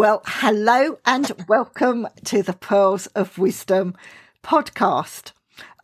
Well, 0.00 0.22
hello 0.24 0.98
and 1.04 1.30
welcome 1.46 2.08
to 2.24 2.42
the 2.42 2.54
Pearls 2.54 3.06
of 3.08 3.36
Wisdom 3.36 3.94
podcast. 4.42 5.32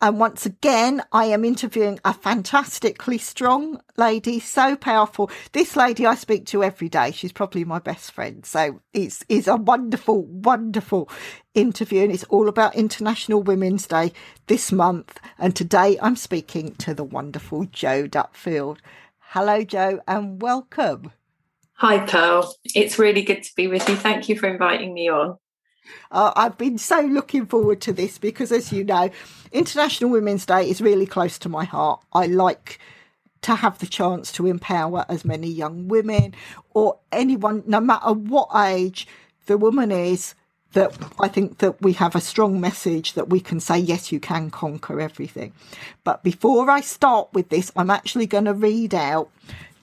And 0.01 0.19
once 0.19 0.43
again, 0.43 1.03
I 1.11 1.25
am 1.25 1.45
interviewing 1.45 1.99
a 2.03 2.15
fantastically 2.15 3.19
strong 3.19 3.79
lady, 3.95 4.39
so 4.39 4.75
powerful. 4.75 5.29
This 5.51 5.75
lady 5.75 6.07
I 6.07 6.15
speak 6.15 6.47
to 6.47 6.63
every 6.63 6.89
day. 6.89 7.11
She's 7.11 7.31
probably 7.31 7.63
my 7.63 7.77
best 7.77 8.11
friend. 8.11 8.43
So 8.43 8.81
it's, 8.91 9.23
it's 9.29 9.45
a 9.45 9.55
wonderful, 9.55 10.23
wonderful 10.23 11.11
interview. 11.53 12.01
And 12.01 12.11
it's 12.11 12.23
all 12.23 12.49
about 12.49 12.73
International 12.73 13.43
Women's 13.43 13.85
Day 13.85 14.13
this 14.47 14.71
month. 14.71 15.19
And 15.37 15.55
today 15.55 15.99
I'm 16.01 16.15
speaking 16.15 16.73
to 16.77 16.95
the 16.95 17.03
wonderful 17.03 17.65
Jo 17.65 18.07
Dutfield. 18.07 18.79
Hello, 19.19 19.63
Jo, 19.63 19.99
and 20.07 20.41
welcome. 20.41 21.11
Hi, 21.79 21.99
Pearl. 21.99 22.55
It's 22.73 22.97
really 22.97 23.21
good 23.21 23.43
to 23.43 23.55
be 23.55 23.67
with 23.67 23.87
you. 23.87 23.95
Thank 23.95 24.29
you 24.29 24.35
for 24.35 24.47
inviting 24.47 24.95
me 24.95 25.09
on. 25.09 25.37
Uh, 26.09 26.33
I've 26.35 26.57
been 26.57 26.79
so 26.79 27.01
looking 27.01 27.45
forward 27.45 27.81
to 27.81 27.93
this 27.93 28.17
because, 28.17 28.51
as 28.51 28.73
you 28.73 28.83
know, 28.83 29.11
International 29.51 30.09
Women's 30.09 30.47
Day 30.47 30.67
is 30.67 30.81
really 30.81 31.05
close 31.05 31.37
to 31.37 31.49
my 31.49 31.65
heart. 31.65 32.01
I 32.13 32.25
like 32.25 32.79
to 33.43 33.53
have 33.53 33.77
the 33.77 33.85
chance 33.85 34.31
to 34.33 34.47
empower 34.47 35.05
as 35.07 35.23
many 35.23 35.49
young 35.49 35.87
women 35.87 36.33
or 36.73 36.97
anyone, 37.11 37.61
no 37.67 37.79
matter 37.79 38.11
what 38.11 38.49
age 38.55 39.07
the 39.45 39.55
woman 39.55 39.91
is, 39.91 40.33
that 40.73 40.97
I 41.19 41.27
think 41.27 41.59
that 41.59 41.79
we 41.79 41.93
have 41.93 42.15
a 42.15 42.21
strong 42.21 42.59
message 42.59 43.13
that 43.13 43.29
we 43.29 43.39
can 43.39 43.59
say, 43.59 43.77
yes, 43.77 44.11
you 44.11 44.19
can 44.19 44.49
conquer 44.49 44.99
everything. 44.99 45.53
But 46.03 46.23
before 46.23 46.71
I 46.71 46.81
start 46.81 47.29
with 47.33 47.49
this, 47.49 47.71
I'm 47.75 47.91
actually 47.91 48.25
going 48.25 48.45
to 48.45 48.53
read 48.53 48.95
out 48.95 49.29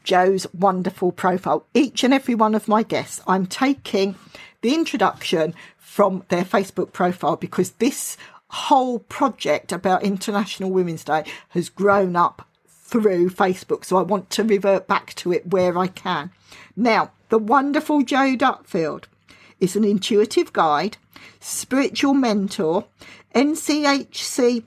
Jo's 0.05 0.47
wonderful 0.55 1.10
profile. 1.10 1.66
Each 1.74 2.05
and 2.05 2.14
every 2.14 2.34
one 2.34 2.55
of 2.55 2.69
my 2.69 2.83
guests, 2.83 3.20
I'm 3.27 3.47
taking 3.47 4.14
the 4.61 4.74
introduction 4.74 5.55
from 5.78 6.24
their 6.28 6.44
Facebook 6.44 6.92
profile 6.92 7.36
because 7.36 7.72
this 7.72 8.16
whole 8.48 9.00
project 9.00 9.72
about 9.72 10.05
International 10.05 10.70
Women's 10.70 11.05
Day 11.05 11.24
has 11.48 11.69
grown 11.69 12.14
up 12.14 12.46
through 12.69 13.30
Facebook. 13.30 13.84
So 13.84 13.96
I 13.96 14.02
want 14.02 14.30
to 14.30 14.44
revert 14.44 14.86
back 14.86 15.14
to 15.14 15.33
it 15.33 15.50
where 15.50 15.77
I 15.77 15.88
can. 15.88 16.30
Now, 16.77 17.11
the 17.30 17.39
wonderful 17.39 18.02
Jo 18.02 18.36
Dutfield 18.36 19.05
is 19.58 19.74
an 19.74 19.84
intuitive 19.84 20.52
guide, 20.52 20.98
spiritual 21.41 22.14
mentor, 22.14 22.84
NCHC 23.34 24.62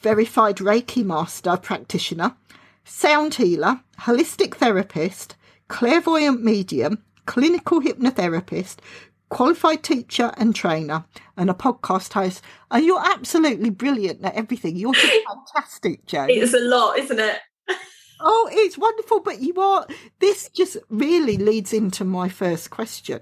verified 0.00 0.56
Reiki 0.56 1.04
master 1.04 1.56
practitioner, 1.56 2.36
sound 2.84 3.34
healer, 3.34 3.80
holistic 4.02 4.54
therapist, 4.56 5.36
clairvoyant 5.68 6.42
medium, 6.42 7.02
clinical 7.26 7.80
hypnotherapist, 7.80 8.76
qualified 9.28 9.82
teacher 9.82 10.32
and 10.36 10.54
trainer, 10.54 11.04
and 11.36 11.48
a 11.48 11.54
podcast 11.54 12.12
host. 12.12 12.42
And 12.70 12.84
you're 12.84 13.04
absolutely 13.04 13.70
brilliant 13.70 14.24
at 14.24 14.34
everything. 14.34 14.76
You're 14.76 14.94
just 14.94 15.24
fantastic, 15.54 16.04
Jo. 16.06 16.26
It's 16.28 16.54
a 16.54 16.60
lot, 16.60 16.98
isn't 16.98 17.18
it? 17.18 17.38
oh, 18.20 18.48
it's 18.52 18.76
wonderful. 18.76 19.20
But 19.20 19.40
you 19.40 19.54
are, 19.60 19.86
this 20.18 20.48
just 20.50 20.76
really 20.88 21.36
leads 21.36 21.72
into 21.72 22.04
my 22.04 22.28
first 22.28 22.70
question. 22.70 23.20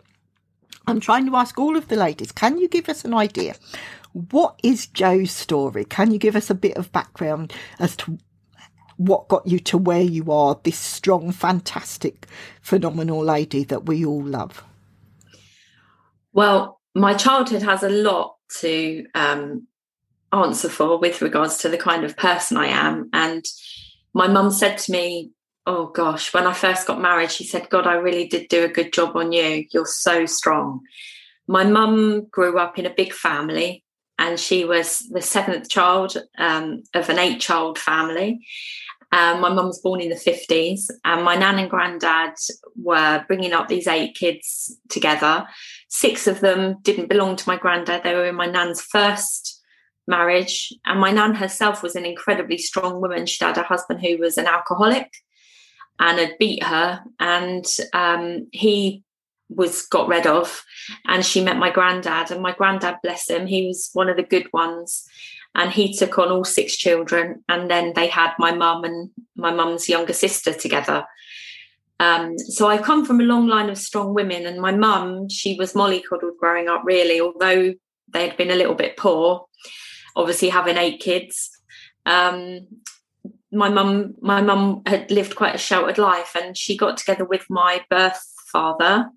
I'm 0.87 1.01
trying 1.01 1.27
to 1.27 1.37
ask 1.37 1.59
all 1.59 1.77
of 1.77 1.89
the 1.89 1.97
ladies, 1.97 2.33
can 2.33 2.59
you 2.59 2.69
give 2.69 2.89
us 2.89 3.05
an 3.05 3.15
idea? 3.15 3.55
What 4.13 4.59
is 4.65 4.87
Jo's 4.89 5.31
story? 5.31 5.85
Can 5.85 6.11
you 6.11 6.19
give 6.19 6.35
us 6.35 6.51
a 6.51 6.55
bit 6.55 6.77
of 6.77 6.91
background 6.91 7.53
as 7.79 7.95
to 7.97 8.19
what 9.01 9.29
got 9.29 9.47
you 9.47 9.59
to 9.59 9.79
where 9.79 10.03
you 10.03 10.31
are, 10.31 10.61
this 10.63 10.77
strong, 10.77 11.33
fantastic, 11.33 12.27
phenomenal 12.61 13.25
lady 13.25 13.65
that 13.65 13.87
we 13.87 14.05
all 14.05 14.23
love? 14.23 14.63
Well, 16.35 16.83
my 16.95 17.15
childhood 17.15 17.63
has 17.63 17.83
a 17.83 17.89
lot 17.89 18.37
to 18.59 19.07
um, 19.15 19.67
answer 20.35 20.69
for 20.69 20.99
with 20.99 21.23
regards 21.23 21.57
to 21.59 21.71
the 21.71 21.79
kind 21.79 22.05
of 22.05 22.15
person 22.15 22.59
I 22.59 22.67
am. 22.67 23.09
And 23.15 23.43
my 24.13 24.29
mum 24.29 24.51
said 24.51 24.77
to 24.79 24.93
me, 24.93 25.31
Oh 25.67 25.87
gosh, 25.87 26.35
when 26.35 26.47
I 26.47 26.53
first 26.53 26.87
got 26.87 27.01
married, 27.01 27.31
she 27.31 27.45
said, 27.45 27.71
God, 27.71 27.87
I 27.87 27.95
really 27.95 28.29
did 28.29 28.49
do 28.49 28.65
a 28.65 28.69
good 28.69 28.93
job 28.93 29.17
on 29.17 29.33
you. 29.33 29.65
You're 29.71 29.87
so 29.87 30.27
strong. 30.27 30.81
My 31.47 31.65
mum 31.65 32.27
grew 32.31 32.59
up 32.59 32.79
in 32.79 32.85
a 32.85 32.91
big 32.95 33.15
family 33.15 33.83
and 34.21 34.39
she 34.39 34.65
was 34.67 35.09
the 35.11 35.23
seventh 35.23 35.71
child 35.71 36.17
um, 36.39 36.83
of 36.95 37.09
an 37.09 37.19
eight 37.19 37.41
child 37.41 37.79
family. 37.79 38.47
Um, 39.13 39.41
my 39.41 39.49
mum 39.49 39.67
was 39.67 39.81
born 39.81 40.01
in 40.01 40.11
the 40.11 40.15
50s, 40.15 40.91
and 41.05 41.25
my 41.25 41.35
nan 41.35 41.59
and 41.59 41.71
granddad 41.71 42.35
were 42.77 43.25
bringing 43.27 43.55
up 43.55 43.67
these 43.67 43.89
eight 43.89 44.15
kids 44.15 44.77
together. 44.91 45.47
Six 45.89 46.27
of 46.27 46.41
them 46.41 46.77
didn't 46.83 47.09
belong 47.09 47.35
to 47.35 47.49
my 47.49 47.57
granddad, 47.57 48.05
they 48.05 48.15
were 48.15 48.27
in 48.27 48.37
my 48.37 48.47
nan's 48.47 48.83
first 48.83 49.61
marriage. 50.07 50.73
And 50.85 51.01
my 51.01 51.11
nan 51.11 51.35
herself 51.35 51.83
was 51.83 51.97
an 51.97 52.05
incredibly 52.05 52.59
strong 52.59 53.01
woman. 53.01 53.25
She'd 53.25 53.45
had 53.45 53.59
a 53.59 53.63
husband 53.63 54.01
who 54.01 54.19
was 54.19 54.37
an 54.37 54.47
alcoholic 54.47 55.11
and 55.99 56.19
had 56.19 56.39
beat 56.39 56.63
her, 56.63 57.03
and 57.19 57.65
um, 57.95 58.49
he 58.53 59.03
was 59.51 59.83
got 59.87 60.09
rid 60.09 60.27
of 60.27 60.65
and 61.07 61.25
she 61.25 61.43
met 61.43 61.57
my 61.57 61.71
granddad 61.71 62.31
and 62.31 62.43
my 62.43 62.53
granddad 62.53 62.97
bless 63.03 63.29
him 63.29 63.47
he 63.47 63.67
was 63.67 63.91
one 63.93 64.09
of 64.09 64.17
the 64.17 64.23
good 64.23 64.49
ones. 64.53 65.07
And 65.53 65.73
he 65.73 65.93
took 65.93 66.17
on 66.17 66.31
all 66.31 66.45
six 66.45 66.77
children 66.77 67.45
and 67.49 67.69
then 67.69 67.93
they 67.97 68.07
had 68.07 68.33
my 68.39 68.53
mum 68.53 68.85
and 68.85 69.11
my 69.35 69.53
mum's 69.53 69.89
younger 69.89 70.13
sister 70.13 70.53
together. 70.53 71.05
Um, 71.99 72.39
so 72.39 72.69
I've 72.69 72.85
come 72.85 73.05
from 73.05 73.21
a 73.21 73.25
long 73.25 73.49
line 73.49 73.69
of 73.69 73.77
strong 73.77 74.15
women 74.15 74.47
and 74.47 74.61
my 74.61 74.73
mum 74.73 75.29
she 75.29 75.57
was 75.59 75.73
mollycoddled 75.75 76.39
growing 76.39 76.69
up 76.69 76.83
really 76.85 77.21
although 77.21 77.75
they 78.09 78.29
had 78.29 78.37
been 78.37 78.51
a 78.51 78.55
little 78.55 78.75
bit 78.75 78.97
poor 78.97 79.47
obviously 80.17 80.49
having 80.49 80.77
eight 80.77 81.01
kids. 81.01 81.51
Um, 82.07 82.67
my 83.53 83.69
mum 83.69 84.15
my 84.21 84.41
mum 84.41 84.83
had 84.87 85.11
lived 85.11 85.35
quite 85.35 85.57
a 85.57 85.59
sheltered 85.59 85.99
life 85.99 86.37
and 86.41 86.57
she 86.57 86.77
got 86.77 86.97
together 86.97 87.25
with 87.25 87.45
my 87.51 87.85
birth 87.91 88.25
father 88.53 89.11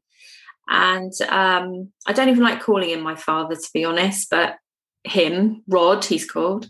and 0.67 1.11
um, 1.29 1.91
I 2.05 2.13
don't 2.13 2.29
even 2.29 2.43
like 2.43 2.61
calling 2.61 2.89
him 2.89 3.01
my 3.01 3.15
father, 3.15 3.55
to 3.55 3.69
be 3.73 3.85
honest, 3.85 4.29
but 4.29 4.55
him, 5.03 5.63
Rod, 5.67 6.05
he's 6.05 6.29
called. 6.29 6.69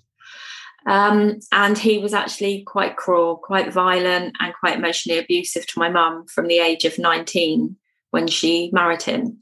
Um, 0.86 1.40
and 1.52 1.78
he 1.78 1.98
was 2.00 2.14
actually 2.14 2.64
quite 2.64 2.98
cruel, 2.98 3.38
quite 3.38 3.72
violent, 3.72 4.36
and 4.40 4.54
quite 4.60 4.78
emotionally 4.78 5.20
abusive 5.20 5.66
to 5.68 5.80
my 5.80 5.90
mum 5.90 6.26
from 6.28 6.48
the 6.48 6.60
age 6.60 6.84
of 6.86 7.00
19 7.00 7.78
when 8.12 8.28
she 8.28 8.70
married 8.74 9.02
him. 9.02 9.40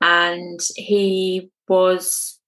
And 0.00 0.60
he 0.76 1.50
was 1.68 2.38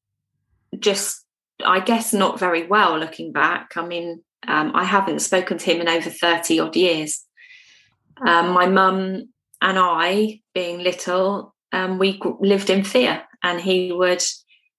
just, 0.78 1.24
I 1.64 1.80
guess, 1.80 2.12
not 2.12 2.38
very 2.38 2.66
well 2.66 2.98
looking 2.98 3.32
back. 3.32 3.72
I 3.76 3.84
mean, 3.84 4.22
um, 4.46 4.72
I 4.74 4.84
haven't 4.84 5.20
spoken 5.20 5.58
to 5.58 5.64
him 5.64 5.80
in 5.80 5.88
over 5.88 6.08
30 6.08 6.60
odd 6.60 6.76
years. 6.76 7.24
Um, 8.26 8.50
my 8.52 8.66
mum 8.66 9.28
and 9.60 9.78
I, 9.78 10.40
being 10.54 10.78
little, 10.78 11.54
um, 11.72 11.98
we 11.98 12.20
lived 12.40 12.70
in 12.70 12.84
fear, 12.84 13.22
and 13.42 13.60
he 13.60 13.92
would 13.92 14.22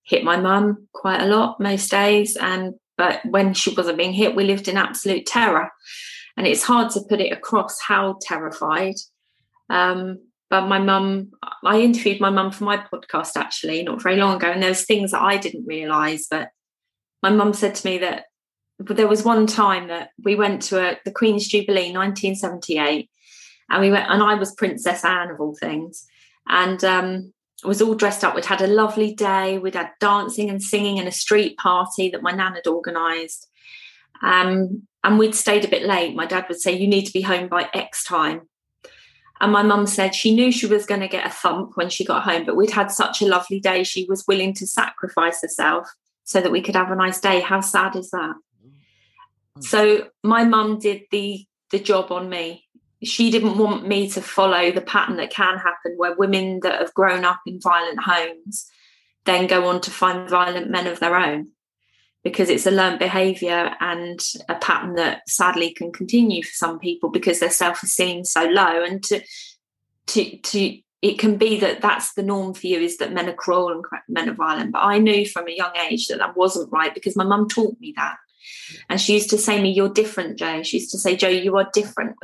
hit 0.04 0.24
my 0.24 0.38
mum 0.38 0.88
quite 0.94 1.22
a 1.22 1.28
lot 1.28 1.60
most 1.60 1.92
days. 1.92 2.38
And 2.38 2.76
but 2.98 3.24
when 3.26 3.54
she 3.54 3.74
wasn't 3.74 3.98
being 3.98 4.14
hit, 4.14 4.36
we 4.36 4.44
lived 4.44 4.68
in 4.68 4.78
absolute 4.78 5.26
terror, 5.26 5.70
and 6.36 6.48
it's 6.48 6.64
hard 6.64 6.92
to 6.92 7.02
put 7.10 7.22
it 7.22 7.32
across 7.32 7.80
how 7.82 8.18
terrified. 8.22 8.96
Um, 9.70 10.20
but 10.50 10.68
my 10.68 10.80
mum, 10.80 11.32
I 11.66 11.82
interviewed 11.82 12.22
my 12.22 12.30
mum 12.30 12.52
for 12.52 12.64
my 12.64 12.78
podcast 12.78 13.36
actually 13.36 13.84
not 13.84 14.02
very 14.02 14.16
long 14.16 14.38
ago, 14.38 14.48
and 14.50 14.62
there 14.62 14.70
was 14.70 14.86
things 14.86 15.12
that 15.12 15.22
I 15.22 15.38
didn't 15.38 15.66
realise. 15.66 16.28
But 16.30 16.50
my 17.22 17.30
mum 17.30 17.54
said 17.54 17.76
to 17.76 17.88
me 17.88 17.98
that 18.00 18.26
there 18.80 19.08
was 19.08 19.24
one 19.24 19.48
time 19.48 19.88
that 19.88 20.10
we 20.24 20.36
went 20.36 20.62
to 20.64 20.80
a, 20.80 20.98
the 21.04 21.12
Queen's 21.12 21.48
Jubilee, 21.48 21.92
1978, 21.92 23.10
and 23.70 23.82
we 23.82 23.92
went 23.92 24.10
and 24.10 24.22
I 24.24 24.36
was 24.36 24.56
Princess 24.56 25.04
Anne 25.04 25.32
of 25.32 25.40
all 25.40 25.56
things 25.56 26.06
and 26.48 26.84
um, 26.84 27.34
was 27.64 27.82
all 27.82 27.96
dressed 27.96 28.24
up 28.24 28.36
we'd 28.36 28.46
had 28.46 28.62
a 28.62 28.68
lovely 28.68 29.14
day 29.14 29.58
we'd 29.58 29.76
had 29.76 29.92
dancing 30.00 30.50
and 30.50 30.62
singing 30.62 31.00
and 31.00 31.08
a 31.08 31.12
street 31.12 31.58
party 31.58 32.10
that 32.10 32.22
my 32.22 32.32
nan 32.32 32.56
had 32.56 32.68
organised 32.68 33.50
um, 34.24 34.88
and 35.04 35.20
we'd 35.20 35.36
stayed 35.36 35.66
a 35.66 35.70
bit 35.70 35.84
late 35.84 36.16
my 36.16 36.26
dad 36.26 36.46
would 36.48 36.60
say 36.60 36.72
you 36.72 36.88
need 36.88 37.06
to 37.06 37.14
be 37.14 37.22
home 37.22 37.48
by 37.48 37.70
X 37.74 38.04
time 38.04 38.42
And 39.40 39.52
my 39.52 39.64
mum 39.64 39.86
said 39.86 40.16
she 40.16 40.34
knew 40.34 40.52
she 40.52 40.66
was 40.66 40.86
going 40.86 41.02
to 41.02 41.08
get 41.08 41.28
a 41.28 41.30
thump 41.30 41.72
when 41.76 41.90
she 41.90 42.04
got 42.04 42.24
home, 42.24 42.46
but 42.46 42.56
we'd 42.56 42.72
had 42.72 42.92
such 42.92 43.22
a 43.22 43.28
lovely 43.28 43.60
day. 43.60 43.84
She 43.84 44.06
was 44.10 44.26
willing 44.28 44.54
to 44.56 44.66
sacrifice 44.66 45.42
herself 45.42 45.88
so 46.24 46.42
that 46.42 46.52
we 46.52 46.62
could 46.62 46.76
have 46.76 46.92
a 46.92 46.96
nice 46.96 47.20
day. 47.20 47.40
How 47.42 47.62
sad 47.62 47.96
is 47.96 48.10
that? 48.12 48.36
Mm. 48.66 49.64
So 49.64 50.08
my 50.24 50.44
mum 50.44 50.80
did 50.80 51.04
the 51.12 51.46
the 51.72 51.80
job 51.80 52.12
on 52.12 52.30
me. 52.30 52.67
She 53.04 53.30
didn't 53.30 53.58
want 53.58 53.88
me 53.88 54.10
to 54.12 54.22
follow 54.22 54.72
the 54.72 54.82
pattern 54.82 55.18
that 55.18 55.30
can 55.30 55.58
happen 55.58 55.94
where 55.98 56.16
women 56.16 56.62
that 56.64 56.80
have 56.80 56.94
grown 56.94 57.26
up 57.26 57.42
in 57.46 57.62
violent 57.62 58.00
homes 58.02 58.70
then 59.26 59.46
go 59.46 59.68
on 59.68 59.82
to 59.82 59.92
find 59.92 60.30
violent 60.30 60.72
men 60.72 60.88
of 60.88 61.00
their 61.00 61.16
own 61.16 61.50
because 62.24 62.50
it's 62.50 62.66
a 62.66 62.72
learned 62.72 63.00
behavior 63.00 63.76
and 63.80 64.20
a 64.50 64.56
pattern 64.56 64.96
that 64.96 65.22
sadly 65.30 65.74
can 65.74 65.92
continue 65.92 66.42
for 66.44 66.54
some 66.54 66.80
people 66.80 67.10
because 67.10 67.40
their 67.40 67.52
self-esteem 67.52 68.22
is 68.22 68.32
so 68.32 68.46
low. 68.46 68.84
And 68.84 69.04
to 69.04 69.22
to 70.08 70.38
to 70.38 70.80
it 71.02 71.20
can 71.20 71.38
be 71.38 71.60
that 71.60 71.82
that's 71.82 72.14
the 72.14 72.24
norm 72.24 72.54
for 72.54 72.66
you 72.66 72.80
is 72.80 72.98
that 72.98 73.14
men 73.14 73.30
are 73.30 73.34
cruel 73.34 73.70
and 73.70 73.86
men 74.10 74.30
are 74.30 74.34
violent. 74.34 74.72
But 74.72 74.84
i 74.84 74.98
knew 74.98 75.26
from 75.28 75.48
a 75.48 75.56
young 75.56 75.72
age 75.90 76.08
that 76.08 76.18
that 76.18 76.36
wasn't 76.36 76.72
right 76.72 76.94
because 76.94 77.16
my 77.16 77.24
mum 77.24 77.48
taught 77.48 77.80
me 77.80 77.94
that. 77.98 78.16
And 78.90 79.00
she 79.00 79.14
used 79.14 79.30
to 79.30 79.38
say 79.38 79.58
to 79.58 79.64
me 79.64 79.72
you're 79.72 79.90
different 79.90 80.40
jo. 80.40 80.64
She 80.64 80.78
used 80.78 80.92
to 80.92 80.98
say 80.98 81.16
jo 81.16 81.28
you 81.28 81.56
are 81.58 81.70
different 81.72 82.16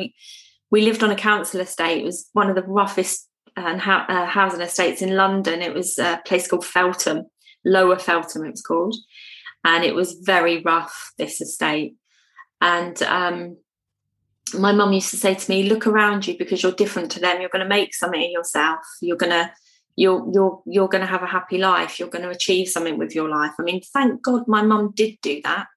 we, 0.74 0.82
lived 0.82 1.04
on 1.04 1.12
a 1.12 1.16
council 1.16 1.62
estate. 1.62 2.02
It 2.02 2.06
was 2.06 2.30
one 2.34 2.50
of 2.50 2.56
the 2.56 2.64
roughest 2.64 3.30
uh, 3.56 3.78
uh, 3.86 4.26
housing 4.26 4.62
estates 4.62 5.02
in 5.02 5.16
london. 5.16 5.62
It 5.62 5.74
was 5.74 6.00
a 6.00 6.22
place 6.26 6.48
called 6.48 6.66
feltham 6.66 7.28
lower 7.66 7.98
feltham 7.98 8.46
it 8.46 8.52
was 8.52 8.62
called. 8.62 8.96
And 9.64 9.84
it 9.84 9.96
was 9.96 10.14
very 10.14 10.62
rough 10.62 11.14
this 11.18 11.40
estate. 11.40 11.96
And 12.60 13.02
um, 13.04 13.58
my 14.58 14.72
mum 14.72 14.94
used 14.94 15.12
to 15.12 15.18
say 15.18 15.36
to 15.36 15.52
me 15.52 15.64
look 15.64 15.88
around 15.88 16.28
you 16.28 16.38
because 16.38 16.62
you're 16.62 16.74
different 16.74 17.12
to 17.12 17.20
them. 17.20 17.40
You're 17.40 17.50
going 17.50 17.64
to 17.64 17.70
make 17.70 17.94
something 17.94 18.22
of 18.22 18.32
yourself. 18.32 18.80
You're 19.02 19.18
going 19.18 19.32
to 19.32 19.52
you're 19.96 20.28
you're 20.34 20.62
you're 20.66 20.88
going 20.88 21.02
to 21.02 21.08
have 21.08 21.24
a 21.24 21.28
happy 21.28 21.58
life. 21.58 22.00
You're 22.00 22.10
going 22.10 22.24
to 22.24 22.30
achieve 22.30 22.68
something 22.68 22.98
with 22.98 23.16
your 23.16 23.30
life. 23.30 23.52
I 23.60 23.64
mean 23.64 23.82
thank 23.94 24.22
god 24.22 24.48
my 24.48 24.62
mum 24.62 24.92
did 24.96 25.18
do 25.22 25.42
that. 25.44 25.68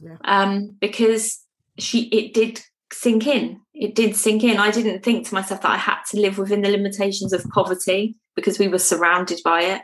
Yeah. 0.00 0.16
um, 0.24 0.76
because 0.80 1.44
she 1.78 2.04
it 2.08 2.34
did 2.34 2.62
sink 2.92 3.26
in. 3.26 3.60
It 3.74 3.94
did 3.94 4.16
sink 4.16 4.44
in. 4.44 4.58
I 4.58 4.70
didn't 4.70 5.02
think 5.02 5.26
to 5.26 5.34
myself 5.34 5.62
that 5.62 5.70
i 5.70 5.76
had 5.76 6.02
to 6.10 6.20
live 6.20 6.38
within 6.38 6.62
the 6.62 6.70
limitations 6.70 7.32
of 7.32 7.48
poverty 7.50 8.16
because 8.34 8.58
we 8.58 8.68
were 8.68 8.78
surrounded 8.78 9.40
by 9.44 9.62
it. 9.62 9.82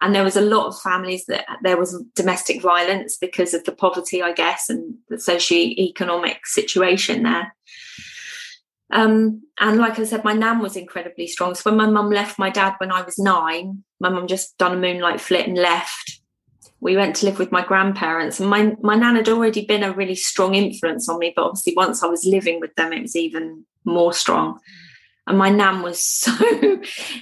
And 0.00 0.14
there 0.14 0.24
was 0.24 0.36
a 0.36 0.42
lot 0.42 0.66
of 0.66 0.80
families 0.80 1.24
that 1.26 1.46
there 1.62 1.76
was 1.76 2.02
domestic 2.14 2.62
violence 2.62 3.16
because 3.16 3.54
of 3.54 3.64
the 3.64 3.72
poverty 3.72 4.22
i 4.22 4.32
guess 4.32 4.68
and 4.68 4.94
the 5.08 5.18
socio-economic 5.18 6.46
situation 6.46 7.22
there. 7.22 7.54
Um, 8.92 9.42
and 9.58 9.78
like 9.78 9.98
i 9.98 10.04
said 10.04 10.24
my 10.24 10.32
nan 10.32 10.60
was 10.60 10.76
incredibly 10.76 11.26
strong. 11.26 11.54
So 11.54 11.70
when 11.70 11.78
my 11.78 11.90
mum 11.90 12.10
left 12.10 12.38
my 12.38 12.50
dad 12.50 12.74
when 12.78 12.92
i 12.92 13.02
was 13.02 13.18
nine 13.18 13.84
my 14.00 14.08
mum 14.08 14.26
just 14.26 14.56
done 14.58 14.72
a 14.72 14.80
moonlight 14.80 15.20
flit 15.20 15.48
and 15.48 15.58
left 15.58 16.15
we 16.86 16.96
went 16.96 17.16
to 17.16 17.26
live 17.26 17.38
with 17.38 17.52
my 17.52 17.64
grandparents 17.64 18.40
and 18.40 18.48
my, 18.48 18.74
my 18.80 18.94
nan 18.94 19.16
had 19.16 19.28
already 19.28 19.66
been 19.66 19.82
a 19.82 19.92
really 19.92 20.14
strong 20.14 20.54
influence 20.54 21.08
on 21.08 21.18
me 21.18 21.32
but 21.34 21.44
obviously 21.44 21.74
once 21.76 22.02
i 22.02 22.06
was 22.06 22.24
living 22.24 22.60
with 22.60 22.74
them 22.76 22.92
it 22.92 23.02
was 23.02 23.16
even 23.16 23.64
more 23.84 24.12
strong 24.12 24.58
and 25.26 25.38
my 25.38 25.50
nan 25.50 25.82
was 25.82 26.04
so 26.06 26.32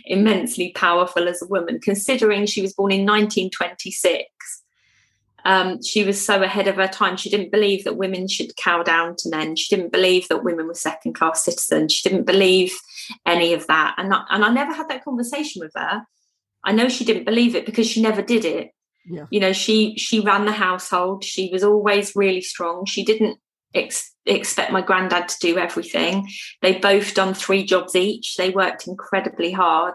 immensely 0.05 0.73
powerful 0.73 1.29
as 1.29 1.43
a 1.43 1.47
woman, 1.47 1.81
considering 1.81 2.47
she 2.47 2.63
was 2.63 2.75
born 2.75 2.93
in 2.93 3.01
1926. 3.01 4.29
Um, 5.47 5.83
she 5.83 6.05
was 6.05 6.25
so 6.25 6.43
ahead 6.43 6.69
of 6.69 6.77
her 6.77 6.89
time. 6.89 7.19
She 7.19 7.29
didn't 7.29 7.53
believe 7.53 7.85
that 7.85 7.97
women 7.97 8.29
should 8.29 8.57
cow 8.57 8.83
down 8.83 9.15
to 9.17 9.29
men. 9.29 9.57
She 9.57 9.75
didn't 9.75 9.93
believe 9.93 10.27
that 10.29 10.43
women 10.43 10.67
were 10.67 10.75
second 10.75 11.15
class 11.15 11.45
citizens. 11.45 11.93
She 11.93 12.09
didn't 12.09 12.25
believe 12.25 12.75
any 13.27 13.53
of 13.53 13.67
that. 13.67 13.95
And, 13.99 14.13
and 14.31 14.45
I 14.45 14.51
never 14.51 14.73
had 14.73 14.89
that 14.89 15.05
conversation 15.05 15.61
with 15.61 15.73
her. 15.77 16.03
I 16.65 16.73
know 16.73 16.89
she 16.89 17.05
didn't 17.05 17.25
believe 17.25 17.55
it 17.55 17.67
because 17.67 17.87
she 17.87 18.01
never 18.01 18.23
did 18.23 18.47
it. 18.47 18.71
Yeah. 19.07 19.27
You 19.31 19.41
know, 19.41 19.53
she 19.53 19.97
she 19.97 20.21
ran 20.21 20.45
the 20.45 20.53
household. 20.53 21.25
She 21.25 21.51
was 21.53 21.63
always 21.63 22.17
really 22.17 22.41
strong. 22.41 22.87
She 22.87 23.05
didn't 23.05 23.39
ex- 23.75 24.15
expect 24.25 24.73
my 24.73 24.81
granddad 24.81 25.29
to 25.29 25.39
do 25.41 25.59
everything. 25.59 26.29
They 26.63 26.79
both 26.79 27.15
done 27.15 27.35
three 27.35 27.65
jobs 27.65 27.95
each. 27.95 28.37
They 28.37 28.51
worked 28.51 28.87
incredibly 28.87 29.53
hard. 29.53 29.95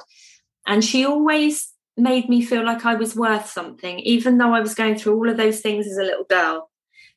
And 0.68 0.84
she 0.84 1.06
always 1.06 1.72
made 1.98 2.30
me 2.30 2.42
feel 2.42 2.64
like 2.64 2.86
I 2.86 2.96
was 2.96 3.16
worth 3.16 3.50
something, 3.50 4.00
even 4.00 4.38
though 4.38 4.54
I 4.54 4.62
was 4.62 4.76
going 4.76 4.98
through 4.98 5.16
all 5.16 5.30
of 5.30 5.38
those 5.38 5.62
things 5.62 5.88
as 5.88 5.98
a 5.98 6.04
little 6.04 6.26
girl. 6.26 6.70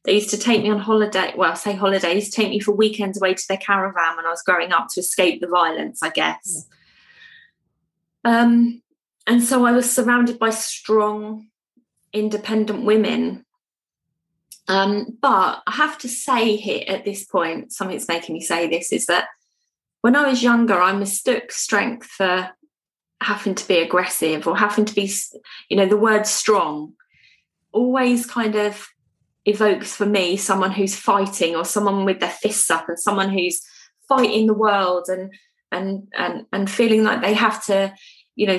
They 0.05 0.15
used 0.15 0.31
to 0.31 0.39
take 0.39 0.63
me 0.63 0.71
on 0.71 0.81
holiday. 0.81 1.33
Well, 1.37 1.53
I 1.53 1.55
say 1.55 1.75
holidays, 1.75 2.31
take 2.31 2.49
me 2.49 2.59
for 2.59 2.73
weekends 2.73 3.19
away 3.19 3.35
to 3.35 3.45
their 3.49 3.59
caravan 3.59 4.17
when 4.17 4.27
I 4.27 4.31
was 4.31 4.43
growing 4.43 4.73
up 4.73 4.89
to 4.91 5.01
escape 5.01 5.41
the 5.41 5.47
violence, 5.47 6.03
I 6.03 6.09
guess. 6.09 6.67
Yeah. 8.25 8.41
Um, 8.41 8.83
and 9.27 9.45
so 9.45 9.65
I 9.65 9.73
was 9.73 9.91
surrounded 9.91 10.39
by 10.41 10.51
strong, 10.51 11.47
independent 12.13 12.85
women. 12.85 13.45
Um, 14.69 15.19
but 15.21 15.63
I 15.67 15.73
have 15.73 15.99
to 15.99 16.09
say 16.09 16.57
here 16.57 16.85
at 16.87 17.05
this 17.05 17.25
point, 17.25 17.73
something 17.73 17.97
that's 17.97 18.09
making 18.09 18.35
me 18.35 18.41
say 18.41 18.69
this 18.69 18.93
is 18.93 19.07
that 19.07 19.27
when 20.03 20.17
I 20.17 20.29
was 20.29 20.43
younger, 20.43 20.81
I 20.81 20.93
mistook 20.93 21.53
strength 21.53 22.07
for 22.07 22.51
having 23.21 23.55
to 23.55 23.69
be 23.69 23.79
aggressive 23.79 24.47
or 24.47 24.57
having 24.57 24.85
to 24.85 24.95
be, 24.95 25.11
you 25.69 25.77
know, 25.77 25.87
the 25.87 25.97
word 25.97 26.27
strong 26.27 26.95
always 27.73 28.27
kind 28.27 28.55
of 28.55 28.89
evokes 29.45 29.95
for 29.95 30.07
me 30.07 30.37
someone 30.37 30.71
who's 30.71 30.95
fighting 30.95 31.57
or 31.57 31.65
someone 31.65 32.05
with 32.05 32.21
their 32.21 32.31
fists 32.31 32.71
up 32.71 32.89
and 32.89 32.99
someone 32.99 33.29
who's 33.29 33.61
fighting 34.09 34.47
the 34.47 34.55
world 34.55 35.07
and 35.09 35.33
and 35.73 36.07
and 36.17 36.47
and 36.53 36.71
feeling 36.71 37.03
like 37.03 37.23
they 37.23 37.35
have 37.35 37.65
to, 37.65 37.93
you 38.37 38.47
know, 38.47 38.59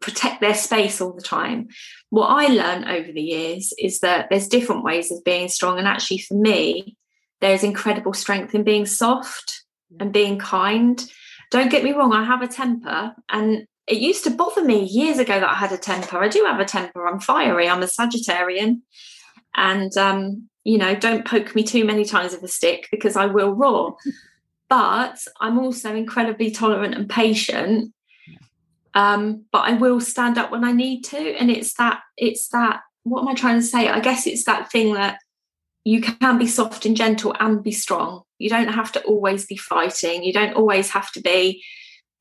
protect 0.00 0.40
their 0.40 0.54
space 0.54 1.00
all 1.00 1.12
the 1.12 1.22
time. 1.22 1.68
What 2.10 2.28
I 2.28 2.46
learned 2.46 2.86
over 2.86 3.10
the 3.12 3.22
years 3.22 3.72
is 3.78 4.00
that 4.00 4.28
there's 4.30 4.48
different 4.48 4.84
ways 4.84 5.10
of 5.10 5.24
being 5.24 5.48
strong. 5.48 5.78
And 5.78 5.88
actually, 5.88 6.18
for 6.18 6.34
me, 6.34 6.96
there's 7.40 7.62
incredible 7.62 8.12
strength 8.12 8.54
in 8.54 8.62
being 8.64 8.86
soft 8.86 9.64
and 10.00 10.12
being 10.12 10.38
kind. 10.38 11.04
Don't 11.50 11.70
get 11.70 11.84
me 11.84 11.92
wrong, 11.92 12.12
I 12.12 12.24
have 12.24 12.42
a 12.42 12.48
temper. 12.48 13.14
And 13.28 13.66
it 13.86 13.98
used 13.98 14.24
to 14.24 14.30
bother 14.30 14.64
me 14.64 14.84
years 14.84 15.18
ago 15.18 15.38
that 15.38 15.50
I 15.50 15.54
had 15.54 15.72
a 15.72 15.78
temper. 15.78 16.18
I 16.18 16.28
do 16.28 16.44
have 16.44 16.60
a 16.60 16.64
temper. 16.64 17.06
I'm 17.06 17.20
fiery. 17.20 17.68
I'm 17.68 17.82
a 17.82 17.86
Sagittarian. 17.86 18.80
And, 19.54 19.96
um, 19.96 20.48
you 20.64 20.78
know, 20.78 20.94
don't 20.94 21.26
poke 21.26 21.54
me 21.54 21.62
too 21.62 21.84
many 21.84 22.04
times 22.04 22.32
with 22.32 22.42
a 22.42 22.48
stick 22.48 22.88
because 22.90 23.16
I 23.16 23.26
will 23.26 23.52
roar. 23.52 23.96
but 24.68 25.18
I'm 25.40 25.58
also 25.58 25.94
incredibly 25.94 26.50
tolerant 26.50 26.94
and 26.94 27.08
patient 27.08 27.93
um, 28.94 29.44
but 29.50 29.64
I 29.68 29.74
will 29.74 30.00
stand 30.00 30.38
up 30.38 30.50
when 30.50 30.64
I 30.64 30.72
need 30.72 31.02
to. 31.04 31.18
And 31.18 31.50
it's 31.50 31.74
that, 31.74 32.00
it's 32.16 32.48
that, 32.48 32.80
what 33.02 33.22
am 33.22 33.28
I 33.28 33.34
trying 33.34 33.60
to 33.60 33.66
say? 33.66 33.88
I 33.88 34.00
guess 34.00 34.26
it's 34.26 34.44
that 34.44 34.70
thing 34.70 34.94
that 34.94 35.18
you 35.84 36.00
can 36.00 36.38
be 36.38 36.46
soft 36.46 36.86
and 36.86 36.96
gentle 36.96 37.34
and 37.38 37.62
be 37.62 37.72
strong. 37.72 38.22
You 38.38 38.48
don't 38.48 38.72
have 38.72 38.92
to 38.92 39.02
always 39.02 39.46
be 39.46 39.56
fighting. 39.56 40.22
You 40.22 40.32
don't 40.32 40.54
always 40.54 40.90
have 40.90 41.12
to 41.12 41.20
be 41.20 41.62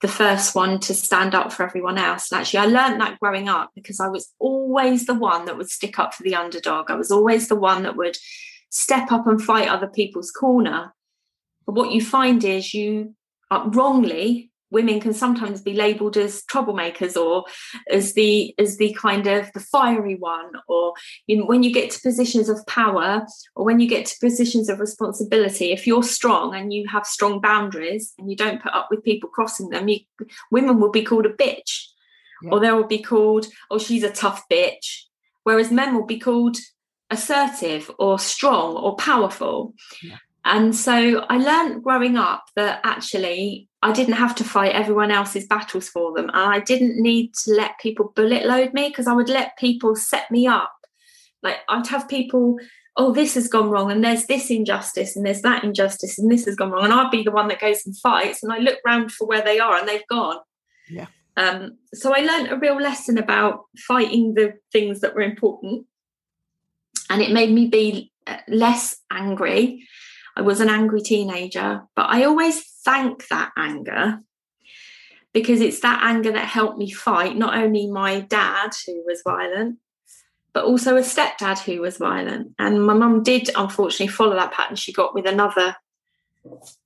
the 0.02 0.08
first 0.10 0.54
one 0.54 0.80
to 0.82 0.94
stand 0.94 1.34
up 1.34 1.54
for 1.54 1.64
everyone 1.64 1.98
else. 1.98 2.30
And 2.30 2.42
actually, 2.42 2.60
I 2.60 2.66
learned 2.66 3.00
that 3.00 3.20
growing 3.20 3.48
up 3.48 3.72
because 3.74 4.02
I 4.02 4.10
was 4.10 4.34
always 4.38 5.06
the 5.06 5.14
one 5.14 5.46
that 5.46 5.58
would 5.58 5.70
stick 5.70 5.98
up 5.98 6.14
for 6.14 6.24
the 6.24 6.36
underdog. 6.36 6.92
I 6.92 6.96
was 6.96 7.10
always 7.10 7.48
the 7.48 7.56
one 7.56 7.84
that 7.84 7.96
would 7.96 8.18
step 8.70 9.12
up 9.12 9.28
and 9.28 9.42
fight 9.42 9.70
other 9.70 9.88
people's 9.88 10.30
corner. 10.30 10.94
But 11.66 11.76
what 11.76 11.92
you 11.92 12.04
find 12.04 12.44
is 12.44 12.74
you 12.74 13.16
uh, 13.50 13.64
wrongly 13.68 14.52
women 14.74 15.00
can 15.00 15.14
sometimes 15.14 15.62
be 15.62 15.74
labeled 15.74 16.18
as 16.18 16.42
troublemakers 16.52 17.16
or 17.16 17.46
as 17.90 18.14
the 18.14 18.54
as 18.58 18.78
the 18.78 18.94
kind 18.94 19.28
of 19.28 19.50
the 19.54 19.60
fiery 19.60 20.16
one 20.16 20.52
or 20.68 20.94
you 21.28 21.38
know, 21.38 21.46
when 21.46 21.64
you 21.64 21.72
get 21.72 21.92
to 21.92 22.02
positions 22.02 22.50
of 22.50 22.66
power 22.66 23.26
or 23.56 23.64
when 23.64 23.80
you 23.80 23.88
get 23.88 24.06
to 24.06 24.20
positions 24.20 24.68
of 24.68 24.80
responsibility 24.80 25.72
if 25.72 25.86
you're 25.88 26.04
strong 26.04 26.56
and 26.56 26.74
you 26.74 26.86
have 26.88 27.06
strong 27.06 27.40
boundaries 27.40 28.14
and 28.18 28.30
you 28.30 28.36
don't 28.36 28.62
put 28.62 28.74
up 28.74 28.88
with 28.90 29.04
people 29.04 29.30
crossing 29.30 29.70
them 29.70 29.88
you, 29.88 30.00
women 30.52 30.80
will 30.80 30.92
be 30.92 31.04
called 31.04 31.28
a 31.28 31.34
bitch 31.34 31.86
yeah. 32.42 32.50
or 32.52 32.60
they 32.60 32.72
will 32.72 32.88
be 32.88 33.02
called 33.02 33.46
oh 33.70 33.78
she's 33.78 34.04
a 34.04 34.10
tough 34.10 34.44
bitch 34.52 35.04
whereas 35.44 35.72
men 35.72 35.94
will 35.94 36.06
be 36.06 36.20
called 36.20 36.58
assertive 37.12 37.92
or 38.00 38.18
strong 38.18 38.76
or 38.76 38.96
powerful 38.96 39.74
yeah. 40.02 40.18
And 40.46 40.76
so 40.76 41.26
I 41.30 41.38
learned 41.38 41.84
growing 41.84 42.18
up 42.18 42.46
that 42.56 42.82
actually 42.84 43.70
I 43.82 43.94
didn't 43.94 44.16
have 44.16 44.36
to 44.36 44.44
fight 44.44 44.74
everyone 44.74 45.12
else's 45.12 45.48
battles 45.48 45.88
for 45.88 46.14
them. 46.14 46.30
And 46.30 46.38
I 46.38 46.60
didn't 46.60 47.02
need 47.02 47.34
to 47.46 47.54
let 47.54 47.80
people 47.80 48.12
bullet 48.16 48.46
load 48.46 48.74
me 48.74 48.90
because 48.90 49.08
I 49.08 49.14
would 49.14 49.30
let 49.30 49.58
people 49.58 49.96
set 49.96 50.30
me 50.32 50.48
up. 50.48 50.74
Like 51.42 51.58
I'd 51.70 51.88
have 51.88 52.10
people, 52.10 52.58
oh, 52.98 53.14
this 53.14 53.36
has 53.36 53.48
gone 53.48 53.70
wrong, 53.70 53.92
and 53.92 54.04
there's 54.04 54.26
this 54.28 54.50
injustice, 54.50 55.16
and 55.16 55.26
there's 55.26 55.42
that 55.42 55.64
injustice, 55.64 56.18
and 56.18 56.32
this 56.32 56.46
has 56.46 56.56
gone 56.56 56.72
wrong. 56.72 56.86
And 56.86 56.94
I'd 56.94 57.12
be 57.12 57.24
the 57.24 57.32
one 57.32 57.48
that 57.50 57.60
goes 57.60 57.86
and 57.86 57.98
fights. 57.98 58.44
And 58.44 58.52
I 58.52 58.60
look 58.60 58.80
round 58.86 59.12
for 59.12 59.28
where 59.28 59.42
they 59.42 59.60
are 59.60 59.78
and 59.78 59.88
they've 59.88 60.08
gone. 60.10 60.38
Yeah. 60.90 61.08
Um, 61.36 61.78
so 61.94 62.14
I 62.16 62.20
learned 62.20 62.52
a 62.52 62.60
real 62.60 62.78
lesson 62.78 63.18
about 63.18 63.62
fighting 63.88 64.36
the 64.36 64.54
things 64.72 65.02
that 65.02 65.16
were 65.16 65.22
important. 65.22 65.86
And 67.10 67.22
it 67.22 67.32
made 67.32 67.52
me 67.52 67.68
be 67.68 68.12
uh, 68.28 68.38
less 68.48 68.98
angry 69.12 69.86
I 70.36 70.42
was 70.42 70.60
an 70.60 70.70
angry 70.70 71.02
teenager, 71.02 71.84
but 71.96 72.08
I 72.10 72.24
always 72.24 72.64
thank 72.84 73.28
that 73.28 73.52
anger 73.58 74.20
because 75.34 75.62
it's 75.62 75.80
that 75.82 76.00
anger 76.04 76.32
that 76.32 76.48
helped 76.48 76.78
me 76.78 76.92
fight 76.92 77.36
not 77.36 77.56
only 77.56 77.90
my 77.90 78.22
dad, 78.22 78.72
who 78.86 79.04
was 79.06 79.22
violent, 79.26 79.80
but 80.54 80.66
also 80.66 80.96
a 80.96 81.02
stepdad 81.02 81.60
who 81.60 81.82
was 81.82 81.98
violent. 81.98 82.54
And 82.60 82.86
my 82.86 82.94
mum 82.94 83.24
did 83.24 83.50
unfortunately 83.56 84.08
follow 84.08 84.36
that 84.36 84.54
pattern. 84.54 84.76
She 84.76 84.94
got 84.94 85.16
with 85.16 85.26
another 85.26 85.76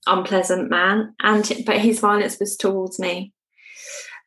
unpleasant 0.06 0.70
man, 0.70 1.14
and 1.22 1.52
but 1.66 1.80
his 1.80 2.00
violence 2.00 2.40
was 2.40 2.56
towards 2.56 3.00
me. 3.00 3.34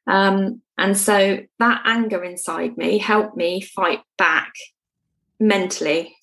Um, 0.06 0.60
and 0.76 0.96
so 0.96 1.40
that 1.58 1.82
anger 1.84 2.22
inside 2.24 2.76
me 2.76 2.98
helped 2.98 3.36
me 3.36 3.60
fight 3.60 4.00
back 4.18 4.52
mentally. 5.38 6.16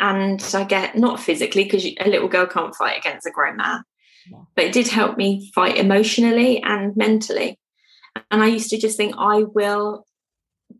And 0.00 0.42
I 0.54 0.64
get 0.64 0.96
not 0.96 1.20
physically 1.20 1.64
because 1.64 1.84
a 1.84 2.08
little 2.08 2.28
girl 2.28 2.46
can't 2.46 2.74
fight 2.74 2.98
against 2.98 3.26
a 3.26 3.30
grown 3.30 3.56
man, 3.56 3.82
but 4.54 4.64
it 4.64 4.72
did 4.72 4.88
help 4.88 5.16
me 5.16 5.50
fight 5.54 5.76
emotionally 5.76 6.62
and 6.62 6.96
mentally. 6.96 7.58
And 8.30 8.42
I 8.42 8.46
used 8.46 8.70
to 8.70 8.78
just 8.78 8.96
think, 8.96 9.14
I 9.18 9.42
will 9.42 10.06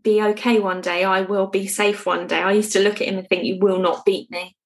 be 0.02 0.23
okay 0.23 0.59
one 0.59 0.80
day. 0.80 1.04
I 1.04 1.23
will 1.23 1.47
be 1.47 1.66
safe 1.66 2.07
one 2.07 2.26
day. 2.26 2.40
I 2.40 2.52
used 2.52 2.73
to 2.73 2.80
look 2.80 3.00
at 3.00 3.09
him 3.09 3.18
and 3.18 3.28
think, 3.28 3.45
you 3.45 3.59
will 3.61 3.78
not 3.78 4.04
beat 4.04 4.30
me. 4.30 4.57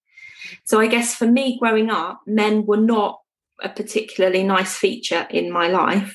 So 0.64 0.80
I 0.80 0.86
guess 0.86 1.14
for 1.14 1.26
me 1.26 1.58
growing 1.58 1.90
up, 1.90 2.20
men 2.26 2.66
were 2.66 2.76
not 2.76 3.20
a 3.62 3.68
particularly 3.68 4.42
nice 4.42 4.76
feature 4.76 5.26
in 5.30 5.50
my 5.50 5.68
life. 5.68 6.14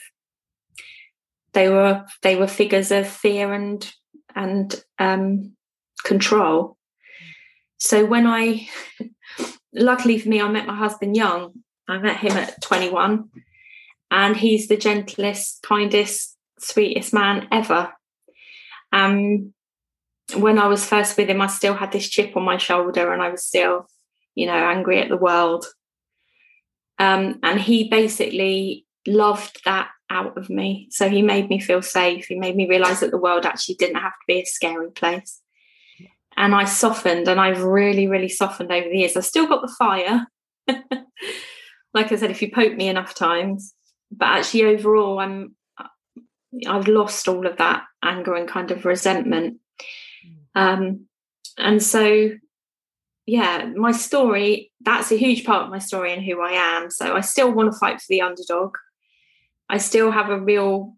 They 1.53 1.69
were 1.69 2.05
they 2.21 2.35
were 2.35 2.47
figures 2.47 2.91
of 2.91 3.07
fear 3.07 3.53
and 3.53 3.89
and 4.35 4.75
um, 4.99 5.55
control. 6.03 6.76
So 7.77 8.05
when 8.05 8.25
I, 8.25 8.67
luckily 9.73 10.19
for 10.19 10.29
me, 10.29 10.41
I 10.41 10.49
met 10.49 10.67
my 10.67 10.75
husband 10.75 11.15
young. 11.15 11.53
I 11.87 11.97
met 11.99 12.17
him 12.17 12.33
at 12.33 12.61
21, 12.61 13.29
and 14.11 14.35
he's 14.35 14.67
the 14.67 14.77
gentlest, 14.77 15.61
kindest, 15.63 16.35
sweetest 16.59 17.13
man 17.13 17.47
ever. 17.51 17.93
Um, 18.91 19.53
when 20.35 20.59
I 20.59 20.67
was 20.67 20.85
first 20.85 21.17
with 21.17 21.29
him, 21.29 21.41
I 21.41 21.47
still 21.47 21.73
had 21.73 21.91
this 21.91 22.09
chip 22.09 22.35
on 22.35 22.43
my 22.43 22.57
shoulder, 22.57 23.13
and 23.13 23.21
I 23.21 23.29
was 23.29 23.45
still, 23.45 23.87
you 24.35 24.47
know, 24.47 24.53
angry 24.53 24.99
at 25.01 25.07
the 25.07 25.17
world. 25.17 25.65
Um, 26.99 27.39
and 27.43 27.59
he 27.59 27.89
basically 27.89 28.85
loved 29.05 29.61
that 29.65 29.89
out 30.09 30.37
of 30.37 30.49
me. 30.49 30.87
So 30.91 31.09
he 31.09 31.21
made 31.21 31.49
me 31.49 31.59
feel 31.59 31.81
safe. 31.81 32.25
He 32.25 32.35
made 32.35 32.55
me 32.55 32.67
realize 32.67 32.99
that 32.99 33.11
the 33.11 33.17
world 33.17 33.45
actually 33.45 33.75
didn't 33.75 34.01
have 34.01 34.11
to 34.11 34.25
be 34.27 34.41
a 34.41 34.45
scary 34.45 34.91
place. 34.91 35.41
And 36.37 36.53
I 36.53 36.65
softened 36.65 37.27
and 37.27 37.39
I've 37.39 37.63
really, 37.63 38.07
really 38.07 38.29
softened 38.29 38.71
over 38.71 38.87
the 38.87 38.99
years. 38.99 39.17
I've 39.17 39.25
still 39.25 39.47
got 39.47 39.61
the 39.61 39.75
fire. 39.77 40.27
like 41.93 42.11
I 42.11 42.15
said, 42.15 42.31
if 42.31 42.41
you 42.41 42.51
poke 42.51 42.75
me 42.75 42.87
enough 42.87 43.15
times, 43.15 43.73
but 44.11 44.27
actually 44.27 44.65
overall 44.65 45.19
I'm 45.19 45.55
I've 46.67 46.87
lost 46.87 47.27
all 47.27 47.45
of 47.45 47.57
that 47.57 47.83
anger 48.03 48.35
and 48.35 48.47
kind 48.47 48.71
of 48.71 48.85
resentment. 48.85 49.57
Um, 50.55 51.07
and 51.57 51.83
so 51.83 52.31
yeah, 53.27 53.65
my 53.75 53.91
story, 53.91 54.71
that's 54.79 55.11
a 55.11 55.17
huge 55.17 55.43
part 55.43 55.65
of 55.65 55.69
my 55.69 55.79
story 55.79 56.13
and 56.13 56.23
who 56.23 56.41
I 56.41 56.51
am. 56.51 56.89
So 56.89 57.13
I 57.13 57.21
still 57.21 57.51
want 57.51 57.71
to 57.71 57.77
fight 57.77 57.99
for 57.99 58.07
the 58.09 58.21
underdog. 58.21 58.75
I 59.69 59.79
still 59.79 60.11
have 60.11 60.29
a 60.29 60.39
real 60.39 60.95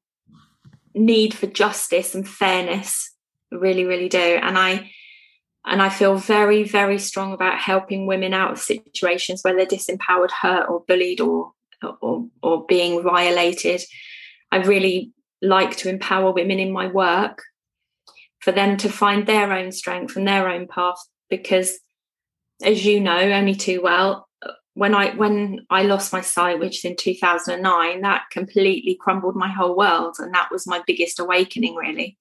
need 0.93 1.33
for 1.33 1.47
justice 1.47 2.13
and 2.13 2.27
fairness. 2.27 3.11
I 3.51 3.55
really, 3.55 3.83
really 3.83 4.09
do. 4.09 4.19
And 4.19 4.59
I 4.59 4.91
and 5.69 5.81
I 5.81 5.89
feel 5.89 6.17
very, 6.17 6.63
very 6.63 6.97
strong 6.97 7.31
about 7.31 7.59
helping 7.59 8.07
women 8.07 8.33
out 8.33 8.51
of 8.51 8.59
situations 8.59 9.41
where 9.43 9.55
they're 9.55 9.65
disempowered, 9.65 10.31
hurt, 10.31 10.67
or 10.67 10.83
bullied, 10.87 11.21
or 11.21 11.53
or, 12.01 12.27
or 12.41 12.65
being 12.65 13.01
violated. 13.03 13.81
I 14.51 14.57
really 14.57 15.13
like 15.41 15.77
to 15.77 15.89
empower 15.89 16.31
women 16.31 16.59
in 16.59 16.71
my 16.71 16.87
work 16.87 17.43
for 18.39 18.51
them 18.51 18.77
to 18.77 18.89
find 18.89 19.25
their 19.25 19.51
own 19.53 19.71
strength 19.71 20.15
and 20.15 20.27
their 20.27 20.49
own 20.49 20.67
path 20.67 20.97
because 21.29 21.79
as 22.63 22.85
you 22.85 22.99
know 22.99 23.17
only 23.17 23.55
too 23.55 23.81
well 23.81 24.27
when 24.73 24.93
i 24.93 25.11
when 25.11 25.65
i 25.69 25.83
lost 25.83 26.11
my 26.11 26.21
sight 26.21 26.59
which 26.59 26.79
is 26.79 26.85
in 26.85 26.95
2009 26.97 28.01
that 28.01 28.23
completely 28.31 28.97
crumbled 28.99 29.35
my 29.35 29.49
whole 29.49 29.75
world 29.75 30.15
and 30.19 30.33
that 30.33 30.49
was 30.51 30.67
my 30.67 30.81
biggest 30.85 31.19
awakening 31.19 31.75
really 31.75 32.17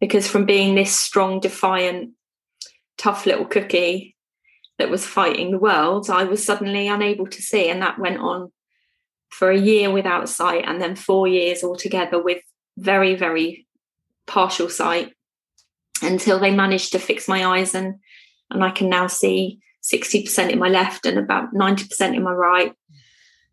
because 0.00 0.28
from 0.28 0.44
being 0.44 0.74
this 0.74 0.94
strong 0.94 1.40
defiant 1.40 2.10
tough 3.02 3.26
little 3.26 3.44
cookie 3.44 4.16
that 4.78 4.90
was 4.90 5.06
fighting 5.06 5.50
the 5.50 5.58
world 5.58 6.08
i 6.10 6.24
was 6.24 6.44
suddenly 6.44 6.88
unable 6.88 7.26
to 7.26 7.42
see 7.42 7.68
and 7.68 7.82
that 7.82 7.98
went 7.98 8.18
on 8.18 8.50
for 9.28 9.50
a 9.50 9.58
year 9.58 9.90
without 9.90 10.28
sight 10.28 10.64
and 10.66 10.80
then 10.80 10.94
4 10.94 11.26
years 11.26 11.64
altogether 11.64 12.22
with 12.22 12.42
very 12.78 13.14
very 13.14 13.66
partial 14.26 14.68
sight 14.68 15.12
until 16.02 16.38
they 16.38 16.50
managed 16.50 16.92
to 16.92 16.98
fix 16.98 17.28
my 17.28 17.44
eyes 17.44 17.74
and 17.74 17.94
and 18.52 18.62
I 18.62 18.70
can 18.70 18.88
now 18.88 19.06
see 19.06 19.60
60% 19.82 20.50
in 20.50 20.58
my 20.58 20.68
left 20.68 21.06
and 21.06 21.18
about 21.18 21.52
90% 21.54 22.14
in 22.14 22.22
my 22.22 22.32
right. 22.32 22.72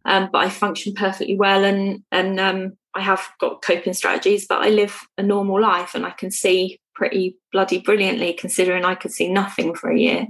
Um, 0.06 0.30
but 0.32 0.40
I 0.40 0.50
function 0.50 0.94
perfectly 0.94 1.36
well 1.36 1.64
and 1.64 2.04
and 2.12 2.40
um, 2.40 2.78
I 2.94 3.02
have 3.02 3.28
got 3.40 3.62
coping 3.62 3.94
strategies, 3.94 4.48
but 4.48 4.62
I 4.62 4.70
live 4.70 5.00
a 5.18 5.24
normal 5.24 5.62
life 5.62 5.96
and 5.96 6.06
I 6.06 6.12
can 6.12 6.32
see 6.32 6.80
pretty 7.00 7.38
bloody 7.54 7.80
brilliantly 7.80 8.34
considering 8.34 8.84
I 8.84 8.96
could 8.96 9.12
see 9.12 9.32
nothing 9.32 9.74
for 9.74 9.90
a 9.90 9.98
year. 9.98 10.28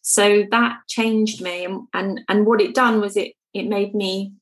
So 0.00 0.44
that 0.50 0.78
changed 0.88 1.42
me 1.42 1.66
and 1.66 1.86
and, 1.92 2.22
and 2.28 2.46
what 2.46 2.62
it 2.62 2.74
done 2.74 3.00
was 3.00 3.16
it 3.16 3.34
it 3.52 3.68
made 3.68 3.94
me 3.94 4.32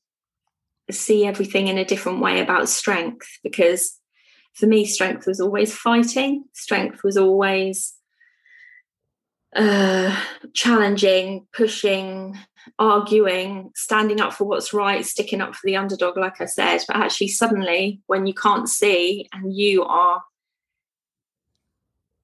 see 0.89 1.25
everything 1.25 1.67
in 1.67 1.77
a 1.77 1.85
different 1.85 2.21
way 2.21 2.39
about 2.39 2.69
strength 2.69 3.27
because 3.43 3.99
for 4.53 4.65
me 4.65 4.85
strength 4.85 5.27
was 5.27 5.39
always 5.39 5.75
fighting 5.75 6.45
strength 6.53 7.03
was 7.03 7.17
always 7.17 7.93
uh, 9.55 10.15
challenging, 10.53 11.45
pushing, 11.51 12.37
arguing, 12.79 13.71
standing 13.75 14.21
up 14.21 14.33
for 14.33 14.45
what's 14.45 14.73
right, 14.73 15.05
sticking 15.05 15.41
up 15.41 15.55
for 15.55 15.65
the 15.65 15.75
underdog, 15.75 16.17
like 16.17 16.39
I 16.39 16.45
said. 16.45 16.79
But 16.87 16.97
actually, 16.97 17.27
suddenly, 17.29 17.99
when 18.07 18.25
you 18.25 18.33
can't 18.33 18.69
see 18.69 19.27
and 19.33 19.53
you 19.53 19.83
are 19.83 20.23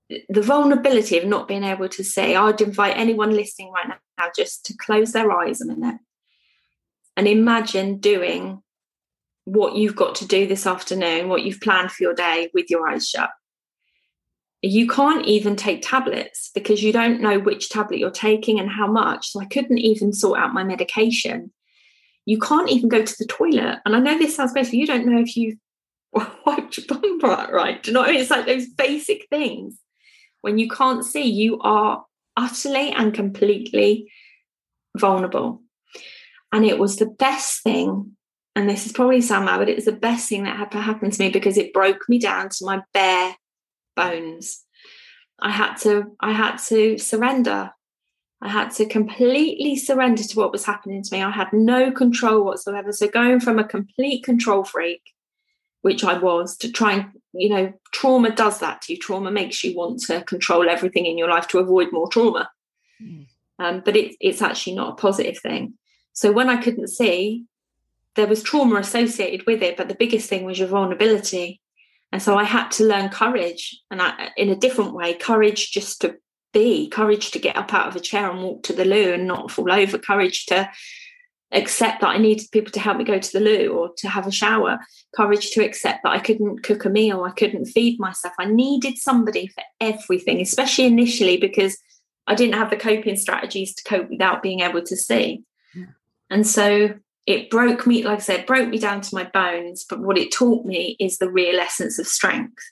the 0.10 0.42
vulnerability 0.42 1.18
of 1.18 1.26
not 1.26 1.48
being 1.48 1.64
able 1.64 1.90
to 1.90 2.04
see, 2.04 2.36
I'd 2.36 2.62
invite 2.62 2.98
anyone 2.98 3.32
listening 3.32 3.72
right 3.72 3.88
now 4.18 4.30
just 4.36 4.66
to 4.68 4.78
close 4.78 5.12
their 5.12 5.32
eyes 5.32 5.62
a 5.62 5.66
minute 5.66 6.00
and 7.16 7.28
imagine 7.28 7.98
doing 7.98 8.62
what 9.46 9.76
you've 9.76 9.96
got 9.96 10.16
to 10.16 10.28
do 10.28 10.48
this 10.48 10.66
afternoon, 10.66 11.30
what 11.30 11.44
you've 11.44 11.62
planned 11.62 11.92
for 11.92 12.04
your 12.04 12.14
day 12.14 12.50
with 12.54 12.70
your 12.70 12.88
eyes 12.88 13.08
shut 13.08 13.30
you 14.62 14.88
can't 14.88 15.26
even 15.26 15.56
take 15.56 15.82
tablets 15.84 16.50
because 16.54 16.82
you 16.82 16.92
don't 16.92 17.22
know 17.22 17.40
which 17.40 17.70
tablet 17.70 18.00
you're 18.00 18.10
taking 18.10 18.60
and 18.60 18.70
how 18.70 18.88
much. 18.88 19.30
So 19.32 19.40
I 19.40 19.46
couldn't 19.46 19.78
even 19.78 20.14
sort 20.14 20.40
out 20.40 20.54
my 20.54 20.64
medication. 20.64 21.52
You 22.26 22.40
can't 22.40 22.70
even 22.70 22.90
go 22.90 23.04
to 23.04 23.16
the 23.20 23.26
toilet. 23.26 23.80
And 23.86 23.96
I 23.96 24.00
know 24.00 24.18
this 24.18 24.36
sounds 24.36 24.54
basic. 24.54 24.74
You 24.74 24.88
don't 24.88 25.06
know 25.06 25.22
if 25.22 25.38
you've 25.38 25.58
wiped 26.46 26.78
your 26.78 26.88
bum 26.88 27.20
right. 27.52 27.82
Do 27.82 27.92
you 27.92 27.94
know 27.94 28.02
what 28.02 28.10
I 28.10 28.14
mean? 28.14 28.22
It's 28.22 28.32
like 28.32 28.46
those 28.46 28.68
basic 28.68 29.28
things. 29.30 29.78
When 30.42 30.58
you 30.58 30.70
can't 30.70 31.04
see, 31.04 31.24
you 31.24 31.60
are 31.60 32.06
utterly 32.36 32.92
and 32.92 33.14
completely 33.14 34.12
vulnerable. 34.98 35.62
And 36.52 36.66
it 36.66 36.80
was 36.80 36.98
the 36.98 37.08
best 37.08 37.64
thing. 37.64 38.16
And 38.56 38.70
this 38.70 38.86
is 38.86 38.92
probably 38.92 39.20
mad, 39.20 39.58
but 39.58 39.70
it 39.70 39.76
was 39.76 39.86
the 39.86 39.92
best 39.92 40.30
thing 40.30 40.44
that 40.44 40.60
ever 40.60 40.82
happened 40.82 41.14
to 41.14 41.24
me 41.24 41.30
because 41.30 41.58
it 41.58 41.74
broke 41.74 42.10
me 42.10 42.18
down 42.18 42.50
to 42.50 42.66
my 42.66 42.82
bare 42.94 43.36
bones. 43.96 44.64
I 45.40 45.52
had 45.52 45.76
to 45.78 46.16
I 46.20 46.32
had 46.32 46.58
to 46.68 46.98
surrender. 46.98 47.72
I 48.42 48.50
had 48.50 48.70
to 48.76 48.86
completely 48.86 49.76
surrender 49.76 50.24
to 50.24 50.38
what 50.38 50.52
was 50.52 50.66
happening 50.66 51.04
to 51.04 51.16
me. 51.16 51.24
I 51.24 51.32
had 51.32 51.52
no 51.54 51.92
control 51.92 52.46
whatsoever. 52.46 52.92
So 52.92 53.08
going 53.08 53.40
from 53.40 53.60
a 53.60 53.64
complete 53.64 54.24
control 54.24 54.64
freak, 54.64 55.02
which 55.82 56.04
I 56.04 56.18
was, 56.18 56.58
to 56.58 56.72
try 56.72 56.94
and, 56.94 57.06
you 57.34 57.50
know, 57.50 57.74
trauma 57.92 58.32
does 58.32 58.60
that 58.60 58.82
to 58.82 58.94
you. 58.94 59.00
Trauma 59.00 59.32
makes 59.32 59.64
you 59.64 59.76
want 59.76 60.02
to 60.02 60.24
control 60.24 60.70
everything 60.70 61.06
in 61.06 61.18
your 61.18 61.30
life 61.30 61.48
to 61.50 61.60
avoid 61.60 61.92
more 61.92 62.10
trauma. 62.10 62.50
Mm. 63.02 63.28
Um, 63.60 63.82
but 63.86 63.96
it, 63.96 64.16
it's 64.20 64.42
actually 64.42 64.76
not 64.76 64.94
a 64.94 65.02
positive 65.02 65.40
thing. 65.40 65.74
So 66.14 66.32
when 66.32 66.50
I 66.50 66.58
couldn't 66.58 66.88
see, 66.88 67.46
there 68.16 68.28
was 68.28 68.44
trauma 68.44 68.78
associated 68.78 69.46
with 69.46 69.62
it, 69.62 69.78
but 69.78 69.88
the 69.88 69.96
biggest 69.96 70.28
thing 70.28 70.44
was 70.44 70.58
your 70.58 70.68
vulnerability. 70.68 71.62
And 72.12 72.22
so 72.22 72.38
I 72.38 72.44
had 72.44 72.70
to 72.72 72.86
learn 72.86 73.10
courage 73.10 73.80
and 73.92 74.02
I, 74.02 74.30
in 74.38 74.50
a 74.50 74.56
different 74.56 74.94
way, 74.94 75.14
courage 75.14 75.72
just 75.72 76.02
to 76.02 76.16
be, 76.54 76.90
courage 76.90 77.32
to 77.32 77.40
get 77.40 77.58
up 77.58 77.74
out 77.74 77.88
of 77.88 77.96
a 77.96 78.00
chair 78.00 78.30
and 78.32 78.42
walk 78.42 78.64
to 78.64 78.74
the 78.74 78.86
loo 78.86 79.14
and 79.14 79.28
not 79.28 79.52
fall 79.52 79.72
over, 79.72 79.98
courage 79.98 80.46
to 80.48 80.70
accept 81.52 82.02
that 82.02 82.10
I 82.10 82.18
needed 82.18 82.52
people 82.52 82.72
to 82.72 82.80
help 82.80 82.98
me 82.98 83.04
go 83.04 83.20
to 83.20 83.32
the 83.32 83.40
loo 83.40 83.70
or 83.70 83.92
to 83.98 84.10
have 84.10 84.28
a 84.28 84.32
shower, 84.32 84.80
courage 85.16 85.52
to 85.52 85.64
accept 85.64 86.04
that 86.04 86.12
I 86.12 86.20
couldn't 86.20 86.64
cook 86.64 86.86
a 86.86 86.90
meal, 86.90 87.24
I 87.24 87.32
couldn't 87.32 87.66
feed 87.66 88.00
myself. 88.00 88.34
I 88.40 88.46
needed 88.46 88.98
somebody 88.98 89.48
for 89.48 89.64
everything, 89.80 90.42
especially 90.42 90.86
initially 90.86 91.38
because 91.38 91.78
I 92.28 92.36
didn't 92.36 92.56
have 92.56 92.70
the 92.70 92.78
coping 92.78 93.16
strategies 93.16 93.74
to 93.76 93.84
cope 93.84 94.10
without 94.10 94.44
being 94.44 94.60
able 94.60 94.82
to 94.84 94.96
see. 94.98 95.44
Yeah. 95.74 95.86
And 96.30 96.46
so 96.46 96.96
it 97.26 97.50
broke 97.50 97.88
me, 97.88 98.04
like 98.04 98.20
I 98.20 98.22
said, 98.22 98.46
broke 98.46 98.70
me 98.70 98.78
down 98.78 99.02
to 99.02 99.16
my 99.16 99.24
bones. 99.24 99.86
But 99.88 100.00
what 100.00 100.18
it 100.18 100.34
taught 100.34 100.66
me 100.66 100.98
is 101.00 101.18
the 101.18 101.32
real 101.32 101.60
essence 101.60 101.98
of 102.00 102.08
strength. 102.08 102.64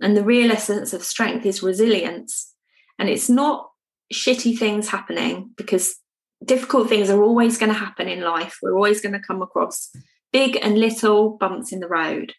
And 0.00 0.16
the 0.16 0.24
real 0.24 0.50
essence 0.50 0.92
of 0.92 1.04
strength 1.04 1.44
is 1.44 1.62
resilience. 1.62 2.52
And 2.98 3.08
it's 3.08 3.28
not 3.28 3.70
shitty 4.12 4.58
things 4.58 4.88
happening 4.88 5.50
because 5.56 5.96
difficult 6.42 6.88
things 6.88 7.10
are 7.10 7.22
always 7.22 7.58
going 7.58 7.72
to 7.72 7.78
happen 7.78 8.08
in 8.08 8.20
life. 8.20 8.58
We're 8.62 8.74
always 8.74 9.00
going 9.00 9.12
to 9.12 9.20
come 9.20 9.42
across 9.42 9.90
big 10.32 10.58
and 10.62 10.78
little 10.78 11.36
bumps 11.36 11.72
in 11.72 11.80
the 11.80 11.88
road. 11.88 12.34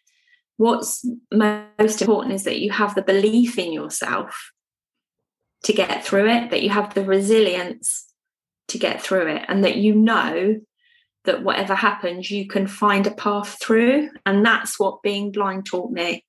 What's 0.56 1.04
most 1.32 2.00
important 2.00 2.34
is 2.34 2.44
that 2.44 2.60
you 2.60 2.70
have 2.70 2.94
the 2.94 3.02
belief 3.02 3.58
in 3.58 3.72
yourself 3.72 4.52
to 5.64 5.72
get 5.72 6.04
through 6.04 6.28
it, 6.28 6.50
that 6.50 6.62
you 6.62 6.70
have 6.70 6.94
the 6.94 7.04
resilience 7.04 8.06
to 8.68 8.78
get 8.78 9.02
through 9.02 9.28
it, 9.28 9.44
and 9.48 9.64
that 9.64 9.76
you 9.76 9.94
know 9.94 10.60
that 11.24 11.42
whatever 11.42 11.74
happens, 11.74 12.30
you 12.30 12.46
can 12.46 12.66
find 12.66 13.06
a 13.06 13.10
path 13.10 13.58
through. 13.60 14.10
And 14.24 14.44
that's 14.44 14.78
what 14.78 15.02
being 15.02 15.32
blind 15.32 15.66
taught 15.66 15.90
me 15.90 16.24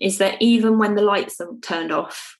is 0.00 0.18
that 0.18 0.40
even 0.40 0.78
when 0.78 0.94
the 0.94 1.02
lights 1.02 1.40
are 1.40 1.48
turned 1.60 1.92
off, 1.92 2.38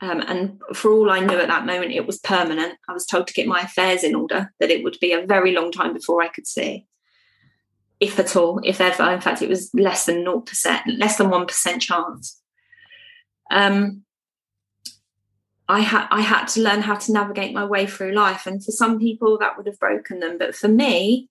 um, 0.00 0.20
and 0.26 0.60
for 0.74 0.90
all 0.90 1.10
I 1.10 1.20
knew 1.20 1.38
at 1.38 1.48
that 1.48 1.64
moment, 1.64 1.92
it 1.92 2.06
was 2.06 2.18
permanent. 2.18 2.74
I 2.88 2.92
was 2.92 3.06
told 3.06 3.26
to 3.26 3.32
get 3.32 3.46
my 3.46 3.60
affairs 3.60 4.04
in 4.04 4.14
order, 4.14 4.52
that 4.60 4.70
it 4.70 4.84
would 4.84 4.98
be 5.00 5.12
a 5.12 5.26
very 5.26 5.52
long 5.52 5.72
time 5.72 5.94
before 5.94 6.22
I 6.22 6.28
could 6.28 6.46
see, 6.46 6.86
if 7.98 8.18
at 8.18 8.36
all, 8.36 8.60
if 8.62 8.80
ever. 8.80 9.10
In 9.10 9.20
fact, 9.20 9.40
it 9.40 9.48
was 9.48 9.70
less 9.72 10.04
than 10.04 10.24
0%, 10.24 10.98
less 10.98 11.16
than 11.16 11.28
1% 11.28 11.80
chance. 11.80 12.40
Um, 13.50 14.02
I 15.68 15.80
had 15.80 16.06
I 16.10 16.20
had 16.20 16.46
to 16.48 16.60
learn 16.60 16.82
how 16.82 16.94
to 16.94 17.12
navigate 17.12 17.52
my 17.52 17.64
way 17.64 17.86
through 17.86 18.12
life, 18.12 18.46
and 18.46 18.64
for 18.64 18.70
some 18.70 18.98
people 18.98 19.38
that 19.38 19.56
would 19.56 19.66
have 19.66 19.80
broken 19.80 20.20
them, 20.20 20.38
but 20.38 20.54
for 20.54 20.68
me, 20.68 21.28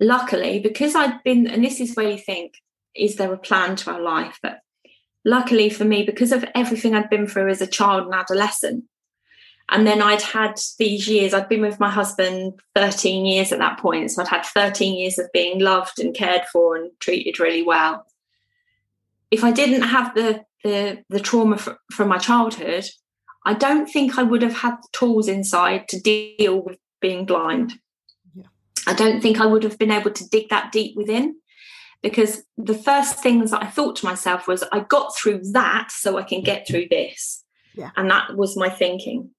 luckily, 0.00 0.58
because 0.60 0.94
I'd 0.94 1.22
been, 1.22 1.46
and 1.46 1.64
this 1.64 1.80
is 1.80 1.94
where 1.94 2.10
you 2.10 2.18
think, 2.18 2.54
is 2.94 3.16
there 3.16 3.32
a 3.32 3.38
plan 3.38 3.76
to 3.76 3.92
our 3.92 4.00
life? 4.00 4.38
But 4.42 4.60
luckily 5.26 5.68
for 5.68 5.84
me, 5.84 6.04
because 6.04 6.32
of 6.32 6.44
everything 6.54 6.94
I'd 6.94 7.10
been 7.10 7.26
through 7.26 7.50
as 7.50 7.60
a 7.60 7.66
child 7.66 8.04
and 8.04 8.14
adolescent, 8.14 8.84
and 9.68 9.84
then 9.84 10.00
I'd 10.00 10.22
had 10.22 10.54
these 10.78 11.08
years, 11.08 11.34
I'd 11.34 11.48
been 11.48 11.60
with 11.60 11.80
my 11.80 11.90
husband 11.90 12.60
13 12.76 13.26
years 13.26 13.50
at 13.50 13.58
that 13.58 13.78
point. 13.80 14.12
So 14.12 14.22
I'd 14.22 14.28
had 14.28 14.46
13 14.46 14.96
years 14.96 15.18
of 15.18 15.26
being 15.32 15.58
loved 15.58 15.98
and 15.98 16.14
cared 16.14 16.42
for 16.52 16.76
and 16.76 16.92
treated 17.00 17.40
really 17.40 17.64
well. 17.64 18.06
If 19.32 19.42
I 19.42 19.50
didn't 19.50 19.82
have 19.82 20.14
the 20.14 20.44
the, 20.64 21.04
the 21.10 21.20
trauma 21.20 21.58
from 21.92 22.08
my 22.08 22.18
childhood, 22.18 22.88
I 23.44 23.54
don't 23.54 23.86
think 23.86 24.18
I 24.18 24.24
would 24.24 24.42
have 24.42 24.56
had 24.56 24.76
the 24.82 24.88
tools 24.92 25.28
inside 25.28 25.86
to 25.88 26.00
deal 26.00 26.60
with 26.60 26.78
being 27.00 27.24
blind. 27.24 27.74
Yeah. 28.34 28.46
I 28.84 28.94
don't 28.94 29.20
think 29.20 29.40
I 29.40 29.46
would 29.46 29.62
have 29.62 29.78
been 29.78 29.92
able 29.92 30.10
to 30.10 30.28
dig 30.28 30.48
that 30.48 30.72
deep 30.72 30.96
within 30.96 31.36
because 32.06 32.44
the 32.56 32.72
first 32.72 33.18
things 33.20 33.50
that 33.50 33.64
I 33.64 33.66
thought 33.66 33.96
to 33.96 34.06
myself 34.06 34.46
was, 34.46 34.62
I 34.70 34.78
got 34.78 35.16
through 35.16 35.40
that 35.54 35.90
so 35.90 36.16
I 36.16 36.22
can 36.22 36.40
get 36.40 36.64
through 36.64 36.86
this. 36.88 37.42
Yeah. 37.74 37.90
And 37.96 38.08
that 38.12 38.36
was 38.36 38.56
my 38.56 38.68
thinking. 38.68 39.30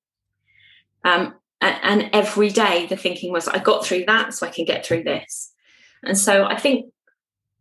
Um, 1.05 1.35
and, 1.61 1.77
and 1.81 2.09
every 2.11 2.49
day 2.49 2.85
the 2.85 2.97
thinking 2.97 3.31
was, 3.31 3.47
I 3.47 3.59
got 3.59 3.85
through 3.85 4.03
that 4.07 4.33
so 4.33 4.45
I 4.45 4.49
can 4.49 4.65
get 4.65 4.85
through 4.85 5.03
this. 5.03 5.53
And 6.03 6.17
so 6.17 6.43
I 6.43 6.57
think 6.57 6.91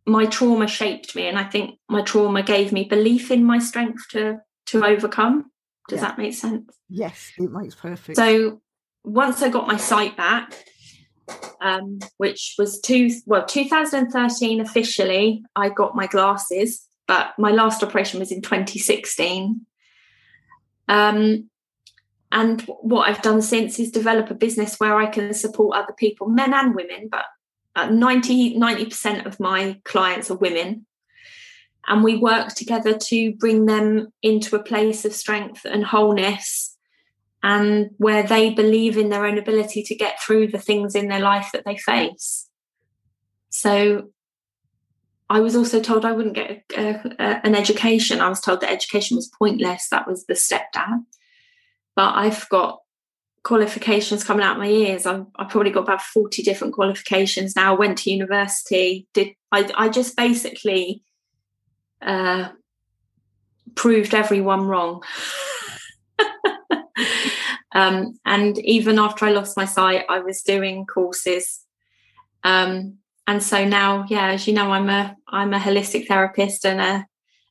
my 0.05 0.25
trauma 0.25 0.67
shaped 0.67 1.15
me 1.15 1.25
and 1.25 1.39
I 1.39 1.45
think 1.45 1.79
my 1.87 2.01
trauma 2.01 2.43
gave 2.43 2.73
me 2.73 2.83
belief 2.83 3.31
in 3.31 3.45
my 3.45 3.59
strength 3.59 4.09
to 4.11 4.39
to 4.65 4.83
overcome. 4.83 5.51
Does 5.87 6.01
yeah. 6.01 6.07
that 6.09 6.17
make 6.17 6.33
sense? 6.33 6.69
Yes, 6.89 7.31
it 7.37 7.49
makes 7.49 7.75
perfect. 7.75 8.17
So 8.17 8.61
once 9.05 9.41
I 9.41 9.47
got 9.47 9.67
my 9.67 9.77
sight 9.77 10.17
back, 10.17 10.65
um, 11.61 11.99
which 12.17 12.55
was 12.57 12.79
two 12.79 13.09
well 13.25 13.45
2013 13.45 14.61
officially, 14.61 15.43
I 15.55 15.69
got 15.69 15.95
my 15.95 16.07
glasses, 16.07 16.87
but 17.07 17.33
my 17.37 17.51
last 17.51 17.83
operation 17.83 18.19
was 18.19 18.31
in 18.31 18.41
2016. 18.41 19.65
Um, 20.87 21.49
and 22.31 22.61
what 22.61 23.09
I've 23.09 23.21
done 23.21 23.41
since 23.41 23.79
is 23.79 23.91
develop 23.91 24.29
a 24.29 24.35
business 24.35 24.79
where 24.79 24.97
I 24.97 25.07
can 25.07 25.33
support 25.33 25.77
other 25.77 25.93
people, 25.93 26.27
men 26.27 26.53
and 26.53 26.75
women, 26.75 27.09
but 27.09 27.25
90 27.91 28.57
90% 28.57 29.25
of 29.25 29.39
my 29.39 29.79
clients 29.83 30.31
are 30.31 30.37
women 30.37 30.87
and 31.87 32.03
we 32.03 32.17
work 32.17 32.49
together 32.49 32.97
to 32.97 33.33
bring 33.35 33.65
them 33.65 34.11
into 34.21 34.55
a 34.55 34.63
place 34.63 35.05
of 35.05 35.13
strength 35.13 35.65
and 35.65 35.85
wholeness 35.85 36.76
and 37.43 37.91
where 37.97 38.23
they 38.23 38.49
believe 38.49 38.97
in 38.97 39.09
their 39.09 39.25
own 39.25 39.37
ability 39.37 39.83
to 39.83 39.95
get 39.95 40.21
through 40.21 40.47
the 40.47 40.57
things 40.57 40.95
in 40.95 41.07
their 41.07 41.19
life 41.19 41.49
that 41.53 41.65
they 41.65 41.77
face. 41.77 42.49
So 43.49 44.09
i 45.29 45.41
was 45.41 45.57
also 45.57 45.81
told 45.81 46.05
i 46.05 46.11
wouldn't 46.13 46.35
get 46.35 46.63
a, 46.77 47.15
a, 47.19 47.45
an 47.45 47.55
education. 47.55 48.21
I 48.21 48.29
was 48.29 48.41
told 48.41 48.61
that 48.61 48.71
education 48.71 49.17
was 49.17 49.31
pointless. 49.37 49.89
That 49.89 50.07
was 50.07 50.25
the 50.25 50.35
step 50.35 50.71
down. 50.71 51.05
But 51.95 52.15
i've 52.15 52.47
got 52.49 52.79
qualifications 53.43 54.25
coming 54.25 54.45
out 54.45 54.57
my 54.57 54.67
ears 54.67 55.05
I've, 55.05 55.25
I've, 55.37 55.47
probably 55.47 55.71
got 55.71 55.83
about 55.83 56.01
40 56.01 56.43
different 56.43 56.73
qualifications 56.73 57.55
now. 57.55 57.77
Went 57.77 57.99
to 57.99 58.11
university 58.11 59.07
did 59.13 59.29
I, 59.51 59.69
I 59.75 59.89
just 59.89 60.17
basically 60.17 61.03
uh, 62.01 62.49
proved 63.75 64.13
everyone 64.13 64.67
wrong. 64.67 65.03
um, 67.73 68.17
and 68.25 68.57
even 68.59 68.99
after 68.99 69.25
I 69.25 69.31
lost 69.31 69.57
my 69.57 69.65
sight, 69.65 70.05
I 70.09 70.19
was 70.19 70.41
doing 70.41 70.85
courses. 70.85 71.61
Um, 72.43 72.97
and 73.25 73.43
so 73.43 73.65
now, 73.65 74.05
yeah, 74.09 74.31
as 74.31 74.47
you 74.47 74.53
know, 74.53 74.71
I'm 74.71 74.89
a 74.89 75.15
I'm 75.27 75.53
a 75.53 75.59
holistic 75.59 76.07
therapist 76.07 76.65
and 76.65 76.79
a 76.79 77.05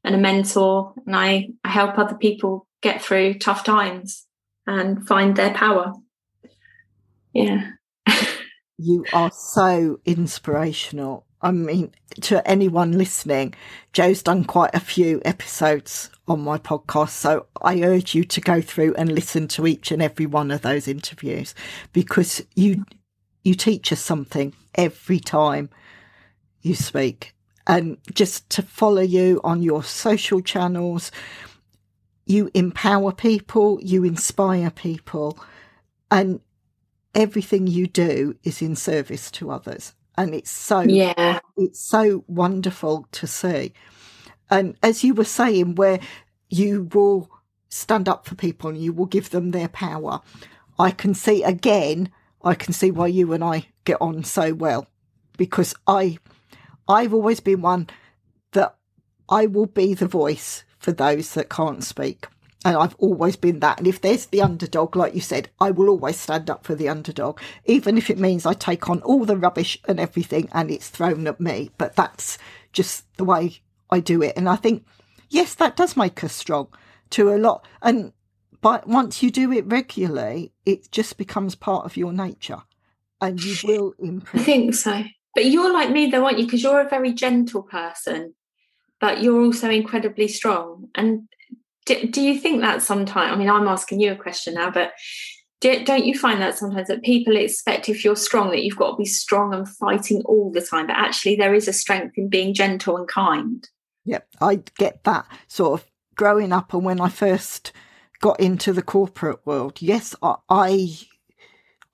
and 0.05 0.14
a 0.14 0.18
mentor, 0.18 0.94
and 1.05 1.14
I, 1.14 1.48
I 1.64 1.68
help 1.68 1.98
other 1.98 2.14
people 2.14 2.66
get 2.81 3.02
through 3.02 3.35
tough 3.35 3.64
times 3.64 4.26
and 4.66 5.07
find 5.07 5.37
their 5.37 5.52
power. 5.52 5.92
Yeah. 7.35 7.72
you 8.79 9.05
are 9.12 9.31
so 9.33 10.00
inspirational 10.07 11.26
I 11.46 11.52
mean, 11.52 11.92
to 12.22 12.44
anyone 12.44 12.98
listening, 12.98 13.54
Jo's 13.92 14.20
done 14.20 14.42
quite 14.42 14.74
a 14.74 14.80
few 14.80 15.22
episodes 15.24 16.11
on 16.26 16.40
my 16.40 16.59
podcast. 16.59 17.11
So 17.11 17.46
I 17.62 17.82
urge 17.82 18.16
you 18.16 18.24
to 18.24 18.40
go 18.40 18.61
through 18.61 18.96
and 18.96 19.12
listen 19.12 19.46
to 19.48 19.64
each 19.64 19.92
and 19.92 20.02
every 20.02 20.26
one 20.26 20.50
of 20.50 20.62
those 20.62 20.88
interviews 20.88 21.54
because 21.92 22.44
you, 22.56 22.85
you 23.44 23.54
teach 23.54 23.92
us 23.92 24.00
something 24.00 24.54
every 24.74 25.20
time 25.20 25.70
you 26.62 26.74
speak. 26.74 27.32
And 27.68 27.98
just 28.12 28.50
to 28.50 28.62
follow 28.62 29.02
you 29.02 29.40
on 29.44 29.62
your 29.62 29.85
social 29.85 30.40
channels, 30.40 31.12
you 32.26 32.50
empower 32.54 33.12
people, 33.12 33.78
you 33.80 34.02
inspire 34.02 34.72
people, 34.72 35.38
and 36.11 36.40
everything 37.14 37.68
you 37.68 37.87
do 37.87 38.35
is 38.42 38.61
in 38.61 38.74
service 38.74 39.30
to 39.30 39.52
others 39.52 39.94
and 40.16 40.35
it's 40.35 40.50
so 40.50 40.81
yeah. 40.81 41.40
it's 41.57 41.81
so 41.81 42.24
wonderful 42.26 43.07
to 43.12 43.26
see. 43.26 43.72
And 44.50 44.76
as 44.83 45.02
you 45.02 45.14
were 45.14 45.24
saying 45.24 45.74
where 45.74 46.00
you 46.48 46.88
will 46.94 47.31
stand 47.68 48.09
up 48.09 48.26
for 48.26 48.35
people 48.35 48.70
and 48.70 48.79
you 48.79 48.92
will 48.92 49.07
give 49.07 49.31
them 49.31 49.50
their 49.50 49.68
power 49.68 50.20
i 50.79 50.90
can 50.90 51.12
see 51.14 51.42
again 51.42 52.09
i 52.44 52.55
can 52.55 52.72
see 52.72 52.90
why 52.90 53.07
you 53.07 53.33
and 53.33 53.42
i 53.42 53.66
get 53.85 54.00
on 54.00 54.24
so 54.24 54.55
well. 54.55 54.87
Because 55.37 55.74
i 55.87 56.18
i've 56.88 57.12
always 57.12 57.40
been 57.40 57.61
one 57.61 57.88
that 58.52 58.76
i 59.29 59.46
will 59.46 59.66
be 59.66 59.92
the 59.94 60.07
voice 60.07 60.64
for 60.79 60.92
those 60.92 61.35
that 61.35 61.50
can't 61.50 61.85
speak 61.85 62.29
and 62.66 62.76
I've 62.76 62.96
always 62.98 63.37
been 63.37 63.61
that. 63.61 63.79
And 63.79 63.87
if 63.87 64.00
there's 64.00 64.26
the 64.26 64.42
underdog, 64.42 64.96
like 64.96 65.14
you 65.14 65.20
said, 65.20 65.50
I 65.61 65.70
will 65.70 65.88
always 65.88 66.18
stand 66.18 66.50
up 66.50 66.64
for 66.64 66.74
the 66.74 66.88
underdog, 66.88 67.40
even 67.64 67.96
if 67.96 68.11
it 68.11 68.18
means 68.18 68.44
I 68.44 68.55
take 68.55 68.90
on 68.90 69.00
all 69.02 69.24
the 69.24 69.37
rubbish 69.37 69.79
and 69.87 70.00
everything 70.00 70.48
and 70.50 70.68
it's 70.68 70.88
thrown 70.88 71.29
at 71.29 71.40
me. 71.40 71.70
But 71.79 71.94
that's 71.94 72.38
just 72.72 73.05
the 73.18 73.24
way 73.24 73.61
I 73.88 74.00
do 74.00 74.20
it. 74.20 74.37
And 74.37 74.48
I 74.48 74.57
think, 74.57 74.85
yes, 75.31 75.55
that 75.55 75.76
does 75.76 75.96
make 75.96 76.24
us 76.24 76.33
strong 76.33 76.66
to 77.11 77.33
a 77.33 77.38
lot. 77.38 77.64
And 77.83 78.12
but 78.61 78.88
once 78.88 79.22
you 79.22 79.31
do 79.31 79.52
it 79.52 79.64
regularly, 79.66 80.50
it 80.64 80.90
just 80.90 81.18
becomes 81.18 81.55
part 81.55 81.85
of 81.85 81.96
your 81.96 82.12
nature 82.12 82.62
and 83.20 83.40
you 83.40 83.55
will 83.62 83.94
improve. 84.00 84.42
I 84.42 84.44
think 84.44 84.74
so. 84.74 85.05
But 85.37 85.44
you're 85.44 85.72
like 85.72 85.90
me 85.90 86.11
though, 86.11 86.24
aren't 86.24 86.40
you? 86.40 86.46
Because 86.46 86.64
you're 86.64 86.81
a 86.81 86.88
very 86.88 87.12
gentle 87.12 87.62
person, 87.62 88.35
but 89.00 89.22
you're 89.22 89.40
also 89.40 89.70
incredibly 89.70 90.26
strong. 90.26 90.88
And 90.96 91.29
do, 91.87 92.07
do 92.09 92.20
you 92.20 92.38
think 92.38 92.61
that 92.61 92.83
sometimes? 92.83 93.33
I 93.33 93.37
mean, 93.37 93.49
I'm 93.49 93.68
asking 93.68 94.01
you 94.01 94.12
a 94.12 94.16
question 94.16 94.55
now, 94.55 94.70
but 94.70 94.92
do, 95.61 95.83
don't 95.85 96.05
you 96.05 96.18
find 96.18 96.42
that 96.42 96.59
sometimes 96.59 96.88
that 96.88 97.03
people 97.03 97.37
expect 97.37 97.88
if 97.88 98.05
you're 98.05 98.16
strong 98.16 98.51
that 98.51 98.62
you've 98.62 98.77
got 98.77 98.90
to 98.90 98.96
be 98.96 99.07
strong 99.07 99.55
and 99.55 99.66
fighting 99.66 100.22
all 100.27 100.51
the 100.53 100.61
time, 100.61 100.88
but 100.88 100.96
actually 100.96 101.37
there 101.37 101.55
is 101.55 101.66
a 101.66 101.72
strength 101.72 102.18
in 102.18 102.29
being 102.29 102.53
gentle 102.53 102.96
and 102.96 103.09
kind? 103.09 103.66
Yep, 104.05 104.29
I 104.40 104.57
get 104.77 105.03
that 105.05 105.27
sort 105.49 105.81
of 105.81 105.87
growing 106.16 106.53
up, 106.53 106.75
and 106.75 106.85
when 106.85 107.01
I 107.01 107.09
first 107.09 107.72
got 108.20 108.38
into 108.40 108.72
the 108.72 108.83
corporate 108.83 109.44
world, 109.46 109.81
yes, 109.81 110.14
I, 110.22 110.37
I 110.49 110.99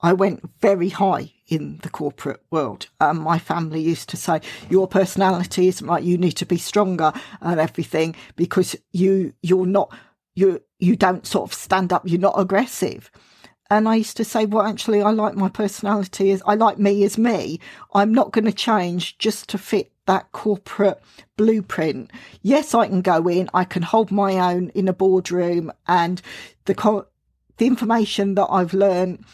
I 0.02 0.12
went 0.12 0.50
very 0.60 0.88
high 0.88 1.32
in 1.46 1.78
the 1.82 1.88
corporate 1.88 2.42
world. 2.50 2.88
Um, 3.00 3.20
my 3.20 3.38
family 3.38 3.80
used 3.80 4.08
to 4.08 4.16
say, 4.16 4.40
"Your 4.68 4.88
personality 4.88 5.68
is 5.68 5.80
like 5.80 6.02
you 6.04 6.18
need 6.18 6.32
to 6.32 6.46
be 6.46 6.58
stronger 6.58 7.12
and 7.40 7.60
everything 7.60 8.16
because 8.34 8.74
you 8.90 9.32
you're 9.42 9.66
not 9.66 9.92
you 10.34 10.60
you 10.80 10.96
don't 10.96 11.26
sort 11.26 11.48
of 11.50 11.54
stand 11.54 11.92
up. 11.92 12.02
You're 12.04 12.18
not 12.20 12.38
aggressive." 12.38 13.10
And 13.70 13.88
I 13.88 13.94
used 13.94 14.16
to 14.16 14.24
say, 14.24 14.44
"Well, 14.44 14.66
actually, 14.66 15.02
I 15.02 15.10
like 15.10 15.36
my 15.36 15.48
personality 15.48 16.32
as 16.32 16.42
I 16.46 16.56
like 16.56 16.78
me 16.78 17.04
as 17.04 17.16
me. 17.16 17.60
I'm 17.94 18.12
not 18.12 18.32
going 18.32 18.44
to 18.46 18.52
change 18.52 19.18
just 19.18 19.48
to 19.50 19.58
fit 19.58 19.92
that 20.06 20.32
corporate 20.32 21.00
blueprint. 21.36 22.10
Yes, 22.42 22.74
I 22.74 22.88
can 22.88 23.02
go 23.02 23.28
in. 23.28 23.48
I 23.54 23.64
can 23.64 23.82
hold 23.82 24.10
my 24.10 24.52
own 24.52 24.70
in 24.70 24.88
a 24.88 24.92
boardroom, 24.92 25.70
and 25.86 26.20
the 26.64 26.74
co- 26.74 27.06
the 27.58 27.66
information 27.66 28.34
that 28.34 28.48
I've 28.50 28.74
learned." 28.74 29.24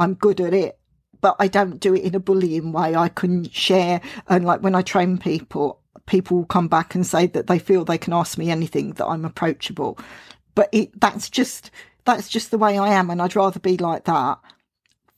I'm 0.00 0.14
good 0.14 0.40
at 0.40 0.54
it, 0.54 0.78
but 1.20 1.36
I 1.38 1.48
don't 1.48 1.80
do 1.80 1.94
it 1.94 2.02
in 2.04 2.16
a 2.16 2.20
bullying 2.20 2.72
way. 2.72 2.96
I 2.96 3.08
can 3.10 3.48
share, 3.50 4.00
and 4.28 4.44
like 4.46 4.62
when 4.62 4.74
I 4.74 4.82
train 4.82 5.18
people, 5.18 5.80
people 6.06 6.38
will 6.38 6.46
come 6.46 6.68
back 6.68 6.94
and 6.96 7.06
say 7.06 7.26
that 7.28 7.46
they 7.48 7.60
feel 7.60 7.84
they 7.84 7.98
can 7.98 8.14
ask 8.14 8.38
me 8.38 8.50
anything, 8.50 8.92
that 8.94 9.06
I'm 9.06 9.24
approachable. 9.26 9.98
But 10.56 10.70
it, 10.72 11.00
that's 11.00 11.30
just 11.30 11.70
that's 12.06 12.28
just 12.28 12.50
the 12.50 12.58
way 12.58 12.78
I 12.78 12.90
am, 12.90 13.10
and 13.10 13.22
I'd 13.22 13.36
rather 13.36 13.60
be 13.60 13.76
like 13.78 14.06
that 14.06 14.38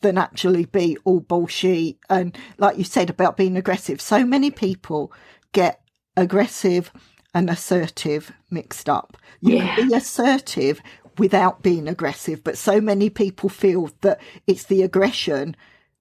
than 0.02 0.18
actually 0.18 0.66
be 0.66 0.98
all 1.04 1.20
bullshit. 1.20 1.96
And 2.10 2.36
like 2.58 2.78
you 2.78 2.84
said 2.84 3.10
about 3.10 3.36
being 3.38 3.56
aggressive, 3.56 4.00
so 4.00 4.24
many 4.24 4.50
people 4.50 5.12
get 5.52 5.80
aggressive 6.16 6.92
and 7.34 7.48
assertive 7.48 8.32
mixed 8.50 8.88
up. 8.88 9.16
You 9.40 9.56
yeah. 9.56 9.76
can 9.76 9.88
be 9.88 9.94
assertive 9.94 10.82
without 11.18 11.62
being 11.62 11.88
aggressive. 11.88 12.42
But 12.44 12.58
so 12.58 12.80
many 12.80 13.10
people 13.10 13.48
feel 13.48 13.90
that 14.00 14.20
it's 14.46 14.64
the 14.64 14.82
aggression 14.82 15.56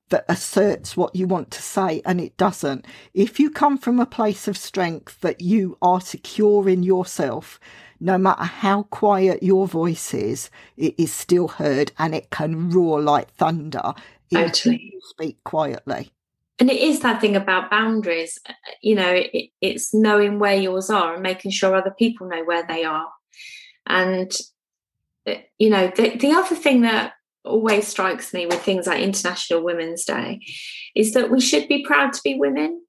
that 0.10 0.26
asserts 0.28 0.95
what 0.95 1.15
you 1.15 1.26
want 1.26 1.52
to 1.52 1.62
say 1.62 2.02
and 2.06 2.21
it 2.21 2.38
doesn't. 2.38 2.86
If 3.13 3.39
you 3.39 3.50
come 3.50 3.78
from 3.78 4.00
a 4.00 4.06
place 4.06 4.47
of 4.47 4.58
strength 4.58 5.21
that 5.21 5.41
you 5.41 5.78
are 5.82 6.02
secure 6.02 6.69
in 6.69 6.84
yourself, 6.84 7.60
no 8.00 8.17
matter 8.17 8.43
how 8.43 8.84
quiet 8.84 9.41
your 9.41 9.67
voice 9.67 10.13
is, 10.13 10.50
it 10.76 10.95
is 10.97 11.13
still 11.13 11.47
heard 11.47 11.91
and 11.97 12.13
it 12.13 12.30
can 12.30 12.69
roar 12.69 13.02
like 13.02 13.32
thunder 13.32 13.93
if 14.30 14.65
you 14.65 15.00
speak 15.02 15.43
quietly. 15.43 16.12
And 16.60 16.69
it 16.69 16.80
is 16.80 17.00
that 17.00 17.21
thing 17.21 17.36
about 17.36 17.71
boundaries, 17.71 18.38
uh, 18.47 18.54
you 18.82 18.93
know, 18.95 19.12
it, 19.12 19.50
it's 19.62 19.93
knowing 19.93 20.38
where 20.38 20.56
yours 20.56 20.89
are 20.89 21.15
and 21.15 21.24
making 21.24 21.52
sure 21.52 21.76
other 21.76 21.93
people 21.97 22.28
know 22.28 22.43
where 22.43 22.65
they 22.67 22.84
are. 22.84 23.08
And 23.88 24.32
you 25.58 25.70
know, 25.70 25.92
the, 25.96 26.16
the 26.18 26.32
other 26.32 26.56
thing 26.56 26.82
that 26.82 27.14
always 27.44 27.88
strikes 27.88 28.34
me 28.34 28.46
with 28.46 28.62
things 28.62 28.88
like 28.88 29.02
International 29.02 29.64
Women's 29.64 30.06
Day 30.06 30.42
is 30.96 31.14
that 31.14 31.32
we 31.32 31.42
should 31.42 31.68
be 31.68 31.84
proud 31.84 32.14
to 32.14 32.22
be 32.24 32.36
women, 32.36 32.82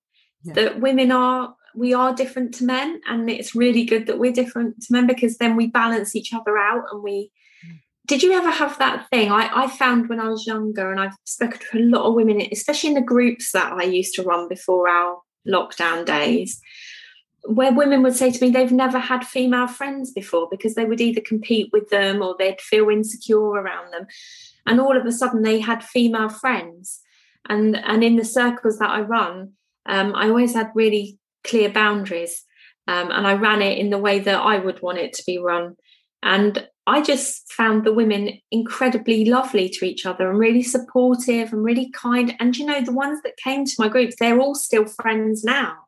yeah. 0.45 0.55
that 0.55 0.81
women 0.81 1.13
are 1.13 1.55
we 1.75 1.95
are 1.95 2.15
different 2.15 2.55
to 2.55 2.65
men 2.65 3.01
and 3.09 3.31
it's 3.31 3.55
really 3.55 3.85
good 3.85 4.07
that 4.07 4.19
we're 4.19 4.33
different 4.33 4.81
to 4.83 4.93
men 4.93 5.07
because 5.07 5.39
then 5.39 5.57
we 5.57 5.67
balance 5.67 6.15
each 6.15 6.33
other 6.33 6.59
out 6.59 6.85
and 6.91 7.03
we 7.03 7.31
mm. 7.67 7.79
did 8.07 8.23
you 8.23 8.33
ever 8.33 8.51
have 8.51 8.79
that 8.79 9.09
thing 9.09 9.31
I, 9.31 9.65
I 9.65 9.67
found 9.69 10.09
when 10.09 10.21
i 10.21 10.29
was 10.29 10.47
younger 10.47 10.91
and 10.91 11.01
i've 11.01 11.17
spoken 11.25 11.61
to 11.61 11.79
a 11.79 11.81
lot 11.81 12.07
of 12.07 12.15
women 12.15 12.43
especially 12.53 12.91
in 12.91 12.95
the 12.95 13.01
groups 13.01 13.53
that 13.53 13.73
i 13.73 13.85
used 13.85 14.15
to 14.15 14.23
run 14.23 14.49
before 14.49 14.89
our 14.89 15.19
lockdown 15.49 16.05
days 16.05 16.61
where 17.45 17.73
women 17.73 18.03
would 18.03 18.15
say 18.15 18.31
to 18.31 18.45
me 18.45 18.51
they've 18.51 18.73
never 18.73 18.99
had 18.99 19.27
female 19.27 19.67
friends 19.67 20.13
before 20.13 20.49
because 20.51 20.75
they 20.75 20.85
would 20.85 21.01
either 21.01 21.21
compete 21.21 21.71
with 21.73 21.89
them 21.91 22.23
or 22.23 22.37
they'd 22.39 22.61
feel 22.61 22.89
insecure 22.89 23.41
around 23.41 23.93
them. 23.93 24.07
And 24.67 24.81
all 24.81 24.97
of 24.97 25.05
a 25.05 25.13
sudden 25.13 25.43
they 25.43 25.61
had 25.61 25.85
female 25.85 26.29
friends. 26.29 27.01
And 27.49 27.77
and 27.77 28.05
in 28.05 28.17
the 28.17 28.25
circles 28.25 28.79
that 28.79 28.91
i 28.91 29.01
run 29.01 29.55
um, 29.87 30.15
i 30.15 30.29
always 30.29 30.55
had 30.55 30.71
really 30.77 31.19
clear 31.43 31.69
boundaries 31.69 32.45
um, 32.87 33.11
and 33.11 33.27
i 33.27 33.35
ran 33.35 33.61
it 33.61 33.79
in 33.79 33.91
the 33.91 33.99
way 33.99 34.21
that 34.21 34.41
i 34.41 34.59
would 34.59 34.81
want 34.81 34.99
it 34.99 35.13
to 35.15 35.25
be 35.27 35.39
run. 35.39 35.75
And 36.23 36.69
i 36.87 37.03
just 37.03 37.53
found 37.53 37.83
the 37.83 37.93
women 37.93 38.39
incredibly 38.53 39.25
lovely 39.25 39.69
to 39.71 39.85
each 39.85 40.07
other 40.07 40.31
and 40.31 40.39
really 40.39 40.63
supportive 40.63 41.53
and 41.53 41.65
really 41.65 41.91
kind. 41.91 42.37
And 42.39 42.57
you 42.57 42.65
know 42.65 42.81
the 42.81 42.93
ones 42.93 43.21
that 43.25 43.37
came 43.37 43.65
to 43.65 43.75
my 43.81 43.89
groups 43.89 44.15
they're 44.21 44.39
all 44.39 44.55
still 44.55 44.87
friends 44.87 45.43
now 45.43 45.82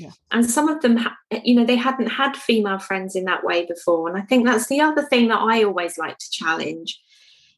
yeah. 0.00 0.10
And 0.30 0.48
some 0.48 0.68
of 0.68 0.80
them, 0.80 0.98
you 1.44 1.54
know, 1.54 1.66
they 1.66 1.76
hadn't 1.76 2.08
had 2.08 2.34
female 2.34 2.78
friends 2.78 3.14
in 3.14 3.24
that 3.24 3.44
way 3.44 3.66
before. 3.66 4.08
And 4.08 4.16
I 4.16 4.22
think 4.24 4.46
that's 4.46 4.66
the 4.66 4.80
other 4.80 5.02
thing 5.02 5.28
that 5.28 5.40
I 5.40 5.62
always 5.62 5.98
like 5.98 6.16
to 6.16 6.30
challenge 6.30 6.98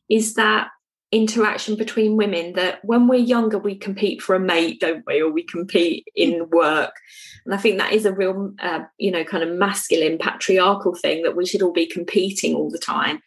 is 0.08 0.34
that 0.34 0.68
interaction 1.12 1.76
between 1.76 2.16
women 2.16 2.54
that 2.54 2.82
when 2.84 3.06
we're 3.06 3.16
younger 3.16 3.58
we 3.58 3.74
compete 3.74 4.22
for 4.22 4.34
a 4.34 4.40
mate 4.40 4.80
don't 4.80 5.04
we 5.06 5.20
or 5.20 5.30
we 5.30 5.42
compete 5.42 6.06
in 6.16 6.48
work 6.48 6.94
and 7.44 7.54
i 7.54 7.58
think 7.58 7.76
that 7.76 7.92
is 7.92 8.06
a 8.06 8.14
real 8.14 8.54
uh, 8.60 8.80
you 8.96 9.10
know 9.10 9.22
kind 9.22 9.42
of 9.42 9.50
masculine 9.50 10.16
patriarchal 10.16 10.94
thing 10.94 11.22
that 11.22 11.36
we 11.36 11.44
should 11.44 11.60
all 11.60 11.70
be 11.70 11.84
competing 11.84 12.54
all 12.54 12.70
the 12.70 12.78
time 12.78 13.20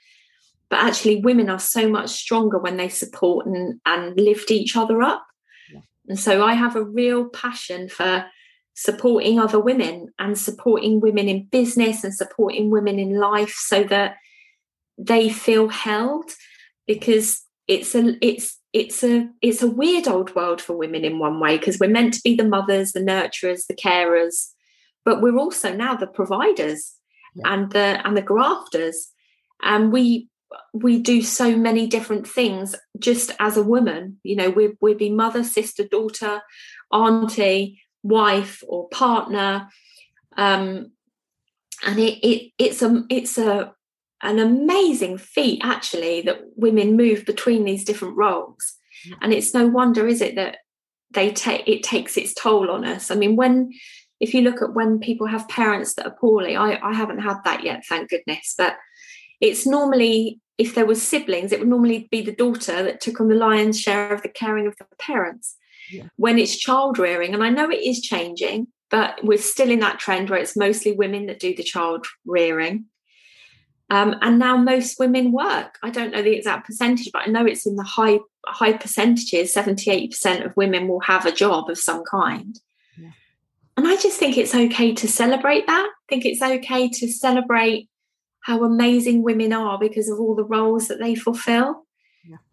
but 0.72 0.80
actually 0.80 1.18
women 1.18 1.48
are 1.48 1.60
so 1.60 1.88
much 1.88 2.10
stronger 2.10 2.58
when 2.58 2.78
they 2.78 2.90
support 2.90 3.46
and, 3.46 3.80
and 3.86 4.20
lift 4.20 4.50
each 4.50 4.76
other 4.76 5.04
up 5.04 5.24
yeah. 5.72 5.82
and 6.08 6.20
so 6.20 6.44
i 6.44 6.56
have 6.56 6.76
a 6.76 6.84
real 6.84 7.30
passion 7.30 7.88
for 7.88 8.26
supporting 8.76 9.40
other 9.40 9.60
women 9.60 10.14
and 10.20 10.38
supporting 10.38 11.00
women 11.00 11.30
in 11.30 11.46
business 11.46 12.04
and 12.04 12.14
supporting 12.14 12.70
women 12.70 13.00
in 13.00 13.18
life 13.20 13.56
so 13.58 13.84
that 13.86 14.18
they 14.98 15.30
feel 15.30 15.70
held 15.70 16.30
because 16.86 17.44
it's 17.68 17.96
a 17.96 18.18
it's 18.22 18.60
it's 18.74 19.04
a 19.04 19.30
it's 19.42 19.62
a 19.62 19.68
weird 19.68 20.08
old 20.08 20.36
world 20.36 20.62
for 20.62 20.78
women 20.78 21.06
in 21.06 21.20
one 21.20 21.40
way 21.40 21.58
because 21.58 21.80
we're 21.80 21.90
meant 21.90 22.14
to 22.14 22.22
be 22.24 22.36
the 22.36 22.44
mothers 22.44 22.92
the 22.92 23.00
nurturers 23.00 23.66
the 23.68 23.74
carers 23.74 24.52
but 25.06 25.22
we're 25.22 25.38
also 25.38 25.74
now 25.74 25.96
the 25.96 26.08
providers 26.08 26.96
yeah. 27.36 27.54
and 27.54 27.72
the 27.72 28.06
and 28.06 28.18
the 28.18 28.22
grafters 28.22 29.12
and 29.64 29.92
we 29.92 30.28
we 30.74 31.00
do 31.00 31.22
so 31.22 31.56
many 31.56 31.88
different 31.88 32.28
things 32.28 32.76
just 33.00 33.32
as 33.40 33.56
a 33.56 33.64
woman 33.64 34.18
you 34.24 34.36
know 34.36 34.50
we 34.50 34.74
we'd 34.82 34.98
be 34.98 35.10
mother 35.10 35.44
sister 35.44 35.86
daughter 35.88 36.42
auntie 36.92 37.82
wife 38.06 38.64
or 38.68 38.88
partner. 38.90 39.68
Um, 40.38 40.92
and 41.84 42.00
it, 42.00 42.26
it 42.26 42.52
it's 42.58 42.82
a 42.82 43.04
it's 43.10 43.38
a 43.38 43.74
an 44.22 44.40
amazing 44.40 45.18
feat 45.18 45.62
actually 45.64 46.22
that 46.22 46.42
women 46.56 46.96
move 46.96 47.26
between 47.26 47.66
these 47.66 47.84
different 47.84 48.16
roles. 48.16 48.76
And 49.22 49.34
it's 49.34 49.54
no 49.54 49.68
wonder 49.68 50.08
is 50.08 50.22
it 50.22 50.36
that 50.36 50.58
they 51.12 51.32
take 51.32 51.68
it 51.68 51.84
takes 51.84 52.16
its 52.16 52.34
toll 52.34 52.72
on 52.72 52.86
us. 52.86 53.12
I 53.12 53.16
mean 53.16 53.36
when 53.36 53.72
if 54.20 54.34
you 54.34 54.42
look 54.42 54.62
at 54.62 54.74
when 54.74 55.00
people 55.00 55.28
have 55.28 55.48
parents 55.50 55.96
that 55.96 56.06
are 56.06 56.16
poorly 56.16 56.56
i 56.56 56.80
i 56.82 56.94
haven't 56.94 57.20
had 57.20 57.38
that 57.44 57.64
yet 57.64 57.84
thank 57.90 58.10
goodness. 58.10 58.54
But 58.58 58.78
it's 59.42 59.66
normally 59.66 60.40
if 60.58 60.76
there 60.76 60.86
was 60.86 61.02
siblings 61.02 61.52
it 61.52 61.60
would 61.60 61.68
normally 61.68 62.08
be 62.12 62.22
the 62.22 62.36
daughter 62.36 62.84
that 62.84 63.02
took 63.02 63.20
on 63.20 63.28
the 63.28 63.36
lion's 63.36 63.80
share 63.80 64.14
of 64.14 64.22
the 64.22 64.30
caring 64.30 64.68
of 64.68 64.76
the 64.78 64.86
parents 64.98 65.58
yeah. 65.92 66.04
when 66.18 66.38
it's 66.40 66.58
child 66.58 66.98
rearing. 66.98 67.34
And 67.34 67.44
I 67.44 67.50
know 67.50 67.70
it 67.70 67.84
is 67.84 68.02
changing, 68.02 68.68
but 68.90 69.20
we're 69.24 69.38
still 69.38 69.70
in 69.70 69.80
that 69.80 70.00
trend 70.00 70.30
where 70.30 70.40
it's 70.40 70.56
mostly 70.56 70.92
women 70.92 71.26
that 71.28 71.40
do 71.40 71.56
the 71.56 71.64
child 71.64 72.06
rearing. 72.26 72.86
Um, 73.90 74.16
and 74.22 74.40
now 74.40 74.58
most 74.58 75.00
women 75.00 75.32
work. 75.32 75.78
I 75.84 75.92
don't 75.92 76.12
know 76.12 76.24
the 76.24 76.36
exact 76.36 76.66
percentage, 76.66 77.12
but 77.14 77.28
I 77.28 77.32
know 77.32 77.46
it's 77.46 77.68
in 77.68 77.76
the 77.76 77.84
high 77.84 78.20
high 78.48 78.74
percentages. 78.74 79.54
70 79.54 80.10
80% 80.10 80.46
of 80.46 80.58
women 80.58 80.88
will 80.88 81.02
have 81.02 81.26
a 81.26 81.32
job 81.32 81.70
of 81.70 81.78
some 81.78 82.04
kind. 82.04 82.60
Yeah. 82.98 83.12
And 83.78 83.88
I 83.88 83.96
just 83.98 84.18
think 84.18 84.38
it's 84.38 84.56
okay 84.56 84.94
to 84.94 85.08
celebrate 85.08 85.68
that. 85.68 85.88
I 85.90 86.06
think 86.10 86.26
it's 86.26 86.42
okay 86.42 86.90
to 86.90 87.08
celebrate 87.08 87.90
how 88.42 88.64
amazing 88.64 89.24
women 89.24 89.54
are 89.54 89.78
because 89.80 90.10
of 90.10 90.20
all 90.20 90.36
the 90.36 90.44
roles 90.44 90.88
that 90.88 91.00
they 91.00 91.16
fulfill. 91.16 91.85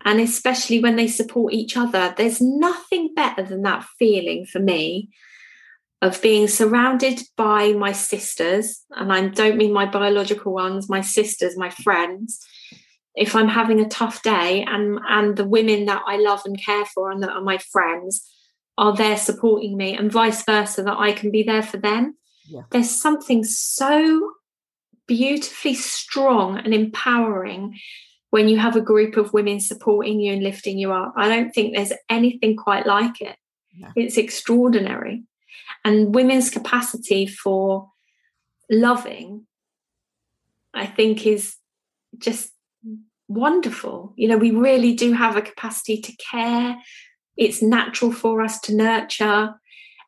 And 0.04 0.20
especially 0.20 0.80
when 0.80 0.96
they 0.96 1.08
support 1.08 1.52
each 1.52 1.76
other, 1.76 2.14
there's 2.16 2.40
nothing 2.40 3.14
better 3.14 3.42
than 3.42 3.62
that 3.62 3.84
feeling 3.98 4.46
for 4.46 4.58
me 4.58 5.10
of 6.00 6.20
being 6.20 6.48
surrounded 6.48 7.22
by 7.36 7.72
my 7.72 7.92
sisters. 7.92 8.84
And 8.90 9.12
I 9.12 9.28
don't 9.28 9.56
mean 9.56 9.72
my 9.72 9.86
biological 9.86 10.52
ones, 10.52 10.88
my 10.88 11.00
sisters, 11.00 11.56
my 11.56 11.70
friends. 11.70 12.44
If 13.14 13.36
I'm 13.36 13.48
having 13.48 13.78
a 13.78 13.88
tough 13.88 14.22
day 14.22 14.64
and, 14.66 14.98
and 15.08 15.36
the 15.36 15.46
women 15.46 15.84
that 15.86 16.02
I 16.06 16.16
love 16.16 16.42
and 16.44 16.60
care 16.60 16.84
for 16.86 17.10
and 17.10 17.22
that 17.22 17.30
are 17.30 17.42
my 17.42 17.58
friends 17.58 18.28
are 18.78 18.96
there 18.96 19.18
supporting 19.18 19.76
me, 19.76 19.94
and 19.94 20.10
vice 20.10 20.44
versa, 20.44 20.82
that 20.82 20.98
I 20.98 21.12
can 21.12 21.30
be 21.30 21.42
there 21.42 21.62
for 21.62 21.76
them. 21.76 22.16
Yeah. 22.48 22.62
There's 22.70 22.90
something 22.90 23.44
so 23.44 24.32
beautifully 25.06 25.74
strong 25.74 26.56
and 26.56 26.72
empowering 26.72 27.78
when 28.32 28.48
you 28.48 28.58
have 28.58 28.76
a 28.76 28.80
group 28.80 29.18
of 29.18 29.34
women 29.34 29.60
supporting 29.60 30.18
you 30.18 30.32
and 30.32 30.42
lifting 30.42 30.78
you 30.78 30.90
up. 30.90 31.12
I 31.16 31.28
don't 31.28 31.52
think 31.52 31.76
there's 31.76 31.92
anything 32.08 32.56
quite 32.56 32.86
like 32.86 33.20
it. 33.20 33.36
No. 33.78 33.88
It's 33.94 34.16
extraordinary. 34.16 35.24
And 35.84 36.14
women's 36.14 36.48
capacity 36.48 37.26
for 37.26 37.90
loving, 38.70 39.46
I 40.72 40.86
think, 40.86 41.26
is 41.26 41.56
just 42.16 42.52
wonderful. 43.28 44.14
You 44.16 44.28
know, 44.28 44.38
we 44.38 44.50
really 44.50 44.94
do 44.94 45.12
have 45.12 45.36
a 45.36 45.42
capacity 45.42 46.00
to 46.00 46.16
care. 46.16 46.78
It's 47.36 47.60
natural 47.60 48.12
for 48.12 48.40
us 48.40 48.58
to 48.60 48.74
nurture. 48.74 49.54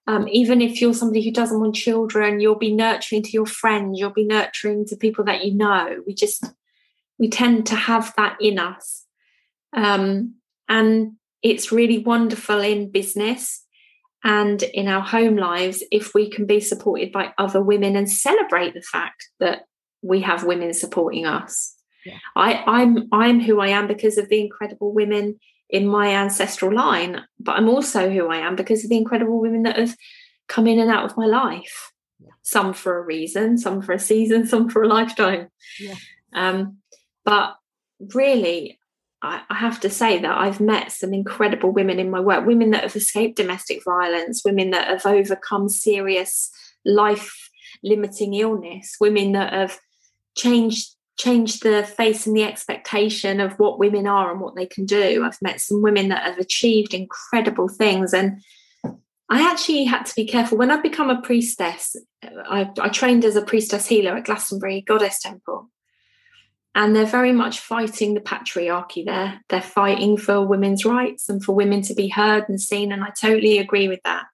Um, 0.06 0.28
even 0.28 0.62
if 0.62 0.80
you're 0.80 0.94
somebody 0.94 1.22
who 1.22 1.30
doesn't 1.30 1.60
want 1.60 1.74
children, 1.74 2.40
you'll 2.40 2.54
be 2.54 2.72
nurturing 2.72 3.22
to 3.22 3.30
your 3.32 3.44
friends, 3.44 3.98
you'll 4.00 4.08
be 4.08 4.24
nurturing 4.24 4.86
to 4.86 4.96
people 4.96 5.24
that 5.24 5.44
you 5.44 5.52
know. 5.52 6.02
We 6.06 6.14
just, 6.14 6.46
we 7.18 7.28
tend 7.28 7.66
to 7.66 7.76
have 7.76 8.14
that 8.16 8.36
in 8.40 8.58
us. 8.58 9.04
Um, 9.72 10.34
and 10.68 11.12
it's 11.42 11.72
really 11.72 11.98
wonderful 11.98 12.60
in 12.60 12.90
business 12.90 13.64
and 14.24 14.62
in 14.62 14.88
our 14.88 15.02
home 15.02 15.36
lives 15.36 15.84
if 15.90 16.14
we 16.14 16.30
can 16.30 16.46
be 16.46 16.60
supported 16.60 17.12
by 17.12 17.32
other 17.36 17.62
women 17.62 17.94
and 17.94 18.10
celebrate 18.10 18.72
the 18.72 18.80
fact 18.80 19.28
that 19.38 19.66
we 20.02 20.22
have 20.22 20.44
women 20.44 20.72
supporting 20.72 21.26
us. 21.26 21.74
Yeah. 22.04 22.18
I, 22.36 22.62
I'm 22.66 23.08
I'm 23.12 23.40
who 23.40 23.60
I 23.60 23.68
am 23.68 23.86
because 23.86 24.18
of 24.18 24.28
the 24.28 24.40
incredible 24.40 24.92
women 24.92 25.38
in 25.70 25.86
my 25.86 26.08
ancestral 26.08 26.74
line, 26.74 27.22
but 27.40 27.56
I'm 27.56 27.68
also 27.68 28.10
who 28.10 28.28
I 28.28 28.38
am 28.38 28.56
because 28.56 28.84
of 28.84 28.90
the 28.90 28.96
incredible 28.96 29.40
women 29.40 29.62
that 29.62 29.78
have 29.78 29.96
come 30.48 30.66
in 30.66 30.78
and 30.78 30.90
out 30.90 31.04
of 31.04 31.16
my 31.16 31.26
life. 31.26 31.92
Yeah. 32.20 32.30
Some 32.42 32.74
for 32.74 32.98
a 32.98 33.02
reason, 33.02 33.58
some 33.58 33.82
for 33.82 33.92
a 33.92 33.98
season, 33.98 34.46
some 34.52 34.68
for 34.68 34.82
a 34.82 34.88
lifetime. 34.88 35.48
Yeah. 35.80 35.94
Um, 36.34 36.78
but 37.24 37.56
really, 38.14 38.78
I, 39.22 39.42
I 39.48 39.54
have 39.54 39.80
to 39.80 39.90
say 39.90 40.18
that 40.20 40.38
I've 40.38 40.60
met 40.60 40.92
some 40.92 41.14
incredible 41.14 41.70
women 41.70 41.98
in 41.98 42.10
my 42.10 42.20
work, 42.20 42.46
women 42.46 42.70
that 42.70 42.82
have 42.82 42.96
escaped 42.96 43.36
domestic 43.36 43.82
violence, 43.84 44.42
women 44.44 44.70
that 44.70 44.88
have 44.88 45.06
overcome 45.06 45.68
serious 45.68 46.50
life 46.84 47.50
limiting 47.82 48.34
illness, 48.34 48.96
women 49.00 49.32
that 49.32 49.52
have 49.52 49.78
changed 50.36 50.90
changed 51.16 51.62
the 51.62 51.84
face 51.84 52.26
and 52.26 52.36
the 52.36 52.42
expectation 52.42 53.38
of 53.40 53.52
what 53.52 53.78
women 53.78 54.04
are 54.04 54.32
and 54.32 54.40
what 54.40 54.56
they 54.56 54.66
can 54.66 54.84
do. 54.84 55.24
I've 55.24 55.40
met 55.40 55.60
some 55.60 55.80
women 55.80 56.08
that 56.08 56.24
have 56.24 56.38
achieved 56.38 56.92
incredible 56.92 57.68
things. 57.68 58.12
And 58.12 58.42
I 59.30 59.48
actually 59.48 59.84
had 59.84 60.06
to 60.06 60.14
be 60.16 60.26
careful. 60.26 60.58
When 60.58 60.72
I 60.72 60.80
become 60.80 61.10
a 61.10 61.22
priestess, 61.22 61.94
I, 62.22 62.68
I 62.80 62.88
trained 62.88 63.24
as 63.24 63.36
a 63.36 63.42
priestess 63.42 63.86
healer 63.86 64.16
at 64.16 64.24
Glastonbury 64.24 64.80
Goddess 64.80 65.20
Temple. 65.20 65.70
And 66.74 66.94
they're 66.94 67.06
very 67.06 67.32
much 67.32 67.60
fighting 67.60 68.14
the 68.14 68.20
patriarchy 68.20 69.04
there. 69.04 69.40
They're 69.48 69.62
fighting 69.62 70.16
for 70.16 70.44
women's 70.44 70.84
rights 70.84 71.28
and 71.28 71.42
for 71.42 71.54
women 71.54 71.82
to 71.82 71.94
be 71.94 72.08
heard 72.08 72.48
and 72.48 72.60
seen. 72.60 72.90
And 72.90 73.04
I 73.04 73.10
totally 73.10 73.58
agree 73.58 73.86
with 73.86 74.00
that. 74.04 74.24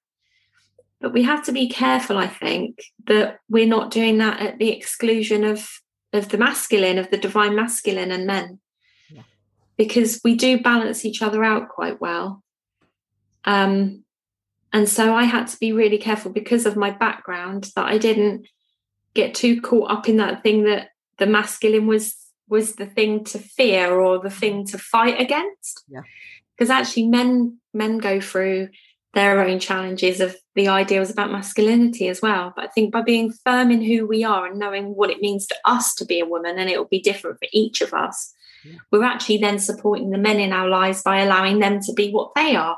But 0.99 1.13
we 1.13 1.23
have 1.23 1.43
to 1.45 1.51
be 1.51 1.69
careful, 1.69 2.17
I 2.17 2.27
think, 2.27 2.79
that 3.05 3.39
we're 3.49 3.67
not 3.67 3.91
doing 3.91 4.17
that 4.19 4.39
at 4.39 4.57
the 4.57 4.69
exclusion 4.69 5.43
of 5.43 5.67
of 6.13 6.29
the 6.29 6.37
masculine, 6.37 6.97
of 6.97 7.09
the 7.09 7.17
divine 7.17 7.55
masculine 7.55 8.11
and 8.11 8.27
men. 8.27 8.59
Yeah. 9.09 9.21
Because 9.77 10.19
we 10.23 10.35
do 10.35 10.61
balance 10.61 11.05
each 11.05 11.21
other 11.21 11.43
out 11.43 11.69
quite 11.69 12.01
well. 12.01 12.43
Um, 13.45 14.03
and 14.73 14.87
so 14.87 15.15
I 15.15 15.23
had 15.23 15.47
to 15.47 15.57
be 15.57 15.71
really 15.71 15.97
careful 15.97 16.31
because 16.31 16.65
of 16.65 16.75
my 16.75 16.91
background 16.91 17.71
that 17.75 17.85
I 17.85 17.97
didn't 17.97 18.47
get 19.13 19.33
too 19.33 19.61
caught 19.61 19.91
up 19.91 20.07
in 20.07 20.17
that 20.17 20.43
thing 20.43 20.63
that 20.63 20.89
the 21.17 21.25
masculine 21.25 21.87
was 21.87 22.15
was 22.51 22.75
the 22.75 22.85
thing 22.85 23.23
to 23.23 23.39
fear 23.39 23.99
or 23.99 24.19
the 24.19 24.29
thing 24.29 24.65
to 24.67 24.77
fight 24.77 25.19
against. 25.19 25.83
Yeah. 25.87 26.01
Because 26.55 26.69
actually 26.69 27.07
men 27.07 27.57
men 27.73 27.97
go 27.97 28.19
through 28.19 28.69
their 29.13 29.41
own 29.41 29.59
challenges 29.59 30.21
of 30.21 30.35
the 30.55 30.67
ideals 30.67 31.09
about 31.09 31.31
masculinity 31.31 32.07
as 32.07 32.21
well. 32.21 32.53
But 32.55 32.65
I 32.65 32.67
think 32.67 32.93
by 32.93 33.01
being 33.01 33.31
firm 33.31 33.71
in 33.71 33.81
who 33.81 34.05
we 34.05 34.23
are 34.23 34.45
and 34.45 34.59
knowing 34.59 34.95
what 34.95 35.09
it 35.09 35.21
means 35.21 35.47
to 35.47 35.55
us 35.65 35.95
to 35.95 36.05
be 36.05 36.19
a 36.19 36.25
woman, 36.25 36.59
and 36.59 36.69
it 36.69 36.77
will 36.77 36.85
be 36.85 37.01
different 37.01 37.37
for 37.37 37.47
each 37.51 37.81
of 37.81 37.93
us, 37.93 38.33
yeah. 38.63 38.77
we're 38.91 39.03
actually 39.03 39.39
then 39.39 39.59
supporting 39.59 40.11
the 40.11 40.17
men 40.17 40.39
in 40.39 40.53
our 40.53 40.69
lives 40.69 41.01
by 41.01 41.19
allowing 41.19 41.59
them 41.59 41.81
to 41.81 41.93
be 41.93 42.11
what 42.11 42.33
they 42.35 42.55
are. 42.55 42.77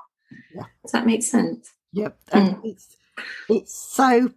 Yeah. 0.55 0.63
Does 0.83 0.91
that 0.91 1.05
make 1.05 1.23
sense? 1.23 1.71
Yep. 1.91 2.17
Mm. 2.31 2.61
It's, 2.63 2.95
it's 3.49 3.75
so 3.75 4.31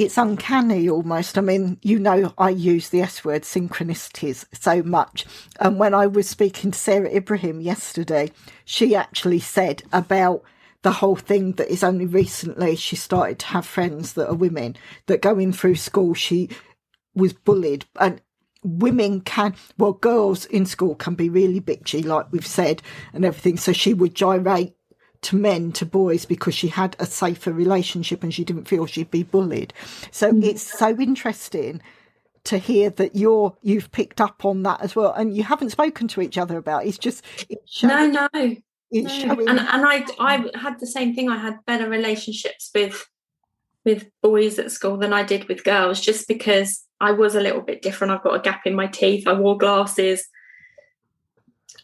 it's 0.00 0.18
uncanny 0.18 0.88
almost. 0.88 1.36
I 1.36 1.40
mean, 1.42 1.78
you 1.82 1.98
know, 1.98 2.32
I 2.38 2.50
use 2.50 2.88
the 2.88 3.02
S 3.02 3.24
word 3.24 3.42
synchronicities 3.42 4.46
so 4.52 4.82
much. 4.82 5.26
And 5.58 5.78
when 5.78 5.94
I 5.94 6.06
was 6.06 6.28
speaking 6.28 6.70
to 6.70 6.78
Sarah 6.78 7.10
Ibrahim 7.10 7.60
yesterday, 7.60 8.30
she 8.64 8.94
actually 8.94 9.40
said 9.40 9.82
about 9.92 10.42
the 10.82 10.92
whole 10.92 11.16
thing 11.16 11.52
that 11.52 11.70
is 11.70 11.84
only 11.84 12.06
recently 12.06 12.76
she 12.76 12.96
started 12.96 13.38
to 13.40 13.46
have 13.46 13.66
friends 13.66 14.14
that 14.14 14.28
are 14.28 14.34
women 14.34 14.76
that 15.06 15.20
going 15.20 15.52
through 15.52 15.74
school, 15.74 16.14
she 16.14 16.48
was 17.14 17.34
bullied. 17.34 17.84
And 17.98 18.22
women 18.64 19.20
can, 19.20 19.54
well, 19.76 19.92
girls 19.92 20.46
in 20.46 20.64
school 20.64 20.94
can 20.94 21.14
be 21.14 21.28
really 21.28 21.60
bitchy, 21.60 22.04
like 22.04 22.32
we've 22.32 22.46
said, 22.46 22.82
and 23.12 23.24
everything. 23.24 23.58
So 23.58 23.72
she 23.72 23.92
would 23.92 24.14
gyrate 24.14 24.74
to 25.22 25.36
men 25.36 25.72
to 25.72 25.86
boys 25.86 26.24
because 26.24 26.54
she 26.54 26.68
had 26.68 26.96
a 26.98 27.06
safer 27.06 27.52
relationship 27.52 28.22
and 28.22 28.32
she 28.32 28.44
didn't 28.44 28.66
feel 28.66 28.86
she'd 28.86 29.10
be 29.10 29.22
bullied. 29.22 29.72
So 30.10 30.32
mm. 30.32 30.44
it's 30.44 30.78
so 30.78 30.96
interesting 30.98 31.82
to 32.44 32.58
hear 32.58 32.90
that 32.90 33.14
you're 33.14 33.54
you've 33.62 33.92
picked 33.92 34.20
up 34.20 34.44
on 34.44 34.62
that 34.62 34.80
as 34.80 34.96
well 34.96 35.12
and 35.12 35.36
you 35.36 35.42
haven't 35.42 35.70
spoken 35.70 36.08
to 36.08 36.22
each 36.22 36.38
other 36.38 36.56
about 36.56 36.84
it. 36.84 36.88
it's 36.88 36.98
just 36.98 37.22
it's 37.50 37.70
showing, 37.70 38.12
no 38.12 38.28
no 38.32 38.56
it's 38.90 39.24
no. 39.24 39.34
Showing, 39.34 39.48
and 39.48 39.60
and 39.60 39.86
I 39.86 40.06
I 40.18 40.50
had 40.58 40.80
the 40.80 40.86
same 40.86 41.14
thing 41.14 41.28
I 41.28 41.36
had 41.36 41.58
better 41.66 41.88
relationships 41.88 42.70
with 42.74 43.06
with 43.84 44.08
boys 44.22 44.58
at 44.58 44.72
school 44.72 44.96
than 44.96 45.12
I 45.12 45.22
did 45.22 45.48
with 45.48 45.64
girls 45.64 46.00
just 46.00 46.26
because 46.28 46.82
I 46.98 47.12
was 47.12 47.34
a 47.34 47.40
little 47.42 47.60
bit 47.60 47.82
different 47.82 48.12
I've 48.12 48.22
got 48.22 48.36
a 48.36 48.40
gap 48.40 48.62
in 48.64 48.74
my 48.74 48.86
teeth 48.86 49.28
I 49.28 49.34
wore 49.34 49.58
glasses 49.58 50.26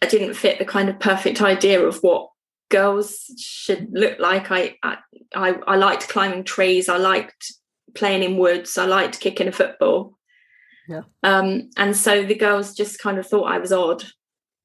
I 0.00 0.06
didn't 0.06 0.34
fit 0.34 0.58
the 0.58 0.64
kind 0.64 0.88
of 0.88 0.98
perfect 0.98 1.42
idea 1.42 1.82
of 1.82 1.98
what 1.98 2.30
girls 2.68 3.30
should 3.38 3.88
look 3.92 4.18
like. 4.18 4.50
I, 4.50 4.76
I 4.82 5.52
I 5.66 5.76
liked 5.76 6.08
climbing 6.08 6.44
trees. 6.44 6.88
I 6.88 6.96
liked 6.96 7.52
playing 7.94 8.22
in 8.22 8.38
woods. 8.38 8.78
I 8.78 8.86
liked 8.86 9.20
kicking 9.20 9.48
a 9.48 9.52
football. 9.52 10.18
Yeah. 10.88 11.02
Um, 11.22 11.70
and 11.76 11.96
so 11.96 12.24
the 12.24 12.34
girls 12.34 12.74
just 12.74 12.98
kind 13.00 13.18
of 13.18 13.26
thought 13.26 13.50
I 13.50 13.58
was 13.58 13.72
odd. 13.72 14.04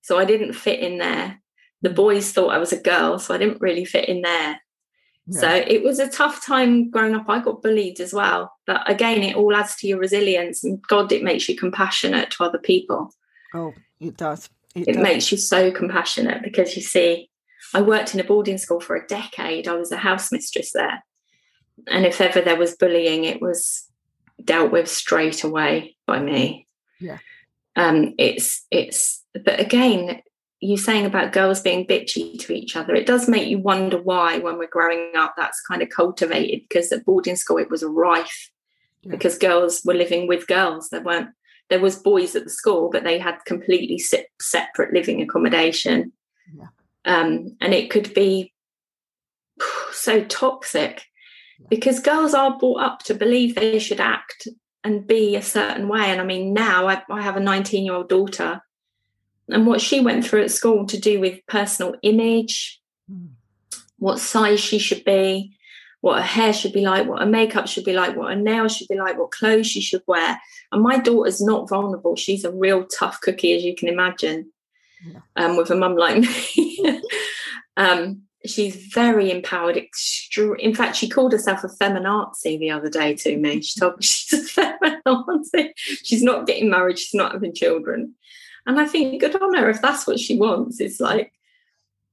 So 0.02 0.18
I 0.20 0.26
didn't 0.26 0.54
fit 0.54 0.80
in 0.80 0.98
there. 0.98 1.42
The 1.82 1.90
boys 1.90 2.32
thought 2.32 2.54
I 2.54 2.60
was 2.60 2.74
a 2.74 2.82
girl, 2.82 3.18
so 3.18 3.34
I 3.34 3.38
didn't 3.38 3.62
really 3.62 3.86
fit 3.86 4.08
in 4.08 4.22
there. 4.22 4.60
Yeah. 5.28 5.40
So 5.40 5.50
it 5.50 5.84
was 5.84 6.00
a 6.00 6.10
tough 6.10 6.46
time 6.46 6.90
growing 6.90 7.16
up. 7.16 7.26
I 7.28 7.40
got 7.40 7.62
bullied 7.62 8.00
as 8.00 8.14
well. 8.14 8.54
But 8.68 8.88
again, 8.90 9.24
it 9.24 9.36
all 9.36 9.56
adds 9.56 9.76
to 9.78 9.88
your 9.88 10.00
resilience 10.00 10.64
and 10.64 10.82
God, 10.88 11.12
it 11.12 11.24
makes 11.24 11.48
you 11.48 11.56
compassionate 11.56 12.32
to 12.32 12.44
other 12.44 12.60
people. 12.60 13.14
Oh, 13.54 13.74
it 14.00 14.18
does. 14.18 14.50
It, 14.76 14.90
it 14.90 14.94
does. 14.94 15.04
makes 15.04 15.32
you 15.32 15.38
so 15.38 15.72
compassionate 15.72 16.44
because 16.44 16.76
you 16.76 16.82
see 16.82 17.31
I 17.74 17.82
worked 17.82 18.14
in 18.14 18.20
a 18.20 18.24
boarding 18.24 18.58
school 18.58 18.80
for 18.80 18.96
a 18.96 19.08
decade. 19.08 19.68
I 19.68 19.76
was 19.76 19.92
a 19.92 19.98
house 19.98 20.32
mistress 20.32 20.72
there. 20.74 21.04
And 21.88 22.06
if 22.06 22.22
ever 22.22 22.42
there 22.42 22.58
was 22.58 22.76
bullying, 22.76 23.24
it 23.24 23.42
was 23.42 23.88
dealt 24.44 24.72
with 24.72 24.90
straight 24.90 25.44
away 25.44 25.96
by 26.06 26.20
me. 26.20 26.68
Yeah. 27.00 27.18
Um, 27.76 28.14
it's 28.18 28.66
it's 28.70 29.24
but 29.34 29.60
again, 29.60 30.22
you 30.60 30.78
saying 30.78 31.06
about 31.06 31.32
girls 31.32 31.62
being 31.62 31.88
bitchy 31.88 32.40
to 32.42 32.54
each 32.54 32.76
other, 32.76 32.94
it 32.94 33.08
does 33.08 33.30
make 33.30 33.48
you 33.48 33.60
wonder 33.60 34.00
why 34.02 34.40
when 34.40 34.58
we're 34.58 34.68
growing 34.68 35.14
up 35.16 35.34
that's 35.38 35.62
kind 35.62 35.82
of 35.82 35.90
cultivated 35.90 36.68
because 36.68 36.92
at 36.92 37.06
boarding 37.06 37.38
school 37.38 37.58
it 37.58 37.70
was 37.70 37.84
rife 37.84 38.52
yeah. 39.02 39.12
because 39.12 39.38
girls 39.38 39.82
were 39.86 39.94
living 39.94 40.28
with 40.28 40.48
girls. 40.48 40.90
There 40.90 41.02
weren't 41.02 41.30
there 41.70 41.80
was 41.80 41.96
boys 41.96 42.36
at 42.36 42.44
the 42.44 42.50
school, 42.50 42.90
but 42.92 43.06
they 43.06 43.18
had 43.18 43.46
completely 43.46 43.98
separate 44.40 44.94
living 44.94 45.22
accommodation. 45.22 46.12
Yeah 46.54 46.68
um, 47.06 47.58
and 47.60 47.74
it 47.74 47.90
could 47.90 48.14
be 48.14 48.54
so 49.92 50.24
toxic 50.24 51.04
because 51.70 52.00
girls 52.00 52.34
are 52.34 52.58
brought 52.58 52.82
up 52.82 53.04
to 53.04 53.14
believe 53.14 53.56
they 53.56 53.80
should 53.80 54.00
act 54.00 54.48
and 54.84 55.06
be 55.06 55.36
a 55.36 55.42
certain 55.42 55.88
way. 55.88 56.06
And 56.06 56.20
I 56.20 56.24
mean, 56.24 56.54
now 56.54 56.88
I, 56.88 57.02
I 57.10 57.22
have 57.22 57.38
a 57.38 57.42
19 57.42 57.86
year 57.86 57.94
old 57.94 58.10
daughter, 58.10 58.62
and 59.50 59.68
what 59.68 59.82
she 59.82 60.00
went 60.00 60.26
through 60.26 60.44
at 60.44 60.52
school 60.52 60.86
to 60.88 61.00
do 61.00 61.20
with 61.20 61.46
personal 61.48 61.96
image, 62.04 62.80
mm. 63.12 63.30
what 63.98 64.20
size 64.20 64.60
she 64.60 64.80
should 64.80 65.04
be, 65.04 65.56
what 66.00 66.18
her 66.18 66.26
hair 66.26 66.54
should 66.54 66.74
be 66.74 66.82
like, 66.82 67.08
what 67.08 67.20
her 67.20 67.28
makeup 67.28 67.68
should 67.68 67.84
be 67.84 67.94
like, 67.94 68.16
what 68.16 68.30
her 68.30 68.40
nails 68.40 68.76
should 68.76 68.88
be 68.88 68.96
like, 68.96 69.20
what 69.20 69.32
clothes 69.32 69.68
she 69.68 69.82
should 69.82 70.04
wear. 70.08 70.40
And 70.72 70.82
my 70.82 70.98
daughter's 70.98 71.42
not 71.42 71.70
vulnerable. 71.70 72.16
She's 72.16 72.46
a 72.46 72.52
real 72.52 72.86
tough 72.86 73.20
cookie, 73.22 73.54
as 73.54 73.64
you 73.64 73.76
can 73.76 73.90
imagine 73.90 74.51
um, 75.36 75.58
with 75.58 75.72
a 75.72 75.76
mum 75.76 75.96
like 75.96 76.18
me. 76.18 77.02
um, 77.78 78.22
she's 78.46 78.76
very 78.76 79.32
empowered. 79.32 79.82
In 80.60 80.76
fact, 80.76 80.96
she 80.96 81.10
called 81.10 81.32
herself 81.32 81.64
a 81.64 81.68
feminazi 81.68 82.60
the 82.60 82.72
other 82.72 82.90
day 82.90 83.16
to 83.16 83.38
me. 83.38 83.62
She 83.62 83.80
told 83.80 83.98
me 83.98 84.02
she's 84.02 84.58
a 84.58 84.62
feminazi. 84.62 85.72
She's 85.76 86.24
not 86.24 86.48
getting 86.48 86.70
married. 86.70 87.00
She's 87.00 87.14
not 87.14 87.34
having 87.34 87.54
children. 87.54 88.16
And 88.66 88.80
I 88.80 88.86
think 88.86 89.22
good 89.22 89.42
on 89.42 89.56
her 89.56 89.70
if 89.70 89.82
that's 89.82 90.06
what 90.06 90.20
she 90.20 90.38
wants. 90.38 90.80
It's 90.80 91.00
like, 91.00 91.34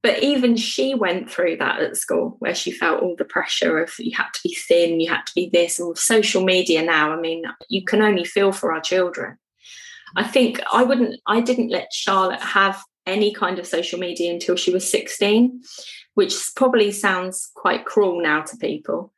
but 0.01 0.23
even 0.23 0.55
she 0.55 0.95
went 0.95 1.29
through 1.29 1.57
that 1.57 1.81
at 1.81 1.97
school 1.97 2.37
where 2.39 2.55
she 2.55 2.71
felt 2.71 3.01
all 3.01 3.15
the 3.17 3.25
pressure 3.25 3.79
of 3.79 3.91
you 3.99 4.15
had 4.15 4.29
to 4.33 4.39
be 4.43 4.55
thin, 4.55 4.99
you 5.01 5.09
had 5.09 5.25
to 5.25 5.35
be 5.35 5.49
this, 5.51 5.77
and 5.77 5.89
with 5.89 5.99
social 5.99 6.43
media 6.43 6.81
now, 6.81 7.11
I 7.11 7.19
mean, 7.19 7.43
you 7.67 7.83
can 7.83 8.01
only 8.01 8.23
feel 8.23 8.53
for 8.53 8.71
our 8.71 8.79
children. 8.79 9.37
I 10.15 10.23
think 10.23 10.61
I 10.71 10.83
wouldn't, 10.83 11.19
I 11.27 11.41
didn't 11.41 11.69
let 11.69 11.93
Charlotte 11.93 12.41
have 12.41 12.81
any 13.05 13.33
kind 13.33 13.59
of 13.59 13.67
social 13.67 13.99
media 13.99 14.31
until 14.31 14.55
she 14.55 14.71
was 14.71 14.89
16, 14.89 15.61
which 16.13 16.33
probably 16.55 16.91
sounds 16.91 17.49
quite 17.55 17.85
cruel 17.85 18.21
now 18.21 18.41
to 18.41 18.57
people. 18.57 19.13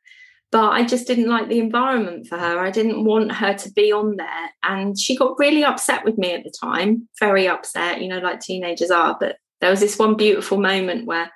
But 0.50 0.70
I 0.70 0.84
just 0.84 1.06
didn't 1.06 1.30
like 1.30 1.48
the 1.48 1.58
environment 1.58 2.26
for 2.26 2.36
her. 2.36 2.58
I 2.58 2.70
didn't 2.70 3.04
want 3.04 3.32
her 3.32 3.54
to 3.54 3.72
be 3.72 3.90
on 3.90 4.16
there. 4.16 4.50
And 4.62 4.98
she 4.98 5.16
got 5.16 5.38
really 5.38 5.64
upset 5.64 6.04
with 6.04 6.18
me 6.18 6.32
at 6.32 6.44
the 6.44 6.50
time, 6.50 7.08
very 7.18 7.48
upset, 7.48 8.02
you 8.02 8.08
know, 8.08 8.18
like 8.18 8.40
teenagers 8.40 8.90
are. 8.90 9.16
But 9.18 9.36
there 9.60 9.70
was 9.70 9.80
this 9.80 9.98
one 9.98 10.14
beautiful 10.14 10.58
moment 10.58 11.06
where 11.06 11.30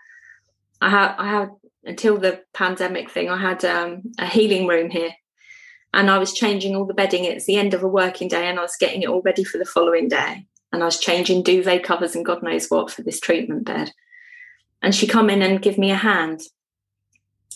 I 0.83 0.91
had, 0.91 1.15
I 1.17 1.31
had 1.31 1.49
until 1.85 2.19
the 2.19 2.43
pandemic 2.53 3.11
thing, 3.11 3.31
I 3.31 3.39
had 3.39 3.65
um, 3.65 4.03
a 4.19 4.27
healing 4.27 4.67
room 4.67 4.91
here 4.91 5.13
and 5.97 6.11
I 6.11 6.19
was 6.19 6.35
changing 6.35 6.77
all 6.77 6.85
the 6.85 6.93
bedding. 6.93 7.25
It's 7.25 7.47
the 7.47 7.57
end 7.57 7.73
of 7.73 7.83
a 7.83 7.89
working 7.89 8.29
day, 8.29 8.47
and 8.47 8.59
I 8.59 8.63
was 8.63 8.77
getting 8.79 9.03
it 9.03 9.09
all 9.09 9.23
ready 9.23 9.45
for 9.45 9.57
the 9.57 9.65
following 9.65 10.09
day. 10.09 10.47
And 10.71 10.83
I 10.83 10.85
was 10.85 11.01
changing 11.01 11.43
duvet 11.43 11.85
covers 11.85 12.15
and 12.15 12.25
God 12.25 12.43
knows 12.43 12.67
what 12.69 12.91
for 12.91 13.01
this 13.01 13.19
treatment 13.19 13.65
bed. 13.65 13.93
And 14.83 14.95
she 14.95 15.07
come 15.07 15.31
in 15.31 15.41
and 15.41 15.63
give 15.63 15.79
me 15.79 15.91
a 15.91 15.97
hand. 15.97 16.43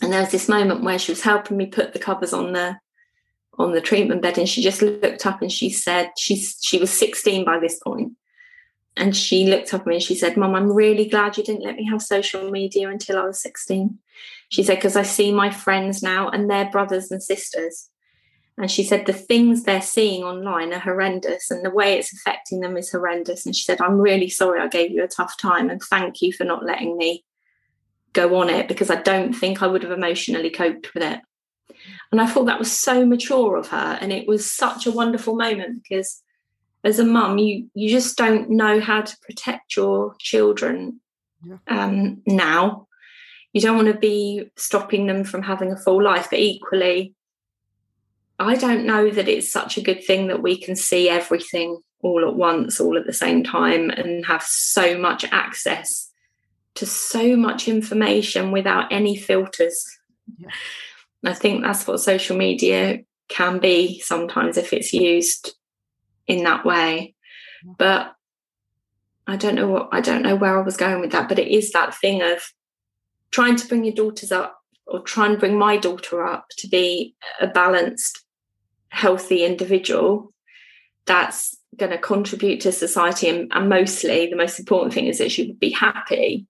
And 0.00 0.10
there 0.10 0.22
was 0.22 0.30
this 0.30 0.48
moment 0.48 0.82
where 0.82 0.98
she 0.98 1.12
was 1.12 1.20
helping 1.20 1.58
me 1.58 1.66
put 1.66 1.92
the 1.92 1.98
covers 1.98 2.32
on 2.32 2.54
the 2.54 2.78
on 3.58 3.72
the 3.72 3.80
treatment 3.82 4.22
bed, 4.22 4.38
and 4.38 4.48
she 4.48 4.62
just 4.62 4.80
looked 4.80 5.26
up 5.26 5.42
and 5.42 5.52
she 5.52 5.68
said, 5.68 6.10
she's 6.16 6.56
she 6.62 6.78
was 6.78 6.90
16 6.90 7.44
by 7.44 7.58
this 7.58 7.78
point. 7.78 8.12
And 8.96 9.14
she 9.14 9.48
looked 9.48 9.74
up 9.74 9.82
at 9.82 9.86
me 9.86 9.94
and 9.96 10.02
she 10.02 10.14
said, 10.14 10.38
Mom, 10.38 10.54
I'm 10.54 10.72
really 10.72 11.06
glad 11.06 11.36
you 11.36 11.44
didn't 11.44 11.62
let 11.62 11.76
me 11.76 11.86
have 11.90 12.00
social 12.00 12.50
media 12.50 12.88
until 12.88 13.18
I 13.18 13.24
was 13.24 13.42
16. 13.42 13.98
She 14.48 14.62
said, 14.62 14.76
because 14.76 14.96
I 14.96 15.02
see 15.02 15.30
my 15.30 15.50
friends 15.50 16.02
now 16.02 16.30
and 16.30 16.48
their 16.48 16.70
brothers 16.70 17.10
and 17.10 17.22
sisters 17.22 17.89
and 18.58 18.70
she 18.70 18.84
said 18.84 19.06
the 19.06 19.12
things 19.12 19.62
they're 19.62 19.80
seeing 19.80 20.22
online 20.22 20.72
are 20.72 20.80
horrendous 20.80 21.50
and 21.50 21.64
the 21.64 21.70
way 21.70 21.98
it's 21.98 22.12
affecting 22.12 22.60
them 22.60 22.76
is 22.76 22.90
horrendous. 22.90 23.46
And 23.46 23.56
she 23.56 23.62
said, 23.62 23.80
I'm 23.80 23.98
really 23.98 24.28
sorry 24.28 24.60
I 24.60 24.68
gave 24.68 24.90
you 24.90 25.02
a 25.02 25.08
tough 25.08 25.38
time 25.38 25.70
and 25.70 25.80
thank 25.80 26.20
you 26.20 26.32
for 26.32 26.44
not 26.44 26.64
letting 26.64 26.96
me 26.96 27.24
go 28.12 28.36
on 28.36 28.50
it 28.50 28.68
because 28.68 28.90
I 28.90 28.96
don't 28.96 29.32
think 29.32 29.62
I 29.62 29.66
would 29.66 29.82
have 29.82 29.92
emotionally 29.92 30.50
coped 30.50 30.92
with 30.92 31.02
it. 31.02 31.20
And 32.12 32.20
I 32.20 32.26
thought 32.26 32.46
that 32.46 32.58
was 32.58 32.70
so 32.70 33.06
mature 33.06 33.56
of 33.56 33.68
her. 33.68 33.98
And 34.00 34.12
it 34.12 34.28
was 34.28 34.50
such 34.50 34.86
a 34.86 34.90
wonderful 34.90 35.36
moment 35.36 35.82
because 35.82 36.22
as 36.84 36.98
a 36.98 37.04
mum, 37.04 37.38
you 37.38 37.68
you 37.74 37.90
just 37.90 38.16
don't 38.16 38.50
know 38.50 38.80
how 38.80 39.02
to 39.02 39.16
protect 39.22 39.76
your 39.76 40.14
children 40.18 41.00
yeah. 41.44 41.56
um, 41.68 42.22
now. 42.26 42.88
You 43.52 43.60
don't 43.60 43.76
want 43.76 43.88
to 43.88 43.98
be 43.98 44.50
stopping 44.56 45.06
them 45.06 45.24
from 45.24 45.42
having 45.42 45.72
a 45.72 45.76
full 45.76 46.02
life, 46.02 46.28
but 46.30 46.38
equally, 46.38 47.14
I 48.40 48.54
don't 48.54 48.86
know 48.86 49.10
that 49.10 49.28
it's 49.28 49.52
such 49.52 49.76
a 49.76 49.82
good 49.82 50.02
thing 50.02 50.28
that 50.28 50.42
we 50.42 50.58
can 50.58 50.74
see 50.74 51.10
everything 51.10 51.78
all 52.00 52.26
at 52.26 52.34
once, 52.34 52.80
all 52.80 52.96
at 52.96 53.06
the 53.06 53.12
same 53.12 53.44
time, 53.44 53.90
and 53.90 54.24
have 54.24 54.42
so 54.42 54.96
much 54.96 55.26
access 55.30 56.10
to 56.76 56.86
so 56.86 57.36
much 57.36 57.68
information 57.68 58.50
without 58.50 58.90
any 58.90 59.14
filters. 59.14 59.84
Yeah. 60.38 60.48
I 61.22 61.34
think 61.34 61.62
that's 61.62 61.86
what 61.86 62.00
social 62.00 62.34
media 62.34 63.00
can 63.28 63.58
be 63.58 64.00
sometimes 64.00 64.56
if 64.56 64.72
it's 64.72 64.94
used 64.94 65.54
in 66.26 66.44
that 66.44 66.64
way. 66.64 67.14
Yeah. 67.62 67.72
But 67.76 68.14
I 69.26 69.36
don't 69.36 69.54
know 69.54 69.68
what 69.68 69.90
I 69.92 70.00
don't 70.00 70.22
know 70.22 70.34
where 70.34 70.58
I 70.58 70.62
was 70.62 70.78
going 70.78 71.00
with 71.02 71.12
that, 71.12 71.28
but 71.28 71.38
it 71.38 71.48
is 71.48 71.72
that 71.72 71.94
thing 71.94 72.22
of 72.22 72.40
trying 73.30 73.56
to 73.56 73.68
bring 73.68 73.84
your 73.84 73.94
daughters 73.94 74.32
up 74.32 74.56
or 74.86 75.00
try 75.00 75.26
and 75.26 75.38
bring 75.38 75.58
my 75.58 75.76
daughter 75.76 76.26
up 76.26 76.46
to 76.58 76.68
be 76.68 77.14
a 77.38 77.46
balanced 77.46 78.24
healthy 78.90 79.44
individual 79.44 80.32
that's 81.06 81.56
going 81.76 81.90
to 81.90 81.98
contribute 81.98 82.60
to 82.60 82.72
society 82.72 83.28
and, 83.28 83.50
and, 83.52 83.68
mostly 83.68 84.26
the 84.26 84.36
most 84.36 84.58
important 84.58 84.92
thing 84.92 85.06
is 85.06 85.18
that 85.18 85.30
she 85.30 85.46
would 85.46 85.60
be 85.60 85.70
happy 85.70 86.46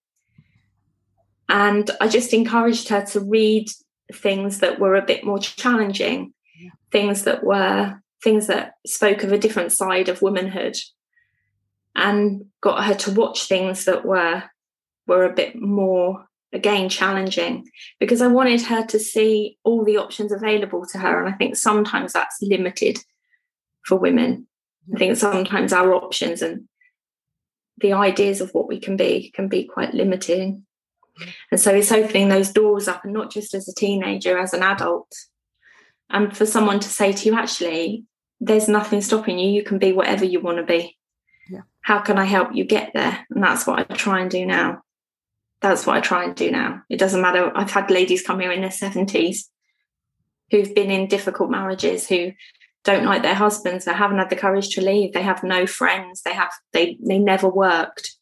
and 1.48 1.90
i 2.00 2.09
just 2.09 2.33
encouraged 2.33 2.88
her 2.88 3.05
to 3.05 3.20
read 3.20 3.68
things 4.12 4.61
that 4.61 4.81
were 4.81 4.96
a 4.96 5.05
bit 5.05 5.24
more 5.24 5.38
challenging 5.38 6.33
yeah. 6.59 6.70
things 6.90 7.24
that 7.24 7.44
were 7.44 8.00
things 8.22 8.46
that 8.48 8.72
spoke 8.87 9.22
of 9.22 9.33
a 9.33 9.38
different 9.38 9.72
side 9.72 10.09
of 10.09 10.22
womanhood 10.22 10.76
and 11.94 12.46
got 12.61 12.85
her 12.85 12.94
to 12.94 13.12
watch 13.12 13.46
things 13.46 13.85
that 13.85 14.05
were 14.05 14.42
were 15.07 15.24
a 15.24 15.35
bit 15.35 15.55
more 15.57 16.26
again 16.52 16.88
challenging 16.88 17.68
because 17.98 18.20
I 18.20 18.26
wanted 18.26 18.62
her 18.62 18.84
to 18.86 18.98
see 18.98 19.58
all 19.64 19.84
the 19.84 19.98
options 19.98 20.32
available 20.32 20.84
to 20.86 20.98
her. 20.98 21.22
And 21.24 21.32
I 21.32 21.36
think 21.36 21.56
sometimes 21.56 22.12
that's 22.12 22.42
limited 22.42 22.98
for 23.84 23.96
women. 23.96 24.46
I 24.94 24.98
think 24.98 25.16
sometimes 25.16 25.72
our 25.72 25.94
options 25.94 26.42
and 26.42 26.68
the 27.78 27.92
ideas 27.92 28.40
of 28.40 28.50
what 28.52 28.68
we 28.68 28.80
can 28.80 28.96
be 28.96 29.30
can 29.30 29.48
be 29.48 29.64
quite 29.64 29.94
limiting. 29.94 30.66
And 31.50 31.60
so 31.60 31.74
it's 31.74 31.92
opening 31.92 32.28
those 32.28 32.50
doors 32.50 32.88
up 32.88 33.04
and 33.04 33.12
not 33.12 33.30
just 33.30 33.54
as 33.54 33.68
a 33.68 33.74
teenager, 33.74 34.38
as 34.38 34.52
an 34.52 34.62
adult. 34.62 35.12
And 36.08 36.36
for 36.36 36.46
someone 36.46 36.80
to 36.80 36.88
say 36.88 37.12
to 37.12 37.28
you, 37.28 37.36
actually, 37.36 38.04
there's 38.40 38.68
nothing 38.68 39.00
stopping 39.00 39.38
you. 39.38 39.50
You 39.50 39.62
can 39.62 39.78
be 39.78 39.92
whatever 39.92 40.24
you 40.24 40.40
want 40.40 40.58
to 40.58 40.64
be. 40.64 40.96
Yeah. 41.48 41.60
How 41.82 42.00
can 42.00 42.18
I 42.18 42.24
help 42.24 42.54
you 42.54 42.64
get 42.64 42.92
there? 42.94 43.26
And 43.30 43.42
that's 43.42 43.66
what 43.66 43.78
I 43.78 43.94
try 43.94 44.20
and 44.20 44.30
do 44.30 44.44
now 44.44 44.82
that's 45.60 45.86
what 45.86 45.96
I 45.96 46.00
try 46.00 46.24
and 46.24 46.34
do 46.34 46.50
now. 46.50 46.82
It 46.88 46.98
doesn't 46.98 47.20
matter. 47.20 47.52
I've 47.54 47.70
had 47.70 47.90
ladies 47.90 48.22
come 48.22 48.40
here 48.40 48.52
in 48.52 48.62
their 48.62 48.70
70s 48.70 49.44
who've 50.50 50.74
been 50.74 50.90
in 50.90 51.06
difficult 51.06 51.50
marriages, 51.50 52.08
who 52.08 52.32
don't 52.82 53.04
like 53.04 53.22
their 53.22 53.34
husbands, 53.34 53.84
they 53.84 53.92
haven't 53.92 54.18
had 54.18 54.30
the 54.30 54.36
courage 54.36 54.70
to 54.70 54.80
leave, 54.80 55.12
they 55.12 55.22
have 55.22 55.44
no 55.44 55.66
friends, 55.66 56.22
they 56.22 56.32
have 56.32 56.50
they 56.72 56.98
they 57.06 57.18
never 57.18 57.48
worked. 57.48 58.16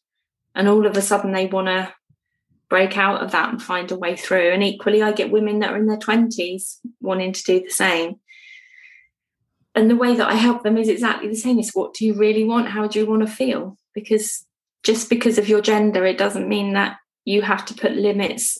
And 0.53 0.67
all 0.67 0.85
of 0.85 0.97
a 0.97 1.01
sudden 1.01 1.31
they 1.31 1.45
want 1.45 1.67
to 1.67 1.93
break 2.69 2.97
out 2.97 3.23
of 3.23 3.31
that 3.31 3.49
and 3.49 3.61
find 3.61 3.91
a 3.91 3.97
way 3.97 4.15
through. 4.15 4.51
And 4.51 4.63
equally 4.63 5.01
I 5.01 5.11
get 5.11 5.31
women 5.31 5.59
that 5.59 5.71
are 5.71 5.77
in 5.77 5.87
their 5.87 5.97
20s 5.97 6.79
wanting 7.01 7.33
to 7.33 7.43
do 7.43 7.61
the 7.61 7.69
same. 7.69 8.15
And 9.73 9.89
the 9.89 9.95
way 9.95 10.15
that 10.15 10.27
I 10.27 10.35
help 10.35 10.63
them 10.63 10.77
is 10.77 10.89
exactly 10.89 11.29
the 11.29 11.35
same. 11.35 11.57
Is 11.57 11.71
what 11.73 11.93
do 11.93 12.05
you 12.05 12.13
really 12.13 12.43
want? 12.43 12.67
How 12.67 12.87
do 12.87 12.99
you 12.99 13.05
want 13.05 13.21
to 13.21 13.33
feel? 13.33 13.77
Because 13.93 14.45
just 14.83 15.09
because 15.09 15.37
of 15.37 15.47
your 15.47 15.61
gender, 15.61 16.05
it 16.05 16.17
doesn't 16.17 16.49
mean 16.49 16.73
that 16.73 16.97
you 17.29 17.43
have 17.43 17.63
to 17.63 17.75
put 17.75 17.91
limits 17.91 18.57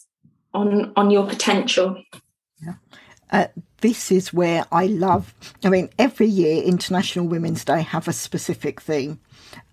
on 0.54 0.94
on 0.96 1.10
your 1.10 1.26
potential. 1.26 2.02
Yeah. 2.64 2.76
Uh, 3.32 3.48
this 3.82 4.12
is 4.12 4.32
where 4.32 4.66
I 4.72 4.86
love. 4.86 5.34
I 5.64 5.70
mean, 5.70 5.90
every 5.98 6.28
year 6.28 6.62
International 6.62 7.26
Women's 7.26 7.66
Day 7.66 7.82
have 7.82 8.08
a 8.08 8.14
specific 8.14 8.80
theme, 8.80 9.20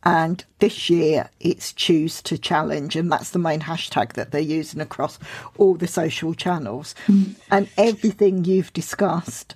and 0.02 0.42
this 0.60 0.88
year 0.88 1.28
it's 1.40 1.74
choose 1.74 2.22
to 2.22 2.38
challenge, 2.38 2.96
and 2.96 3.12
that's 3.12 3.30
the 3.30 3.38
main 3.38 3.60
hashtag 3.60 4.14
that 4.14 4.30
they're 4.30 4.40
using 4.40 4.80
across 4.80 5.18
all 5.58 5.74
the 5.74 5.88
social 5.88 6.32
channels. 6.32 6.94
Mm. 7.06 7.34
And 7.50 7.68
everything 7.76 8.44
you've 8.46 8.72
discussed 8.72 9.54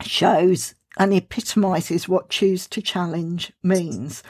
shows 0.00 0.74
and 0.96 1.12
epitomises 1.12 2.08
what 2.08 2.30
choose 2.30 2.66
to 2.68 2.80
challenge 2.80 3.52
means. 3.62 4.22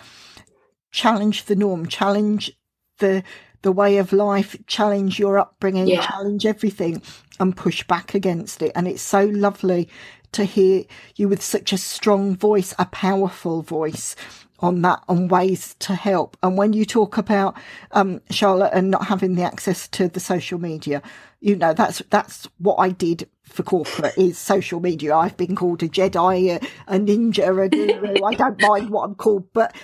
Challenge 0.90 1.44
the 1.44 1.54
norm, 1.54 1.86
challenge 1.86 2.50
the 2.98 3.22
the 3.66 3.72
way 3.72 3.96
of 3.96 4.12
life, 4.12 4.54
challenge 4.68 5.18
your 5.18 5.40
upbringing, 5.40 5.88
yeah. 5.88 6.06
challenge 6.06 6.46
everything 6.46 7.02
and 7.40 7.56
push 7.56 7.82
back 7.82 8.14
against 8.14 8.62
it. 8.62 8.70
And 8.76 8.86
it's 8.86 9.02
so 9.02 9.24
lovely 9.24 9.88
to 10.30 10.44
hear 10.44 10.84
you 11.16 11.28
with 11.28 11.42
such 11.42 11.72
a 11.72 11.76
strong 11.76 12.36
voice, 12.36 12.76
a 12.78 12.84
powerful 12.86 13.62
voice 13.62 14.14
on 14.60 14.82
that 14.82 15.02
on 15.08 15.26
ways 15.26 15.74
to 15.80 15.96
help. 15.96 16.36
And 16.44 16.56
when 16.56 16.74
you 16.74 16.84
talk 16.84 17.18
about 17.18 17.56
um, 17.90 18.20
Charlotte 18.30 18.70
and 18.72 18.88
not 18.88 19.06
having 19.06 19.34
the 19.34 19.42
access 19.42 19.88
to 19.88 20.06
the 20.06 20.20
social 20.20 20.60
media, 20.60 21.02
you 21.40 21.56
know 21.56 21.74
that's 21.74 22.00
that's 22.10 22.48
what 22.58 22.76
I 22.76 22.90
did 22.90 23.28
for 23.42 23.64
corporate 23.64 24.16
is 24.16 24.38
social 24.38 24.78
media. 24.78 25.16
I've 25.16 25.36
been 25.36 25.56
called 25.56 25.82
a 25.82 25.88
Jedi, 25.88 26.62
a, 26.62 26.94
a 26.94 26.98
ninja, 27.00 27.64
a 27.64 27.68
guru. 27.68 28.24
I 28.24 28.34
don't 28.34 28.62
mind 28.62 28.90
what 28.90 29.02
I'm 29.02 29.16
called, 29.16 29.52
but 29.52 29.74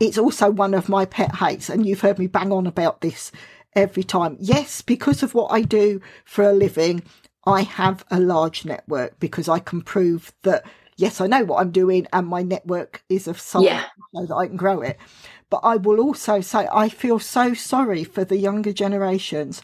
it's 0.00 0.18
also 0.18 0.50
one 0.50 0.74
of 0.74 0.88
my 0.88 1.04
pet 1.04 1.36
hates, 1.36 1.68
and 1.68 1.86
you've 1.86 2.00
heard 2.00 2.18
me 2.18 2.26
bang 2.26 2.52
on 2.52 2.66
about 2.66 3.00
this 3.00 3.32
every 3.74 4.04
time. 4.04 4.36
Yes, 4.40 4.82
because 4.82 5.22
of 5.22 5.34
what 5.34 5.52
I 5.52 5.62
do 5.62 6.00
for 6.24 6.44
a 6.44 6.52
living, 6.52 7.02
I 7.46 7.62
have 7.62 8.04
a 8.10 8.20
large 8.20 8.64
network 8.64 9.18
because 9.20 9.48
I 9.48 9.58
can 9.58 9.82
prove 9.82 10.32
that 10.42 10.64
yes, 10.96 11.20
I 11.20 11.26
know 11.26 11.44
what 11.44 11.60
I'm 11.60 11.70
doing, 11.70 12.06
and 12.12 12.26
my 12.26 12.42
network 12.42 13.02
is 13.08 13.26
of 13.28 13.40
size 13.40 13.62
yeah. 13.62 13.84
so 14.14 14.26
that 14.26 14.34
I 14.34 14.46
can 14.46 14.56
grow 14.56 14.82
it. 14.82 14.98
But 15.48 15.60
I 15.62 15.76
will 15.76 16.00
also 16.00 16.40
say 16.40 16.68
I 16.72 16.88
feel 16.88 17.18
so 17.18 17.54
sorry 17.54 18.04
for 18.04 18.24
the 18.24 18.36
younger 18.36 18.72
generations. 18.72 19.62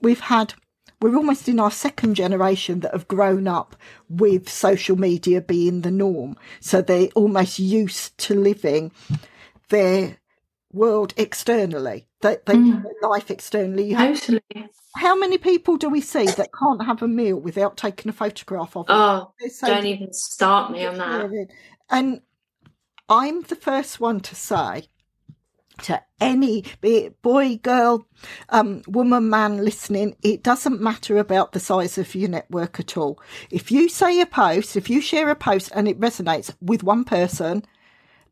We've 0.00 0.20
had 0.20 0.54
we're 1.00 1.16
almost 1.16 1.46
in 1.46 1.60
our 1.60 1.70
second 1.70 2.14
generation 2.14 2.80
that 2.80 2.92
have 2.92 3.06
grown 3.06 3.46
up 3.46 3.76
with 4.08 4.48
social 4.48 4.96
media 4.96 5.42
being 5.42 5.82
the 5.82 5.90
norm. 5.90 6.38
So 6.60 6.80
they're 6.80 7.08
almost 7.14 7.58
used 7.58 8.16
to 8.18 8.34
living 8.34 8.92
their 9.68 10.18
world 10.72 11.14
externally. 11.16 12.06
They, 12.20 12.36
they 12.46 12.54
mm. 12.54 12.84
life 13.02 13.30
externally. 13.30 13.94
Totally. 13.94 14.40
How 14.96 15.16
many 15.16 15.38
people 15.38 15.76
do 15.76 15.88
we 15.88 16.00
see 16.00 16.26
that 16.26 16.50
can't 16.58 16.84
have 16.84 17.02
a 17.02 17.08
meal 17.08 17.36
without 17.36 17.76
taking 17.76 18.08
a 18.08 18.12
photograph 18.12 18.76
of 18.76 18.86
it? 18.88 18.92
Oh, 18.92 19.32
so 19.50 19.66
don't 19.66 19.86
even 19.86 20.12
start 20.12 20.72
me 20.72 20.86
on 20.86 20.96
that. 20.98 21.48
And 21.90 22.20
I'm 23.08 23.42
the 23.42 23.56
first 23.56 24.00
one 24.00 24.20
to 24.20 24.34
say 24.34 24.88
to 25.82 26.02
any, 26.20 26.64
be 26.80 26.96
it 26.96 27.22
boy, 27.22 27.58
girl, 27.58 28.06
um, 28.48 28.82
woman, 28.88 29.28
man 29.28 29.58
listening, 29.64 30.16
it 30.22 30.42
doesn't 30.42 30.80
matter 30.80 31.18
about 31.18 31.52
the 31.52 31.60
size 31.60 31.98
of 31.98 32.14
your 32.14 32.30
network 32.30 32.80
at 32.80 32.96
all. 32.96 33.20
If 33.50 33.70
you 33.70 33.88
say 33.90 34.20
a 34.20 34.26
post, 34.26 34.76
if 34.76 34.88
you 34.88 35.02
share 35.02 35.28
a 35.28 35.36
post 35.36 35.70
and 35.74 35.86
it 35.86 36.00
resonates 36.00 36.54
with 36.62 36.82
one 36.82 37.04
person, 37.04 37.64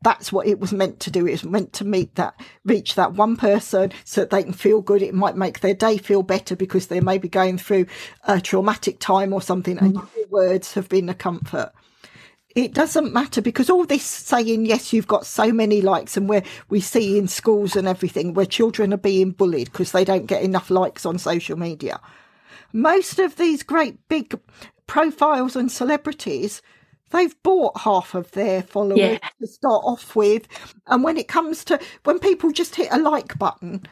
that's 0.02 0.32
what 0.32 0.46
it 0.46 0.60
was 0.60 0.72
meant 0.72 1.00
to 1.00 1.10
do. 1.10 1.26
It 1.26 1.32
was 1.32 1.44
meant 1.44 1.72
to 1.74 1.84
meet 1.84 2.14
that, 2.16 2.38
reach 2.64 2.94
that 2.94 3.14
one 3.14 3.36
person 3.36 3.92
so 4.04 4.20
that 4.20 4.30
they 4.30 4.42
can 4.42 4.52
feel 4.52 4.80
good. 4.80 5.02
It 5.02 5.14
might 5.14 5.36
make 5.36 5.60
their 5.60 5.74
day 5.74 5.96
feel 5.96 6.22
better 6.22 6.56
because 6.56 6.86
they 6.86 7.00
may 7.00 7.18
be 7.18 7.28
going 7.28 7.58
through 7.58 7.86
a 8.26 8.40
traumatic 8.40 8.98
time 8.98 9.32
or 9.32 9.40
something, 9.40 9.78
and 9.78 9.94
mm. 9.94 10.16
your 10.16 10.28
words 10.28 10.74
have 10.74 10.88
been 10.88 11.08
a 11.08 11.14
comfort 11.14 11.72
it 12.54 12.72
doesn't 12.72 13.12
matter 13.12 13.42
because 13.42 13.68
all 13.68 13.84
this 13.84 14.04
saying 14.04 14.66
yes 14.66 14.92
you've 14.92 15.06
got 15.06 15.26
so 15.26 15.52
many 15.52 15.80
likes 15.80 16.16
and 16.16 16.28
where 16.28 16.42
we 16.68 16.80
see 16.80 17.18
in 17.18 17.28
schools 17.28 17.76
and 17.76 17.88
everything 17.88 18.34
where 18.34 18.46
children 18.46 18.92
are 18.92 18.98
being 18.98 19.30
bullied 19.30 19.70
because 19.72 19.92
they 19.92 20.04
don't 20.04 20.26
get 20.26 20.42
enough 20.42 20.70
likes 20.70 21.04
on 21.04 21.18
social 21.18 21.58
media 21.58 22.00
most 22.72 23.18
of 23.18 23.36
these 23.36 23.62
great 23.62 23.96
big 24.08 24.38
profiles 24.86 25.56
and 25.56 25.70
celebrities 25.70 26.62
they've 27.14 27.42
bought 27.42 27.78
half 27.80 28.14
of 28.14 28.30
their 28.32 28.62
followers 28.62 28.98
yeah. 28.98 29.18
to 29.40 29.46
start 29.46 29.82
off 29.84 30.14
with 30.14 30.46
and 30.88 31.02
when 31.02 31.16
it 31.16 31.28
comes 31.28 31.64
to 31.64 31.80
when 32.04 32.18
people 32.18 32.50
just 32.50 32.74
hit 32.74 32.88
a 32.90 32.98
like 32.98 33.38
button 33.38 33.86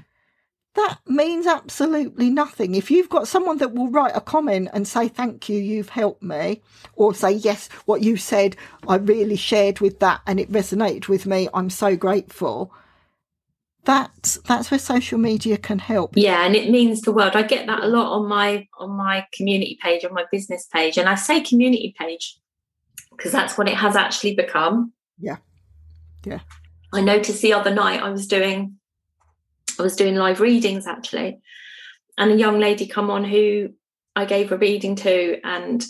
that 0.74 0.98
means 1.06 1.46
absolutely 1.46 2.30
nothing. 2.30 2.74
If 2.74 2.90
you've 2.90 3.10
got 3.10 3.28
someone 3.28 3.58
that 3.58 3.74
will 3.74 3.90
write 3.90 4.16
a 4.16 4.20
comment 4.20 4.70
and 4.72 4.88
say, 4.88 5.08
Thank 5.08 5.48
you, 5.48 5.58
you've 5.58 5.90
helped 5.90 6.22
me, 6.22 6.62
or 6.94 7.14
say, 7.14 7.32
Yes, 7.32 7.68
what 7.84 8.02
you 8.02 8.16
said, 8.16 8.56
I 8.88 8.96
really 8.96 9.36
shared 9.36 9.80
with 9.80 9.98
that 10.00 10.22
and 10.26 10.40
it 10.40 10.50
resonated 10.50 11.08
with 11.08 11.26
me, 11.26 11.48
I'm 11.52 11.68
so 11.68 11.94
grateful. 11.96 12.72
That's 13.84 14.38
that's 14.46 14.70
where 14.70 14.78
social 14.78 15.18
media 15.18 15.58
can 15.58 15.80
help. 15.80 16.12
Yeah, 16.16 16.46
and 16.46 16.54
it 16.54 16.70
means 16.70 17.00
the 17.00 17.12
world. 17.12 17.34
I 17.34 17.42
get 17.42 17.66
that 17.66 17.82
a 17.82 17.88
lot 17.88 18.16
on 18.16 18.28
my 18.28 18.68
on 18.78 18.90
my 18.90 19.26
community 19.34 19.76
page, 19.82 20.04
on 20.04 20.14
my 20.14 20.24
business 20.30 20.68
page. 20.72 20.98
And 20.98 21.08
I 21.08 21.16
say 21.16 21.40
community 21.40 21.92
page 21.98 22.38
because 23.16 23.32
that's 23.32 23.56
what 23.56 23.68
it 23.68 23.76
has 23.76 23.96
actually 23.96 24.34
become. 24.34 24.92
Yeah. 25.18 25.36
Yeah. 26.24 26.40
I 26.92 27.00
noticed 27.00 27.42
the 27.42 27.54
other 27.54 27.74
night 27.74 28.02
I 28.02 28.10
was 28.10 28.26
doing 28.26 28.78
I 29.78 29.82
was 29.82 29.96
doing 29.96 30.16
live 30.16 30.40
readings 30.40 30.86
actually, 30.86 31.40
and 32.18 32.30
a 32.30 32.36
young 32.36 32.60
lady 32.60 32.86
come 32.86 33.10
on 33.10 33.24
who 33.24 33.70
I 34.14 34.26
gave 34.26 34.52
a 34.52 34.58
reading 34.58 34.96
to, 34.96 35.40
and 35.44 35.84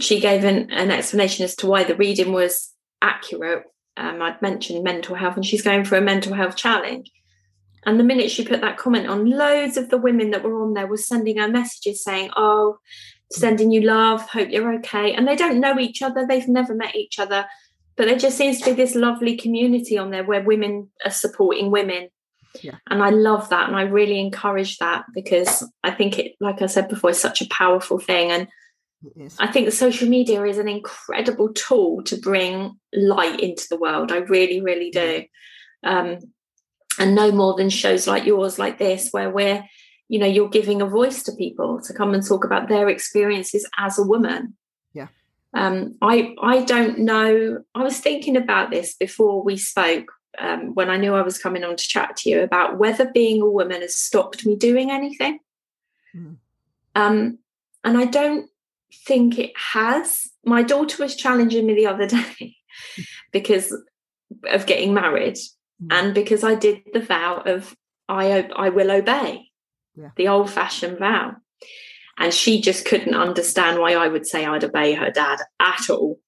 she 0.00 0.20
gave 0.20 0.44
an, 0.44 0.70
an 0.70 0.90
explanation 0.90 1.44
as 1.44 1.56
to 1.56 1.66
why 1.66 1.84
the 1.84 1.96
reading 1.96 2.32
was 2.32 2.72
accurate. 3.02 3.64
Um, 3.96 4.22
I'd 4.22 4.40
mentioned 4.40 4.84
mental 4.84 5.16
health, 5.16 5.34
and 5.34 5.44
she's 5.44 5.62
going 5.62 5.84
for 5.84 5.96
a 5.96 6.00
mental 6.00 6.34
health 6.34 6.54
challenge. 6.54 7.10
And 7.84 7.98
the 7.98 8.04
minute 8.04 8.30
she 8.30 8.44
put 8.44 8.60
that 8.60 8.76
comment 8.76 9.08
on, 9.08 9.30
loads 9.30 9.76
of 9.76 9.88
the 9.88 9.98
women 9.98 10.30
that 10.30 10.42
were 10.42 10.62
on 10.62 10.74
there 10.74 10.86
were 10.86 10.96
sending 10.96 11.38
her 11.38 11.48
messages 11.48 12.04
saying, 12.04 12.30
Oh, 12.36 12.78
sending 13.30 13.70
you 13.70 13.82
love, 13.82 14.22
hope 14.22 14.50
you're 14.50 14.74
okay. 14.74 15.14
And 15.14 15.26
they 15.26 15.36
don't 15.36 15.60
know 15.60 15.78
each 15.78 16.02
other, 16.02 16.26
they've 16.26 16.48
never 16.48 16.74
met 16.74 16.94
each 16.94 17.18
other. 17.18 17.46
But 17.96 18.06
there 18.06 18.18
just 18.18 18.38
seems 18.38 18.60
to 18.60 18.70
be 18.70 18.72
this 18.72 18.94
lovely 18.94 19.36
community 19.36 19.98
on 19.98 20.10
there 20.10 20.24
where 20.24 20.42
women 20.42 20.90
are 21.04 21.10
supporting 21.10 21.70
women 21.70 22.10
yeah. 22.62 22.76
And 22.88 23.02
I 23.02 23.10
love 23.10 23.48
that. 23.50 23.68
And 23.68 23.76
I 23.76 23.82
really 23.82 24.18
encourage 24.18 24.78
that 24.78 25.04
because 25.14 25.64
I 25.82 25.90
think 25.90 26.18
it, 26.18 26.34
like 26.40 26.62
I 26.62 26.66
said 26.66 26.88
before, 26.88 27.10
is 27.10 27.20
such 27.20 27.40
a 27.40 27.48
powerful 27.48 27.98
thing. 27.98 28.30
And 28.30 28.48
I 29.38 29.46
think 29.46 29.70
social 29.72 30.08
media 30.08 30.44
is 30.44 30.58
an 30.58 30.68
incredible 30.68 31.52
tool 31.52 32.02
to 32.04 32.16
bring 32.16 32.78
light 32.92 33.40
into 33.40 33.66
the 33.70 33.78
world. 33.78 34.12
I 34.12 34.18
really, 34.18 34.60
really 34.60 34.90
do. 34.90 35.24
Um, 35.84 36.18
and 36.98 37.14
no 37.14 37.30
more 37.30 37.54
than 37.54 37.70
shows 37.70 38.08
like 38.08 38.24
yours, 38.24 38.58
like 38.58 38.78
this, 38.78 39.10
where 39.10 39.30
we're, 39.30 39.64
you 40.08 40.18
know, 40.18 40.26
you're 40.26 40.48
giving 40.48 40.80
a 40.80 40.86
voice 40.86 41.22
to 41.24 41.32
people 41.32 41.80
to 41.82 41.92
come 41.92 42.14
and 42.14 42.26
talk 42.26 42.44
about 42.44 42.68
their 42.68 42.88
experiences 42.88 43.68
as 43.78 43.98
a 43.98 44.02
woman. 44.02 44.56
Yeah. 44.94 45.08
Um, 45.54 45.96
I 46.00 46.34
I 46.42 46.64
don't 46.64 47.00
know. 47.00 47.62
I 47.74 47.82
was 47.82 48.00
thinking 48.00 48.36
about 48.36 48.70
this 48.70 48.94
before 48.94 49.42
we 49.42 49.56
spoke 49.56 50.12
um, 50.38 50.74
when 50.74 50.88
I 50.88 50.96
knew 50.96 51.14
I 51.14 51.22
was 51.22 51.38
coming 51.38 51.62
on 51.62 51.76
to 51.76 51.88
chat 51.88 52.16
to 52.18 52.30
you 52.30 52.42
about 52.42 52.78
whether 52.78 53.10
being 53.10 53.42
a 53.42 53.50
woman 53.50 53.82
has 53.82 53.96
stopped 53.96 54.46
me 54.46 54.56
doing 54.56 54.90
anything. 54.90 55.40
Mm. 56.16 56.36
Um, 56.94 57.38
and 57.84 57.98
I 57.98 58.06
don't 58.06 58.48
think 59.06 59.38
it 59.38 59.52
has. 59.72 60.28
My 60.44 60.62
daughter 60.62 61.02
was 61.02 61.16
challenging 61.16 61.66
me 61.66 61.74
the 61.74 61.86
other 61.86 62.06
day 62.38 62.56
because 63.30 63.76
of 64.50 64.66
getting 64.66 64.94
married 64.94 65.34
mm. 65.34 65.88
and 65.90 66.14
because 66.14 66.44
I 66.44 66.54
did 66.54 66.82
the 66.92 67.00
vow 67.00 67.42
of 67.44 67.76
I 68.08 68.48
I 68.56 68.70
will 68.70 68.90
obey 68.90 69.47
yeah. 69.98 70.10
the 70.16 70.28
old 70.28 70.50
fashioned 70.50 70.98
vow. 70.98 71.36
And 72.18 72.34
she 72.34 72.60
just 72.60 72.84
couldn't 72.84 73.14
understand 73.14 73.78
why 73.78 73.92
I 73.92 74.08
would 74.08 74.26
say 74.26 74.44
I'd 74.44 74.64
obey 74.64 74.94
her 74.94 75.10
dad 75.10 75.38
at 75.60 75.88
all. 75.88 76.18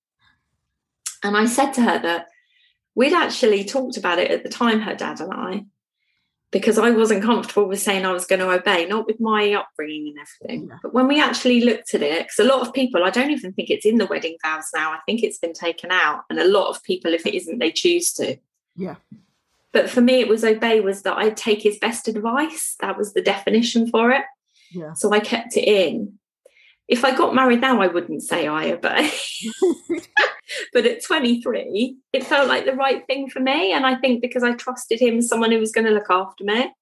And 1.22 1.36
I 1.36 1.46
said 1.46 1.72
to 1.72 1.82
her 1.82 1.98
that 2.00 2.28
we'd 2.94 3.12
actually 3.12 3.64
talked 3.64 3.96
about 3.96 4.18
it 4.18 4.30
at 4.30 4.42
the 4.42 4.48
time, 4.48 4.80
her 4.80 4.94
dad 4.94 5.20
and 5.20 5.32
I, 5.32 5.64
because 6.52 6.78
I 6.78 6.90
wasn't 6.90 7.22
comfortable 7.22 7.66
with 7.66 7.80
saying 7.80 8.04
I 8.04 8.12
was 8.12 8.26
going 8.26 8.40
to 8.40 8.50
obey, 8.50 8.86
not 8.86 9.06
with 9.06 9.20
my 9.20 9.52
upbringing 9.52 10.14
and 10.16 10.18
everything. 10.18 10.68
Yeah. 10.68 10.78
But 10.82 10.94
when 10.94 11.08
we 11.08 11.20
actually 11.20 11.60
looked 11.62 11.94
at 11.94 12.02
it, 12.02 12.22
because 12.22 12.38
a 12.38 12.44
lot 12.44 12.66
of 12.66 12.72
people, 12.72 13.04
I 13.04 13.10
don't 13.10 13.30
even 13.30 13.52
think 13.52 13.70
it's 13.70 13.86
in 13.86 13.98
the 13.98 14.06
wedding 14.06 14.36
vows 14.44 14.66
now. 14.74 14.92
I 14.92 14.98
think 15.06 15.22
it's 15.22 15.38
been 15.38 15.52
taken 15.52 15.90
out. 15.90 16.22
And 16.30 16.38
a 16.38 16.48
lot 16.48 16.68
of 16.68 16.82
people, 16.82 17.14
if 17.14 17.26
it 17.26 17.34
isn't, 17.34 17.58
they 17.58 17.70
choose 17.70 18.12
to. 18.14 18.36
Yeah. 18.76 18.96
But 19.72 19.88
for 19.88 20.00
me, 20.00 20.20
it 20.20 20.28
was 20.28 20.44
obey 20.44 20.80
was 20.80 21.02
that 21.02 21.16
I'd 21.16 21.36
take 21.36 21.62
his 21.62 21.78
best 21.78 22.08
advice. 22.08 22.76
That 22.80 22.98
was 22.98 23.12
the 23.12 23.22
definition 23.22 23.88
for 23.88 24.10
it. 24.10 24.24
Yeah. 24.72 24.94
So 24.94 25.12
I 25.12 25.20
kept 25.20 25.56
it 25.56 25.64
in. 25.64 26.18
If 26.88 27.04
I 27.04 27.16
got 27.16 27.36
married 27.36 27.60
now, 27.60 27.80
I 27.80 27.86
wouldn't 27.86 28.22
say 28.22 28.48
I 28.48 28.72
obey. 28.72 29.10
but 30.72 30.86
at 30.86 31.04
23, 31.04 31.96
it 32.12 32.26
felt 32.26 32.48
like 32.48 32.64
the 32.64 32.74
right 32.74 33.06
thing 33.06 33.30
for 33.30 33.38
me. 33.38 33.72
And 33.72 33.86
I 33.86 33.94
think 33.94 34.20
because 34.20 34.42
I 34.42 34.54
trusted 34.54 35.00
him, 35.00 35.22
someone 35.22 35.52
who 35.52 35.60
was 35.60 35.70
going 35.70 35.86
to 35.86 35.92
look 35.92 36.10
after 36.10 36.42
me. 36.42 36.72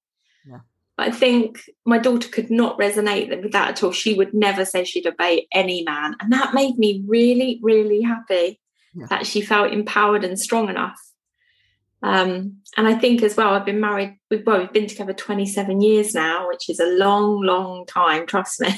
Yeah. 0.47 0.59
I 0.97 1.11
think 1.11 1.61
my 1.85 1.99
daughter 1.99 2.27
could 2.27 2.49
not 2.49 2.79
resonate 2.79 3.29
with 3.29 3.51
that 3.51 3.69
at 3.69 3.83
all. 3.83 3.91
She 3.91 4.15
would 4.15 4.33
never 4.33 4.65
say 4.65 4.83
she'd 4.83 5.07
obey 5.07 5.47
any 5.53 5.83
man. 5.83 6.15
And 6.19 6.33
that 6.33 6.55
made 6.55 6.79
me 6.79 7.03
really, 7.07 7.59
really 7.61 8.01
happy 8.01 8.59
yeah. 8.95 9.05
that 9.09 9.27
she 9.27 9.41
felt 9.41 9.71
empowered 9.71 10.23
and 10.23 10.39
strong 10.39 10.69
enough. 10.69 10.99
Um, 12.01 12.57
and 12.77 12.87
I 12.87 12.95
think 12.95 13.23
as 13.23 13.35
well, 13.35 13.53
I've 13.53 13.65
been 13.65 13.81
married, 13.81 14.17
we've, 14.31 14.45
well, 14.45 14.59
we've 14.59 14.71
been 14.71 14.87
together 14.87 15.13
27 15.13 15.81
years 15.81 16.13
now, 16.13 16.47
which 16.47 16.69
is 16.69 16.79
a 16.79 16.85
long, 16.85 17.41
long 17.41 17.85
time, 17.85 18.25
trust 18.25 18.61
me. 18.61 18.73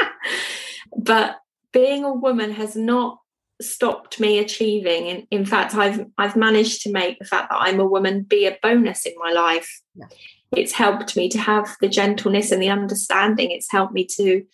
but 0.96 1.38
being 1.72 2.04
a 2.04 2.12
woman 2.12 2.52
has 2.52 2.76
not 2.76 3.18
stopped 3.60 4.20
me 4.20 4.38
achieving. 4.38 5.06
In, 5.06 5.26
in 5.30 5.44
fact, 5.44 5.74
I've 5.74 6.06
I've 6.18 6.36
managed 6.36 6.82
to 6.82 6.92
make 6.92 7.18
the 7.18 7.24
fact 7.24 7.50
that 7.50 7.58
I'm 7.60 7.80
a 7.80 7.86
woman 7.86 8.22
be 8.22 8.46
a 8.46 8.58
bonus 8.62 9.06
in 9.06 9.12
my 9.18 9.32
life. 9.32 9.80
Yeah. 9.94 10.06
It's 10.56 10.72
helped 10.72 11.16
me 11.16 11.28
to 11.28 11.38
have 11.38 11.76
the 11.80 11.88
gentleness 11.88 12.50
and 12.50 12.62
the 12.62 12.70
understanding. 12.70 13.50
It's 13.50 13.70
helped 13.70 13.92
me 13.92 14.06
to 14.16 14.44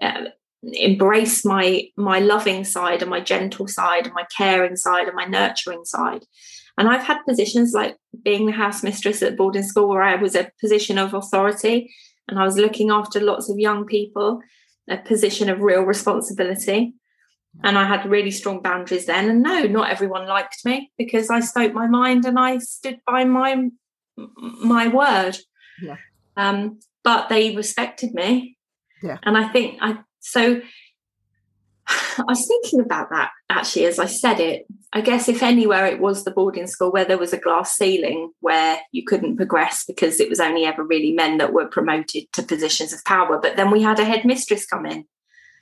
uh, 0.00 0.24
embrace 0.62 1.44
my 1.44 1.88
my 1.96 2.20
loving 2.20 2.64
side 2.64 3.02
and 3.02 3.10
my 3.10 3.20
gentle 3.20 3.68
side 3.68 4.06
and 4.06 4.14
my 4.14 4.26
caring 4.36 4.76
side 4.76 5.08
and 5.08 5.16
my 5.16 5.26
nurturing 5.26 5.84
side. 5.84 6.24
And 6.78 6.88
I've 6.88 7.04
had 7.04 7.24
positions 7.24 7.72
like 7.72 7.96
being 8.22 8.46
the 8.46 8.52
house 8.52 8.82
mistress 8.82 9.22
at 9.22 9.36
boarding 9.36 9.62
school 9.62 9.88
where 9.88 10.02
I 10.02 10.16
was 10.16 10.34
a 10.34 10.50
position 10.60 10.98
of 10.98 11.14
authority 11.14 11.92
and 12.28 12.38
I 12.38 12.44
was 12.44 12.58
looking 12.58 12.90
after 12.90 13.20
lots 13.20 13.48
of 13.48 13.58
young 13.58 13.86
people, 13.86 14.40
a 14.88 14.98
position 14.98 15.48
of 15.48 15.60
real 15.60 15.82
responsibility 15.82 16.94
and 17.64 17.78
I 17.78 17.86
had 17.86 18.08
really 18.08 18.30
strong 18.30 18.60
boundaries 18.60 19.06
then. 19.06 19.28
And 19.30 19.42
no, 19.42 19.62
not 19.62 19.90
everyone 19.90 20.26
liked 20.26 20.64
me 20.64 20.90
because 20.98 21.30
I 21.30 21.40
spoke 21.40 21.72
my 21.72 21.86
mind 21.86 22.24
and 22.24 22.38
I 22.38 22.58
stood 22.58 23.00
by 23.06 23.24
my 23.24 23.68
my 24.16 24.88
word. 24.88 25.36
Yeah. 25.82 25.96
Um, 26.36 26.80
but 27.04 27.28
they 27.28 27.54
respected 27.54 28.14
me. 28.14 28.56
Yeah. 29.02 29.18
And 29.22 29.36
I 29.36 29.48
think 29.48 29.78
I 29.80 29.98
so 30.20 30.60
I 31.88 32.24
was 32.26 32.46
thinking 32.46 32.80
about 32.80 33.10
that 33.10 33.30
actually 33.48 33.86
as 33.86 33.98
I 33.98 34.06
said 34.06 34.40
it. 34.40 34.66
I 34.96 35.00
guess 35.02 35.28
if 35.28 35.42
anywhere 35.42 35.86
it 35.86 36.00
was 36.00 36.24
the 36.24 36.30
boarding 36.30 36.66
school 36.66 36.90
where 36.90 37.04
there 37.04 37.18
was 37.18 37.32
a 37.32 37.38
glass 37.38 37.76
ceiling 37.76 38.32
where 38.40 38.78
you 38.92 39.04
couldn't 39.04 39.36
progress 39.36 39.84
because 39.84 40.20
it 40.20 40.28
was 40.28 40.40
only 40.40 40.64
ever 40.64 40.82
really 40.82 41.12
men 41.12 41.38
that 41.38 41.52
were 41.52 41.66
promoted 41.66 42.32
to 42.32 42.42
positions 42.42 42.92
of 42.92 43.04
power. 43.04 43.38
But 43.38 43.56
then 43.56 43.70
we 43.70 43.82
had 43.82 43.98
a 43.98 44.04
headmistress 44.04 44.66
come 44.66 44.86
in. 44.86 45.04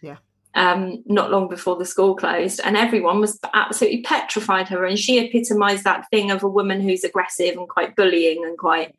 Yeah 0.01 0.17
um, 0.55 1.03
not 1.07 1.31
long 1.31 1.49
before 1.49 1.77
the 1.77 1.85
school 1.85 2.15
closed, 2.15 2.61
and 2.63 2.77
everyone 2.77 3.21
was 3.21 3.39
absolutely 3.53 4.03
petrified 4.03 4.69
her. 4.69 4.85
And 4.85 4.99
she 4.99 5.19
epitomised 5.19 5.85
that 5.85 6.09
thing 6.11 6.31
of 6.31 6.43
a 6.43 6.49
woman 6.49 6.81
who's 6.81 7.05
aggressive 7.05 7.57
and 7.57 7.69
quite 7.69 7.97
bullying 7.97 8.45
and 8.45 8.57
quite, 8.57 8.95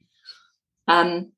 um, 0.88 1.32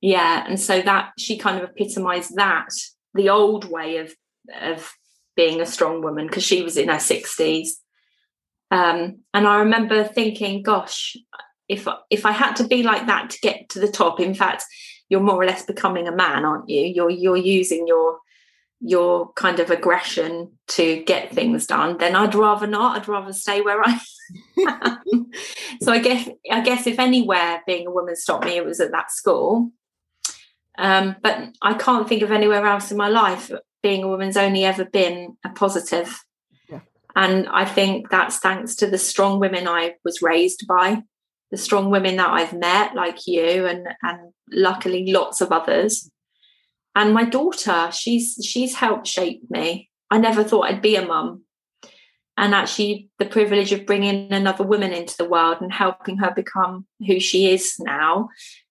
yeah. 0.00 0.44
And 0.46 0.58
so 0.58 0.82
that 0.82 1.12
she 1.16 1.38
kind 1.38 1.62
of 1.62 1.70
epitomised 1.70 2.34
that 2.36 2.70
the 3.14 3.30
old 3.30 3.70
way 3.70 3.98
of 3.98 4.14
of 4.60 4.92
being 5.36 5.60
a 5.60 5.66
strong 5.66 6.02
woman 6.02 6.26
because 6.26 6.42
she 6.42 6.62
was 6.62 6.76
in 6.76 6.88
her 6.88 7.00
sixties. 7.00 7.80
Um, 8.70 9.20
and 9.34 9.46
I 9.46 9.58
remember 9.58 10.04
thinking, 10.04 10.62
gosh, 10.62 11.16
if 11.68 11.86
if 12.10 12.26
I 12.26 12.32
had 12.32 12.54
to 12.56 12.66
be 12.66 12.82
like 12.82 13.06
that 13.06 13.30
to 13.30 13.38
get 13.40 13.68
to 13.70 13.80
the 13.80 13.90
top, 13.90 14.20
in 14.20 14.34
fact, 14.34 14.64
you're 15.08 15.20
more 15.20 15.42
or 15.42 15.44
less 15.44 15.64
becoming 15.64 16.08
a 16.08 16.14
man, 16.14 16.44
aren't 16.44 16.68
you? 16.68 16.82
You're 16.82 17.10
you're 17.10 17.36
using 17.36 17.86
your 17.86 18.18
your 18.80 19.30
kind 19.34 19.60
of 19.60 19.70
aggression 19.70 20.52
to 20.68 21.02
get 21.04 21.32
things 21.32 21.66
done, 21.66 21.98
then 21.98 22.16
I'd 22.16 22.34
rather 22.34 22.66
not. 22.66 22.96
I'd 22.96 23.08
rather 23.08 23.32
stay 23.32 23.60
where 23.60 23.82
I 23.84 24.00
am. 24.66 25.26
so 25.82 25.92
I 25.92 25.98
guess 25.98 26.28
I 26.50 26.60
guess 26.60 26.86
if 26.86 26.98
anywhere 26.98 27.62
being 27.66 27.86
a 27.86 27.90
woman 27.90 28.16
stopped 28.16 28.46
me, 28.46 28.56
it 28.56 28.64
was 28.64 28.80
at 28.80 28.92
that 28.92 29.10
school. 29.10 29.70
Um, 30.78 31.16
but 31.22 31.50
I 31.60 31.74
can't 31.74 32.08
think 32.08 32.22
of 32.22 32.32
anywhere 32.32 32.64
else 32.64 32.90
in 32.90 32.96
my 32.96 33.08
life 33.08 33.52
being 33.82 34.02
a 34.02 34.08
woman's 34.08 34.36
only 34.36 34.64
ever 34.64 34.84
been 34.84 35.36
a 35.44 35.50
positive. 35.50 36.24
And 37.16 37.48
I 37.48 37.64
think 37.64 38.10
that's 38.10 38.38
thanks 38.38 38.74
to 38.76 38.86
the 38.86 38.98
strong 38.98 39.40
women 39.40 39.66
I 39.66 39.94
was 40.04 40.22
raised 40.22 40.66
by, 40.66 41.02
the 41.50 41.56
strong 41.56 41.90
women 41.90 42.16
that 42.16 42.30
I've 42.30 42.52
met, 42.52 42.94
like 42.94 43.26
you, 43.26 43.66
and 43.66 43.88
and 44.02 44.32
luckily 44.52 45.12
lots 45.12 45.40
of 45.40 45.52
others. 45.52 46.10
And 46.94 47.14
my 47.14 47.24
daughter 47.24 47.90
she's 47.92 48.38
she's 48.44 48.74
helped 48.74 49.06
shape 49.06 49.42
me. 49.50 49.88
I 50.10 50.18
never 50.18 50.42
thought 50.42 50.66
i'd 50.66 50.82
be 50.82 50.96
a 50.96 51.06
mum. 51.06 51.44
And 52.36 52.54
actually 52.54 53.10
the 53.18 53.26
privilege 53.26 53.72
of 53.72 53.86
bringing 53.86 54.32
another 54.32 54.64
woman 54.64 54.92
into 54.92 55.16
the 55.16 55.28
world 55.28 55.58
and 55.60 55.72
helping 55.72 56.18
her 56.18 56.32
become 56.34 56.86
who 57.06 57.20
she 57.20 57.52
is 57.52 57.74
now 57.78 58.28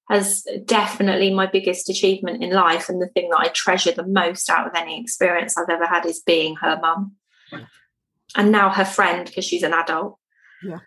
has 0.09 0.43
definitely 0.65 1.31
my 1.31 1.45
biggest 1.45 1.87
achievement 1.87 2.43
in 2.43 2.49
life. 2.51 2.89
And 2.89 3.01
the 3.01 3.09
thing 3.09 3.29
that 3.29 3.39
i 3.39 3.47
treasure 3.49 3.91
the 3.91 4.07
most 4.07 4.49
out 4.49 4.67
of 4.67 4.73
any 4.75 4.99
experience 4.99 5.57
i've 5.57 5.69
ever 5.69 5.85
had 5.85 6.05
is 6.05 6.21
being 6.25 6.55
her 6.57 6.79
mum 6.81 7.15
and 8.39 8.51
now 8.51 8.69
her 8.69 8.85
friend 8.85 9.27
because 9.27 9.45
she's 9.45 9.63
an 9.63 9.73
adult 9.73 10.17
yeah 10.63 10.79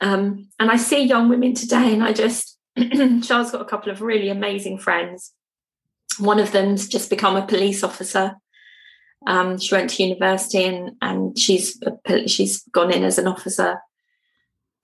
um, 0.00 0.48
and 0.58 0.70
i 0.70 0.76
see 0.76 1.02
young 1.02 1.28
women 1.28 1.52
today 1.54 1.92
and 1.92 2.02
i 2.02 2.12
just 2.12 2.58
charles 3.22 3.50
got 3.50 3.60
a 3.60 3.66
couple 3.66 3.92
of 3.92 4.00
really 4.00 4.30
amazing 4.30 4.78
friends 4.78 5.32
one 6.18 6.40
of 6.40 6.52
them's 6.52 6.88
just 6.88 7.10
become 7.10 7.36
a 7.36 7.46
police 7.46 7.82
officer. 7.82 8.36
Um, 9.26 9.58
she 9.58 9.74
went 9.74 9.90
to 9.90 10.02
university 10.02 10.64
and, 10.64 10.92
and 11.00 11.38
she's 11.38 11.80
she's 12.26 12.62
gone 12.72 12.92
in 12.92 13.04
as 13.04 13.18
an 13.18 13.26
officer. 13.26 13.78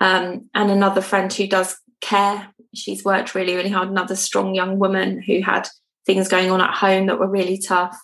Um, 0.01 0.51
and 0.55 0.71
another 0.71 1.01
friend 1.01 1.33
who 1.33 1.47
does 1.47 1.77
care. 2.01 2.49
She's 2.75 3.05
worked 3.05 3.35
really, 3.35 3.55
really 3.55 3.71
hard. 3.71 3.89
Another 3.89 4.17
strong 4.17 4.55
young 4.55 4.79
woman 4.79 5.23
who 5.23 5.41
had 5.41 5.69
things 6.05 6.29
going 6.29 6.51
on 6.51 6.61
at 6.61 6.75
home 6.75 7.07
that 7.07 7.19
were 7.19 7.31
really 7.31 7.59
tough, 7.59 7.97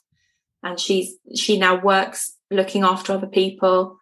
and 0.63 0.79
she's 0.79 1.15
she 1.37 1.59
now 1.59 1.81
works 1.81 2.35
looking 2.51 2.85
after 2.85 3.13
other 3.13 3.27
people. 3.27 3.99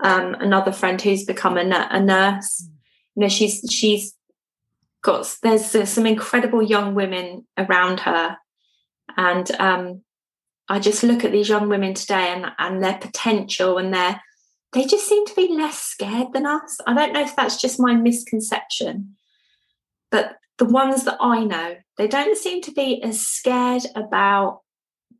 Um, 0.00 0.34
another 0.34 0.72
friend 0.72 1.00
who's 1.00 1.24
become 1.24 1.56
a, 1.56 1.88
a 1.90 2.00
nurse. 2.00 2.68
You 3.14 3.22
know, 3.22 3.28
she's 3.28 3.64
she's 3.70 4.14
got 5.02 5.36
there's, 5.42 5.72
there's 5.72 5.90
some 5.90 6.06
incredible 6.06 6.62
young 6.62 6.94
women 6.94 7.46
around 7.58 8.00
her 8.00 8.36
and 9.16 9.50
um, 9.60 10.02
I 10.68 10.78
just 10.78 11.02
look 11.02 11.24
at 11.24 11.32
these 11.32 11.48
young 11.48 11.68
women 11.68 11.94
today 11.94 12.32
and, 12.32 12.46
and 12.58 12.82
their 12.82 12.98
potential 12.98 13.78
and 13.78 13.92
their 13.92 14.22
they 14.72 14.86
just 14.86 15.06
seem 15.06 15.26
to 15.26 15.34
be 15.34 15.48
less 15.52 15.78
scared 15.78 16.32
than 16.32 16.46
us. 16.46 16.78
I 16.86 16.94
don't 16.94 17.12
know 17.12 17.20
if 17.20 17.36
that's 17.36 17.60
just 17.60 17.78
my 17.78 17.94
misconception, 17.94 19.16
but 20.10 20.36
the 20.56 20.64
ones 20.64 21.04
that 21.04 21.18
I 21.20 21.44
know, 21.44 21.76
they 21.98 22.08
don't 22.08 22.38
seem 22.38 22.62
to 22.62 22.72
be 22.72 23.02
as 23.02 23.20
scared 23.20 23.82
about 23.94 24.60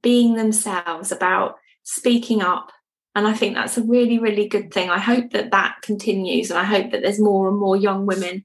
being 0.01 0.37
themselves, 0.37 1.13
about 1.13 1.57
speaking 1.83 2.43
up. 2.43 2.73
And 3.15 3.27
I 3.27 3.35
think 3.35 3.55
that's 3.55 3.77
a 3.77 3.83
really, 3.83 4.19
really 4.19 4.49
good 4.49 4.73
thing. 4.73 4.89
I 4.89 4.99
hope 4.99 5.33
that 5.33 5.51
that 5.51 5.77
continues. 5.83 6.51
And 6.51 6.59
I 6.59 6.65
hope 6.65 6.91
that 6.93 7.03
there's 7.03 7.21
more 7.21 7.49
and 7.49 7.59
more 7.59 7.77
young 7.77 8.07
women 8.07 8.45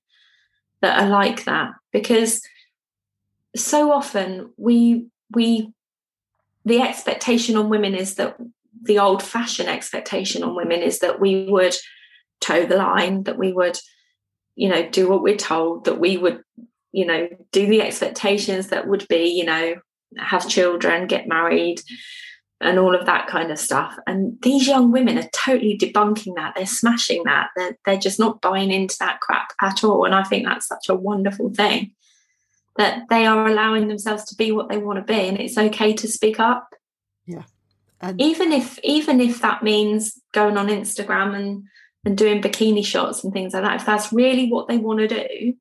that 0.82 1.02
are 1.02 1.10
like 1.10 1.46
that 1.46 1.72
because 1.92 2.42
so 3.56 3.92
often 3.92 4.52
we 4.58 5.08
we 5.32 5.74
the 6.66 6.82
expectation 6.82 7.56
on 7.56 7.70
women 7.70 7.96
is 7.96 8.16
that 8.16 8.38
the 8.84 9.00
old 9.00 9.24
fashioned 9.24 9.70
expectation 9.70 10.44
on 10.44 10.56
women 10.56 10.82
is 10.82 11.00
that 11.00 11.20
we 11.20 11.46
would 11.50 11.76
toe 12.40 12.66
the 12.66 12.78
line 12.78 13.24
that 13.24 13.38
we 13.38 13.52
would 13.52 13.80
you 14.56 14.70
know 14.70 14.88
do 14.90 15.10
what 15.10 15.24
we're 15.24 15.36
told 15.36 15.86
that 15.86 16.00
we 16.00 16.18
would 16.18 16.42
you 16.92 17.06
know 17.06 17.28
do 17.52 17.66
the 17.68 17.82
expectations 17.82 18.68
that 18.68 18.88
would 18.88 19.08
be 19.08 19.26
you 19.26 19.46
know 19.46 19.76
have 20.18 20.48
children 20.48 21.08
get 21.08 21.28
married 21.28 21.82
and 22.60 22.80
all 22.80 22.95
of 22.95 23.05
that 23.05 23.28
kind 23.28 23.51
of 23.51 23.60
stuff. 23.60 23.95
And 24.08 24.38
these 24.41 24.68
young 24.68 24.91
women 24.91 25.18
are 25.18 25.30
totally 25.32 25.78
debunking 25.78 26.36
that. 26.36 26.53
They're 26.55 26.66
smashing 26.66 27.24
that. 27.26 27.49
They're, 27.55 27.78
they're 27.86 27.97
just 27.97 28.20
not 28.20 28.41
buying 28.41 28.72
into 28.72 28.95
that 28.99 29.20
crap 29.22 29.53
at 29.62 29.84
all. 29.84 30.05
And 30.05 30.16
i 30.16 30.24
think 30.24 30.45
that's 30.45 30.68
such 30.68 30.89
a 30.89 30.95
wonderful 30.95 31.53
thing 31.53 31.91
that 32.78 33.03
they 33.10 33.26
are 33.26 33.47
allowing 33.47 33.88
themselves 33.88 34.24
to 34.26 34.36
be 34.36 34.51
what 34.51 34.70
they 34.70 34.78
want 34.78 34.97
to 34.97 35.14
be 35.14 35.28
and 35.28 35.39
it's 35.39 35.58
okay 35.58 35.93
to 35.93 36.08
speak 36.08 36.39
up. 36.39 36.74
Yeah. 37.26 37.43
And 38.01 38.20
even 38.22 38.51
if 38.51 38.80
even 38.84 39.20
if 39.20 39.41
that 39.41 39.64
means 39.64 40.22
going 40.32 40.58
on 40.58 40.68
instagram 40.68 41.36
and 41.36 41.64
and 42.05 42.18
doing 42.18 42.41
bikini 42.41 42.86
shots 42.86 43.24
and 43.24 43.34
things 43.34 43.53
like 43.53 43.64
that 43.64 43.82
if 43.82 43.86
that's 43.86 44.14
really 44.14 44.49
what 44.49 44.68
they 44.68 44.78
want 44.78 44.99
to 44.99 45.08
do 45.08 45.53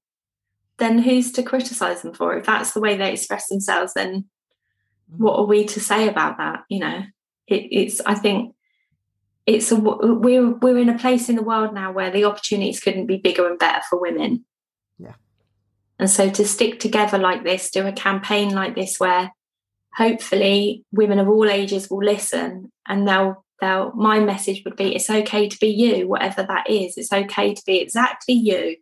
then 0.78 0.98
who's 0.98 1.32
to 1.32 1.42
criticize 1.42 2.02
them 2.02 2.12
for? 2.12 2.36
If 2.36 2.46
that's 2.46 2.72
the 2.72 2.80
way 2.80 2.96
they 2.96 3.12
express 3.12 3.48
themselves 3.48 3.94
then. 3.94 4.26
Mm-hmm. 5.12 5.22
what 5.22 5.38
are 5.38 5.46
we 5.46 5.64
to 5.66 5.80
say 5.80 6.08
about 6.08 6.38
that 6.38 6.64
you 6.68 6.80
know 6.80 7.04
it, 7.46 7.68
it's 7.70 8.00
i 8.00 8.14
think 8.14 8.54
it's 9.46 9.70
a 9.70 9.76
we're 9.76 10.50
we're 10.50 10.78
in 10.78 10.88
a 10.88 10.98
place 10.98 11.28
in 11.28 11.36
the 11.36 11.42
world 11.42 11.72
now 11.72 11.92
where 11.92 12.10
the 12.10 12.24
opportunities 12.24 12.80
couldn't 12.80 13.06
be 13.06 13.16
bigger 13.16 13.46
and 13.48 13.58
better 13.58 13.80
for 13.88 14.00
women 14.00 14.44
Yeah. 14.98 15.14
and 16.00 16.10
so 16.10 16.28
to 16.28 16.44
stick 16.44 16.80
together 16.80 17.18
like 17.18 17.44
this, 17.44 17.70
do 17.70 17.86
a 17.86 17.92
campaign 17.92 18.50
like 18.52 18.74
this 18.74 18.98
where 18.98 19.30
hopefully 19.94 20.84
women 20.92 21.18
of 21.18 21.28
all 21.28 21.48
ages 21.48 21.88
will 21.88 22.04
listen 22.04 22.72
and 22.88 23.06
they'll 23.06 23.44
they'll 23.60 23.92
my 23.94 24.18
message 24.18 24.62
would 24.64 24.76
be 24.76 24.94
it's 24.94 25.08
okay 25.08 25.48
to 25.48 25.58
be 25.58 25.68
you, 25.68 26.08
whatever 26.08 26.42
that 26.42 26.68
is. 26.68 26.98
It's 26.98 27.12
okay 27.12 27.54
to 27.54 27.62
be 27.64 27.78
exactly 27.80 28.34
you. 28.34 28.76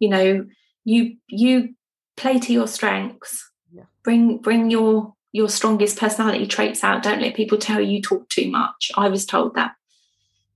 You 0.00 0.08
know, 0.08 0.46
you 0.84 1.16
you 1.28 1.74
play 2.16 2.38
to 2.40 2.52
your 2.52 2.66
strengths. 2.66 3.50
Yeah. 3.72 3.84
Bring 4.02 4.38
bring 4.38 4.70
your 4.70 5.13
your 5.34 5.48
strongest 5.48 5.98
personality 5.98 6.46
traits 6.46 6.84
out. 6.84 7.02
Don't 7.02 7.20
let 7.20 7.34
people 7.34 7.58
tell 7.58 7.80
you, 7.80 8.00
talk 8.00 8.28
too 8.28 8.48
much. 8.48 8.92
I 8.96 9.08
was 9.08 9.26
told 9.26 9.56
that. 9.56 9.72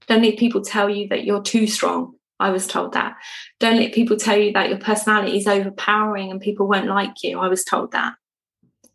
Don't 0.06 0.22
let 0.22 0.38
people 0.38 0.62
tell 0.62 0.88
you 0.88 1.08
that 1.08 1.24
you're 1.24 1.42
too 1.42 1.66
strong. 1.66 2.14
I 2.38 2.50
was 2.50 2.68
told 2.68 2.92
that. 2.92 3.16
Don't 3.58 3.78
let 3.80 3.92
people 3.92 4.16
tell 4.16 4.38
you 4.38 4.52
that 4.52 4.68
your 4.68 4.78
personality 4.78 5.36
is 5.36 5.48
overpowering 5.48 6.30
and 6.30 6.40
people 6.40 6.68
won't 6.68 6.86
like 6.86 7.24
you. 7.24 7.40
I 7.40 7.48
was 7.48 7.64
told 7.64 7.90
that. 7.90 8.14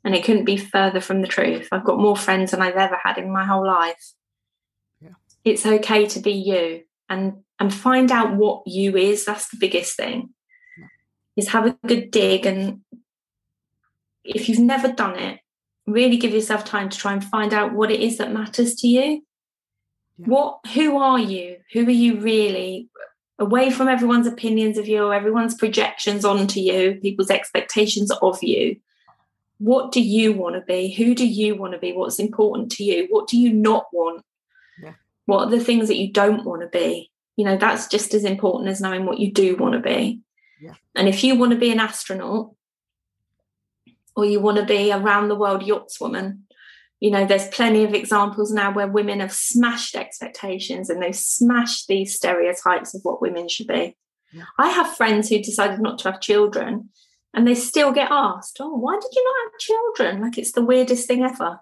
And 0.05 0.15
it 0.15 0.23
couldn't 0.23 0.45
be 0.45 0.55
further 0.55 1.01
from 1.01 1.21
the 1.21 1.27
truth. 1.27 1.67
I've 1.69 1.83
got 1.83 1.99
more 1.99 2.15
friends 2.15 2.51
than 2.51 2.61
I've 2.61 2.77
ever 2.77 2.97
had 3.03 3.17
in 3.17 3.29
my 3.29 3.43
whole 3.43 3.67
life. 3.67 4.13
Yeah. 5.01 5.09
It's 5.43 5.65
okay 5.65 6.05
to 6.07 6.19
be 6.21 6.31
you 6.31 6.83
and 7.09 7.43
and 7.59 7.73
find 7.73 8.09
out 8.09 8.37
what 8.37 8.63
you 8.65 8.95
is. 8.95 9.25
That's 9.25 9.49
the 9.49 9.57
biggest 9.57 9.97
thing. 9.97 10.29
Yeah. 10.77 10.85
Is 11.35 11.49
have 11.49 11.65
a 11.65 11.77
good 11.85 12.09
dig 12.09 12.45
and 12.45 12.83
if 14.23 14.47
you've 14.47 14.59
never 14.59 14.87
done 14.87 15.19
it, 15.19 15.41
really 15.87 16.17
give 16.17 16.33
yourself 16.33 16.65
time 16.65 16.89
to 16.89 16.97
try 16.97 17.13
and 17.13 17.23
find 17.23 17.53
out 17.53 17.73
what 17.73 17.91
it 17.91 17.99
is 17.99 18.17
that 18.17 18.31
matters 18.31 18.75
to 18.75 18.87
you. 18.87 19.23
Yeah. 20.17 20.25
What 20.27 20.59
who 20.73 20.97
are 20.97 21.19
you? 21.19 21.57
Who 21.73 21.85
are 21.85 21.91
you 21.91 22.19
really? 22.19 22.89
away 23.39 23.69
from 23.71 23.87
everyone's 23.87 24.27
opinions 24.27 24.77
of 24.77 24.87
you 24.87 25.03
or 25.03 25.13
everyone's 25.13 25.55
projections 25.55 26.25
onto 26.25 26.59
you, 26.59 26.99
people's 27.01 27.29
expectations 27.29 28.11
of 28.21 28.41
you. 28.41 28.77
What 29.59 29.91
do 29.91 30.01
you 30.01 30.33
want 30.33 30.55
to 30.55 30.61
be? 30.61 30.93
Who 30.93 31.15
do 31.15 31.27
you 31.27 31.55
want 31.55 31.73
to 31.73 31.79
be? 31.79 31.93
What's 31.93 32.19
important 32.19 32.71
to 32.73 32.83
you? 32.83 33.07
What 33.09 33.27
do 33.27 33.37
you 33.37 33.53
not 33.53 33.85
want? 33.93 34.23
Yeah. 34.81 34.93
What 35.25 35.47
are 35.47 35.51
the 35.51 35.63
things 35.63 35.87
that 35.87 35.97
you 35.97 36.11
don't 36.11 36.43
want 36.45 36.61
to 36.61 36.67
be? 36.67 37.11
You 37.37 37.45
know, 37.45 37.57
that's 37.57 37.87
just 37.87 38.13
as 38.13 38.25
important 38.25 38.69
as 38.69 38.81
knowing 38.81 39.05
what 39.05 39.19
you 39.19 39.31
do 39.31 39.55
want 39.55 39.73
to 39.73 39.79
be. 39.79 40.21
Yeah. 40.61 40.75
And 40.95 41.07
if 41.07 41.23
you 41.23 41.35
want 41.35 41.51
to 41.51 41.57
be 41.57 41.71
an 41.71 41.79
astronaut 41.79 42.53
or 44.15 44.25
you 44.25 44.39
want 44.39 44.57
to 44.57 44.65
be 44.65 44.91
a 44.91 44.99
round 44.99 45.29
the 45.29 45.35
world 45.35 45.61
yachtswoman, 45.61 46.39
you 47.03 47.11
know 47.11 47.25
there's 47.25 47.49
plenty 47.49 47.83
of 47.83 47.93
examples 47.93 48.53
now 48.53 48.71
where 48.71 48.87
women 48.87 49.19
have 49.19 49.33
smashed 49.33 49.93
expectations 49.93 50.89
and 50.89 51.01
they've 51.01 51.13
smashed 51.13 51.89
these 51.89 52.15
stereotypes 52.15 52.95
of 52.95 53.01
what 53.03 53.21
women 53.21 53.49
should 53.49 53.67
be. 53.67 53.97
Yeah. 54.31 54.45
i 54.57 54.69
have 54.69 54.95
friends 54.95 55.29
who 55.29 55.37
decided 55.39 55.79
not 55.79 55.99
to 55.99 56.11
have 56.11 56.21
children 56.21 56.89
and 57.35 57.45
they 57.45 57.53
still 57.53 57.91
get 57.91 58.09
asked 58.09 58.57
oh 58.61 58.75
why 58.75 58.95
did 58.95 59.11
you 59.13 59.23
not 59.23 59.51
have 59.51 59.59
children? 59.59 60.21
Like 60.21 60.37
it's 60.37 60.53
the 60.53 60.63
weirdest 60.63 61.05
thing 61.05 61.23
ever. 61.23 61.59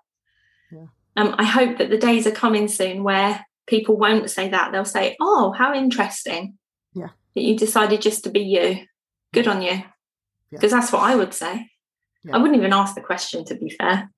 Yeah. 0.71 0.85
um, 1.17 1.33
i 1.39 1.43
hope 1.43 1.79
that 1.79 1.89
the 1.89 1.97
days 1.97 2.27
are 2.27 2.31
coming 2.43 2.67
soon 2.67 3.03
where 3.03 3.43
people 3.65 3.97
won't 3.97 4.29
say 4.29 4.49
that. 4.49 4.71
They'll 4.71 4.85
say 4.85 5.17
oh 5.19 5.53
how 5.53 5.73
interesting 5.73 6.59
yeah. 6.93 7.09
that 7.33 7.41
you 7.41 7.57
decided 7.57 8.01
just 8.03 8.25
to 8.25 8.29
be 8.29 8.41
you. 8.41 8.85
Good 9.33 9.47
on 9.47 9.63
you. 9.63 9.81
Because 10.51 10.71
yeah. 10.71 10.79
that's 10.79 10.91
what 10.91 11.01
i 11.01 11.15
would 11.15 11.33
say 11.33 11.70
i 12.32 12.38
wouldn't 12.38 12.57
even 12.57 12.74
ask 12.74 12.95
the 12.95 13.01
question 13.01 13.43
to 13.45 13.55
be 13.55 13.69
fair 13.69 14.09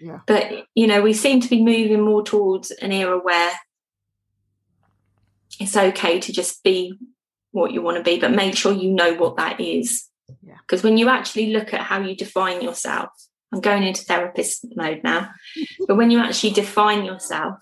yeah. 0.00 0.20
But 0.26 0.66
you 0.74 0.86
know, 0.86 1.02
we 1.02 1.12
seem 1.12 1.40
to 1.40 1.48
be 1.48 1.62
moving 1.62 2.02
more 2.02 2.22
towards 2.22 2.70
an 2.70 2.92
era 2.92 3.18
where 3.18 3.52
it's 5.60 5.76
okay 5.76 6.20
to 6.20 6.32
just 6.32 6.62
be 6.62 6.98
what 7.50 7.72
you 7.72 7.82
want 7.82 7.96
to 7.96 8.02
be, 8.02 8.18
but 8.18 8.30
make 8.30 8.56
sure 8.56 8.72
you 8.72 8.90
know 8.90 9.14
what 9.14 9.36
that 9.36 9.60
is. 9.60 10.08
Because 10.26 10.82
yeah. 10.82 10.90
when 10.90 10.98
you 10.98 11.08
actually 11.08 11.52
look 11.52 11.74
at 11.74 11.80
how 11.80 12.00
you 12.00 12.14
define 12.14 12.62
yourself, 12.62 13.10
I'm 13.52 13.60
going 13.60 13.82
into 13.82 14.04
therapist 14.04 14.66
mode 14.76 15.00
now, 15.02 15.30
but 15.88 15.96
when 15.96 16.10
you 16.10 16.20
actually 16.20 16.50
define 16.50 17.04
yourself, 17.04 17.54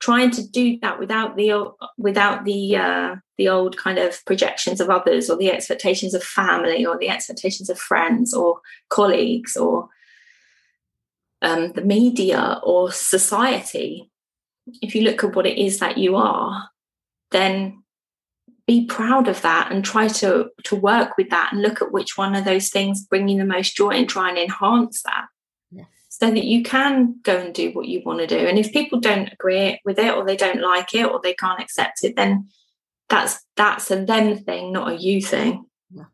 trying 0.00 0.30
to 0.30 0.46
do 0.46 0.78
that 0.80 0.98
without 0.98 1.36
the 1.36 1.72
without 1.96 2.44
the 2.44 2.76
uh, 2.76 3.16
the 3.38 3.48
old 3.48 3.76
kind 3.76 3.98
of 3.98 4.24
projections 4.24 4.80
of 4.80 4.90
others 4.90 5.30
or 5.30 5.36
the 5.36 5.50
expectations 5.50 6.14
of 6.14 6.22
family 6.22 6.84
or 6.84 6.98
the 6.98 7.08
expectations 7.08 7.70
of 7.70 7.78
friends 7.78 8.34
or 8.34 8.60
colleagues 8.88 9.56
or 9.56 9.88
um, 11.42 11.72
the 11.72 11.82
media 11.82 12.60
or 12.62 12.90
society. 12.92 14.10
If 14.82 14.94
you 14.94 15.02
look 15.02 15.22
at 15.22 15.36
what 15.36 15.46
it 15.46 15.58
is 15.58 15.78
that 15.78 15.96
you 15.96 16.16
are 16.16 16.70
then 17.30 17.82
be 18.66 18.84
proud 18.86 19.28
of 19.28 19.42
that 19.42 19.70
and 19.70 19.84
try 19.84 20.08
to 20.08 20.50
to 20.64 20.76
work 20.76 21.16
with 21.16 21.30
that 21.30 21.52
and 21.52 21.62
look 21.62 21.80
at 21.80 21.92
which 21.92 22.16
one 22.16 22.34
of 22.34 22.44
those 22.44 22.68
things 22.68 23.04
bring 23.04 23.28
you 23.28 23.38
the 23.38 23.44
most 23.44 23.76
joy 23.76 23.90
and 23.90 24.08
try 24.08 24.28
and 24.28 24.38
enhance 24.38 25.02
that 25.02 25.26
so 26.18 26.30
that 26.30 26.44
you 26.44 26.62
can 26.62 27.16
go 27.22 27.36
and 27.36 27.52
do 27.52 27.72
what 27.72 27.88
you 27.88 28.00
want 28.02 28.20
to 28.20 28.26
do. 28.26 28.38
And 28.38 28.58
if 28.58 28.72
people 28.72 29.00
don't 29.00 29.30
agree 29.30 29.78
with 29.84 29.98
it 29.98 30.14
or 30.14 30.24
they 30.24 30.36
don't 30.36 30.62
like 30.62 30.94
it 30.94 31.04
or 31.04 31.20
they 31.22 31.34
can't 31.34 31.60
accept 31.60 32.04
it, 32.04 32.16
then 32.16 32.48
that's 33.10 33.44
that's 33.54 33.90
a 33.90 34.02
them 34.02 34.38
thing, 34.38 34.72
not 34.72 34.92
a 34.92 34.96
you 34.96 35.20
thing. 35.20 35.66
Yeah. 35.90 36.04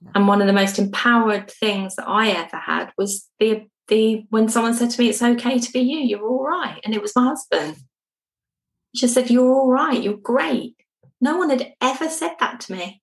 Yeah. 0.00 0.10
And 0.14 0.28
one 0.28 0.40
of 0.40 0.46
the 0.46 0.52
most 0.52 0.78
empowered 0.78 1.50
things 1.50 1.96
that 1.96 2.06
I 2.06 2.30
ever 2.30 2.56
had 2.56 2.92
was 2.96 3.28
the 3.40 3.66
the 3.88 4.26
when 4.30 4.48
someone 4.48 4.74
said 4.74 4.90
to 4.90 5.00
me, 5.00 5.08
"It's 5.08 5.22
okay 5.22 5.58
to 5.58 5.72
be 5.72 5.80
you. 5.80 5.98
You're 5.98 6.28
all 6.28 6.44
right," 6.44 6.80
and 6.84 6.94
it 6.94 7.02
was 7.02 7.16
my 7.16 7.24
husband. 7.24 7.78
He 8.92 9.00
just 9.00 9.14
said, 9.14 9.28
"You're 9.28 9.52
all 9.52 9.72
right. 9.72 10.00
You're 10.00 10.16
great." 10.16 10.76
No 11.20 11.36
one 11.36 11.50
had 11.50 11.72
ever 11.80 12.08
said 12.08 12.36
that 12.38 12.60
to 12.60 12.72
me. 12.74 13.02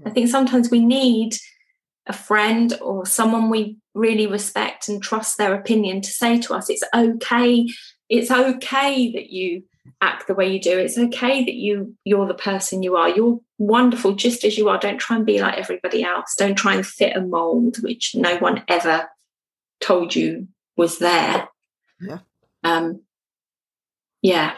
Yeah. 0.00 0.08
I 0.08 0.10
think 0.10 0.28
sometimes 0.28 0.68
we 0.68 0.84
need 0.84 1.36
a 2.06 2.12
friend 2.12 2.78
or 2.80 3.06
someone 3.06 3.48
we 3.48 3.78
really 3.94 4.26
respect 4.26 4.88
and 4.88 5.02
trust 5.02 5.38
their 5.38 5.54
opinion 5.54 6.00
to 6.00 6.10
say 6.10 6.38
to 6.38 6.52
us 6.54 6.68
it's 6.68 6.82
okay 6.94 7.66
it's 8.08 8.30
okay 8.30 9.12
that 9.12 9.30
you 9.30 9.62
act 10.00 10.26
the 10.26 10.34
way 10.34 10.52
you 10.52 10.60
do. 10.60 10.78
It's 10.78 10.98
okay 10.98 11.44
that 11.44 11.54
you 11.54 11.96
you're 12.04 12.26
the 12.26 12.34
person 12.34 12.82
you 12.82 12.96
are. 12.96 13.08
You're 13.08 13.40
wonderful 13.58 14.14
just 14.14 14.44
as 14.44 14.56
you 14.58 14.68
are. 14.68 14.78
Don't 14.78 14.98
try 14.98 15.16
and 15.16 15.26
be 15.26 15.40
like 15.40 15.58
everybody 15.58 16.02
else. 16.02 16.34
Don't 16.36 16.56
try 16.56 16.74
and 16.74 16.86
fit 16.86 17.16
a 17.16 17.20
mold 17.20 17.76
which 17.82 18.14
no 18.14 18.36
one 18.36 18.62
ever 18.68 19.08
told 19.80 20.14
you 20.14 20.48
was 20.76 20.98
there. 20.98 21.48
Yeah. 22.00 22.18
Um 22.62 23.02
yeah 24.22 24.54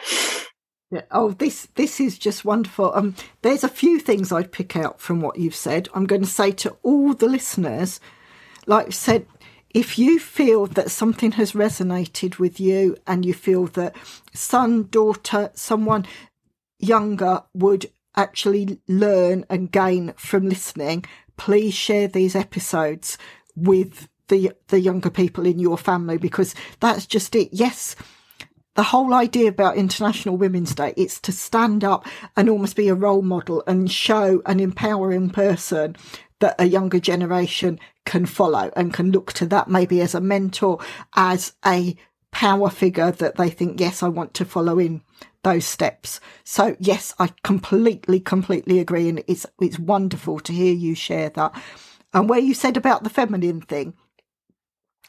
yeah. 0.91 1.03
Oh, 1.11 1.33
this 1.33 1.69
this 1.75 2.01
is 2.01 2.19
just 2.19 2.45
wonderful. 2.45 2.93
Um, 2.95 3.15
there's 3.43 3.65
a 3.65 3.69
few 3.69 3.99
things 3.99 4.31
I'd 4.31 4.53
pick 4.53 4.77
out 4.77 5.01
from 5.01 5.21
what 5.21 5.39
you've 5.39 5.55
said. 5.55 5.89
I'm 5.95 6.07
going 6.07 6.23
to 6.23 6.29
say 6.29 6.53
to 6.53 6.77
all 6.83 7.13
the 7.13 7.29
listeners, 7.29 8.01
like 8.67 8.87
I 8.87 8.91
said, 8.91 9.27
if 9.71 9.99
you 9.99 10.19
feel 10.19 10.67
that 10.69 10.91
something 10.91 11.33
has 11.33 11.53
resonated 11.53 12.39
with 12.39 12.61
you 12.61 12.97
and 13.07 13.27
you 13.27 13.35
feel 13.35 13.67
that 13.67 13.97
son, 14.33 14.89
daughter, 14.91 15.51
someone 15.55 16.07
younger 16.79 17.43
would 17.53 17.91
actually 18.15 18.79
learn 18.89 19.45
and 19.51 19.73
gain 19.73 20.15
from 20.17 20.49
listening, 20.49 21.05
please 21.37 21.75
share 21.75 22.09
these 22.09 22.35
episodes 22.37 23.19
with 23.55 24.09
the 24.29 24.53
the 24.69 24.81
younger 24.81 25.11
people 25.11 25.47
in 25.47 25.59
your 25.59 25.79
family 25.79 26.17
because 26.17 26.55
that's 26.81 27.07
just 27.07 27.35
it. 27.35 27.49
Yes, 27.53 27.97
the 28.77 28.83
whole 28.83 29.15
idea 29.15 29.49
about 29.49 29.77
International 29.77 30.37
Women's 30.37 30.75
Day 30.75 30.93
is 30.97 31.19
to 31.21 31.33
stand 31.33 31.83
up 31.83 32.07
and 32.37 32.49
almost 32.49 32.77
be 32.77 32.89
a 32.89 32.95
role 32.95 33.23
model 33.23 33.63
and 33.67 33.91
show 33.91 34.43
an 34.47 34.61
empowering 34.61 35.31
person 35.31 35.97
that 36.41 36.55
a 36.59 36.67
younger 36.67 37.01
generation 37.01 37.81
can 38.05 38.27
follow 38.27 38.71
and 38.77 38.93
can 38.93 39.11
look 39.11 39.33
to 39.33 39.47
that 39.47 39.69
maybe 39.69 40.01
as 40.01 40.15
a 40.15 40.21
mentor, 40.21 40.79
as 41.17 41.55
a 41.65 41.97
power 42.31 42.69
figure 42.69 43.11
that 43.11 43.37
they 43.37 43.49
think, 43.49 43.81
yes, 43.81 44.03
I 44.03 44.09
want 44.09 44.35
to 44.35 44.45
follow 44.45 44.79
in 44.79 45.03
those 45.43 45.65
steps. 45.65 46.21
So 46.45 46.77
yes, 46.79 47.15
I 47.19 47.31
completely, 47.43 48.21
completely 48.21 48.79
agree. 48.79 49.09
And 49.09 49.25
it's, 49.27 49.47
it's 49.59 49.79
wonderful 49.79 50.41
to 50.41 50.53
hear 50.53 50.75
you 50.75 50.95
share 50.95 51.31
that. 51.31 51.59
And 52.13 52.29
where 52.29 52.41
you 52.41 52.53
said 52.53 52.77
about 52.77 53.05
the 53.05 53.11
feminine 53.11 53.63
thing, 53.63 53.95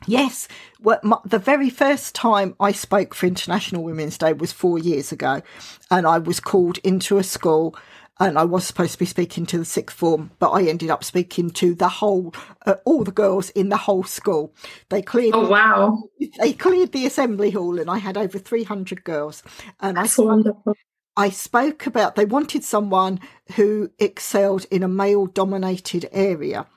Yes, 0.06 0.48
well, 0.80 1.00
my, 1.04 1.18
the 1.26 1.40
very 1.40 1.70
first 1.70 2.14
time 2.14 2.56
I 2.60 2.72
spoke 2.72 3.14
for 3.14 3.26
International 3.26 3.84
Women's 3.84 4.18
Day 4.18 4.34
was 4.34 4.52
four 4.52 4.78
years 4.78 5.12
ago, 5.12 5.42
and 5.90 6.06
I 6.06 6.20
was 6.20 6.40
called 6.40 6.78
into 6.80 7.18
a 7.18 7.24
school, 7.24 7.76
and 8.20 8.38
I 8.38 8.44
was 8.44 8.66
supposed 8.66 8.94
to 8.94 9.00
be 9.00 9.06
speaking 9.06 9.46
to 9.48 9.58
the 9.58 9.66
sixth 9.66 9.98
form, 9.98 10.32
but 10.40 10.52
I 10.52 10.64
ended 10.64 10.90
up 10.90 11.04
speaking 11.04 11.50
to 11.52 11.74
the 11.74 11.90
whole, 11.90 12.34
uh, 12.66 12.76
all 12.86 13.04
the 13.04 13.12
girls 13.12 13.50
in 13.52 13.70
the 13.70 13.78
whole 13.78 14.04
school. 14.04 14.54
They 14.90 15.02
cleared. 15.02 15.36
Oh 15.36 15.50
wow! 15.50 16.04
They 16.40 16.54
cleared 16.54 16.92
the 16.92 17.06
assembly 17.06 17.52
hall, 17.52 17.80
and 17.80 17.90
I 17.90 17.98
had 17.98 18.18
over 18.18 18.38
three 18.38 18.64
hundred 18.64 19.04
girls, 19.04 19.44
and 19.80 19.98
That's 19.98 20.20
I. 20.20 20.24
Wonderful. 20.24 20.76
I 21.16 21.32
spoke 21.32 21.88
about 21.88 22.16
they 22.16 22.26
wanted 22.26 22.64
someone 22.64 23.20
who 23.56 23.90
excelled 23.98 24.68
in 24.70 24.84
a 24.84 24.88
male 24.88 25.26
dominated 25.26 26.08
area 26.12 26.68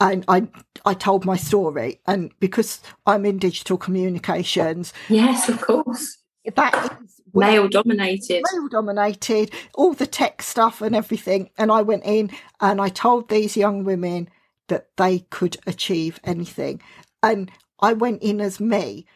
and 0.00 0.24
I 0.28 0.46
I 0.84 0.94
told 0.94 1.24
my 1.24 1.36
story, 1.36 2.00
and 2.06 2.32
because 2.40 2.80
I'm 3.06 3.24
in 3.24 3.38
digital 3.38 3.76
communications, 3.76 4.92
yes, 5.08 5.48
of 5.48 5.60
course, 5.60 6.18
that 6.56 6.98
is 7.04 7.20
male 7.32 7.68
dominated, 7.68 8.42
male 8.52 8.68
dominated, 8.68 9.50
all 9.74 9.94
the 9.94 10.06
tech 10.06 10.42
stuff 10.42 10.80
and 10.80 10.94
everything. 10.94 11.50
And 11.58 11.70
I 11.70 11.82
went 11.82 12.04
in 12.04 12.30
and 12.60 12.80
I 12.80 12.88
told 12.88 13.28
these 13.28 13.56
young 13.56 13.84
women 13.84 14.28
that 14.68 14.88
they 14.96 15.20
could 15.30 15.56
achieve 15.66 16.20
anything, 16.24 16.80
and 17.22 17.50
I 17.80 17.92
went 17.92 18.22
in 18.22 18.40
as 18.40 18.60
me. 18.60 19.06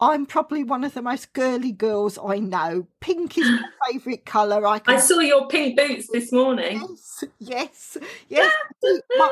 I'm 0.00 0.26
probably 0.26 0.62
one 0.62 0.84
of 0.84 0.94
the 0.94 1.02
most 1.02 1.32
girly 1.32 1.72
girls 1.72 2.20
I 2.24 2.38
know. 2.38 2.86
Pink 3.00 3.36
is 3.36 3.44
my 3.44 3.68
favourite 3.90 4.24
colour. 4.24 4.64
I, 4.64 4.78
can... 4.78 4.94
I 4.94 5.00
saw 5.00 5.18
your 5.18 5.48
pink 5.48 5.76
boots 5.76 6.06
this 6.12 6.30
morning. 6.30 6.80
Yes, 6.80 7.24
yes, 7.40 7.98
yes. 8.28 8.54
my, 9.16 9.30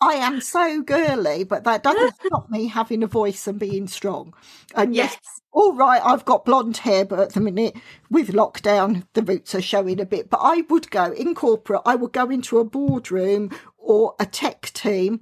I 0.00 0.14
am 0.14 0.40
so 0.40 0.82
girly, 0.82 1.44
but 1.44 1.64
that 1.64 1.82
doesn't 1.82 2.16
stop 2.26 2.50
me 2.50 2.66
having 2.66 3.02
a 3.02 3.06
voice 3.06 3.46
and 3.46 3.58
being 3.58 3.86
strong. 3.86 4.34
And 4.74 4.94
yes, 4.94 5.12
yes 5.12 5.40
all 5.54 5.72
right, 5.72 6.02
I've 6.04 6.24
got 6.24 6.44
blonde 6.44 6.78
hair, 6.78 7.04
but 7.04 7.20
at 7.20 7.32
the 7.32 7.40
minute 7.40 7.76
with 8.10 8.32
lockdown, 8.32 9.06
the 9.12 9.22
roots 9.22 9.54
are 9.54 9.62
showing 9.62 10.00
a 10.00 10.04
bit. 10.04 10.28
But 10.28 10.40
I 10.42 10.62
would 10.68 10.90
go 10.90 11.12
in 11.12 11.34
corporate, 11.36 11.82
I 11.86 11.94
would 11.94 12.12
go 12.12 12.28
into 12.28 12.58
a 12.58 12.64
boardroom 12.64 13.50
or 13.78 14.16
a 14.18 14.26
tech 14.26 14.72
team, 14.74 15.20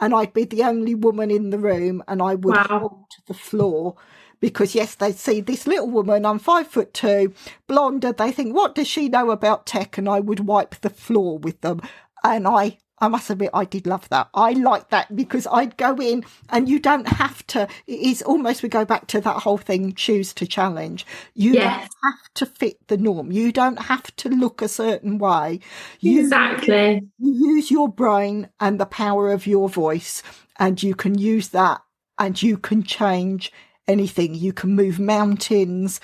and 0.00 0.12
I'd 0.12 0.32
be 0.32 0.44
the 0.44 0.64
only 0.64 0.96
woman 0.96 1.30
in 1.30 1.50
the 1.50 1.58
room, 1.58 2.02
and 2.08 2.20
I 2.20 2.34
would 2.34 2.56
wow. 2.56 2.66
hold 2.68 3.04
the 3.28 3.34
floor 3.34 3.94
because 4.40 4.74
yes, 4.74 4.96
they 4.96 5.12
see 5.12 5.40
this 5.40 5.66
little 5.66 5.90
woman. 5.90 6.26
I'm 6.26 6.40
five 6.40 6.66
foot 6.66 6.92
two, 6.92 7.32
blonde. 7.68 8.02
They 8.02 8.32
think, 8.32 8.56
what 8.56 8.74
does 8.74 8.88
she 8.88 9.08
know 9.08 9.30
about 9.30 9.64
tech? 9.64 9.96
And 9.96 10.08
I 10.08 10.18
would 10.18 10.40
wipe 10.40 10.74
the 10.80 10.90
floor 10.90 11.38
with 11.38 11.60
them, 11.60 11.80
and 12.24 12.48
I 12.48 12.78
I 13.00 13.08
must 13.08 13.30
admit, 13.30 13.50
I 13.54 13.64
did 13.64 13.86
love 13.86 14.08
that. 14.08 14.28
I 14.34 14.52
like 14.52 14.90
that 14.90 15.14
because 15.14 15.46
I'd 15.50 15.76
go 15.76 15.96
in 15.96 16.24
and 16.48 16.68
you 16.68 16.78
don't 16.78 17.06
have 17.06 17.46
to, 17.48 17.68
it's 17.86 18.22
almost, 18.22 18.62
we 18.62 18.68
go 18.68 18.84
back 18.84 19.06
to 19.08 19.20
that 19.20 19.42
whole 19.42 19.58
thing, 19.58 19.94
choose 19.94 20.32
to 20.34 20.46
challenge. 20.46 21.06
You 21.34 21.54
yes. 21.54 21.64
don't 21.64 22.12
have 22.12 22.34
to 22.34 22.46
fit 22.46 22.88
the 22.88 22.96
norm. 22.96 23.30
You 23.30 23.52
don't 23.52 23.82
have 23.82 24.14
to 24.16 24.28
look 24.28 24.62
a 24.62 24.68
certain 24.68 25.18
way. 25.18 25.60
You, 26.00 26.20
exactly. 26.20 27.02
You 27.18 27.54
use 27.54 27.70
your 27.70 27.88
brain 27.88 28.48
and 28.58 28.80
the 28.80 28.86
power 28.86 29.32
of 29.32 29.46
your 29.46 29.68
voice 29.68 30.22
and 30.58 30.82
you 30.82 30.94
can 30.94 31.16
use 31.16 31.48
that 31.50 31.82
and 32.18 32.40
you 32.42 32.58
can 32.58 32.82
change 32.82 33.52
anything. 33.86 34.34
You 34.34 34.52
can 34.52 34.74
move 34.74 34.98
mountains. 34.98 36.00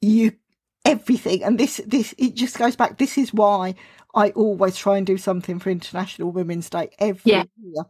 You, 0.00 0.32
everything. 0.84 1.42
And 1.42 1.58
this, 1.58 1.80
this, 1.86 2.14
it 2.18 2.34
just 2.34 2.58
goes 2.58 2.76
back. 2.76 2.98
This 2.98 3.18
is 3.18 3.34
why 3.34 3.74
I 4.16 4.30
always 4.30 4.76
try 4.76 4.96
and 4.96 5.06
do 5.06 5.18
something 5.18 5.58
for 5.58 5.70
International 5.70 6.32
Women's 6.32 6.70
Day 6.70 6.88
every 6.98 7.32
yeah. 7.32 7.44
year. 7.62 7.84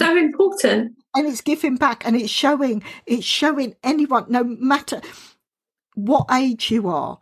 So 0.00 0.16
important. 0.16 0.96
And 1.16 1.26
it's 1.26 1.40
giving 1.40 1.76
back 1.76 2.06
and 2.06 2.14
it's 2.14 2.30
showing 2.30 2.82
it's 3.06 3.24
showing 3.24 3.74
anyone, 3.82 4.26
no 4.28 4.44
matter 4.44 5.00
what 5.94 6.26
age 6.30 6.70
you 6.70 6.88
are. 6.88 7.18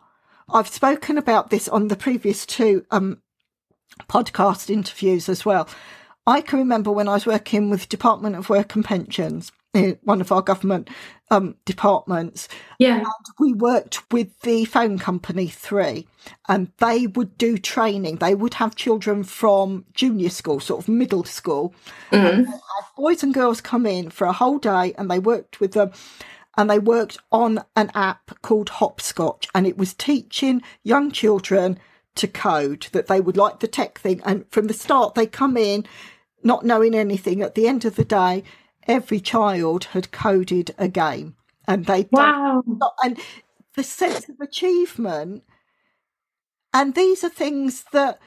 I've 0.51 0.67
spoken 0.67 1.17
about 1.17 1.49
this 1.49 1.67
on 1.67 1.87
the 1.87 1.95
previous 1.95 2.45
two 2.45 2.85
um, 2.91 3.21
podcast 4.07 4.69
interviews 4.69 5.29
as 5.29 5.45
well. 5.45 5.67
I 6.27 6.41
can 6.41 6.59
remember 6.59 6.91
when 6.91 7.07
I 7.07 7.13
was 7.13 7.25
working 7.25 7.69
with 7.69 7.89
Department 7.89 8.35
of 8.35 8.49
Work 8.49 8.75
and 8.75 8.85
Pensions, 8.85 9.51
one 9.73 10.21
of 10.21 10.31
our 10.31 10.41
government 10.41 10.89
um, 11.29 11.55
departments. 11.65 12.47
Yeah. 12.79 12.97
And 12.97 13.05
we 13.39 13.53
worked 13.53 14.11
with 14.11 14.39
the 14.41 14.65
phone 14.65 14.97
company 14.97 15.47
Three, 15.47 16.07
and 16.47 16.71
they 16.77 17.07
would 17.07 17.37
do 17.37 17.57
training. 17.57 18.17
They 18.17 18.35
would 18.35 18.55
have 18.55 18.75
children 18.75 19.23
from 19.23 19.85
junior 19.93 20.29
school, 20.29 20.59
sort 20.59 20.81
of 20.81 20.89
middle 20.89 21.23
school. 21.23 21.73
Mm-hmm. 22.11 22.25
And 22.25 22.47
boys 22.97 23.23
and 23.23 23.33
girls 23.33 23.61
come 23.61 23.85
in 23.85 24.09
for 24.09 24.25
a 24.25 24.33
whole 24.33 24.57
day, 24.57 24.93
and 24.97 25.09
they 25.09 25.19
worked 25.19 25.59
with 25.59 25.73
them. 25.73 25.91
And 26.57 26.69
they 26.69 26.79
worked 26.79 27.19
on 27.31 27.63
an 27.75 27.91
app 27.93 28.41
called 28.41 28.69
Hopscotch, 28.69 29.47
and 29.53 29.67
it 29.67 29.77
was 29.77 29.93
teaching 29.93 30.61
young 30.83 31.11
children 31.11 31.79
to 32.15 32.27
code, 32.27 32.87
that 32.91 33.07
they 33.07 33.21
would 33.21 33.37
like 33.37 33.59
the 33.59 33.67
tech 33.67 33.99
thing. 33.99 34.21
And 34.25 34.45
from 34.49 34.67
the 34.67 34.73
start, 34.73 35.15
they 35.15 35.25
come 35.25 35.55
in 35.55 35.85
not 36.43 36.65
knowing 36.65 36.95
anything. 36.95 37.41
At 37.41 37.55
the 37.55 37.67
end 37.67 37.85
of 37.85 37.95
the 37.95 38.03
day, 38.03 38.43
every 38.89 39.19
child 39.19 39.85
had 39.85 40.11
coded 40.11 40.73
a 40.77 40.89
game. 40.89 41.35
And 41.67 41.85
they 41.85 42.09
wow. 42.11 42.63
and 43.03 43.19
the 43.75 43.83
sense 43.83 44.27
of 44.27 44.35
achievement. 44.41 45.43
And 46.73 46.95
these 46.95 47.23
are 47.23 47.29
things 47.29 47.85
that 47.93 48.19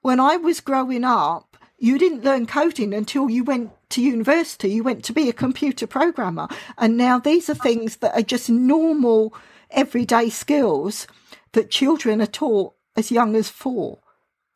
when 0.00 0.18
I 0.18 0.38
was 0.38 0.60
growing 0.60 1.04
up, 1.04 1.58
you 1.78 1.98
didn't 1.98 2.24
learn 2.24 2.46
coding 2.46 2.94
until 2.94 3.28
you 3.28 3.44
went 3.44 3.70
to 3.90 4.02
university. 4.02 4.70
You 4.70 4.82
went 4.82 5.04
to 5.04 5.12
be 5.12 5.28
a 5.28 5.34
computer 5.34 5.86
programmer. 5.86 6.48
And 6.78 6.96
now 6.96 7.18
these 7.18 7.50
are 7.50 7.54
things 7.54 7.96
that 7.96 8.14
are 8.14 8.22
just 8.22 8.48
normal, 8.48 9.34
everyday 9.70 10.30
skills 10.30 11.06
that 11.52 11.70
children 11.70 12.22
are 12.22 12.26
taught 12.26 12.74
as 12.96 13.10
young 13.12 13.36
as 13.36 13.50
four. 13.50 13.98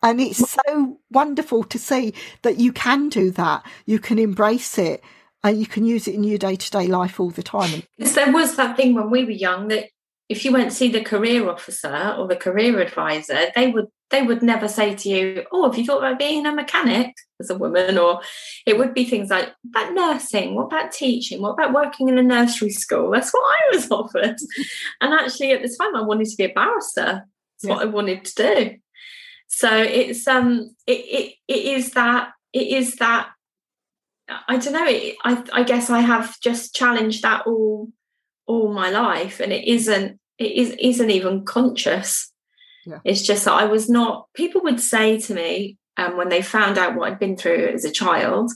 And 0.02 0.18
it's 0.18 0.50
so 0.50 0.98
wonderful 1.10 1.64
to 1.64 1.78
see 1.78 2.14
that 2.40 2.58
you 2.58 2.72
can 2.72 3.10
do 3.10 3.30
that. 3.32 3.62
You 3.84 3.98
can 3.98 4.18
embrace 4.18 4.78
it 4.78 5.02
and 5.42 5.58
you 5.58 5.66
can 5.66 5.84
use 5.84 6.06
it 6.06 6.14
in 6.14 6.24
your 6.24 6.38
day 6.38 6.56
to 6.56 6.70
day 6.70 6.86
life 6.86 7.18
all 7.18 7.30
the 7.30 7.42
time. 7.42 7.82
Because 7.96 8.14
there 8.14 8.32
was 8.32 8.56
that 8.56 8.76
thing 8.76 8.94
when 8.94 9.10
we 9.10 9.24
were 9.24 9.30
young 9.30 9.68
that 9.68 9.88
if 10.28 10.44
you 10.44 10.52
went 10.52 10.70
to 10.70 10.76
see 10.76 10.88
the 10.88 11.02
career 11.02 11.50
officer 11.50 12.14
or 12.16 12.28
the 12.28 12.36
career 12.36 12.80
advisor, 12.80 13.46
they 13.54 13.70
would 13.70 13.86
they 14.10 14.22
would 14.22 14.42
never 14.42 14.68
say 14.68 14.94
to 14.94 15.08
you, 15.08 15.44
"Oh, 15.52 15.68
have 15.68 15.78
you 15.78 15.84
thought 15.84 15.98
about 15.98 16.18
being 16.18 16.46
a 16.46 16.52
mechanic 16.52 17.14
as 17.40 17.50
a 17.50 17.58
woman?" 17.58 17.98
Or 17.98 18.20
it 18.66 18.78
would 18.78 18.94
be 18.94 19.04
things 19.04 19.30
like, 19.30 19.52
"About 19.68 19.92
nursing? 19.92 20.54
What 20.54 20.66
about 20.66 20.92
teaching? 20.92 21.42
What 21.42 21.52
about 21.52 21.72
working 21.72 22.08
in 22.08 22.18
a 22.18 22.22
nursery 22.22 22.70
school?" 22.70 23.10
That's 23.10 23.32
what 23.32 23.42
I 23.42 23.76
was 23.76 23.90
offered. 23.90 24.36
and 25.00 25.14
actually, 25.14 25.52
at 25.52 25.62
the 25.62 25.76
time, 25.80 25.96
I 25.96 26.02
wanted 26.02 26.28
to 26.28 26.36
be 26.36 26.44
a 26.44 26.52
barrister. 26.52 27.04
That's 27.04 27.64
yeah. 27.64 27.70
what 27.70 27.82
I 27.82 27.86
wanted 27.86 28.24
to 28.24 28.34
do. 28.34 28.76
So 29.48 29.70
it's 29.76 30.28
um, 30.28 30.74
it, 30.86 30.92
it 30.92 31.34
it 31.48 31.64
is 31.76 31.92
that 31.92 32.30
it 32.52 32.68
is 32.68 32.96
that 32.96 33.30
I 34.48 34.56
don't 34.56 34.72
know. 34.72 34.86
It, 34.86 35.16
I 35.24 35.44
I 35.52 35.62
guess 35.62 35.90
I 35.90 36.00
have 36.00 36.40
just 36.40 36.74
challenged 36.74 37.22
that 37.22 37.46
all 37.46 37.90
all 38.46 38.72
my 38.72 38.90
life, 38.90 39.40
and 39.40 39.52
it 39.52 39.66
isn't 39.66 40.18
it 40.38 40.52
is, 40.52 40.74
isn't 40.78 41.10
even 41.10 41.44
conscious. 41.44 42.32
Yeah. 42.86 43.00
It's 43.04 43.22
just 43.22 43.44
that 43.44 43.52
I 43.52 43.64
was 43.66 43.88
not. 43.88 44.26
People 44.34 44.62
would 44.62 44.80
say 44.80 45.18
to 45.20 45.34
me 45.34 45.76
um, 45.96 46.16
when 46.16 46.28
they 46.28 46.42
found 46.42 46.78
out 46.78 46.96
what 46.96 47.10
I'd 47.10 47.18
been 47.18 47.36
through 47.36 47.68
as 47.68 47.84
a 47.84 47.90
child, 47.90 48.50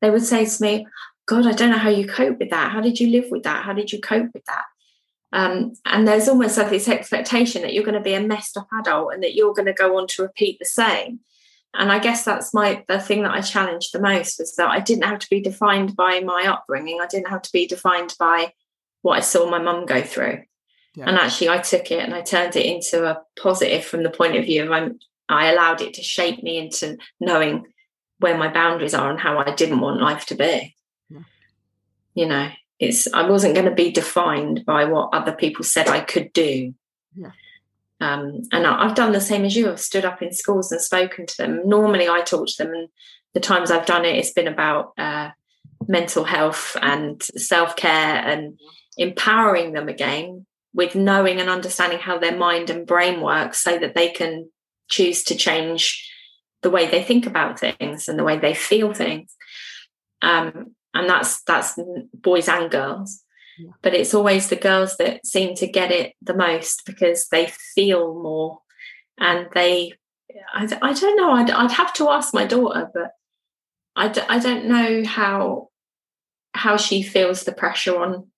they 0.00 0.10
would 0.10 0.24
say 0.24 0.44
to 0.44 0.62
me, 0.62 0.86
"God, 1.26 1.46
I 1.46 1.52
don't 1.52 1.70
know 1.70 1.78
how 1.78 1.90
you 1.90 2.06
cope 2.06 2.38
with 2.38 2.50
that. 2.50 2.72
How 2.72 2.80
did 2.80 3.00
you 3.00 3.08
live 3.08 3.30
with 3.30 3.44
that? 3.44 3.64
How 3.64 3.72
did 3.72 3.92
you 3.92 4.00
cope 4.00 4.30
with 4.34 4.44
that?" 4.44 4.64
Um, 5.32 5.72
and 5.84 6.06
there's 6.06 6.28
almost 6.28 6.56
like 6.56 6.70
this 6.70 6.88
expectation 6.88 7.62
that 7.62 7.74
you're 7.74 7.84
going 7.84 7.96
to 7.96 8.00
be 8.00 8.14
a 8.14 8.20
messed 8.20 8.56
up 8.56 8.68
adult 8.80 9.12
and 9.12 9.22
that 9.24 9.34
you're 9.34 9.52
going 9.52 9.66
to 9.66 9.72
go 9.72 9.98
on 9.98 10.06
to 10.08 10.22
repeat 10.22 10.58
the 10.60 10.64
same. 10.64 11.20
And 11.76 11.90
I 11.90 11.98
guess 11.98 12.24
that's 12.24 12.54
my 12.54 12.84
the 12.88 13.00
thing 13.00 13.22
that 13.22 13.32
I 13.32 13.40
challenged 13.40 13.92
the 13.92 14.00
most 14.00 14.38
was 14.38 14.54
that 14.56 14.68
I 14.68 14.80
didn't 14.80 15.04
have 15.04 15.18
to 15.18 15.30
be 15.30 15.40
defined 15.40 15.96
by 15.96 16.20
my 16.20 16.46
upbringing. 16.46 17.00
I 17.00 17.06
didn't 17.06 17.30
have 17.30 17.42
to 17.42 17.52
be 17.52 17.66
defined 17.66 18.14
by 18.18 18.52
what 19.02 19.18
I 19.18 19.20
saw 19.20 19.48
my 19.50 19.58
mum 19.58 19.84
go 19.84 20.02
through. 20.02 20.42
Yeah. 20.94 21.06
And 21.08 21.18
actually, 21.18 21.48
I 21.48 21.58
took 21.58 21.90
it 21.90 22.04
and 22.04 22.14
I 22.14 22.22
turned 22.22 22.54
it 22.56 22.66
into 22.66 23.04
a 23.04 23.20
positive 23.40 23.84
from 23.84 24.04
the 24.04 24.10
point 24.10 24.36
of 24.36 24.44
view 24.44 24.64
of 24.64 24.70
I'm, 24.70 25.00
I 25.28 25.52
allowed 25.52 25.80
it 25.80 25.94
to 25.94 26.02
shape 26.02 26.42
me 26.42 26.58
into 26.58 26.96
knowing 27.20 27.66
where 28.18 28.38
my 28.38 28.52
boundaries 28.52 28.94
are 28.94 29.10
and 29.10 29.18
how 29.18 29.38
I 29.38 29.54
didn't 29.54 29.80
want 29.80 30.00
life 30.00 30.26
to 30.26 30.36
be. 30.36 30.76
Yeah. 31.10 31.18
You 32.14 32.26
know, 32.26 32.50
it's 32.78 33.12
I 33.12 33.28
wasn't 33.28 33.54
going 33.54 33.68
to 33.68 33.74
be 33.74 33.90
defined 33.90 34.64
by 34.64 34.84
what 34.84 35.10
other 35.12 35.32
people 35.32 35.64
said 35.64 35.88
I 35.88 36.00
could 36.00 36.32
do. 36.32 36.74
Yeah. 37.16 37.32
Um, 38.00 38.42
and 38.52 38.66
I, 38.66 38.86
have 38.86 38.96
done 38.96 39.12
the 39.12 39.20
same 39.20 39.44
as 39.44 39.56
you. 39.56 39.70
I've 39.70 39.80
stood 39.80 40.04
up 40.04 40.20
in 40.20 40.32
schools 40.32 40.72
and 40.72 40.80
spoken 40.80 41.26
to 41.26 41.36
them. 41.36 41.68
Normally, 41.68 42.08
I 42.08 42.20
talk 42.20 42.46
to 42.48 42.64
them, 42.64 42.74
and 42.74 42.88
the 43.34 43.40
times 43.40 43.70
I've 43.70 43.86
done 43.86 44.04
it, 44.04 44.16
it's 44.16 44.32
been 44.32 44.48
about 44.48 44.92
uh, 44.98 45.30
mental 45.86 46.24
health 46.24 46.76
and 46.82 47.22
self 47.22 47.76
care 47.76 48.16
and 48.16 48.58
empowering 48.96 49.72
them 49.72 49.88
again 49.88 50.46
with 50.72 50.94
knowing 50.94 51.40
and 51.40 51.48
understanding 51.48 52.00
how 52.00 52.18
their 52.18 52.36
mind 52.36 52.68
and 52.68 52.86
brain 52.86 53.20
works 53.20 53.62
so 53.62 53.78
that 53.78 53.94
they 53.94 54.08
can 54.10 54.50
choose 54.88 55.24
to 55.24 55.34
change 55.34 56.10
the 56.62 56.70
way 56.70 56.86
they 56.88 57.02
think 57.02 57.26
about 57.26 57.60
things 57.60 58.08
and 58.08 58.18
the 58.18 58.24
way 58.24 58.38
they 58.38 58.54
feel 58.54 58.92
things 58.92 59.34
um, 60.24 60.74
and 60.94 61.08
that's 61.08 61.42
that's 61.42 61.78
boys 62.14 62.48
and 62.48 62.70
girls. 62.70 63.22
But 63.82 63.94
it's 63.94 64.14
always 64.14 64.48
the 64.48 64.56
girls 64.56 64.96
that 64.96 65.26
seem 65.26 65.54
to 65.54 65.66
get 65.66 65.90
it 65.90 66.14
the 66.22 66.34
most 66.34 66.82
because 66.86 67.28
they 67.28 67.46
feel 67.74 68.14
more 68.22 68.60
and 69.18 69.48
they 69.54 69.92
i, 70.52 70.64
I 70.82 70.92
don't 70.92 71.16
know 71.16 71.32
I'd, 71.32 71.50
I'd 71.50 71.72
have 71.72 71.92
to 71.94 72.08
ask 72.08 72.34
my 72.34 72.46
daughter 72.46 72.90
but 72.92 73.12
I 73.96 74.08
d- 74.08 74.22
I 74.28 74.38
don't 74.38 74.66
know 74.66 75.04
how 75.04 75.68
how 76.54 76.76
she 76.76 77.02
feels 77.02 77.44
the 77.44 77.52
pressure 77.52 77.96
on 77.96 78.28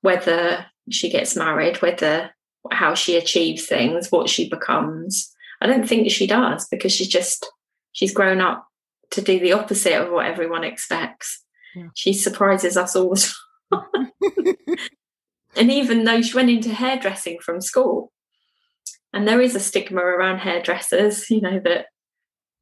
whether 0.00 0.66
she 0.90 1.10
gets 1.10 1.36
married, 1.36 1.80
whether 1.82 2.30
how 2.70 2.94
she 2.94 3.16
achieves 3.16 3.66
things, 3.66 4.10
what 4.10 4.28
she 4.28 4.48
becomes. 4.48 5.30
I 5.60 5.66
don't 5.66 5.88
think 5.88 6.10
she 6.10 6.26
does 6.26 6.68
because 6.68 6.92
she's 6.92 7.08
just 7.08 7.50
she's 7.92 8.12
grown 8.12 8.40
up 8.40 8.66
to 9.12 9.22
do 9.22 9.38
the 9.38 9.52
opposite 9.52 10.00
of 10.00 10.10
what 10.10 10.26
everyone 10.26 10.64
expects. 10.64 11.42
Yeah. 11.74 11.88
She 11.94 12.12
surprises 12.12 12.76
us 12.76 12.96
all 12.96 13.14
the. 13.14 13.32
and 15.56 15.70
even 15.70 16.04
though 16.04 16.22
she 16.22 16.34
went 16.34 16.50
into 16.50 16.72
hairdressing 16.72 17.38
from 17.40 17.60
school, 17.60 18.12
and 19.12 19.28
there 19.28 19.40
is 19.40 19.54
a 19.54 19.60
stigma 19.60 20.00
around 20.00 20.38
hairdressers, 20.38 21.30
you 21.30 21.40
know, 21.40 21.60
that 21.64 21.86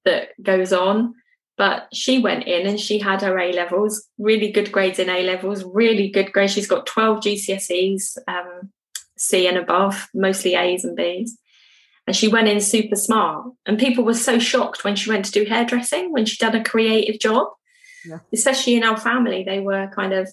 that 0.05 0.31
goes 0.43 0.73
on. 0.73 1.15
But 1.59 1.89
she 1.93 2.19
went 2.19 2.45
in 2.45 2.67
and 2.67 2.81
she 2.81 2.99
had 2.99 3.23
her 3.23 3.39
A 3.39 3.53
levels, 3.53 4.09
really 4.19 4.51
good 4.51 4.73
grades 4.73 4.99
in 4.99 5.11
A 5.11 5.23
levels, 5.23 5.65
really 5.65 6.09
good 6.09 6.33
grades. 6.33 6.53
She's 6.53 6.67
got 6.67 6.87
12 6.87 7.21
GCSEs, 7.21 8.17
um, 8.27 8.73
C 9.19 9.47
and 9.47 9.59
above, 9.59 10.09
mostly 10.15 10.55
A's 10.55 10.85
and 10.85 10.97
B's. 10.97 11.39
And 12.07 12.17
she 12.17 12.27
went 12.27 12.49
in 12.49 12.61
super 12.61 12.97
smart. 12.97 13.47
And 13.67 13.79
people 13.79 14.03
were 14.03 14.15
so 14.15 14.39
shocked 14.39 14.83
when 14.83 14.97
she 14.97 15.11
went 15.11 15.27
to 15.27 15.33
do 15.33 15.45
hairdressing, 15.45 16.11
when 16.13 16.25
she'd 16.25 16.41
done 16.41 16.57
a 16.57 16.65
creative 16.65 17.21
job, 17.21 17.49
yeah. 18.05 18.19
especially 18.33 18.75
in 18.75 18.83
our 18.83 18.97
family. 18.97 19.45
They 19.45 19.61
were 19.61 19.89
kind 19.95 20.13
of, 20.13 20.33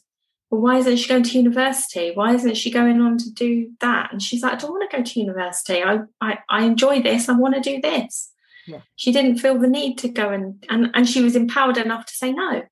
well, 0.49 0.61
why 0.61 0.77
isn't 0.77 0.97
she 0.97 1.07
going 1.07 1.23
to 1.23 1.37
university? 1.37 2.11
Why 2.13 2.33
isn't 2.33 2.57
she 2.57 2.71
going 2.71 3.01
on 3.01 3.17
to 3.19 3.31
do 3.31 3.71
that? 3.81 4.11
And 4.11 4.21
she's 4.21 4.41
like, 4.41 4.53
I 4.53 4.55
don't 4.55 4.71
want 4.71 4.89
to 4.89 4.97
go 4.97 5.03
to 5.03 5.19
university. 5.19 5.83
I, 5.83 5.99
I, 6.19 6.39
I 6.49 6.65
enjoy 6.65 7.01
this. 7.01 7.29
I 7.29 7.33
want 7.33 7.55
to 7.55 7.61
do 7.61 7.79
this. 7.79 8.31
Yeah. 8.65 8.81
She 8.95 9.11
didn't 9.11 9.37
feel 9.37 9.59
the 9.59 9.67
need 9.67 9.97
to 9.99 10.09
go 10.09 10.29
and, 10.29 10.63
and 10.69 10.91
and 10.93 11.07
she 11.07 11.23
was 11.23 11.35
empowered 11.35 11.77
enough 11.77 12.05
to 12.07 12.13
say 12.13 12.31
no. 12.31 12.63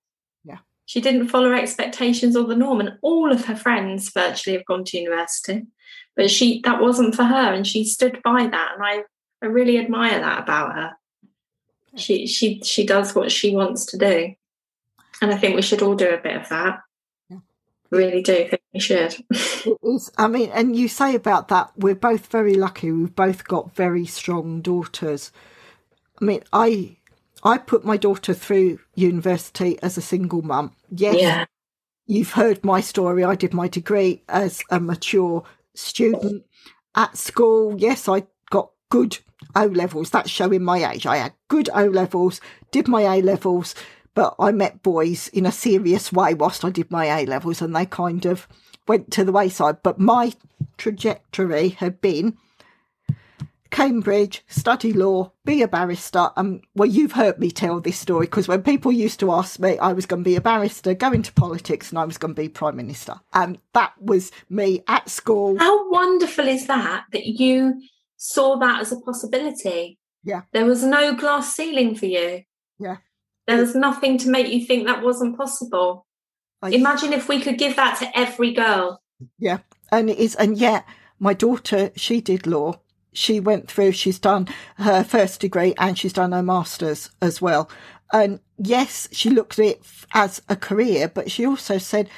Yeah. 0.44 0.60
She 0.86 1.02
didn't 1.02 1.30
follow 1.30 1.54
expectations 1.54 2.36
or 2.36 2.46
the 2.46 2.56
norm. 2.56 2.80
And 2.80 2.98
all 3.02 3.32
of 3.32 3.46
her 3.46 3.56
friends 3.56 4.12
virtually 4.12 4.56
have 4.58 4.66
gone 4.66 4.84
to 4.86 4.98
university. 4.98 5.66
But 6.16 6.32
she 6.32 6.62
that 6.62 6.82
wasn't 6.82 7.16
for 7.16 7.24
her 7.24 7.54
and 7.54 7.66
she 7.66 7.84
stood 7.84 8.22
by 8.24 8.48
that. 8.48 8.72
And 8.76 8.84
I, 8.84 9.04
I 9.42 9.48
really 9.48 9.78
admire 9.78 10.20
that 10.20 10.44
about 10.44 10.76
her. 10.76 10.94
She 11.96 12.26
she 12.26 12.62
she 12.64 12.86
does 12.86 13.14
what 13.14 13.32
she 13.32 13.56
wants 13.56 13.86
to 13.88 13.98
do. 13.98 14.34
And 15.22 15.32
I 15.32 15.38
think 15.38 15.56
we 15.56 15.62
should 15.62 15.82
all 15.82 15.96
do 15.96 16.10
a 16.10 16.22
bit 16.22 16.38
of 16.38 16.50
that 16.50 16.80
really 17.92 18.22
do 18.22 18.48
think 18.48 18.62
we 18.74 18.80
should. 18.80 19.16
it 19.30 19.78
is. 19.84 20.12
I 20.18 20.28
mean, 20.28 20.50
and 20.54 20.76
you 20.76 20.88
say 20.88 21.16
about 21.16 21.48
that, 21.50 21.72
we're 21.78 21.96
both 21.96 22.28
very 22.28 22.56
lucky. 22.56 22.92
We've 22.92 23.16
both 23.16 23.48
got 23.48 23.76
very 23.76 24.06
strong 24.06 24.62
daughters 24.62 25.32
I 26.22 26.26
mean, 26.26 26.44
I 26.52 26.98
I 27.44 27.58
put 27.58 27.86
my 27.86 27.98
daughter 27.98 28.34
through 28.34 28.80
university 28.96 29.78
as 29.82 29.98
a 29.98 30.02
single 30.02 30.42
mum. 30.42 30.74
Yes, 30.90 31.16
yeah. 31.20 31.46
you've 32.06 32.32
heard 32.32 32.64
my 32.64 32.82
story. 32.82 33.24
I 33.24 33.36
did 33.36 33.54
my 33.54 33.68
degree 33.68 34.24
as 34.28 34.62
a 34.70 34.80
mature 34.80 35.44
student 35.76 36.44
at 36.96 37.18
school. 37.18 37.76
Yes, 37.78 38.10
I 38.10 38.24
got 38.50 38.72
good 38.90 39.20
O 39.56 39.66
levels. 39.66 40.10
That's 40.10 40.30
showing 40.30 40.64
my 40.64 40.92
age. 40.92 41.06
I 41.06 41.18
had 41.18 41.34
good 41.48 41.70
O 41.74 41.86
levels, 41.86 42.42
did 42.72 42.88
my 42.88 43.02
A 43.02 43.22
levels, 43.22 43.76
but 44.18 44.34
I 44.40 44.52
met 44.52 44.82
boys 44.82 45.28
in 45.28 45.46
a 45.46 45.52
serious 45.52 46.12
way 46.12 46.34
whilst 46.34 46.66
I 46.66 46.72
did 46.72 46.90
my 46.90 47.06
A 47.06 47.28
levels, 47.28 47.62
and 47.62 47.76
they 47.76 47.86
kind 47.86 48.26
of 48.26 48.48
went 48.88 49.12
to 49.12 49.24
the 49.24 49.32
wayside. 49.32 49.84
But 49.84 50.00
my 50.00 50.34
trajectory 50.76 51.70
had 51.70 52.02
been 52.02 52.36
Cambridge, 53.70 54.44
study 54.48 54.92
law, 54.92 55.34
be 55.46 55.62
a 55.62 55.68
barrister. 55.68 56.32
Um, 56.36 56.62
well, 56.74 56.90
you've 56.90 57.12
heard 57.12 57.38
me 57.38 57.52
tell 57.52 57.80
this 57.80 58.00
story 58.00 58.26
because 58.26 58.48
when 58.48 58.64
people 58.64 58.92
used 58.92 59.20
to 59.20 59.32
ask 59.32 59.60
me, 59.60 59.78
I 59.78 59.94
was 59.94 60.08
going 60.08 60.24
to 60.24 60.28
be 60.28 60.36
a 60.36 60.42
barrister, 60.42 60.96
go 60.96 61.12
into 61.12 61.32
politics, 61.34 61.92
and 61.92 62.00
I 62.00 62.06
was 62.06 62.18
going 62.18 62.34
to 62.34 62.42
be 62.42 62.50
prime 62.50 62.76
minister. 62.76 63.20
And 63.34 63.60
that 63.74 63.94
was 64.02 64.32
me 64.50 64.82
at 64.88 65.12
school. 65.12 65.60
How 65.60 65.92
wonderful 65.92 66.48
is 66.48 66.66
that 66.66 67.04
that 67.12 67.28
you 67.28 67.84
saw 68.16 68.58
that 68.58 68.82
as 68.82 68.92
a 68.92 69.00
possibility? 69.00 70.00
Yeah. 70.24 70.42
There 70.54 70.66
was 70.66 70.84
no 70.84 71.14
glass 71.14 71.56
ceiling 71.56 71.94
for 71.94 72.08
you. 72.08 72.42
Yeah. 72.80 72.98
There 73.48 73.58
was 73.58 73.76
nothing 73.76 74.18
to 74.20 74.30
make 74.30 74.52
you 74.52 74.66
think 74.66 74.86
that 74.86 75.04
wasn't 75.04 75.38
possible. 75.38 76.06
I, 76.62 76.70
Imagine 76.70 77.14
if 77.14 77.30
we 77.30 77.40
could 77.40 77.58
give 77.58 77.76
that 77.76 77.98
to 78.00 78.18
every 78.18 78.54
girl. 78.54 79.02
Yeah. 79.40 79.60
And 79.92 80.10
it 80.10 80.18
is, 80.18 80.36
and 80.36 80.58
yet 80.58 80.86
my 81.20 81.34
daughter, 81.34 81.92
she 81.96 82.20
did 82.20 82.46
law 82.46 82.80
she 83.18 83.40
went 83.40 83.70
through, 83.70 83.92
she's 83.94 84.20
done 84.20 84.48
her 84.76 85.04
first 85.04 85.42
degree 85.42 85.74
and 85.80 85.98
she's 85.98 86.14
done 86.14 86.34
her 86.34 86.44
master's 86.44 87.10
as 87.20 87.42
well. 87.42 87.70
And 88.14 88.40
yes, 88.58 89.10
she 89.12 89.32
looked 89.32 89.58
at 89.58 89.66
it 89.66 89.82
as 90.14 90.42
a 90.50 90.56
career, 90.56 91.08
but 91.08 91.32
she 91.32 91.46
also 91.46 91.80
said 91.80 92.10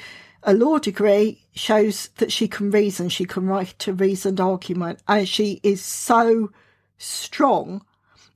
a 0.42 0.52
law 0.52 0.78
degree 0.78 1.46
shows 1.54 2.10
that 2.18 2.30
she 2.30 2.46
can 2.46 2.70
reason, 2.70 3.08
she 3.08 3.24
can 3.24 3.46
write 3.46 3.88
a 3.88 3.94
reasoned 3.94 4.40
argument, 4.40 5.00
and 5.08 5.26
she 5.26 5.60
is 5.62 5.82
so 5.82 6.50
strong. 6.98 7.82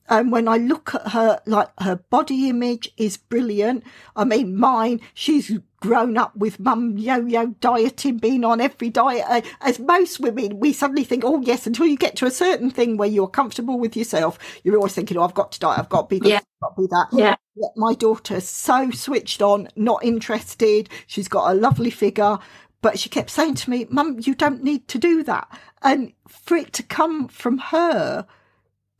And 0.08 0.30
when 0.30 0.48
I 0.48 0.56
look 0.58 0.94
at 0.94 1.08
her, 1.12 1.40
like 1.46 1.68
her 1.80 1.96
body 1.96 2.48
image 2.48 2.92
is 2.96 3.16
brilliant. 3.16 3.84
I 4.14 4.24
mean, 4.24 4.56
mine, 4.56 5.00
she's 5.14 5.58
grown 5.80 6.16
up 6.16 6.34
with 6.36 6.60
mum 6.60 6.96
yo-yo 6.96 7.48
dieting, 7.60 8.18
being 8.18 8.44
on 8.44 8.60
every 8.60 8.90
diet. 8.90 9.24
Uh, 9.28 9.40
as 9.60 9.78
most 9.78 10.20
women, 10.20 10.58
we 10.58 10.72
suddenly 10.72 11.04
think, 11.04 11.24
oh 11.24 11.40
yes, 11.42 11.66
until 11.66 11.86
you 11.86 11.96
get 11.96 12.16
to 12.16 12.26
a 12.26 12.30
certain 12.30 12.70
thing 12.70 12.96
where 12.96 13.08
you're 13.08 13.28
comfortable 13.28 13.78
with 13.78 13.96
yourself, 13.96 14.38
you're 14.62 14.76
always 14.76 14.94
thinking, 14.94 15.16
oh, 15.16 15.22
I've 15.22 15.34
got 15.34 15.52
to 15.52 15.60
diet, 15.60 15.78
I've 15.78 15.88
got 15.88 16.08
to 16.08 16.14
be 16.14 16.18
this, 16.18 16.30
Yeah. 16.30 16.36
I've 16.36 16.60
got 16.60 16.76
to 16.76 16.82
be 16.82 16.88
that. 16.88 17.06
Yeah. 17.12 17.36
Yet 17.56 17.70
my 17.76 17.94
daughter's 17.94 18.48
so 18.48 18.90
switched 18.90 19.40
on, 19.42 19.68
not 19.76 20.04
interested. 20.04 20.88
She's 21.06 21.28
got 21.28 21.50
a 21.50 21.54
lovely 21.54 21.90
figure, 21.90 22.38
but 22.82 22.98
she 22.98 23.08
kept 23.08 23.30
saying 23.30 23.54
to 23.56 23.70
me, 23.70 23.86
Mum, 23.90 24.18
you 24.22 24.34
don't 24.34 24.62
need 24.64 24.88
to 24.88 24.98
do 24.98 25.22
that. 25.22 25.48
And 25.82 26.12
for 26.28 26.56
it 26.56 26.72
to 26.74 26.82
come 26.82 27.28
from 27.28 27.58
her, 27.58 28.26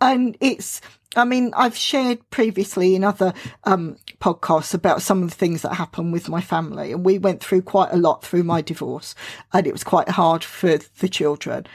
and 0.00 0.36
it's, 0.40 0.80
I 1.16 1.24
mean, 1.24 1.52
I've 1.56 1.76
shared 1.76 2.28
previously 2.30 2.94
in 2.94 3.04
other 3.04 3.32
um, 3.64 3.96
podcasts 4.20 4.74
about 4.74 5.02
some 5.02 5.22
of 5.22 5.30
the 5.30 5.36
things 5.36 5.62
that 5.62 5.74
happened 5.74 6.12
with 6.12 6.28
my 6.28 6.40
family, 6.40 6.92
and 6.92 7.04
we 7.04 7.18
went 7.18 7.42
through 7.42 7.62
quite 7.62 7.92
a 7.92 7.96
lot 7.96 8.24
through 8.24 8.44
my 8.44 8.60
divorce, 8.60 9.14
and 9.52 9.66
it 9.66 9.72
was 9.72 9.84
quite 9.84 10.10
hard 10.10 10.44
for 10.44 10.78
the 10.98 11.08
children. 11.08 11.66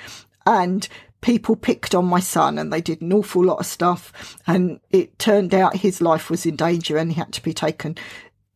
And 0.45 0.87
people 1.21 1.55
picked 1.55 1.93
on 1.93 2.05
my 2.05 2.19
son 2.19 2.57
and 2.57 2.71
they 2.71 2.81
did 2.81 3.01
an 3.01 3.13
awful 3.13 3.43
lot 3.43 3.59
of 3.59 3.65
stuff. 3.65 4.37
And 4.47 4.79
it 4.89 5.19
turned 5.19 5.53
out 5.53 5.77
his 5.77 6.01
life 6.01 6.29
was 6.29 6.45
in 6.45 6.55
danger 6.55 6.97
and 6.97 7.11
he 7.11 7.19
had 7.19 7.33
to 7.33 7.43
be 7.43 7.53
taken 7.53 7.97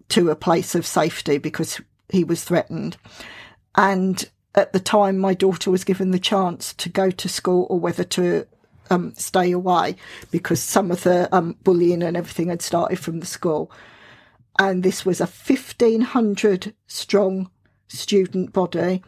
to 0.10 0.30
a 0.30 0.36
place 0.36 0.76
of 0.76 0.86
safety 0.86 1.38
because 1.38 1.82
he 2.10 2.24
was 2.24 2.44
threatened. 2.44 2.98
And 3.76 4.30
at 4.56 4.74
the 4.74 4.80
time, 4.80 5.18
my 5.18 5.34
daughter 5.34 5.72
was 5.72 5.84
given 5.84 6.12
the 6.12 6.20
chance 6.20 6.74
to 6.76 6.90
go 6.90 7.10
to 7.10 7.30
school 7.30 7.66
or 7.70 7.80
whether 7.80 8.04
to 8.04 8.48
um, 8.90 9.14
stay 9.16 9.52
away 9.52 9.96
because 10.32 10.62
some 10.62 10.92
of 10.92 11.04
the 11.04 11.34
um, 11.36 11.56
bullying 11.64 12.04
and 12.04 12.18
everything 12.18 12.50
had 12.50 12.62
started 12.62 13.00
from 13.00 13.20
the 13.20 13.26
school. 13.26 13.72
And 14.60 14.84
this 14.84 15.06
was 15.06 15.20
a 15.20 15.26
1500 15.26 16.74
strong 16.88 17.50
student 17.88 18.54
body. 18.54 19.04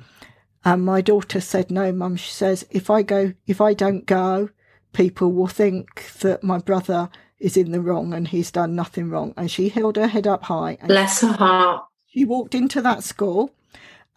And 0.63 0.83
my 0.83 1.01
daughter 1.01 1.39
said, 1.41 1.69
No, 1.69 1.91
mum, 1.91 2.15
she 2.15 2.31
says, 2.31 2.65
if 2.71 2.89
I 2.89 3.03
go, 3.03 3.33
if 3.45 3.61
I 3.61 3.73
don't 3.73 4.05
go, 4.05 4.49
people 4.93 5.31
will 5.31 5.47
think 5.47 6.11
that 6.19 6.43
my 6.43 6.57
brother 6.57 7.09
is 7.37 7.57
in 7.57 7.71
the 7.71 7.81
wrong 7.81 8.13
and 8.13 8.27
he's 8.27 8.49
done 8.49 8.75
nothing 8.75 9.09
wrong. 9.09 9.33
And 9.37 9.51
she 9.51 9.69
held 9.69 9.97
her 9.97 10.07
head 10.07 10.25
up 10.25 10.43
high 10.43 10.77
and 10.79 10.87
Bless 10.87 11.21
her 11.21 11.33
heart. 11.33 11.85
she 12.07 12.25
walked 12.25 12.55
into 12.55 12.81
that 12.81 13.03
school 13.03 13.51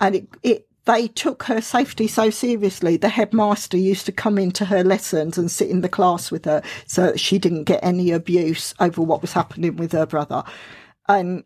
and 0.00 0.14
it, 0.14 0.28
it 0.42 0.67
they 0.88 1.06
took 1.06 1.42
her 1.44 1.60
safety 1.60 2.08
so 2.08 2.30
seriously. 2.30 2.96
The 2.96 3.10
headmaster 3.10 3.76
used 3.76 4.06
to 4.06 4.12
come 4.12 4.38
into 4.38 4.64
her 4.64 4.82
lessons 4.82 5.36
and 5.36 5.50
sit 5.50 5.68
in 5.68 5.82
the 5.82 5.88
class 5.88 6.30
with 6.30 6.46
her 6.46 6.62
so 6.86 7.02
that 7.02 7.20
she 7.20 7.38
didn't 7.38 7.64
get 7.64 7.84
any 7.84 8.10
abuse 8.10 8.72
over 8.80 9.02
what 9.02 9.20
was 9.20 9.34
happening 9.34 9.76
with 9.76 9.92
her 9.92 10.06
brother. 10.06 10.42
And 11.06 11.44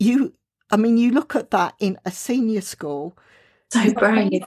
you, 0.00 0.34
I 0.72 0.78
mean, 0.78 0.98
you 0.98 1.12
look 1.12 1.36
at 1.36 1.52
that 1.52 1.74
in 1.78 1.96
a 2.04 2.10
senior 2.10 2.60
school. 2.60 3.16
So 3.70 3.92
brave. 3.94 4.42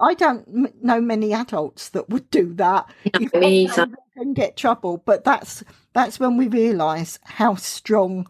I 0.00 0.14
don't 0.14 0.82
know 0.82 1.00
many 1.02 1.34
adults 1.34 1.90
that 1.90 2.08
would 2.08 2.30
do 2.30 2.54
that. 2.54 2.86
No, 3.14 3.20
If 3.20 3.34
me 3.34 3.66
either. 3.66 3.86
can 4.16 4.32
get 4.32 4.56
trouble, 4.56 5.02
but 5.04 5.24
that's 5.24 5.62
that's 5.92 6.18
when 6.18 6.38
we 6.38 6.48
realise 6.48 7.18
how 7.24 7.56
strong 7.56 8.26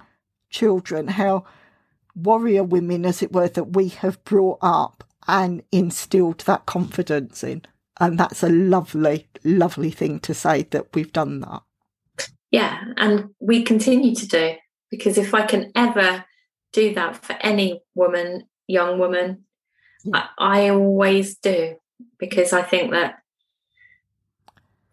children, 0.50 1.08
how 1.08 1.44
warrior 2.16 2.64
women, 2.64 3.06
as 3.06 3.22
it 3.22 3.32
were, 3.32 3.48
that 3.48 3.74
we 3.76 3.88
have 3.88 4.22
brought 4.24 4.58
up 4.62 5.04
and 5.28 5.62
instilled 5.72 6.40
that 6.40 6.66
confidence 6.66 7.44
in. 7.44 7.62
And 8.00 8.18
that's 8.18 8.42
a 8.42 8.48
lovely, 8.48 9.28
lovely 9.44 9.90
thing 9.90 10.20
to 10.20 10.34
say 10.34 10.62
that 10.70 10.94
we've 10.94 11.12
done 11.12 11.40
that. 11.40 11.62
Yeah, 12.50 12.80
and 12.96 13.30
we 13.40 13.62
continue 13.62 14.14
to 14.14 14.26
do 14.26 14.54
because 14.90 15.16
if 15.16 15.34
I 15.34 15.46
can 15.46 15.72
ever 15.74 16.24
do 16.72 16.94
that 16.94 17.16
for 17.16 17.34
any 17.40 17.82
woman, 17.94 18.48
young 18.66 18.98
woman. 18.98 19.44
I, 20.12 20.28
I 20.38 20.68
always 20.70 21.36
do 21.36 21.76
because 22.18 22.52
I 22.52 22.62
think 22.62 22.90
that 22.92 23.16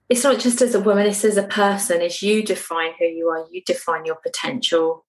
it's 0.10 0.24
not 0.24 0.40
just 0.40 0.62
as 0.62 0.76
a 0.76 0.80
woman, 0.80 1.08
it's 1.08 1.24
as 1.24 1.38
a 1.38 1.44
person, 1.44 2.02
as 2.02 2.22
you 2.22 2.44
define 2.44 2.92
who 2.98 3.06
you 3.06 3.30
are, 3.30 3.46
you 3.52 3.62
define 3.66 4.06
your 4.06 4.16
potential. 4.16 5.06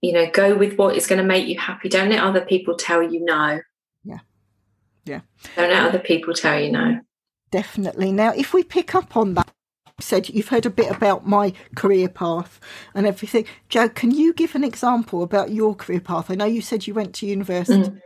You 0.00 0.12
know, 0.12 0.30
go 0.30 0.56
with 0.56 0.76
what 0.76 0.96
is 0.96 1.06
going 1.06 1.20
to 1.20 1.26
make 1.26 1.48
you 1.48 1.58
happy. 1.58 1.88
Don't 1.88 2.10
let 2.10 2.22
other 2.22 2.40
people 2.40 2.76
tell 2.76 3.02
you 3.02 3.24
no. 3.24 3.60
Yeah. 4.04 4.20
Yeah. 5.08 5.20
Don't 5.56 5.70
let 5.70 5.86
other 5.86 5.98
people 5.98 6.34
tell 6.34 6.60
you 6.60 6.70
no. 6.72 7.00
Definitely. 7.50 8.12
Now, 8.12 8.32
if 8.36 8.52
we 8.52 8.62
pick 8.62 8.94
up 8.94 9.16
on 9.16 9.34
that, 9.34 9.50
said 10.00 10.28
you've 10.28 10.48
heard 10.48 10.66
a 10.66 10.70
bit 10.70 10.90
about 10.94 11.26
my 11.26 11.52
career 11.74 12.08
path 12.08 12.60
and 12.94 13.06
everything. 13.06 13.44
Jo, 13.68 13.88
can 13.88 14.12
you 14.12 14.32
give 14.32 14.54
an 14.54 14.62
example 14.62 15.22
about 15.24 15.50
your 15.50 15.74
career 15.74 16.00
path? 16.00 16.30
I 16.30 16.34
know 16.36 16.44
you 16.44 16.60
said 16.62 16.86
you 16.86 16.94
went 16.94 17.14
to 17.16 17.26
university. 17.26 17.82
Mm. 17.90 18.00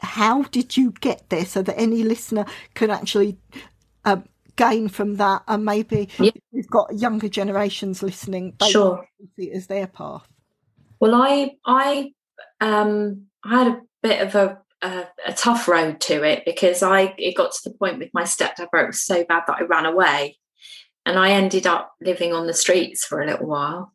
How 0.00 0.42
did 0.42 0.76
you 0.76 0.92
get 1.00 1.30
there 1.30 1.46
so 1.46 1.62
that 1.62 1.78
any 1.80 2.02
listener 2.02 2.44
can 2.74 2.90
actually 2.90 3.38
um, 4.04 4.24
gain 4.56 4.88
from 4.88 5.16
that? 5.16 5.42
And 5.48 5.64
maybe 5.64 6.08
Yeah. 6.18 6.32
we've 6.50 6.68
got 6.68 6.98
younger 6.98 7.28
generations 7.28 8.02
listening, 8.02 8.54
Sure. 8.68 9.06
see 9.38 9.50
it 9.50 9.56
as 9.56 9.68
their 9.68 9.86
path. 9.86 10.26
Well, 11.00 11.14
I 11.14 11.52
I 11.64 12.12
um 12.60 13.26
I 13.44 13.58
had 13.58 13.66
a 13.68 13.80
bit 14.02 14.20
of 14.20 14.34
a, 14.34 14.58
a 14.82 15.06
a 15.26 15.32
tough 15.32 15.68
road 15.68 16.00
to 16.02 16.22
it 16.24 16.42
because 16.44 16.82
I 16.82 17.14
it 17.18 17.36
got 17.36 17.52
to 17.52 17.70
the 17.70 17.76
point 17.76 17.98
with 17.98 18.10
my 18.12 18.22
stepdad 18.22 18.68
where 18.70 18.84
it 18.84 18.88
was 18.88 19.00
so 19.00 19.24
bad 19.24 19.44
that 19.46 19.58
I 19.60 19.62
ran 19.62 19.86
away, 19.86 20.38
and 21.06 21.18
I 21.18 21.30
ended 21.30 21.66
up 21.66 21.92
living 22.00 22.32
on 22.32 22.46
the 22.46 22.54
streets 22.54 23.04
for 23.04 23.20
a 23.20 23.26
little 23.26 23.46
while, 23.46 23.92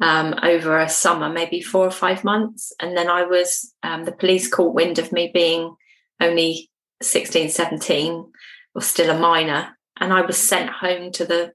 um, 0.00 0.34
over 0.42 0.78
a 0.78 0.88
summer, 0.88 1.28
maybe 1.28 1.60
four 1.60 1.86
or 1.86 1.90
five 1.90 2.24
months, 2.24 2.72
and 2.80 2.96
then 2.96 3.08
I 3.08 3.24
was 3.24 3.74
um, 3.82 4.04
the 4.04 4.12
police 4.12 4.48
caught 4.48 4.74
wind 4.74 4.98
of 4.98 5.12
me 5.12 5.30
being 5.32 5.74
only 6.20 6.70
16, 7.02 7.48
17, 7.48 8.32
or 8.74 8.82
still 8.82 9.10
a 9.10 9.18
minor, 9.18 9.76
and 9.98 10.12
I 10.12 10.22
was 10.22 10.36
sent 10.36 10.70
home 10.70 11.12
to 11.12 11.24
the 11.24 11.52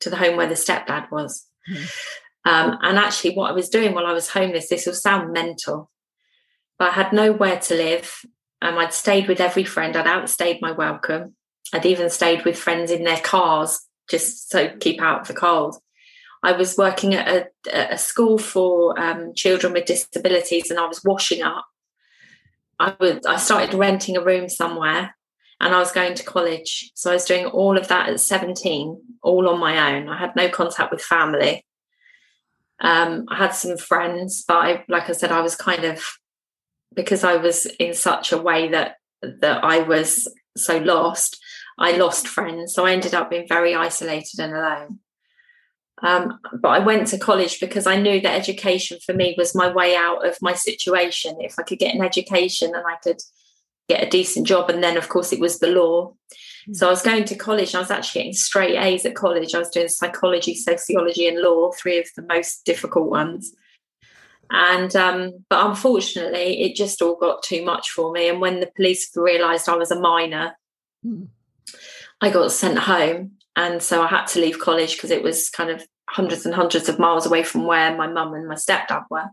to 0.00 0.10
the 0.10 0.16
home 0.16 0.36
where 0.36 0.48
the 0.48 0.54
stepdad 0.54 1.10
was. 1.10 1.46
Um, 2.46 2.78
and 2.82 2.98
actually, 2.98 3.34
what 3.34 3.50
I 3.50 3.54
was 3.54 3.68
doing 3.68 3.94
while 3.94 4.06
I 4.06 4.12
was 4.12 4.28
homeless, 4.28 4.68
this 4.68 4.86
will 4.86 4.94
sound 4.94 5.32
mental, 5.32 5.90
but 6.78 6.90
I 6.90 6.94
had 6.94 7.12
nowhere 7.12 7.58
to 7.58 7.74
live. 7.74 8.24
Um, 8.62 8.78
I'd 8.78 8.94
stayed 8.94 9.28
with 9.28 9.40
every 9.40 9.64
friend. 9.64 9.96
I'd 9.96 10.06
outstayed 10.06 10.60
my 10.60 10.72
welcome. 10.72 11.34
I'd 11.72 11.86
even 11.86 12.10
stayed 12.10 12.44
with 12.44 12.58
friends 12.58 12.90
in 12.90 13.04
their 13.04 13.20
cars 13.20 13.80
just 14.08 14.50
so 14.50 14.70
keep 14.80 15.00
out 15.00 15.26
the 15.26 15.34
cold. 15.34 15.76
I 16.42 16.52
was 16.52 16.76
working 16.76 17.14
at 17.14 17.52
a, 17.66 17.94
a 17.94 17.98
school 17.98 18.36
for 18.36 18.98
um, 19.00 19.32
children 19.34 19.72
with 19.72 19.86
disabilities, 19.86 20.70
and 20.70 20.78
I 20.78 20.86
was 20.86 21.02
washing 21.02 21.42
up. 21.42 21.64
I 22.78 22.94
would. 23.00 23.24
I 23.26 23.36
started 23.36 23.74
renting 23.74 24.16
a 24.16 24.24
room 24.24 24.48
somewhere, 24.48 25.16
and 25.60 25.74
I 25.74 25.78
was 25.78 25.92
going 25.92 26.14
to 26.14 26.22
college. 26.22 26.90
So 26.94 27.10
I 27.10 27.14
was 27.14 27.24
doing 27.24 27.46
all 27.46 27.78
of 27.78 27.88
that 27.88 28.10
at 28.10 28.20
seventeen, 28.20 29.00
all 29.22 29.48
on 29.48 29.58
my 29.58 29.94
own. 29.94 30.08
I 30.08 30.18
had 30.18 30.36
no 30.36 30.50
contact 30.50 30.92
with 30.92 31.00
family. 31.00 31.64
Um, 32.80 33.24
I 33.28 33.36
had 33.36 33.54
some 33.54 33.78
friends, 33.78 34.44
but 34.46 34.56
I, 34.56 34.84
like 34.88 35.08
I 35.08 35.12
said, 35.12 35.32
I 35.32 35.40
was 35.40 35.56
kind 35.56 35.84
of 35.84 36.04
because 36.94 37.24
I 37.24 37.36
was 37.36 37.66
in 37.78 37.94
such 37.94 38.32
a 38.32 38.38
way 38.38 38.68
that 38.68 38.96
that 39.22 39.64
I 39.64 39.80
was 39.80 40.28
so 40.56 40.78
lost. 40.78 41.40
I 41.78 41.96
lost 41.96 42.28
friends, 42.28 42.74
so 42.74 42.86
I 42.86 42.92
ended 42.92 43.14
up 43.14 43.30
being 43.30 43.48
very 43.48 43.74
isolated 43.74 44.38
and 44.38 44.54
alone. 44.54 44.98
Um, 46.02 46.38
but 46.60 46.68
I 46.68 46.78
went 46.80 47.08
to 47.08 47.18
college 47.18 47.60
because 47.60 47.86
I 47.86 47.96
knew 47.96 48.20
that 48.20 48.38
education 48.38 48.98
for 49.04 49.14
me 49.14 49.34
was 49.38 49.54
my 49.54 49.72
way 49.72 49.96
out 49.96 50.26
of 50.26 50.36
my 50.42 50.52
situation. 50.52 51.36
If 51.40 51.54
I 51.58 51.62
could 51.62 51.78
get 51.78 51.94
an 51.94 52.04
education 52.04 52.74
and 52.74 52.84
I 52.86 52.96
could 53.02 53.20
get 53.88 54.04
a 54.06 54.10
decent 54.10 54.46
job, 54.46 54.70
and 54.70 54.82
then 54.82 54.96
of 54.96 55.08
course 55.08 55.32
it 55.32 55.40
was 55.40 55.58
the 55.58 55.68
law. 55.68 56.14
So 56.72 56.86
I 56.86 56.90
was 56.90 57.02
going 57.02 57.24
to 57.24 57.34
college 57.34 57.74
I 57.74 57.78
was 57.78 57.90
actually 57.90 58.20
getting 58.20 58.32
straight 58.32 58.76
A's 58.76 59.04
at 59.04 59.14
college. 59.14 59.54
I 59.54 59.58
was 59.58 59.68
doing 59.68 59.88
psychology, 59.88 60.54
sociology, 60.54 61.28
and 61.28 61.40
law, 61.40 61.70
three 61.72 61.98
of 61.98 62.06
the 62.16 62.22
most 62.22 62.64
difficult 62.64 63.10
ones. 63.10 63.54
And 64.50 64.94
um, 64.96 65.44
but 65.48 65.66
unfortunately, 65.66 66.62
it 66.62 66.76
just 66.76 67.02
all 67.02 67.16
got 67.16 67.42
too 67.42 67.64
much 67.64 67.90
for 67.90 68.12
me. 68.12 68.28
And 68.28 68.40
when 68.40 68.60
the 68.60 68.70
police 68.76 69.10
realised 69.16 69.68
I 69.68 69.76
was 69.76 69.90
a 69.90 70.00
minor, 70.00 70.54
Mm. 71.04 71.28
I 72.20 72.30
got 72.30 72.52
sent 72.52 72.78
home, 72.78 73.32
and 73.56 73.82
so 73.82 74.02
I 74.02 74.06
had 74.06 74.26
to 74.28 74.40
leave 74.40 74.58
college 74.58 74.96
because 74.96 75.10
it 75.10 75.22
was 75.22 75.50
kind 75.50 75.70
of 75.70 75.86
hundreds 76.08 76.46
and 76.46 76.54
hundreds 76.54 76.88
of 76.88 76.98
miles 76.98 77.26
away 77.26 77.42
from 77.42 77.66
where 77.66 77.96
my 77.96 78.06
mum 78.06 78.34
and 78.34 78.48
my 78.48 78.54
stepdad 78.54 79.04
were. 79.10 79.26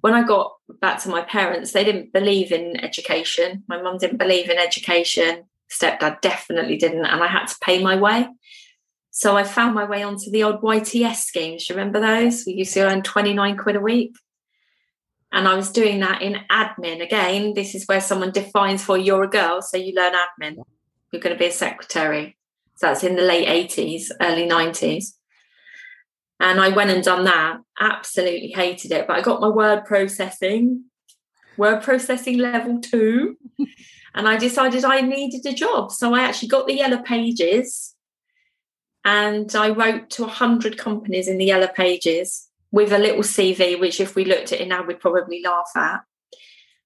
When 0.00 0.14
I 0.14 0.22
got 0.22 0.52
back 0.80 1.02
to 1.02 1.08
my 1.08 1.22
parents, 1.22 1.72
they 1.72 1.84
didn't 1.84 2.12
believe 2.12 2.52
in 2.52 2.78
education. 2.82 3.64
My 3.68 3.80
mum 3.80 3.98
didn't 3.98 4.18
believe 4.18 4.48
in 4.50 4.58
education. 4.58 5.44
stepdad 5.70 6.20
definitely 6.20 6.76
didn't, 6.76 7.04
and 7.04 7.22
I 7.22 7.26
had 7.26 7.46
to 7.46 7.56
pay 7.60 7.82
my 7.82 7.96
way. 7.96 8.28
So 9.10 9.36
I 9.36 9.44
found 9.44 9.74
my 9.74 9.84
way 9.84 10.02
onto 10.02 10.30
the 10.30 10.42
old 10.42 10.60
YTS 10.60 11.16
schemes. 11.16 11.66
Do 11.66 11.74
you 11.74 11.78
remember 11.78 12.00
those? 12.00 12.44
We 12.46 12.54
used 12.54 12.74
to 12.74 12.80
earn 12.80 13.02
29 13.02 13.56
quid 13.56 13.76
a 13.76 13.80
week. 13.80 14.16
And 15.34 15.48
I 15.48 15.56
was 15.56 15.72
doing 15.72 15.98
that 15.98 16.22
in 16.22 16.38
admin. 16.48 17.02
Again, 17.02 17.54
this 17.54 17.74
is 17.74 17.86
where 17.86 18.00
someone 18.00 18.30
defines 18.30 18.84
for 18.84 18.96
you're 18.96 19.24
a 19.24 19.28
girl, 19.28 19.60
so 19.60 19.76
you 19.76 19.92
learn 19.92 20.14
admin. 20.14 20.58
You're 21.10 21.20
going 21.20 21.34
to 21.34 21.38
be 21.38 21.46
a 21.46 21.52
secretary. 21.52 22.36
So 22.76 22.86
that's 22.86 23.02
in 23.02 23.16
the 23.16 23.22
late 23.22 23.48
80s, 23.68 24.10
early 24.20 24.48
90s. 24.48 25.06
And 26.38 26.60
I 26.60 26.68
went 26.68 26.90
and 26.90 27.02
done 27.02 27.24
that. 27.24 27.58
Absolutely 27.80 28.52
hated 28.54 28.92
it. 28.92 29.08
But 29.08 29.16
I 29.16 29.22
got 29.22 29.40
my 29.40 29.48
word 29.48 29.84
processing, 29.84 30.84
word 31.56 31.82
processing 31.82 32.38
level 32.38 32.80
two. 32.80 33.36
and 34.14 34.28
I 34.28 34.36
decided 34.36 34.84
I 34.84 35.00
needed 35.00 35.44
a 35.46 35.52
job. 35.52 35.90
So 35.90 36.14
I 36.14 36.22
actually 36.22 36.48
got 36.48 36.68
the 36.68 36.76
yellow 36.76 37.02
pages 37.02 37.96
and 39.04 39.52
I 39.56 39.70
wrote 39.70 40.10
to 40.10 40.22
100 40.22 40.78
companies 40.78 41.26
in 41.26 41.38
the 41.38 41.46
yellow 41.46 41.66
pages 41.66 42.48
with 42.74 42.92
a 42.92 42.98
little 42.98 43.22
CV, 43.22 43.78
which 43.78 44.00
if 44.00 44.16
we 44.16 44.24
looked 44.24 44.52
at 44.52 44.60
it 44.60 44.66
now, 44.66 44.82
we'd 44.82 44.98
probably 44.98 45.40
laugh 45.40 45.70
at. 45.76 46.00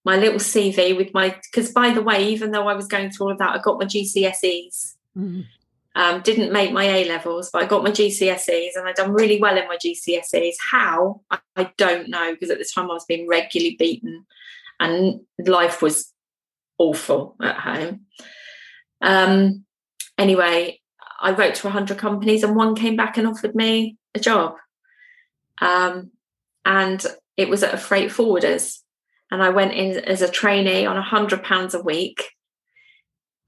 My 0.04 0.18
little 0.18 0.38
CV 0.38 0.94
with 0.94 1.14
my, 1.14 1.34
because 1.50 1.72
by 1.72 1.88
the 1.94 2.02
way, 2.02 2.28
even 2.28 2.50
though 2.50 2.68
I 2.68 2.74
was 2.74 2.86
going 2.86 3.10
through 3.10 3.28
all 3.28 3.32
of 3.32 3.38
that, 3.38 3.54
I 3.54 3.58
got 3.58 3.78
my 3.78 3.86
GCSEs. 3.86 4.96
Mm. 5.16 5.46
Um, 5.94 6.20
didn't 6.20 6.52
make 6.52 6.72
my 6.72 6.84
A 6.84 7.08
levels, 7.08 7.48
but 7.50 7.62
I 7.62 7.66
got 7.66 7.82
my 7.82 7.90
GCSEs 7.90 8.76
and 8.76 8.86
I'd 8.86 8.96
done 8.96 9.14
really 9.14 9.40
well 9.40 9.56
in 9.56 9.66
my 9.66 9.78
GCSEs. 9.78 10.56
How? 10.70 11.22
I, 11.30 11.38
I 11.56 11.72
don't 11.78 12.10
know 12.10 12.34
because 12.34 12.50
at 12.50 12.58
the 12.58 12.70
time 12.72 12.90
I 12.90 12.94
was 12.94 13.06
being 13.06 13.26
regularly 13.26 13.76
beaten 13.78 14.26
and 14.78 15.20
life 15.38 15.80
was 15.80 16.12
awful 16.76 17.34
at 17.40 17.56
home. 17.56 18.02
Um, 19.00 19.64
anyway, 20.18 20.82
I 21.18 21.32
wrote 21.32 21.54
to 21.54 21.66
100 21.66 21.96
companies 21.96 22.42
and 22.42 22.54
one 22.54 22.76
came 22.76 22.94
back 22.94 23.16
and 23.16 23.26
offered 23.26 23.54
me 23.54 23.96
a 24.14 24.20
job. 24.20 24.56
Um, 25.60 26.12
and 26.64 27.04
it 27.36 27.48
was 27.48 27.62
at 27.62 27.74
a 27.74 27.78
freight 27.78 28.10
forwarders. 28.10 28.78
And 29.30 29.42
I 29.42 29.50
went 29.50 29.72
in 29.72 29.98
as 30.04 30.22
a 30.22 30.30
trainee 30.30 30.86
on 30.86 31.02
£100 31.02 31.74
a 31.74 31.82
week. 31.82 32.30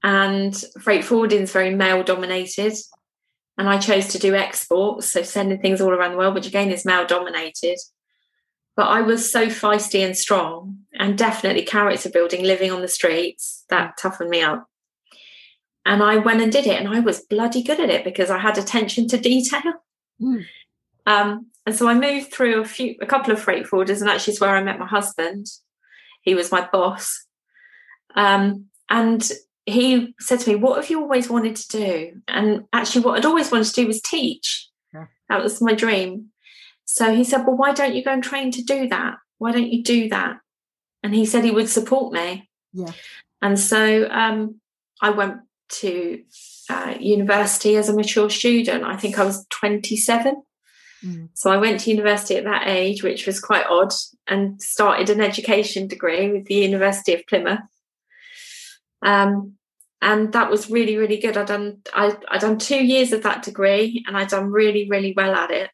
And 0.03 0.55
freight 0.81 1.03
forwarding 1.03 1.41
is 1.41 1.51
very 1.51 1.75
male 1.75 2.03
dominated. 2.03 2.73
And 3.57 3.69
i 3.69 3.77
chose 3.77 4.07
to 4.07 4.17
do 4.17 4.33
exports 4.33 5.11
so 5.11 5.21
sending 5.21 5.59
things 5.59 5.81
all 5.81 5.91
around 5.91 6.13
the 6.13 6.17
world 6.17 6.33
which 6.33 6.47
again 6.47 6.71
is 6.71 6.85
male 6.85 7.05
dominated. 7.05 7.77
But 8.75 8.87
i 8.87 9.01
was 9.01 9.31
so 9.31 9.47
feisty 9.47 10.03
and 10.03 10.17
strong 10.17 10.79
and 10.93 11.17
definitely 11.17 11.63
character 11.63 12.09
building 12.09 12.43
living 12.43 12.71
on 12.71 12.81
the 12.81 12.87
streets 12.87 13.65
that 13.69 13.97
toughened 13.97 14.31
me 14.31 14.41
up. 14.41 14.67
And 15.85 16.01
i 16.01 16.17
went 16.17 16.41
and 16.41 16.51
did 16.51 16.65
it 16.65 16.79
and 16.79 16.89
i 16.89 17.01
was 17.01 17.19
bloody 17.19 17.61
good 17.61 17.79
at 17.79 17.91
it 17.91 18.03
because 18.03 18.31
i 18.31 18.39
had 18.39 18.57
attention 18.57 19.07
to 19.09 19.17
detail. 19.17 19.73
Mm. 20.19 20.45
um, 21.07 21.50
and 21.71 21.79
so 21.79 21.87
i 21.87 21.93
moved 21.93 22.31
through 22.31 22.61
a 22.61 22.65
few 22.65 22.95
a 23.01 23.05
couple 23.05 23.31
of 23.31 23.39
freight 23.39 23.65
forwarders 23.65 24.01
and 24.01 24.09
actually 24.09 24.33
is 24.33 24.41
where 24.41 24.55
i 24.55 24.63
met 24.63 24.79
my 24.79 24.87
husband 24.87 25.47
he 26.21 26.35
was 26.35 26.51
my 26.51 26.67
boss 26.71 27.25
um, 28.15 28.65
and 28.89 29.31
he 29.65 30.13
said 30.19 30.39
to 30.41 30.49
me, 30.49 30.55
What 30.55 30.77
have 30.77 30.89
you 30.89 30.99
always 31.01 31.29
wanted 31.29 31.55
to 31.55 31.67
do? 31.69 32.21
And 32.27 32.65
actually, 32.73 33.03
what 33.03 33.17
I'd 33.17 33.25
always 33.25 33.51
wanted 33.51 33.67
to 33.67 33.81
do 33.81 33.87
was 33.87 34.01
teach. 34.01 34.69
Yeah. 34.93 35.05
That 35.29 35.43
was 35.43 35.61
my 35.61 35.73
dream. 35.73 36.27
So 36.85 37.13
he 37.13 37.23
said, 37.23 37.45
Well, 37.45 37.57
why 37.57 37.73
don't 37.73 37.95
you 37.95 38.03
go 38.03 38.11
and 38.11 38.23
train 38.23 38.51
to 38.51 38.63
do 38.63 38.87
that? 38.89 39.15
Why 39.37 39.51
don't 39.51 39.71
you 39.71 39.83
do 39.83 40.09
that? 40.09 40.37
And 41.03 41.15
he 41.15 41.25
said 41.25 41.43
he 41.43 41.51
would 41.51 41.69
support 41.69 42.13
me. 42.13 42.49
Yeah. 42.73 42.91
And 43.41 43.59
so 43.59 44.07
um, 44.09 44.59
I 45.01 45.09
went 45.09 45.37
to 45.69 46.23
uh, 46.69 46.95
university 46.99 47.75
as 47.77 47.89
a 47.89 47.95
mature 47.95 48.29
student. 48.29 48.83
I 48.83 48.97
think 48.97 49.17
I 49.17 49.23
was 49.23 49.45
27. 49.49 50.43
Mm. 51.03 51.29
So 51.33 51.51
I 51.51 51.57
went 51.57 51.79
to 51.81 51.89
university 51.89 52.35
at 52.35 52.43
that 52.43 52.67
age, 52.67 53.03
which 53.03 53.25
was 53.25 53.39
quite 53.39 53.65
odd, 53.67 53.93
and 54.27 54.61
started 54.61 55.09
an 55.09 55.21
education 55.21 55.87
degree 55.87 56.31
with 56.31 56.45
the 56.45 56.55
University 56.55 57.13
of 57.13 57.25
Plymouth. 57.27 57.59
Um, 59.01 59.53
and 60.01 60.33
that 60.33 60.49
was 60.49 60.69
really, 60.69 60.97
really 60.97 61.17
good. 61.17 61.37
I 61.37 61.43
done 61.43 61.81
I 61.93 62.15
I 62.27 62.37
done 62.37 62.57
two 62.57 62.83
years 62.83 63.11
of 63.11 63.23
that 63.23 63.43
degree, 63.43 64.03
and 64.07 64.17
I 64.17 64.25
done 64.25 64.51
really, 64.51 64.89
really 64.89 65.13
well 65.15 65.33
at 65.35 65.51
it. 65.51 65.69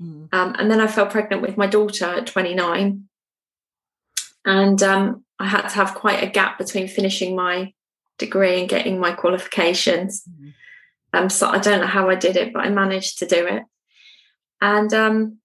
Mm. 0.00 0.28
Um, 0.32 0.54
and 0.58 0.70
then 0.70 0.80
I 0.80 0.86
fell 0.86 1.06
pregnant 1.06 1.42
with 1.42 1.56
my 1.56 1.66
daughter 1.66 2.06
at 2.06 2.26
29, 2.26 3.08
and 4.44 4.82
um, 4.82 5.24
I 5.38 5.46
had 5.48 5.68
to 5.68 5.74
have 5.74 5.94
quite 5.94 6.22
a 6.22 6.30
gap 6.30 6.58
between 6.58 6.88
finishing 6.88 7.36
my 7.36 7.72
degree 8.18 8.60
and 8.60 8.68
getting 8.68 8.98
my 8.98 9.12
qualifications. 9.12 10.22
Mm. 10.22 10.52
Um, 11.12 11.30
so 11.30 11.48
I 11.48 11.58
don't 11.58 11.80
know 11.80 11.86
how 11.86 12.10
I 12.10 12.14
did 12.14 12.36
it, 12.36 12.52
but 12.52 12.64
I 12.64 12.68
managed 12.68 13.18
to 13.18 13.26
do 13.26 13.46
it. 13.46 13.62
And 14.60 14.92
um, 14.94 15.38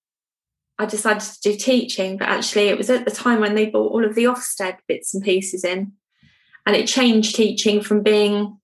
I 0.77 0.85
decided 0.85 1.21
to 1.21 1.41
do 1.41 1.55
teaching, 1.55 2.17
but 2.17 2.27
actually 2.27 2.69
it 2.69 2.77
was 2.77 2.89
at 2.89 3.05
the 3.05 3.11
time 3.11 3.39
when 3.39 3.55
they 3.55 3.69
brought 3.69 3.91
all 3.91 4.05
of 4.05 4.15
the 4.15 4.25
Ofsted 4.25 4.77
bits 4.87 5.13
and 5.13 5.23
pieces 5.23 5.63
in. 5.63 5.93
And 6.65 6.75
it 6.75 6.87
changed 6.87 7.35
teaching 7.35 7.81
from 7.81 8.03
being 8.03 8.57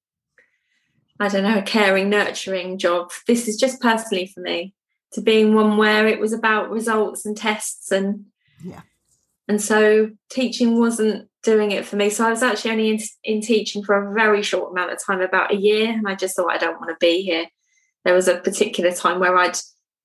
i 1.20 1.28
don't 1.28 1.42
know 1.42 1.58
a 1.58 1.64
caring 1.64 2.12
nurturing 2.12 2.78
job 2.78 3.12
this 3.26 3.48
is 3.48 3.58
just 3.58 3.82
personally 3.82 4.28
for 4.28 4.40
me 4.42 4.72
to 5.12 5.20
being 5.20 5.56
one 5.56 5.76
where 5.78 6.06
it 6.06 6.20
was 6.20 6.32
about 6.32 6.70
results 6.70 7.26
and 7.26 7.36
tests 7.36 7.92
and 7.92 8.26
yeah. 8.64 8.82
And 9.48 9.62
so 9.62 10.12
teaching 10.30 10.78
wasn't 10.78 11.30
doing 11.42 11.72
it 11.72 11.86
for 11.86 11.96
me. 11.96 12.10
So 12.10 12.28
i 12.28 12.30
was 12.30 12.44
actually 12.44 12.72
only 12.72 12.90
in, 12.90 13.00
in 13.24 13.42
teaching 13.42 13.84
for 13.84 13.96
a 13.96 14.14
very 14.14 14.44
short 14.44 14.72
amount 14.72 14.92
of 14.92 15.04
time 15.04 15.22
about 15.22 15.54
a 15.54 15.58
year 15.58 15.90
and 15.90 16.08
i 16.08 16.16
just 16.16 16.36
thought 16.36 16.52
i 16.52 16.58
don't 16.58 16.80
want 16.80 16.90
to 16.90 16.98
be 17.00 17.22
here. 17.22 17.46
There 18.04 18.14
was 18.14 18.28
a 18.28 18.38
particular 18.38 18.92
time 18.92 19.20
where 19.20 19.38
i'd 19.38 19.58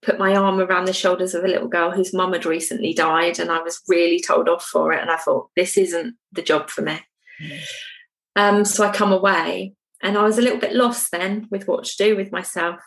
put 0.02 0.18
my 0.18 0.34
arm 0.34 0.60
around 0.60 0.86
the 0.86 0.92
shoulders 0.92 1.34
of 1.34 1.44
a 1.44 1.48
little 1.48 1.68
girl 1.68 1.90
whose 1.90 2.12
mum 2.12 2.32
had 2.32 2.44
recently 2.44 2.92
died 2.92 3.38
and 3.38 3.50
i 3.50 3.62
was 3.62 3.80
really 3.88 4.20
told 4.20 4.48
off 4.48 4.64
for 4.64 4.92
it 4.92 5.00
and 5.00 5.10
i 5.10 5.16
thought 5.16 5.50
this 5.56 5.76
isn't 5.76 6.16
the 6.32 6.42
job 6.42 6.68
for 6.68 6.82
me 6.82 7.00
um, 8.36 8.64
so 8.64 8.84
I 8.84 8.92
come 8.92 9.12
away 9.12 9.74
and 10.02 10.16
I 10.16 10.22
was 10.22 10.38
a 10.38 10.42
little 10.42 10.58
bit 10.58 10.74
lost 10.74 11.10
then 11.10 11.48
with 11.50 11.68
what 11.68 11.84
to 11.84 11.96
do 11.96 12.16
with 12.16 12.32
myself. 12.32 12.80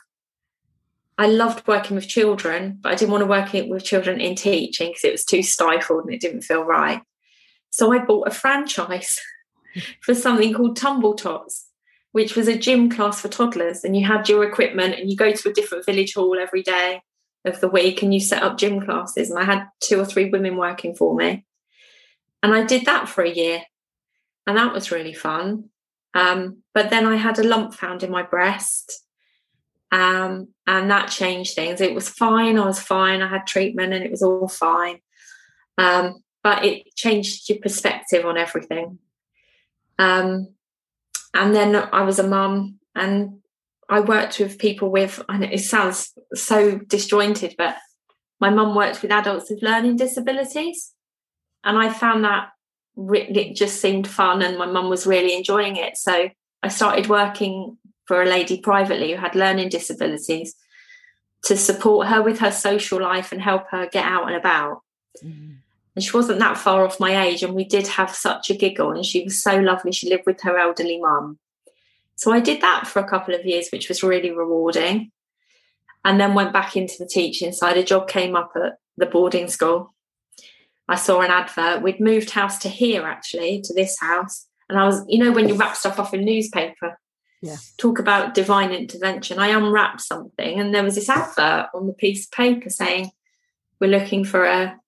I 1.18 1.28
loved 1.28 1.68
working 1.68 1.96
with 1.96 2.08
children, 2.08 2.80
but 2.82 2.92
I 2.92 2.96
didn't 2.96 3.12
want 3.12 3.22
to 3.22 3.28
work 3.30 3.54
with 3.54 3.84
children 3.86 4.20
in 4.20 4.36
teaching 4.36 4.90
because 4.90 5.04
it 5.06 5.14
was 5.14 5.24
too 5.24 5.44
stifled 5.44 6.06
and 6.06 6.14
it 6.14 6.20
didn't 6.20 6.42
feel 6.42 6.64
right. 6.64 7.02
So 7.70 7.94
I 7.94 8.00
bought 8.00 8.28
a 8.28 8.32
franchise 8.32 9.20
for 10.02 10.14
something 10.14 10.54
called 10.54 10.76
Tumble 10.76 11.14
Tots, 11.14 11.65
which 12.16 12.38
was 12.38 12.48
a 12.48 12.58
gym 12.58 12.90
class 12.90 13.20
for 13.20 13.28
toddlers. 13.28 13.84
And 13.84 13.94
you 13.94 14.06
had 14.06 14.30
your 14.30 14.46
equipment 14.46 14.96
and 14.96 15.10
you 15.10 15.18
go 15.18 15.34
to 15.34 15.50
a 15.50 15.54
different 15.54 15.86
village 15.86 16.14
hall 16.14 16.38
every 16.40 16.64
day 16.64 17.02
of 17.44 17.60
the 17.60 17.68
week 17.68 18.02
and 18.02 18.14
you 18.14 18.22
set 18.22 18.42
up 18.42 18.58
gym 18.58 18.80
classes. 18.80 19.30
And 19.30 19.38
I 19.38 19.44
had 19.44 19.68
two 19.82 20.00
or 20.00 20.06
three 20.06 20.30
women 20.30 20.56
working 20.56 20.96
for 20.96 21.14
me. 21.14 21.46
And 22.42 22.54
I 22.54 22.64
did 22.64 22.86
that 22.86 23.10
for 23.10 23.22
a 23.22 23.30
year 23.30 23.64
and 24.48 24.56
that 24.56 24.72
was 24.72 24.92
really 24.92 25.14
fun. 25.14 25.66
Um, 26.14 26.64
but 26.74 26.90
then 26.90 27.06
I 27.06 27.18
had 27.18 27.38
a 27.38 27.44
lump 27.44 27.74
found 27.74 28.02
in 28.02 28.12
my 28.12 28.24
breast, 28.24 29.04
um, 29.92 30.48
and 30.66 30.90
that 30.90 31.12
changed 31.12 31.56
things. 31.56 31.82
It 31.82 31.94
was 31.94 32.08
fine. 32.08 32.58
I 32.58 32.66
was 32.66 32.80
fine. 32.80 33.22
I 33.22 33.28
had 33.28 33.46
treatment, 33.46 33.94
and 33.94 34.06
it 34.06 34.12
was 34.12 34.24
all 34.24 34.48
fine. 34.48 35.00
Um, 35.78 36.24
but 36.42 36.64
it 36.64 36.96
changed 36.96 37.50
your 37.50 37.60
perspective 37.60 38.26
on 38.26 38.38
everything. 38.38 39.00
Um, 40.00 40.56
and 41.36 41.54
then 41.54 41.76
I 41.76 42.02
was 42.02 42.18
a 42.18 42.28
mum, 42.28 42.80
and 42.96 43.40
I 43.90 44.00
worked 44.00 44.40
with 44.40 44.58
people 44.58 44.90
with. 44.90 45.22
And 45.30 45.44
it 45.44 45.60
sounds 45.60 46.14
so 46.34 46.80
disjointed, 46.80 47.56
but 47.58 47.76
my 48.40 48.50
mum 48.50 48.76
worked 48.76 49.02
with 49.02 49.12
adults 49.12 49.50
with 49.50 49.62
learning 49.62 49.98
disabilities, 49.98 50.94
and 51.64 51.78
I 51.78 51.90
found 51.90 52.24
that 52.24 52.50
it 52.98 53.56
just 53.56 53.82
seemed 53.82 54.08
fun 54.08 54.42
and 54.42 54.58
my 54.58 54.66
mum 54.66 54.90
was 54.90 55.06
really 55.06 55.36
enjoying 55.36 55.76
it. 55.76 55.98
So 55.98 56.30
I 56.64 56.68
started 56.70 57.08
working 57.08 57.78
for 58.06 58.22
a 58.22 58.26
lady 58.26 58.62
privately 58.62 59.12
who 59.12 59.18
had 59.18 59.36
learning 59.36 59.70
disabilities 59.70 60.56
to 61.44 61.58
support 61.58 62.08
her 62.08 62.22
with 62.22 62.40
her 62.40 62.52
social 62.52 63.02
life 63.02 63.32
and 63.32 63.42
help 63.42 63.64
her 63.72 63.88
get 63.88 64.06
out 64.06 64.28
and 64.28 64.36
about. 64.36 64.82
Mm. 65.24 65.58
And 65.96 66.04
she 66.04 66.16
wasn't 66.16 66.40
that 66.40 66.58
far 66.58 66.86
off 66.86 67.00
my 67.00 67.26
age, 67.26 67.42
and 67.42 67.54
we 67.54 67.64
did 67.64 67.88
have 67.88 68.14
such 68.14 68.50
a 68.50 68.56
giggle, 68.56 68.92
and 68.92 69.06
she 69.06 69.24
was 69.24 69.42
so 69.42 69.58
lovely. 69.58 69.92
She 69.92 70.10
lived 70.10 70.26
with 70.26 70.42
her 70.42 70.58
elderly 70.58 71.00
mum. 71.00 71.40
So 72.16 72.32
I 72.32 72.40
did 72.40 72.62
that 72.62 72.88
for 72.88 73.00
a 73.00 73.08
couple 73.08 73.34
of 73.34 73.46
years, 73.46 73.70
which 73.72 73.90
was 73.90 74.04
really 74.04 74.32
rewarding. 74.32 75.12
And 76.04 76.20
then 76.20 76.36
went 76.36 76.54
back 76.54 76.78
into 76.78 76.96
the 77.00 77.08
teaching 77.08 77.52
side. 77.52 77.78
A 77.78 77.84
job 77.84 78.08
came 78.08 78.36
up 78.36 78.52
at 78.56 78.78
the 78.96 79.08
boarding 79.08 79.48
school 79.48 79.96
I 80.88 80.96
saw 80.96 81.22
an 81.22 81.32
advert. 81.32 81.82
We'd 81.82 82.00
moved 82.00 82.30
house 82.32 82.60
to 82.60 82.70
here, 82.70 83.04
actually, 83.04 83.62
to 83.62 83.74
this 83.74 84.00
house. 84.00 84.48
And 84.70 84.78
I 84.78 84.86
was, 84.86 85.04
you 85.08 85.24
know, 85.24 85.32
when 85.32 85.50
you 85.50 85.56
wrap 85.56 85.76
stuff 85.76 86.00
off 86.00 86.14
in 86.14 86.26
newspaper, 86.26 87.00
yeah. 87.42 87.58
talk 87.78 88.00
about 88.00 88.34
divine 88.34 88.72
intervention. 88.72 89.40
I 89.40 89.48
unwrapped 89.48 90.02
something, 90.02 90.60
and 90.60 90.74
there 90.74 90.84
was 90.84 90.96
this 90.96 91.10
advert 91.10 91.70
on 91.74 91.88
the 91.88 91.94
piece 91.94 92.26
of 92.26 92.32
paper 92.32 92.70
saying, 92.70 93.12
We're 93.80 93.90
looking 93.90 94.24
for 94.24 94.46
a, 94.46 94.80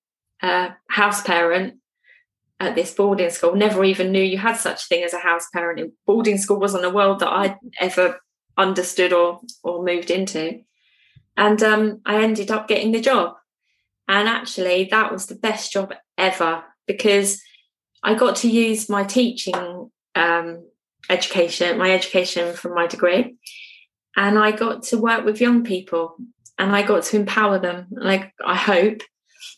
a 0.42 0.76
house 0.90 1.22
parent 1.22 1.76
at 2.60 2.76
this 2.76 2.94
boarding 2.94 3.30
school. 3.30 3.56
Never 3.56 3.84
even 3.84 4.12
knew 4.12 4.24
you 4.24 4.38
had 4.38 4.58
such 4.58 4.84
a 4.84 4.88
thing 4.88 5.04
as 5.04 5.14
a 5.14 5.20
house 5.20 5.48
parent. 5.54 5.94
Boarding 6.06 6.38
school 6.38 6.60
wasn't 6.60 6.86
a 6.86 6.90
world 6.90 7.20
that 7.20 7.30
I'd 7.30 7.58
ever 7.80 8.20
understood 8.58 9.14
or 9.14 9.42
or 9.64 9.84
moved 9.84 10.10
into. 10.10 10.62
And 11.36 11.62
um, 11.62 12.02
I 12.06 12.24
ended 12.24 12.50
up 12.50 12.68
getting 12.68 12.92
the 12.92 13.02
job. 13.02 13.36
And 14.08 14.28
actually, 14.28 14.86
that 14.86 15.12
was 15.12 15.28
the 15.28 15.36
best 15.36 15.72
job 15.72 15.94
ever 16.18 16.64
because 16.88 17.42
I 18.02 18.16
got 18.16 18.38
to 18.38 18.50
use 18.50 18.90
my 18.90 19.04
teaching 19.04 19.92
um, 20.16 20.66
education, 21.10 21.78
my 21.78 21.92
education 21.92 22.56
from 22.56 22.74
my 22.74 22.88
degree, 22.88 23.36
and 24.16 24.40
I 24.40 24.52
got 24.52 24.84
to 24.84 24.98
work 24.98 25.26
with 25.26 25.42
young 25.42 25.64
people 25.64 26.18
and 26.58 26.76
I 26.76 26.82
got 26.82 27.04
to 27.04 27.18
empower 27.18 27.60
them. 27.60 27.88
Like 27.92 28.34
I 28.44 28.56
hope, 28.56 29.02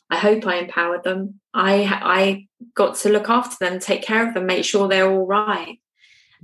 I 0.10 0.18
hope 0.18 0.46
I 0.46 0.56
empowered 0.56 1.04
them. 1.04 1.40
I 1.54 1.84
I 1.84 2.48
got 2.74 2.96
to 2.98 3.10
look 3.10 3.30
after 3.30 3.58
them, 3.60 3.80
take 3.80 4.02
care 4.02 4.28
of 4.28 4.34
them, 4.34 4.46
make 4.46 4.66
sure 4.66 4.88
they're 4.88 5.10
all 5.10 5.26
right, 5.26 5.80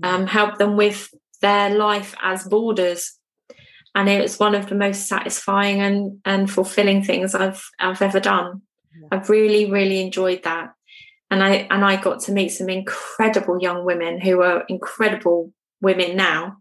um, 0.04 0.28
help 0.28 0.58
them 0.58 0.78
with 0.78 1.10
their 1.42 1.70
life 1.70 2.16
as 2.22 2.44
boarders. 2.44 3.18
And 3.94 4.10
it 4.10 4.22
was 4.22 4.40
one 4.40 4.56
of 4.56 4.68
the 4.68 4.76
most 4.76 5.08
satisfying 5.08 5.80
and, 5.80 6.20
and 6.26 6.52
fulfilling 6.52 7.04
things 7.04 7.34
I've 7.34 7.64
I've 7.80 8.02
ever 8.02 8.20
done. 8.20 8.62
Yeah. 9.00 9.08
I've 9.12 9.30
really, 9.30 9.72
really 9.72 10.02
enjoyed 10.02 10.44
that. 10.44 10.74
And 11.32 11.44
I 11.44 11.68
and 11.70 11.84
I 11.84 11.96
got 11.96 12.20
to 12.22 12.32
meet 12.32 12.50
some 12.50 12.70
incredible 12.70 13.58
young 13.62 13.86
women 13.86 14.20
who 14.20 14.42
are 14.42 14.66
incredible 14.68 15.54
women 15.82 16.16
now. 16.16 16.58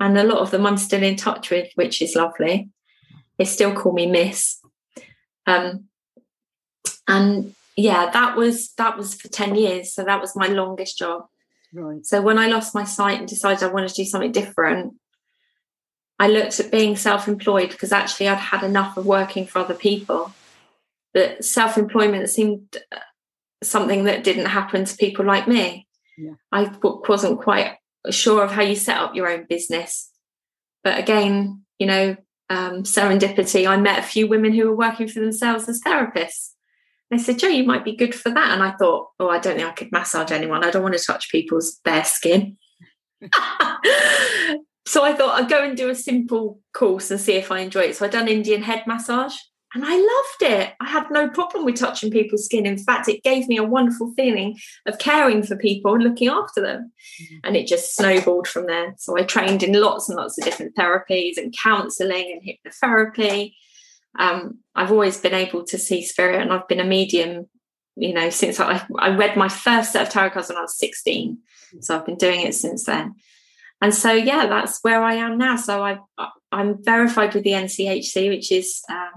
And 0.00 0.18
a 0.18 0.24
lot 0.24 0.38
of 0.38 0.50
them 0.50 0.66
I'm 0.66 0.76
still 0.76 1.02
in 1.02 1.16
touch 1.16 1.50
with, 1.50 1.68
which 1.76 2.02
is 2.02 2.16
lovely. 2.16 2.68
They 3.38 3.44
still 3.44 3.72
call 3.74 3.92
me 3.92 4.06
Miss. 4.06 4.60
Um, 5.46 5.84
and 7.16 7.54
yeah, 7.76 8.10
that 8.10 8.36
was 8.36 8.72
that 8.74 8.96
was 8.96 9.14
for 9.14 9.28
10 9.28 9.54
years. 9.54 9.92
So 9.94 10.04
that 10.04 10.20
was 10.20 10.36
my 10.36 10.46
longest 10.48 10.98
job. 10.98 11.26
Right. 11.72 12.04
So 12.04 12.20
when 12.20 12.38
I 12.38 12.48
lost 12.48 12.74
my 12.74 12.84
sight 12.84 13.18
and 13.18 13.28
decided 13.28 13.62
I 13.62 13.72
wanted 13.72 13.88
to 13.88 13.94
do 13.94 14.04
something 14.04 14.32
different, 14.32 14.94
I 16.18 16.28
looked 16.28 16.60
at 16.60 16.70
being 16.70 16.96
self-employed 16.96 17.70
because 17.70 17.92
actually 17.92 18.28
I'd 18.28 18.38
had 18.38 18.62
enough 18.62 18.96
of 18.96 19.06
working 19.06 19.46
for 19.46 19.60
other 19.60 19.74
people. 19.74 20.32
That 21.14 21.44
self-employment 21.44 22.28
seemed 22.30 22.76
uh, 22.90 22.98
something 23.62 24.04
that 24.04 24.24
didn't 24.24 24.46
happen 24.46 24.84
to 24.84 24.96
people 24.96 25.24
like 25.24 25.48
me. 25.48 25.86
Yeah. 26.18 26.34
I 26.50 26.70
wasn't 26.82 27.40
quite 27.40 27.76
sure 28.10 28.44
of 28.44 28.52
how 28.52 28.62
you 28.62 28.76
set 28.76 28.98
up 28.98 29.14
your 29.14 29.30
own 29.30 29.46
business. 29.48 30.10
But 30.84 30.98
again, 30.98 31.64
you 31.78 31.86
know, 31.86 32.16
um, 32.50 32.82
serendipity, 32.82 33.66
I 33.66 33.76
met 33.76 33.98
a 33.98 34.02
few 34.06 34.26
women 34.26 34.52
who 34.52 34.66
were 34.66 34.76
working 34.76 35.08
for 35.08 35.20
themselves 35.20 35.68
as 35.68 35.80
therapists. 35.80 36.50
They 37.12 37.18
said, 37.18 37.38
Jo, 37.38 37.48
you 37.48 37.64
might 37.64 37.84
be 37.84 37.94
good 37.94 38.14
for 38.14 38.30
that. 38.30 38.52
And 38.52 38.62
I 38.62 38.70
thought, 38.72 39.10
oh, 39.20 39.28
I 39.28 39.38
don't 39.38 39.56
think 39.56 39.68
I 39.68 39.72
could 39.72 39.92
massage 39.92 40.32
anyone. 40.32 40.64
I 40.64 40.70
don't 40.70 40.82
want 40.82 40.96
to 40.96 41.04
touch 41.04 41.30
people's 41.30 41.78
bare 41.84 42.04
skin. 42.04 42.56
so 44.86 45.04
I 45.04 45.12
thought 45.12 45.38
I'd 45.38 45.50
go 45.50 45.62
and 45.62 45.76
do 45.76 45.90
a 45.90 45.94
simple 45.94 46.58
course 46.72 47.10
and 47.10 47.20
see 47.20 47.34
if 47.34 47.52
I 47.52 47.58
enjoy 47.60 47.82
it. 47.82 47.96
So 47.96 48.06
I 48.06 48.08
done 48.08 48.28
Indian 48.28 48.62
head 48.62 48.84
massage 48.86 49.34
and 49.74 49.84
I 49.84 49.94
loved 49.94 50.54
it. 50.54 50.72
I 50.80 50.88
had 50.88 51.10
no 51.10 51.28
problem 51.28 51.66
with 51.66 51.76
touching 51.76 52.10
people's 52.10 52.46
skin. 52.46 52.64
In 52.64 52.78
fact, 52.78 53.08
it 53.08 53.22
gave 53.22 53.46
me 53.46 53.58
a 53.58 53.62
wonderful 53.62 54.14
feeling 54.16 54.58
of 54.86 54.98
caring 54.98 55.42
for 55.42 55.56
people 55.56 55.94
and 55.94 56.02
looking 56.02 56.28
after 56.28 56.62
them. 56.62 56.92
Mm-hmm. 57.22 57.36
And 57.44 57.56
it 57.56 57.66
just 57.66 57.94
snowballed 57.94 58.48
from 58.48 58.68
there. 58.68 58.94
So 58.96 59.18
I 59.18 59.24
trained 59.24 59.62
in 59.62 59.78
lots 59.78 60.08
and 60.08 60.16
lots 60.16 60.38
of 60.38 60.44
different 60.44 60.76
therapies 60.76 61.36
and 61.36 61.54
counseling 61.62 62.40
and 62.40 62.72
hypnotherapy. 62.72 63.52
Um, 64.18 64.58
I've 64.74 64.92
always 64.92 65.18
been 65.18 65.34
able 65.34 65.64
to 65.64 65.78
see 65.78 66.04
spirit 66.04 66.40
and 66.40 66.52
I've 66.52 66.68
been 66.68 66.80
a 66.80 66.84
medium, 66.84 67.48
you 67.96 68.12
know, 68.12 68.30
since 68.30 68.60
I, 68.60 68.84
I 68.98 69.10
read 69.10 69.36
my 69.36 69.48
first 69.48 69.92
set 69.92 70.06
of 70.06 70.12
tarot 70.12 70.30
cards 70.30 70.48
when 70.48 70.58
I 70.58 70.62
was 70.62 70.78
16. 70.78 71.38
So 71.80 71.96
I've 71.96 72.06
been 72.06 72.16
doing 72.16 72.42
it 72.42 72.54
since 72.54 72.84
then. 72.84 73.14
And 73.80 73.94
so, 73.94 74.12
yeah, 74.12 74.46
that's 74.46 74.78
where 74.82 75.02
I 75.02 75.14
am 75.14 75.38
now. 75.38 75.56
So 75.56 75.82
I, 75.82 75.98
I'm 76.52 76.82
verified 76.84 77.34
with 77.34 77.44
the 77.44 77.50
NCHC, 77.50 78.28
which 78.28 78.52
is 78.52 78.82
uh, 78.88 79.08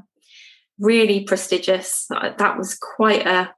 really 0.79 1.23
prestigious. 1.23 2.07
That 2.09 2.57
was 2.57 2.75
quite 2.75 3.25
a 3.27 3.53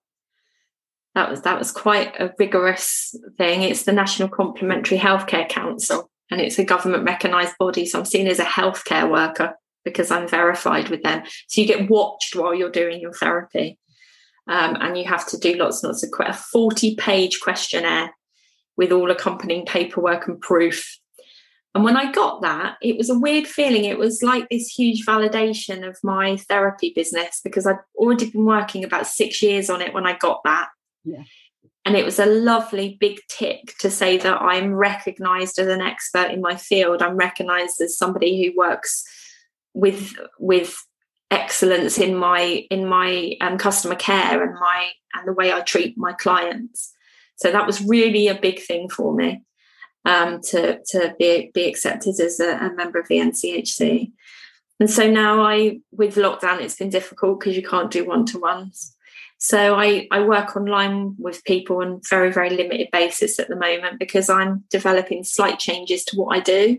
that 1.16 1.32
was 1.32 1.42
that 1.42 1.58
was 1.58 1.72
quite 1.72 2.14
a 2.20 2.32
rigorous 2.38 3.16
thing. 3.38 3.64
It's 3.64 3.84
the 3.84 3.92
National 3.92 4.30
Complementary 4.30 5.00
Healthcare 5.00 5.50
Council, 5.50 6.12
and 6.30 6.40
it's 6.40 6.60
a 6.60 6.64
government 6.64 7.06
recognised 7.06 7.56
body. 7.58 7.86
So 7.88 8.00
I'm 8.00 8.06
seen 8.06 8.28
as 8.28 8.40
a 8.40 8.46
healthcare 8.46 9.10
worker 9.10 9.56
because 9.90 10.12
I'm 10.12 10.28
verified 10.28 10.90
with 10.90 11.04
them. 11.04 11.24
So 11.48 11.62
you 11.62 11.68
get 11.68 11.90
watched 11.90 12.36
while 12.36 12.54
you're 12.54 12.72
doing 12.72 13.00
your 13.00 13.14
therapy, 13.14 13.80
um, 14.48 14.78
and 14.80 14.98
you 14.98 15.06
have 15.06 15.28
to 15.30 15.38
do 15.38 15.56
lots 15.56 15.84
and 15.84 15.92
lots 15.92 16.04
of 16.04 16.10
a 16.20 16.34
40 16.34 16.96
page 16.96 17.40
questionnaire 17.42 18.12
with 18.76 18.92
all 18.92 19.12
accompanying 19.12 19.66
paperwork 19.66 20.28
and 20.28 20.40
proof 20.40 21.00
and 21.78 21.84
when 21.84 21.96
I 21.96 22.12
got 22.12 22.42
that, 22.42 22.78
it 22.82 22.98
was 22.98 23.12
a 23.12 23.20
weird 23.20 23.46
feeling. 23.46 23.86
It 23.86 24.00
was 24.00 24.24
like 24.24 24.50
this 24.50 24.68
huge 24.68 25.06
validation 25.06 25.88
of 25.88 25.96
my 26.04 26.38
therapy 26.38 26.92
business 26.96 27.40
because 27.44 27.68
I'd 27.68 27.78
already 27.96 28.32
been 28.32 28.46
working 28.46 28.84
about 28.84 29.06
six 29.06 29.44
years 29.44 29.70
on 29.70 29.84
it 29.84 29.94
when 29.94 30.08
I 30.08 30.18
got 30.18 30.42
that. 30.44 30.70
Yeah. 31.04 31.22
And 31.86 31.96
it 31.96 32.04
was 32.04 32.18
a 32.18 32.26
lovely 32.26 32.98
big 33.00 33.20
tick 33.30 33.76
to 33.78 33.92
say 33.92 34.18
that 34.18 34.42
I'm 34.42 34.74
recognized 34.74 35.60
as 35.60 35.68
an 35.68 35.82
expert 35.82 36.32
in 36.32 36.42
my 36.42 36.56
field. 36.56 37.04
I'm 37.04 37.16
recognized 37.16 37.80
as 37.80 37.96
somebody 37.96 38.44
who 38.44 38.58
works 38.58 39.04
with 39.74 40.14
with 40.40 40.78
excellence 41.30 41.98
in 41.98 42.16
my 42.16 42.66
in 42.72 42.88
my 42.88 43.36
um, 43.42 43.58
customer 43.58 43.96
care 43.96 44.44
and 44.44 44.54
my 44.60 44.92
and 45.14 45.28
the 45.28 45.34
way 45.34 45.52
I 45.52 45.62
treat 45.62 45.98
my 45.98 46.14
clients. 46.14 46.94
So 47.36 47.52
that 47.52 47.68
was 47.68 47.84
really 47.84 48.28
a 48.28 48.40
big 48.40 48.60
thing 48.60 48.90
for 48.90 49.14
me 49.14 49.44
um, 50.06 50.42
to 50.50 50.80
to 50.90 51.16
be 51.20 51.52
be 51.54 51.66
accepted 51.66 52.20
as 52.20 52.40
a, 52.40 52.58
a, 52.58 52.74
member 52.74 53.00
of 53.00 53.08
the 53.08 53.18
NCHC. 53.18 54.12
And 54.80 54.90
so 54.90 55.10
now 55.10 55.42
I, 55.42 55.80
with 55.92 56.16
lockdown, 56.16 56.62
it's 56.62 56.78
been 56.78 56.90
difficult 56.90 57.40
because 57.40 57.56
you 57.56 57.64
can't 57.64 57.90
do 57.90 58.06
one 58.06 58.26
to 58.28 58.40
ones. 58.40 58.96
So 59.40 59.76
I, 59.76 60.08
I 60.12 60.22
work 60.22 60.56
online 60.56 61.16
with 61.18 61.44
people 61.44 61.78
on 61.78 62.02
very 62.10 62.32
very 62.32 62.50
limited 62.50 62.90
basis 62.92 63.40
at 63.40 63.50
the 63.50 63.56
moment 63.56 64.00
because 64.00 64.30
I'm 64.30 64.64
developing 64.70 65.24
slight 65.24 65.60
changes 65.60 66.04
to 66.06 66.18
what 66.18 66.36
I 66.36 66.40
do. 66.40 66.78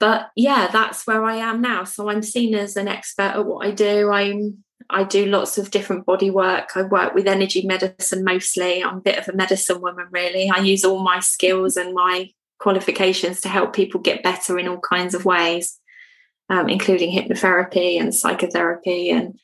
But 0.00 0.30
yeah, 0.36 0.68
that's 0.72 1.06
where 1.06 1.24
I 1.24 1.36
am 1.36 1.60
now. 1.60 1.84
So 1.84 2.10
I'm 2.10 2.22
seen 2.22 2.54
as 2.54 2.76
an 2.76 2.88
expert 2.88 3.22
at 3.22 3.46
what 3.46 3.66
I 3.66 3.70
do. 3.70 4.10
I'm 4.10 4.64
I 4.90 5.04
do 5.04 5.24
lots 5.26 5.56
of 5.56 5.70
different 5.70 6.04
body 6.04 6.30
work. 6.30 6.76
I 6.76 6.82
work 6.82 7.14
with 7.14 7.26
energy 7.26 7.66
medicine 7.66 8.22
mostly. 8.22 8.82
I'm 8.82 8.98
a 8.98 9.00
bit 9.00 9.18
of 9.18 9.28
a 9.28 9.36
medicine 9.36 9.80
woman, 9.80 10.08
really. 10.10 10.50
I 10.50 10.58
use 10.58 10.84
all 10.84 11.02
my 11.02 11.20
skills 11.20 11.76
and 11.76 11.94
my 11.94 12.30
qualifications 12.58 13.40
to 13.40 13.48
help 13.48 13.72
people 13.72 14.00
get 14.00 14.22
better 14.22 14.58
in 14.58 14.68
all 14.68 14.80
kinds 14.80 15.14
of 15.14 15.24
ways, 15.24 15.80
um, 16.50 16.68
including 16.68 17.12
hypnotherapy 17.12 17.98
and 17.98 18.14
psychotherapy 18.14 19.10
and 19.10 19.38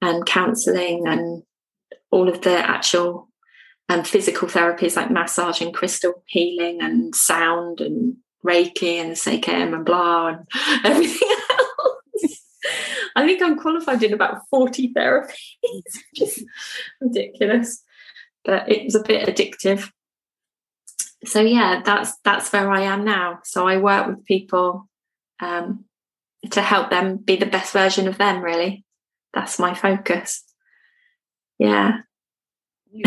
and 0.00 0.26
counselling 0.26 1.06
and 1.06 1.42
all 2.10 2.28
of 2.28 2.42
the 2.42 2.58
actual 2.58 3.28
um, 3.88 4.02
physical 4.02 4.48
therapies 4.48 4.96
like 4.96 5.10
massage 5.10 5.60
and 5.60 5.72
crystal 5.72 6.24
healing 6.26 6.80
and 6.82 7.14
sound 7.14 7.80
and 7.80 8.16
Reiki 8.44 9.00
and 9.00 9.12
Seichem 9.12 9.74
and 9.74 9.84
blah 9.84 10.28
and 10.28 10.46
everything 10.84 11.28
else. 11.50 12.42
I 13.16 13.26
think 13.26 13.42
I'm 13.42 13.58
qualified 13.58 14.02
in 14.02 14.12
about 14.12 14.42
40 14.50 14.92
therapies, 14.94 15.82
just 16.14 16.42
ridiculous. 17.00 17.82
But 18.44 18.70
it 18.70 18.84
was 18.84 18.94
a 18.94 19.02
bit 19.02 19.28
addictive. 19.28 19.90
So 21.24 21.40
yeah, 21.40 21.82
that's 21.84 22.16
that's 22.24 22.52
where 22.52 22.70
I 22.70 22.82
am 22.82 23.04
now. 23.04 23.38
So 23.44 23.68
I 23.68 23.76
work 23.76 24.08
with 24.08 24.24
people 24.24 24.88
um, 25.40 25.84
to 26.50 26.60
help 26.60 26.90
them 26.90 27.18
be 27.18 27.36
the 27.36 27.46
best 27.46 27.72
version 27.72 28.08
of 28.08 28.18
them. 28.18 28.42
Really, 28.42 28.84
that's 29.32 29.60
my 29.60 29.74
focus. 29.74 30.42
Yeah. 31.58 31.98
you 32.90 33.04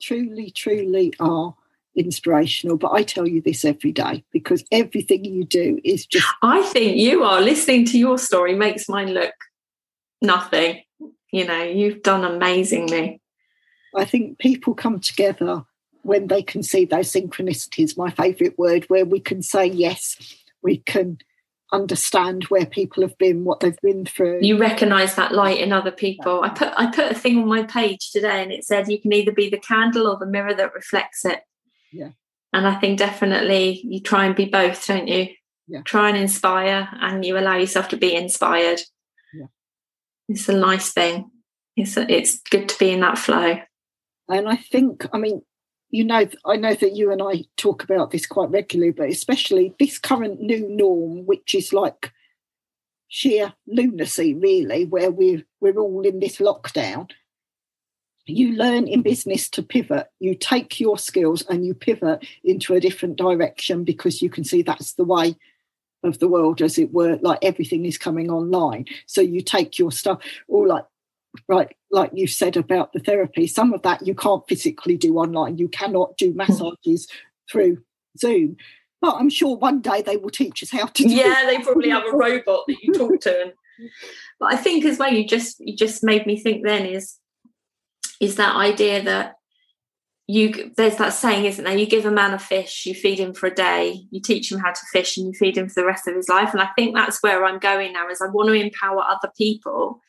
truly, 0.00 0.50
truly 0.50 1.14
are 1.20 1.54
inspirational. 1.96 2.76
But 2.76 2.92
I 2.92 3.02
tell 3.02 3.26
you 3.26 3.40
this 3.40 3.64
every 3.64 3.92
day 3.92 4.24
because 4.32 4.64
everything 4.72 5.24
you 5.24 5.44
do 5.44 5.80
is 5.84 6.06
just. 6.06 6.26
I 6.42 6.62
think 6.62 6.96
you 6.96 7.24
are. 7.24 7.40
Listening 7.40 7.84
to 7.86 7.98
your 7.98 8.18
story 8.18 8.54
makes 8.54 8.88
mine 8.88 9.12
look 9.12 9.34
nothing. 10.22 10.82
You 11.32 11.46
know, 11.46 11.62
you've 11.62 12.02
done 12.02 12.24
amazingly. 12.24 13.20
I 13.94 14.04
think 14.04 14.38
people 14.38 14.74
come 14.74 15.00
together 15.00 15.64
when 16.02 16.26
they 16.26 16.42
can 16.42 16.62
see 16.62 16.84
those 16.84 17.12
synchronicities, 17.12 17.96
my 17.96 18.10
favourite 18.10 18.58
word, 18.58 18.84
where 18.88 19.04
we 19.04 19.20
can 19.20 19.42
say, 19.42 19.66
yes, 19.66 20.16
we 20.62 20.78
can 20.78 21.18
understand 21.72 22.44
where 22.44 22.66
people 22.66 23.02
have 23.02 23.16
been, 23.18 23.44
what 23.44 23.60
they've 23.60 23.80
been 23.82 24.04
through. 24.04 24.38
You 24.42 24.58
recognise 24.58 25.16
that 25.16 25.32
light 25.32 25.58
in 25.58 25.72
other 25.72 25.90
people. 25.90 26.42
I 26.42 26.50
put 26.50 26.72
I 26.76 26.90
put 26.90 27.10
a 27.10 27.14
thing 27.14 27.38
on 27.38 27.48
my 27.48 27.64
page 27.64 28.10
today 28.12 28.42
and 28.42 28.52
it 28.52 28.64
said 28.64 28.88
you 28.88 29.00
can 29.00 29.12
either 29.12 29.32
be 29.32 29.50
the 29.50 29.58
candle 29.58 30.06
or 30.06 30.16
the 30.16 30.26
mirror 30.26 30.54
that 30.54 30.74
reflects 30.74 31.24
it. 31.24 31.40
Yeah. 31.94 32.10
And 32.52 32.66
I 32.66 32.74
think 32.74 32.98
definitely 32.98 33.80
you 33.84 34.00
try 34.00 34.26
and 34.26 34.34
be 34.34 34.44
both, 34.46 34.86
don't 34.86 35.08
you? 35.08 35.28
Yeah. 35.66 35.82
Try 35.84 36.08
and 36.08 36.18
inspire 36.18 36.88
and 37.00 37.24
you 37.24 37.38
allow 37.38 37.56
yourself 37.56 37.88
to 37.88 37.96
be 37.96 38.14
inspired. 38.14 38.80
Yeah. 39.32 39.46
It's 40.28 40.48
a 40.48 40.56
nice 40.56 40.92
thing. 40.92 41.30
it's 41.76 41.96
it's 41.96 42.40
good 42.50 42.68
to 42.68 42.78
be 42.78 42.90
in 42.90 43.00
that 43.00 43.18
flow. 43.18 43.58
And 44.28 44.48
I 44.48 44.56
think, 44.56 45.06
I 45.12 45.18
mean, 45.18 45.42
you 45.90 46.04
know, 46.04 46.26
I 46.44 46.56
know 46.56 46.74
that 46.74 46.96
you 46.96 47.12
and 47.12 47.22
I 47.22 47.44
talk 47.56 47.84
about 47.84 48.10
this 48.10 48.26
quite 48.26 48.50
regularly, 48.50 48.92
but 48.92 49.08
especially 49.08 49.74
this 49.78 49.98
current 49.98 50.40
new 50.40 50.68
norm, 50.68 51.26
which 51.26 51.54
is 51.54 51.72
like 51.72 52.12
sheer 53.08 53.54
lunacy, 53.66 54.34
really, 54.34 54.86
where 54.86 55.10
we're 55.10 55.44
we're 55.60 55.78
all 55.78 56.02
in 56.02 56.18
this 56.20 56.38
lockdown. 56.38 57.10
You 58.26 58.52
learn 58.52 58.86
in 58.88 59.02
business 59.02 59.48
to 59.50 59.62
pivot. 59.62 60.08
You 60.18 60.34
take 60.34 60.80
your 60.80 60.98
skills 60.98 61.42
and 61.48 61.66
you 61.66 61.74
pivot 61.74 62.26
into 62.42 62.74
a 62.74 62.80
different 62.80 63.16
direction 63.16 63.84
because 63.84 64.22
you 64.22 64.30
can 64.30 64.44
see 64.44 64.62
that's 64.62 64.94
the 64.94 65.04
way 65.04 65.36
of 66.02 66.18
the 66.18 66.28
world, 66.28 66.62
as 66.62 66.78
it 66.78 66.92
were. 66.92 67.18
Like 67.20 67.38
everything 67.42 67.84
is 67.84 67.98
coming 67.98 68.30
online, 68.30 68.86
so 69.06 69.20
you 69.20 69.40
take 69.40 69.78
your 69.78 69.92
stuff. 69.92 70.20
All 70.48 70.66
like 70.66 70.84
right, 71.48 71.74
like 71.90 72.10
you 72.14 72.26
said 72.26 72.56
about 72.56 72.92
the 72.92 73.00
therapy, 73.00 73.46
some 73.46 73.72
of 73.72 73.82
that 73.82 74.06
you 74.06 74.14
can't 74.14 74.46
physically 74.48 74.96
do 74.96 75.18
online. 75.18 75.58
You 75.58 75.68
cannot 75.68 76.16
do 76.16 76.30
hmm. 76.30 76.38
massages 76.38 77.08
through 77.50 77.82
Zoom. 78.18 78.56
But 79.00 79.16
I'm 79.16 79.28
sure 79.28 79.56
one 79.56 79.80
day 79.80 80.00
they 80.00 80.16
will 80.16 80.30
teach 80.30 80.62
us 80.62 80.70
how 80.70 80.86
to 80.86 81.02
do 81.02 81.08
Yeah, 81.08 81.44
they 81.44 81.58
probably 81.58 81.90
have 81.90 82.04
a 82.06 82.16
robot 82.16 82.64
that 82.68 82.82
you 82.82 82.94
talk 82.94 83.20
to. 83.22 83.42
And, 83.42 83.52
but 84.40 84.54
I 84.54 84.56
think 84.56 84.84
as 84.86 84.98
well, 84.98 85.12
you 85.12 85.26
just 85.26 85.60
you 85.60 85.76
just 85.76 86.02
made 86.02 86.26
me 86.26 86.40
think 86.40 86.64
then 86.64 86.86
is 86.86 87.18
is 88.24 88.36
that 88.36 88.56
idea 88.56 89.02
that 89.02 89.34
you 90.26 90.72
there's 90.76 90.96
that 90.96 91.12
saying 91.12 91.44
isn't 91.44 91.64
there 91.64 91.76
you 91.76 91.86
give 91.86 92.06
a 92.06 92.10
man 92.10 92.32
a 92.32 92.38
fish 92.38 92.86
you 92.86 92.94
feed 92.94 93.18
him 93.18 93.34
for 93.34 93.46
a 93.46 93.54
day 93.54 94.00
you 94.10 94.20
teach 94.20 94.50
him 94.50 94.58
how 94.58 94.72
to 94.72 94.86
fish 94.90 95.18
and 95.18 95.26
you 95.26 95.34
feed 95.34 95.56
him 95.56 95.68
for 95.68 95.82
the 95.82 95.86
rest 95.86 96.08
of 96.08 96.14
his 96.14 96.28
life 96.30 96.52
and 96.52 96.62
i 96.62 96.68
think 96.76 96.94
that's 96.94 97.22
where 97.22 97.44
i'm 97.44 97.58
going 97.58 97.92
now 97.92 98.08
is 98.08 98.22
i 98.22 98.28
want 98.28 98.48
to 98.48 98.54
empower 98.54 99.02
other 99.02 99.30
people 99.36 100.00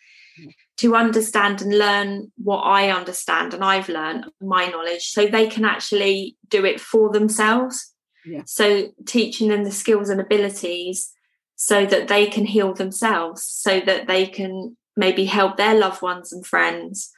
to 0.78 0.96
understand 0.96 1.62
and 1.62 1.78
learn 1.78 2.32
what 2.38 2.62
I 2.62 2.90
understand 2.90 3.54
and 3.54 3.64
I've 3.64 3.90
learned 3.90 4.26
my 4.42 4.68
knowledge 4.68 5.08
so 5.10 5.26
they 5.26 5.48
can 5.48 5.64
actually 5.64 6.38
do 6.50 6.66
it 6.66 6.82
for 6.82 7.12
themselves. 7.12 7.94
Yeah. 8.26 8.42
So 8.46 8.90
teaching 9.06 9.50
them 9.50 9.64
the 9.64 9.72
skills 9.72 10.10
and 10.10 10.20
abilities 10.20 11.12
so 11.56 11.86
that 11.86 12.10
they 12.10 12.28
can 12.28 12.46
heal 12.46 12.74
themselves, 12.74 13.46
so 13.46 13.80
that 13.80 14.08
they 14.08 14.26
can 14.26 14.76
maybe 14.98 15.26
help 15.26 15.56
their 15.56 15.76
loved 15.76 16.02
ones 16.02 16.34
and 16.34 16.46
friends. 16.46 17.12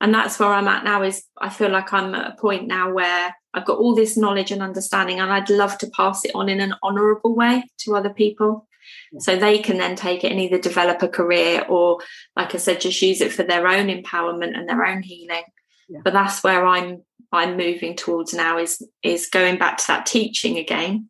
And 0.00 0.14
that's 0.14 0.38
where 0.38 0.50
I'm 0.50 0.68
at 0.68 0.84
now 0.84 1.02
is 1.02 1.24
I 1.38 1.48
feel 1.48 1.70
like 1.70 1.92
I'm 1.92 2.14
at 2.14 2.32
a 2.32 2.36
point 2.36 2.68
now 2.68 2.92
where 2.92 3.34
I've 3.52 3.64
got 3.64 3.78
all 3.78 3.94
this 3.94 4.16
knowledge 4.16 4.52
and 4.52 4.62
understanding 4.62 5.18
and 5.18 5.32
I'd 5.32 5.50
love 5.50 5.76
to 5.78 5.90
pass 5.90 6.24
it 6.24 6.34
on 6.34 6.48
in 6.48 6.60
an 6.60 6.74
honorable 6.82 7.34
way 7.34 7.64
to 7.80 7.96
other 7.96 8.10
people. 8.10 8.68
So 9.18 9.36
they 9.36 9.58
can 9.58 9.78
then 9.78 9.96
take 9.96 10.24
it 10.24 10.30
and 10.30 10.40
either 10.40 10.58
develop 10.58 11.02
a 11.02 11.08
career 11.08 11.64
or, 11.68 11.98
like 12.36 12.54
I 12.54 12.58
said, 12.58 12.80
just 12.80 13.02
use 13.02 13.20
it 13.20 13.32
for 13.32 13.42
their 13.42 13.66
own 13.66 13.88
empowerment 13.88 14.56
and 14.56 14.68
their 14.68 14.84
own 14.84 15.02
healing. 15.02 15.44
Yeah. 15.88 16.00
But 16.04 16.12
that's 16.12 16.42
where 16.44 16.66
I'm 16.66 17.02
I'm 17.30 17.56
moving 17.56 17.94
towards 17.94 18.32
now 18.32 18.58
is 18.58 18.86
is 19.02 19.28
going 19.28 19.58
back 19.58 19.78
to 19.78 19.86
that 19.88 20.06
teaching 20.06 20.58
again. 20.58 21.08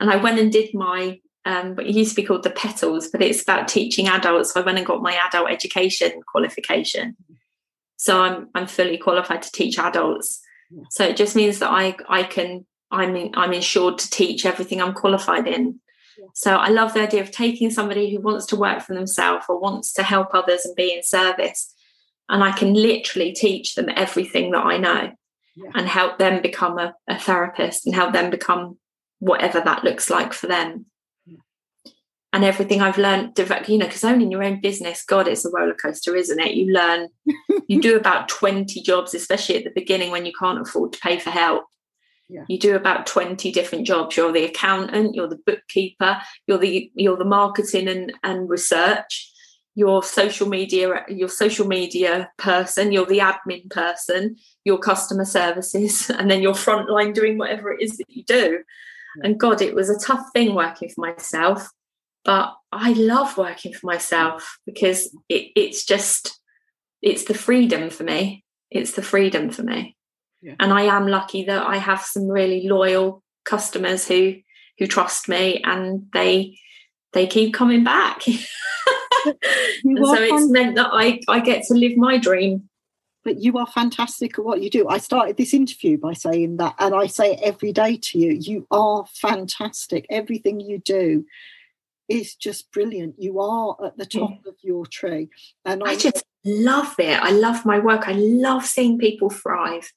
And 0.00 0.10
I 0.10 0.16
went 0.16 0.38
and 0.38 0.52
did 0.52 0.74
my 0.74 1.20
um, 1.44 1.78
it 1.78 1.94
used 1.94 2.10
to 2.10 2.16
be 2.16 2.26
called 2.26 2.42
the 2.42 2.50
PTLLS, 2.50 3.06
but 3.12 3.22
it's 3.22 3.42
about 3.42 3.68
teaching 3.68 4.08
adults. 4.08 4.52
So 4.52 4.60
I 4.60 4.64
went 4.64 4.78
and 4.78 4.86
got 4.86 5.02
my 5.02 5.18
adult 5.26 5.48
education 5.48 6.20
qualification. 6.26 7.16
So 7.96 8.22
I'm 8.22 8.48
I'm 8.54 8.66
fully 8.66 8.98
qualified 8.98 9.42
to 9.42 9.52
teach 9.52 9.78
adults. 9.78 10.40
Yeah. 10.70 10.82
So 10.90 11.04
it 11.04 11.16
just 11.16 11.36
means 11.36 11.58
that 11.60 11.70
I 11.70 11.96
I 12.08 12.22
can 12.22 12.66
I'm 12.90 13.16
in, 13.16 13.32
I'm 13.34 13.52
insured 13.52 13.98
to 13.98 14.10
teach 14.10 14.46
everything 14.46 14.80
I'm 14.80 14.94
qualified 14.94 15.46
in. 15.46 15.80
So 16.34 16.56
I 16.56 16.68
love 16.68 16.94
the 16.94 17.02
idea 17.02 17.20
of 17.20 17.30
taking 17.30 17.70
somebody 17.70 18.10
who 18.10 18.20
wants 18.20 18.46
to 18.46 18.56
work 18.56 18.80
for 18.82 18.94
themselves 18.94 19.46
or 19.48 19.60
wants 19.60 19.92
to 19.94 20.02
help 20.02 20.28
others 20.32 20.64
and 20.64 20.74
be 20.74 20.92
in 20.92 21.02
service, 21.02 21.74
and 22.28 22.42
I 22.42 22.52
can 22.52 22.74
literally 22.74 23.32
teach 23.32 23.74
them 23.74 23.90
everything 23.94 24.52
that 24.52 24.64
I 24.64 24.78
know 24.78 25.12
yeah. 25.56 25.70
and 25.74 25.88
help 25.88 26.18
them 26.18 26.42
become 26.42 26.78
a, 26.78 26.94
a, 27.08 27.18
therapist 27.18 27.86
and 27.86 27.94
help 27.94 28.12
them 28.12 28.30
become 28.30 28.78
whatever 29.18 29.60
that 29.60 29.84
looks 29.84 30.10
like 30.10 30.32
for 30.32 30.46
them. 30.46 30.86
And 32.36 32.44
everything 32.44 32.82
I've 32.82 32.98
learned, 32.98 33.38
you 33.66 33.78
know, 33.78 33.86
because 33.86 34.04
owning 34.04 34.30
your 34.30 34.44
own 34.44 34.60
business, 34.60 35.02
God, 35.02 35.26
it's 35.26 35.46
a 35.46 35.50
roller 35.50 35.74
coaster, 35.74 36.14
isn't 36.14 36.38
it? 36.38 36.54
You 36.54 36.72
learn, 36.72 37.08
you 37.66 37.80
do 37.80 37.96
about 37.96 38.28
20 38.28 38.82
jobs, 38.82 39.14
especially 39.14 39.56
at 39.56 39.64
the 39.64 39.72
beginning 39.74 40.10
when 40.10 40.26
you 40.26 40.32
can't 40.38 40.60
afford 40.60 40.92
to 40.92 40.98
pay 40.98 41.18
for 41.18 41.30
help 41.30 41.64
yeah. 42.28 42.44
You 42.48 42.58
do 42.58 42.74
about 42.74 43.06
20 43.06 43.52
different 43.52 43.86
jobs. 43.86 44.16
You're 44.16 44.32
the 44.32 44.44
accountant, 44.44 45.14
you're 45.14 45.28
the 45.28 45.40
bookkeeper, 45.46 46.20
you're 46.46 46.58
the 46.58 46.90
you're 46.94 47.16
the 47.16 47.24
marketing 47.24 47.88
and, 47.88 48.12
and 48.24 48.48
research, 48.48 49.32
your 49.76 50.02
social 50.02 50.48
media, 50.48 51.04
your 51.08 51.28
social 51.28 51.68
media 51.68 52.30
person, 52.36 52.90
you're 52.90 53.06
the 53.06 53.18
admin 53.18 53.70
person, 53.70 54.36
your 54.64 54.78
customer 54.78 55.24
services, 55.24 56.10
and 56.18 56.30
then 56.30 56.42
your 56.42 56.54
frontline 56.54 57.14
doing 57.14 57.38
whatever 57.38 57.72
it 57.72 57.80
is 57.80 57.96
that 57.98 58.10
you 58.10 58.24
do. 58.24 58.58
Yeah. 59.18 59.26
And 59.26 59.38
God, 59.38 59.62
it 59.62 59.74
was 59.74 59.88
a 59.88 59.98
tough 59.98 60.26
thing 60.32 60.54
working 60.54 60.88
for 60.88 61.02
myself, 61.02 61.68
but 62.26 62.56
I 62.72 62.92
love 62.92 63.38
working 63.38 63.72
for 63.72 63.86
myself 63.86 64.58
because 64.66 65.06
it, 65.28 65.52
it's 65.54 65.86
just 65.86 66.38
it's 67.00 67.24
the 67.24 67.34
freedom 67.34 67.88
for 67.88 68.02
me. 68.02 68.44
It's 68.70 68.92
the 68.92 69.02
freedom 69.02 69.48
for 69.50 69.62
me. 69.62 69.96
And 70.58 70.72
I 70.72 70.82
am 70.82 71.06
lucky 71.06 71.44
that 71.44 71.66
I 71.66 71.76
have 71.76 72.02
some 72.02 72.28
really 72.28 72.68
loyal 72.68 73.22
customers 73.44 74.06
who 74.06 74.34
who 74.78 74.86
trust 74.86 75.28
me 75.28 75.62
and 75.64 76.06
they 76.12 76.58
they 77.12 77.28
keep 77.28 77.54
coming 77.54 77.84
back. 77.84 78.22
so 78.22 78.34
it's 79.84 80.50
meant 80.50 80.74
that 80.76 80.90
I, 80.92 81.20
I 81.28 81.40
get 81.40 81.62
to 81.68 81.74
live 81.74 81.96
my 81.96 82.18
dream. 82.18 82.68
But 83.24 83.40
you 83.40 83.58
are 83.58 83.66
fantastic 83.66 84.38
at 84.38 84.44
what 84.44 84.62
you 84.62 84.70
do. 84.70 84.88
I 84.88 84.98
started 84.98 85.36
this 85.36 85.52
interview 85.54 85.98
by 85.98 86.12
saying 86.12 86.58
that, 86.58 86.76
and 86.78 86.94
I 86.94 87.06
say 87.06 87.32
it 87.32 87.40
every 87.42 87.72
day 87.72 87.98
to 88.00 88.18
you. 88.18 88.32
You 88.40 88.66
are 88.70 89.04
fantastic. 89.14 90.06
Everything 90.10 90.60
you 90.60 90.78
do 90.78 91.24
is 92.08 92.34
just 92.34 92.70
brilliant. 92.72 93.16
You 93.18 93.40
are 93.40 93.76
at 93.84 93.96
the 93.98 94.06
top 94.06 94.30
yeah. 94.30 94.50
of 94.50 94.56
your 94.62 94.86
tree. 94.86 95.28
And 95.64 95.82
I, 95.84 95.90
I 95.90 95.96
just 95.96 96.24
love 96.44 96.94
it. 96.98 97.20
I 97.20 97.30
love 97.30 97.66
my 97.66 97.78
work. 97.78 98.08
I 98.08 98.12
love 98.12 98.64
seeing 98.64 98.98
people 98.98 99.30
thrive. 99.30 99.92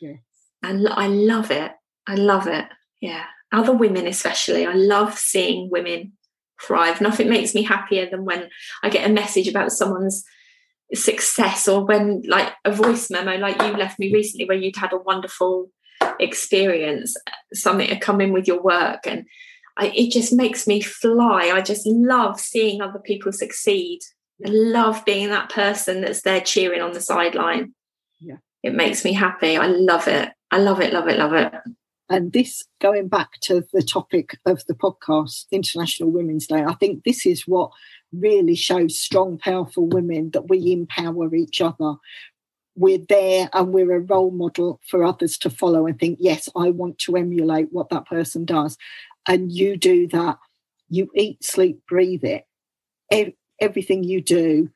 Yes. 0.00 0.18
And 0.62 0.88
I 0.88 1.06
love 1.06 1.50
it. 1.50 1.72
I 2.06 2.14
love 2.14 2.46
it. 2.46 2.66
Yeah. 3.00 3.24
Other 3.52 3.72
women, 3.72 4.06
especially. 4.06 4.66
I 4.66 4.74
love 4.74 5.16
seeing 5.18 5.70
women 5.70 6.12
thrive. 6.60 7.00
Nothing 7.00 7.28
makes 7.28 7.54
me 7.54 7.62
happier 7.62 8.08
than 8.08 8.24
when 8.24 8.48
I 8.82 8.88
get 8.88 9.08
a 9.08 9.12
message 9.12 9.48
about 9.48 9.72
someone's 9.72 10.24
success 10.94 11.68
or 11.68 11.84
when, 11.84 12.22
like, 12.26 12.52
a 12.64 12.72
voice 12.72 13.10
memo, 13.10 13.36
like 13.36 13.60
you 13.62 13.76
left 13.76 13.98
me 13.98 14.12
recently, 14.12 14.46
where 14.46 14.56
you'd 14.56 14.76
had 14.76 14.92
a 14.92 14.98
wonderful 14.98 15.70
experience, 16.18 17.16
something 17.52 17.88
to 17.88 17.98
come 17.98 18.20
in 18.20 18.32
with 18.32 18.46
your 18.46 18.62
work. 18.62 19.06
And 19.06 19.26
I, 19.76 19.88
it 19.88 20.10
just 20.10 20.32
makes 20.32 20.66
me 20.66 20.80
fly. 20.80 21.50
I 21.52 21.60
just 21.60 21.86
love 21.86 22.38
seeing 22.38 22.80
other 22.80 22.98
people 22.98 23.32
succeed. 23.32 24.00
I 24.44 24.50
love 24.50 25.04
being 25.04 25.28
that 25.28 25.50
person 25.50 26.00
that's 26.00 26.22
there 26.22 26.40
cheering 26.40 26.82
on 26.82 26.92
the 26.92 27.00
sideline. 27.00 27.74
Yeah 28.20 28.36
it 28.62 28.74
makes 28.74 29.04
me 29.04 29.12
happy. 29.12 29.56
I 29.56 29.66
love 29.66 30.08
it. 30.08 30.30
I 30.50 30.58
love 30.58 30.80
it, 30.80 30.92
love 30.92 31.08
it, 31.08 31.18
love 31.18 31.32
it. 31.32 31.52
And 32.08 32.32
this, 32.32 32.64
going 32.80 33.08
back 33.08 33.40
to 33.42 33.64
the 33.72 33.82
topic 33.82 34.38
of 34.44 34.64
the 34.66 34.74
podcast, 34.74 35.46
International 35.50 36.10
Women's 36.10 36.46
Day, 36.46 36.62
I 36.62 36.74
think 36.74 37.04
this 37.04 37.24
is 37.24 37.46
what 37.46 37.70
really 38.12 38.54
shows 38.54 38.98
strong, 38.98 39.38
powerful 39.38 39.86
women 39.86 40.30
that 40.32 40.48
we 40.48 40.72
empower 40.72 41.34
each 41.34 41.60
other. 41.60 41.94
We're 42.76 42.98
there 43.08 43.48
and 43.52 43.72
we're 43.72 43.96
a 43.96 44.00
role 44.00 44.30
model 44.30 44.80
for 44.88 45.04
others 45.04 45.38
to 45.38 45.50
follow 45.50 45.86
and 45.86 45.98
think, 45.98 46.18
yes, 46.20 46.48
I 46.54 46.70
want 46.70 46.98
to 47.00 47.16
emulate 47.16 47.68
what 47.70 47.88
that 47.90 48.06
person 48.06 48.44
does. 48.44 48.76
And 49.26 49.52
you 49.52 49.76
do 49.76 50.08
that. 50.08 50.38
You 50.88 51.10
eat, 51.14 51.44
sleep, 51.44 51.82
breathe 51.88 52.24
it. 52.24 52.44
Everything 53.60 54.02
you 54.04 54.20
do 54.20 54.70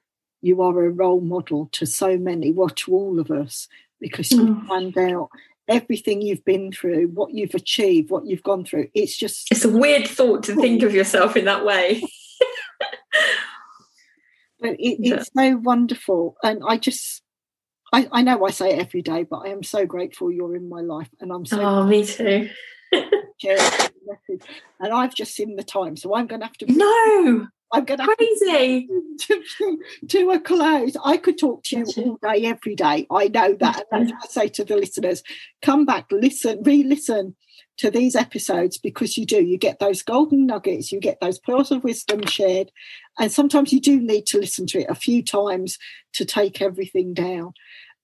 you 0.47 0.63
are 0.63 0.85
a 0.85 0.91
role 0.91 1.21
model 1.21 1.69
to 1.73 1.87
so 1.87 2.17
many, 2.17 2.53
well, 2.53 2.69
to 2.69 2.95
all 2.95 3.19
of 3.19 3.31
us, 3.31 3.69
because 4.01 4.31
you 4.31 4.47
mm. 4.47 4.67
find 4.67 4.97
out 4.97 5.29
everything 5.69 6.23
you've 6.23 6.45
been 6.45 6.71
through, 6.71 7.09
what 7.09 7.33
you've 7.33 7.55
achieved, 7.55 8.11
what 8.11 8.27
you've 8.27 8.43
gone 8.43 8.65
through. 8.65 8.89
It's 8.95 9.17
just. 9.17 9.49
It's 9.51 9.65
a 9.65 9.69
weird 9.69 10.07
thought 10.07 10.45
to 10.45 10.55
think 10.55 10.83
of 10.83 10.95
yourself 10.95 11.37
in 11.37 11.47
that 11.47 11.65
way. 11.65 12.01
but 14.61 14.71
it, 14.71 14.99
it's 15.01 15.31
yeah. 15.35 15.51
so 15.51 15.57
wonderful. 15.57 16.37
And 16.43 16.63
I 16.67 16.77
just. 16.77 17.23
I, 17.93 18.09
I 18.11 18.23
know 18.23 18.45
I 18.45 18.51
say 18.51 18.71
it 18.71 18.81
every 18.81 19.01
day, 19.03 19.23
but 19.23 19.39
I 19.39 19.51
am 19.51 19.63
so 19.63 19.87
grateful 19.87 20.31
you're 20.31 20.57
in 20.57 20.69
my 20.69 20.81
life, 20.81 21.09
and 21.21 21.33
I'm 21.33 21.47
so. 21.47 21.61
Oh, 21.61 21.85
me 21.87 22.05
too. 22.05 22.51
And 22.93 24.93
I've 24.93 25.15
just 25.15 25.35
seen 25.35 25.57
the 25.57 25.65
time, 25.65 25.97
so 25.97 26.15
I'm 26.15 26.27
going 26.27 26.41
to 26.41 26.47
have 26.47 26.57
to. 26.59 26.73
No, 26.73 27.49
I'm 27.73 27.85
going 27.85 27.99
to 27.99 28.17
crazy 28.17 28.89
to, 29.21 29.43
to, 29.59 29.79
to, 30.09 30.31
a 30.31 30.41
close. 30.41 30.97
I 31.05 31.17
could 31.17 31.39
talk 31.39 31.65
to 31.65 31.79
you 31.79 31.87
all 31.97 32.19
day, 32.23 32.45
every 32.45 32.75
day. 32.75 33.07
I 33.11 33.29
know 33.29 33.55
that, 33.61 33.85
and 33.91 34.09
that's 34.09 34.13
what 34.13 34.25
I 34.25 34.29
say 34.29 34.49
to 34.49 34.65
the 34.65 34.77
listeners: 34.77 35.23
come 35.63 35.85
back, 35.85 36.07
listen, 36.11 36.63
re-listen 36.63 37.37
to 37.79 37.91
these 37.91 38.17
episodes 38.17 38.79
because 38.79 39.17
you 39.17 39.27
do. 39.27 39.45
You 39.45 39.59
get 39.59 39.79
those 39.79 40.03
golden 40.03 40.47
nuggets, 40.47 40.93
you 40.93 41.01
get 41.01 41.19
those 41.21 41.39
pearls 41.39 41.71
of 41.71 41.85
wisdom 41.85 42.25
shared, 42.27 42.71
and 43.19 43.33
sometimes 43.33 43.73
you 43.73 43.81
do 43.81 44.01
need 44.01 44.27
to 44.27 44.39
listen 44.39 44.67
to 44.69 44.81
it 44.81 44.87
a 44.89 44.95
few 44.95 45.23
times 45.23 45.79
to 46.15 46.25
take 46.25 46.63
everything 46.63 47.15
down. 47.15 47.53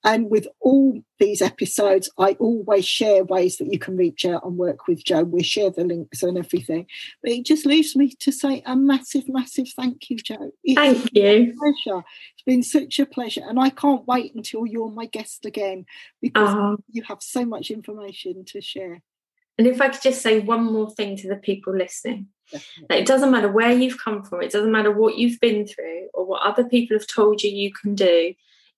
And 0.05 0.31
with 0.31 0.49
all 0.61 1.01
these 1.19 1.41
episodes, 1.41 2.11
I 2.19 2.33
always 2.41 2.85
share 2.87 3.24
ways 3.24 3.59
that 3.59 3.73
you 3.73 3.79
can 3.79 3.97
reach 3.97 4.24
out 4.24 4.45
and 4.45 4.57
work 4.57 4.89
with 4.89 5.05
Jo. 5.05 5.23
We 5.23 5.43
share 5.43 5.70
the 5.70 5.85
links 5.85 6.23
and 6.23 6.37
everything. 6.37 6.87
But 7.23 7.33
it 7.33 7.47
just 7.47 7.66
leaves 7.66 7.95
me 7.95 8.12
to 8.20 8.33
say 8.33 8.62
a 8.66 8.74
massive, 8.74 9.29
massive 9.29 9.69
thank 9.69 10.11
you, 10.11 10.16
Jo. 10.16 10.51
It's 10.65 10.74
thank 10.74 11.11
you. 11.15 11.55
pleasure. 11.57 12.03
It's 12.35 12.43
been 12.45 12.62
such 12.65 12.99
a 12.99 13.07
pleasure. 13.07 13.43
And 13.47 13.61
I 13.61 13.70
can't 13.70 14.07
wait 14.07 14.35
until 14.35 14.66
you're 14.66 14.91
my 14.91 15.07
guest 15.07 15.47
again 15.47 15.87
because 16.20 16.49
uh-huh. 16.49 16.77
you 16.89 17.05
have 17.05 17.23
so 17.23 17.45
much 17.45 17.70
information 17.70 18.45
to 18.47 18.61
share. 18.61 19.03
And 19.59 19.66
if 19.66 19.81
I 19.81 19.89
could 19.91 20.03
just 20.03 20.23
say 20.23 20.41
one 20.41 20.65
more 20.65 20.91
thing 20.91 21.16
to 21.19 21.29
the 21.29 21.37
people 21.37 21.77
listening. 21.77 22.29
That 22.89 22.99
it 22.99 23.07
doesn't 23.07 23.31
matter 23.31 23.51
where 23.51 23.70
you've 23.70 24.03
come 24.03 24.24
from, 24.24 24.43
it 24.43 24.51
doesn't 24.51 24.73
matter 24.73 24.91
what 24.91 25.16
you've 25.16 25.41
been 25.41 25.66
through 25.66 26.09
or 26.12 26.27
what 26.27 26.43
other 26.43 26.65
people 26.65 26.99
have 26.99 27.07
told 27.07 27.43
you 27.43 27.51
you 27.51 27.73
can 27.73 27.95
do 27.95 28.35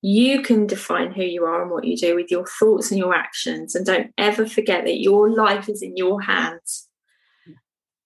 you 0.06 0.43
can 0.43 0.66
define 0.66 1.12
who 1.12 1.22
you 1.22 1.47
are 1.47 1.62
and 1.62 1.70
what 1.70 1.85
you 1.85 1.97
do 1.97 2.14
with 2.14 2.31
your 2.31 2.44
thoughts 2.44 2.90
and 2.90 2.98
your 2.98 3.14
actions. 3.14 3.74
And 3.74 3.86
don't 3.86 4.12
ever 4.18 4.47
forget 4.47 4.85
that 4.85 5.01
your 5.01 5.31
life 5.31 5.66
is 5.66 5.81
in 5.81 5.97
your 5.97 6.20
hands. 6.20 6.90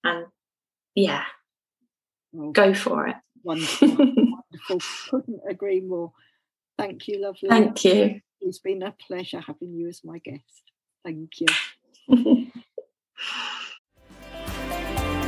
And 0.04 0.26
yeah, 0.94 1.24
well, 2.30 2.52
go 2.52 2.72
for 2.72 3.08
it. 3.08 3.16
Wonderful. 3.42 3.88
wonderful. 3.98 4.80
Couldn't 5.10 5.40
agree 5.50 5.80
more. 5.80 6.12
Thank 6.78 7.08
you, 7.08 7.20
lovely. 7.20 7.48
Thank 7.48 7.84
you. 7.84 8.20
It's 8.42 8.60
been 8.60 8.84
a 8.84 8.94
pleasure 9.04 9.40
having 9.40 9.74
you 9.74 9.88
as 9.88 10.02
my 10.04 10.18
guest. 10.18 10.62
Thank 11.04 11.32
you. 11.40 11.48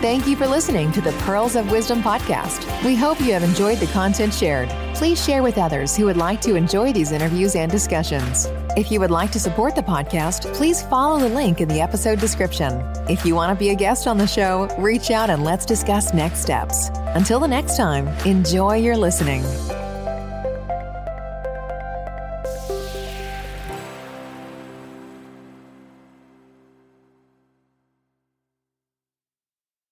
Thank 0.01 0.29
you 0.29 0.37
for 0.37 0.47
listening 0.47 0.93
to 0.93 1.01
the 1.01 1.13
Pearls 1.25 1.57
of 1.57 1.69
Wisdom 1.73 2.01
podcast. 2.01 2.65
We 2.85 2.95
hope 2.95 3.21
you 3.21 3.33
have 3.33 3.43
enjoyed 3.43 3.79
the 3.79 3.89
content 3.89 4.33
shared. 4.33 4.71
Please 5.01 5.25
share 5.25 5.43
with 5.43 5.57
others 5.57 5.97
who 5.97 6.05
would 6.05 6.19
like 6.19 6.43
to 6.43 6.57
enjoy 6.57 6.93
these 6.93 7.11
interviews 7.11 7.57
and 7.57 7.73
discussions. 7.73 8.47
If 8.77 8.93
you 8.93 9.01
would 9.01 9.11
like 9.11 9.33
to 9.33 9.41
support 9.41 9.75
the 9.75 9.81
podcast, 9.81 10.53
please 10.53 10.83
follow 10.83 11.19
the 11.19 11.35
link 11.35 11.63
in 11.63 11.69
the 11.69 11.81
episode 11.81 12.21
description. 12.21 12.83
If 13.09 13.25
you 13.25 13.35
want 13.35 13.49
to 13.51 13.59
be 13.59 13.71
a 13.71 13.75
guest 13.75 14.07
on 14.07 14.19
the 14.19 14.27
show, 14.27 14.69
reach 14.77 15.11
out 15.11 15.31
and 15.31 15.43
let's 15.43 15.65
discuss 15.65 16.13
next 16.13 16.43
steps. 16.43 16.91
Until 17.15 17.41
the 17.41 17.49
next 17.49 17.79
time, 17.79 18.09
enjoy 18.27 18.77
your 18.77 18.95
listening. 18.95 19.43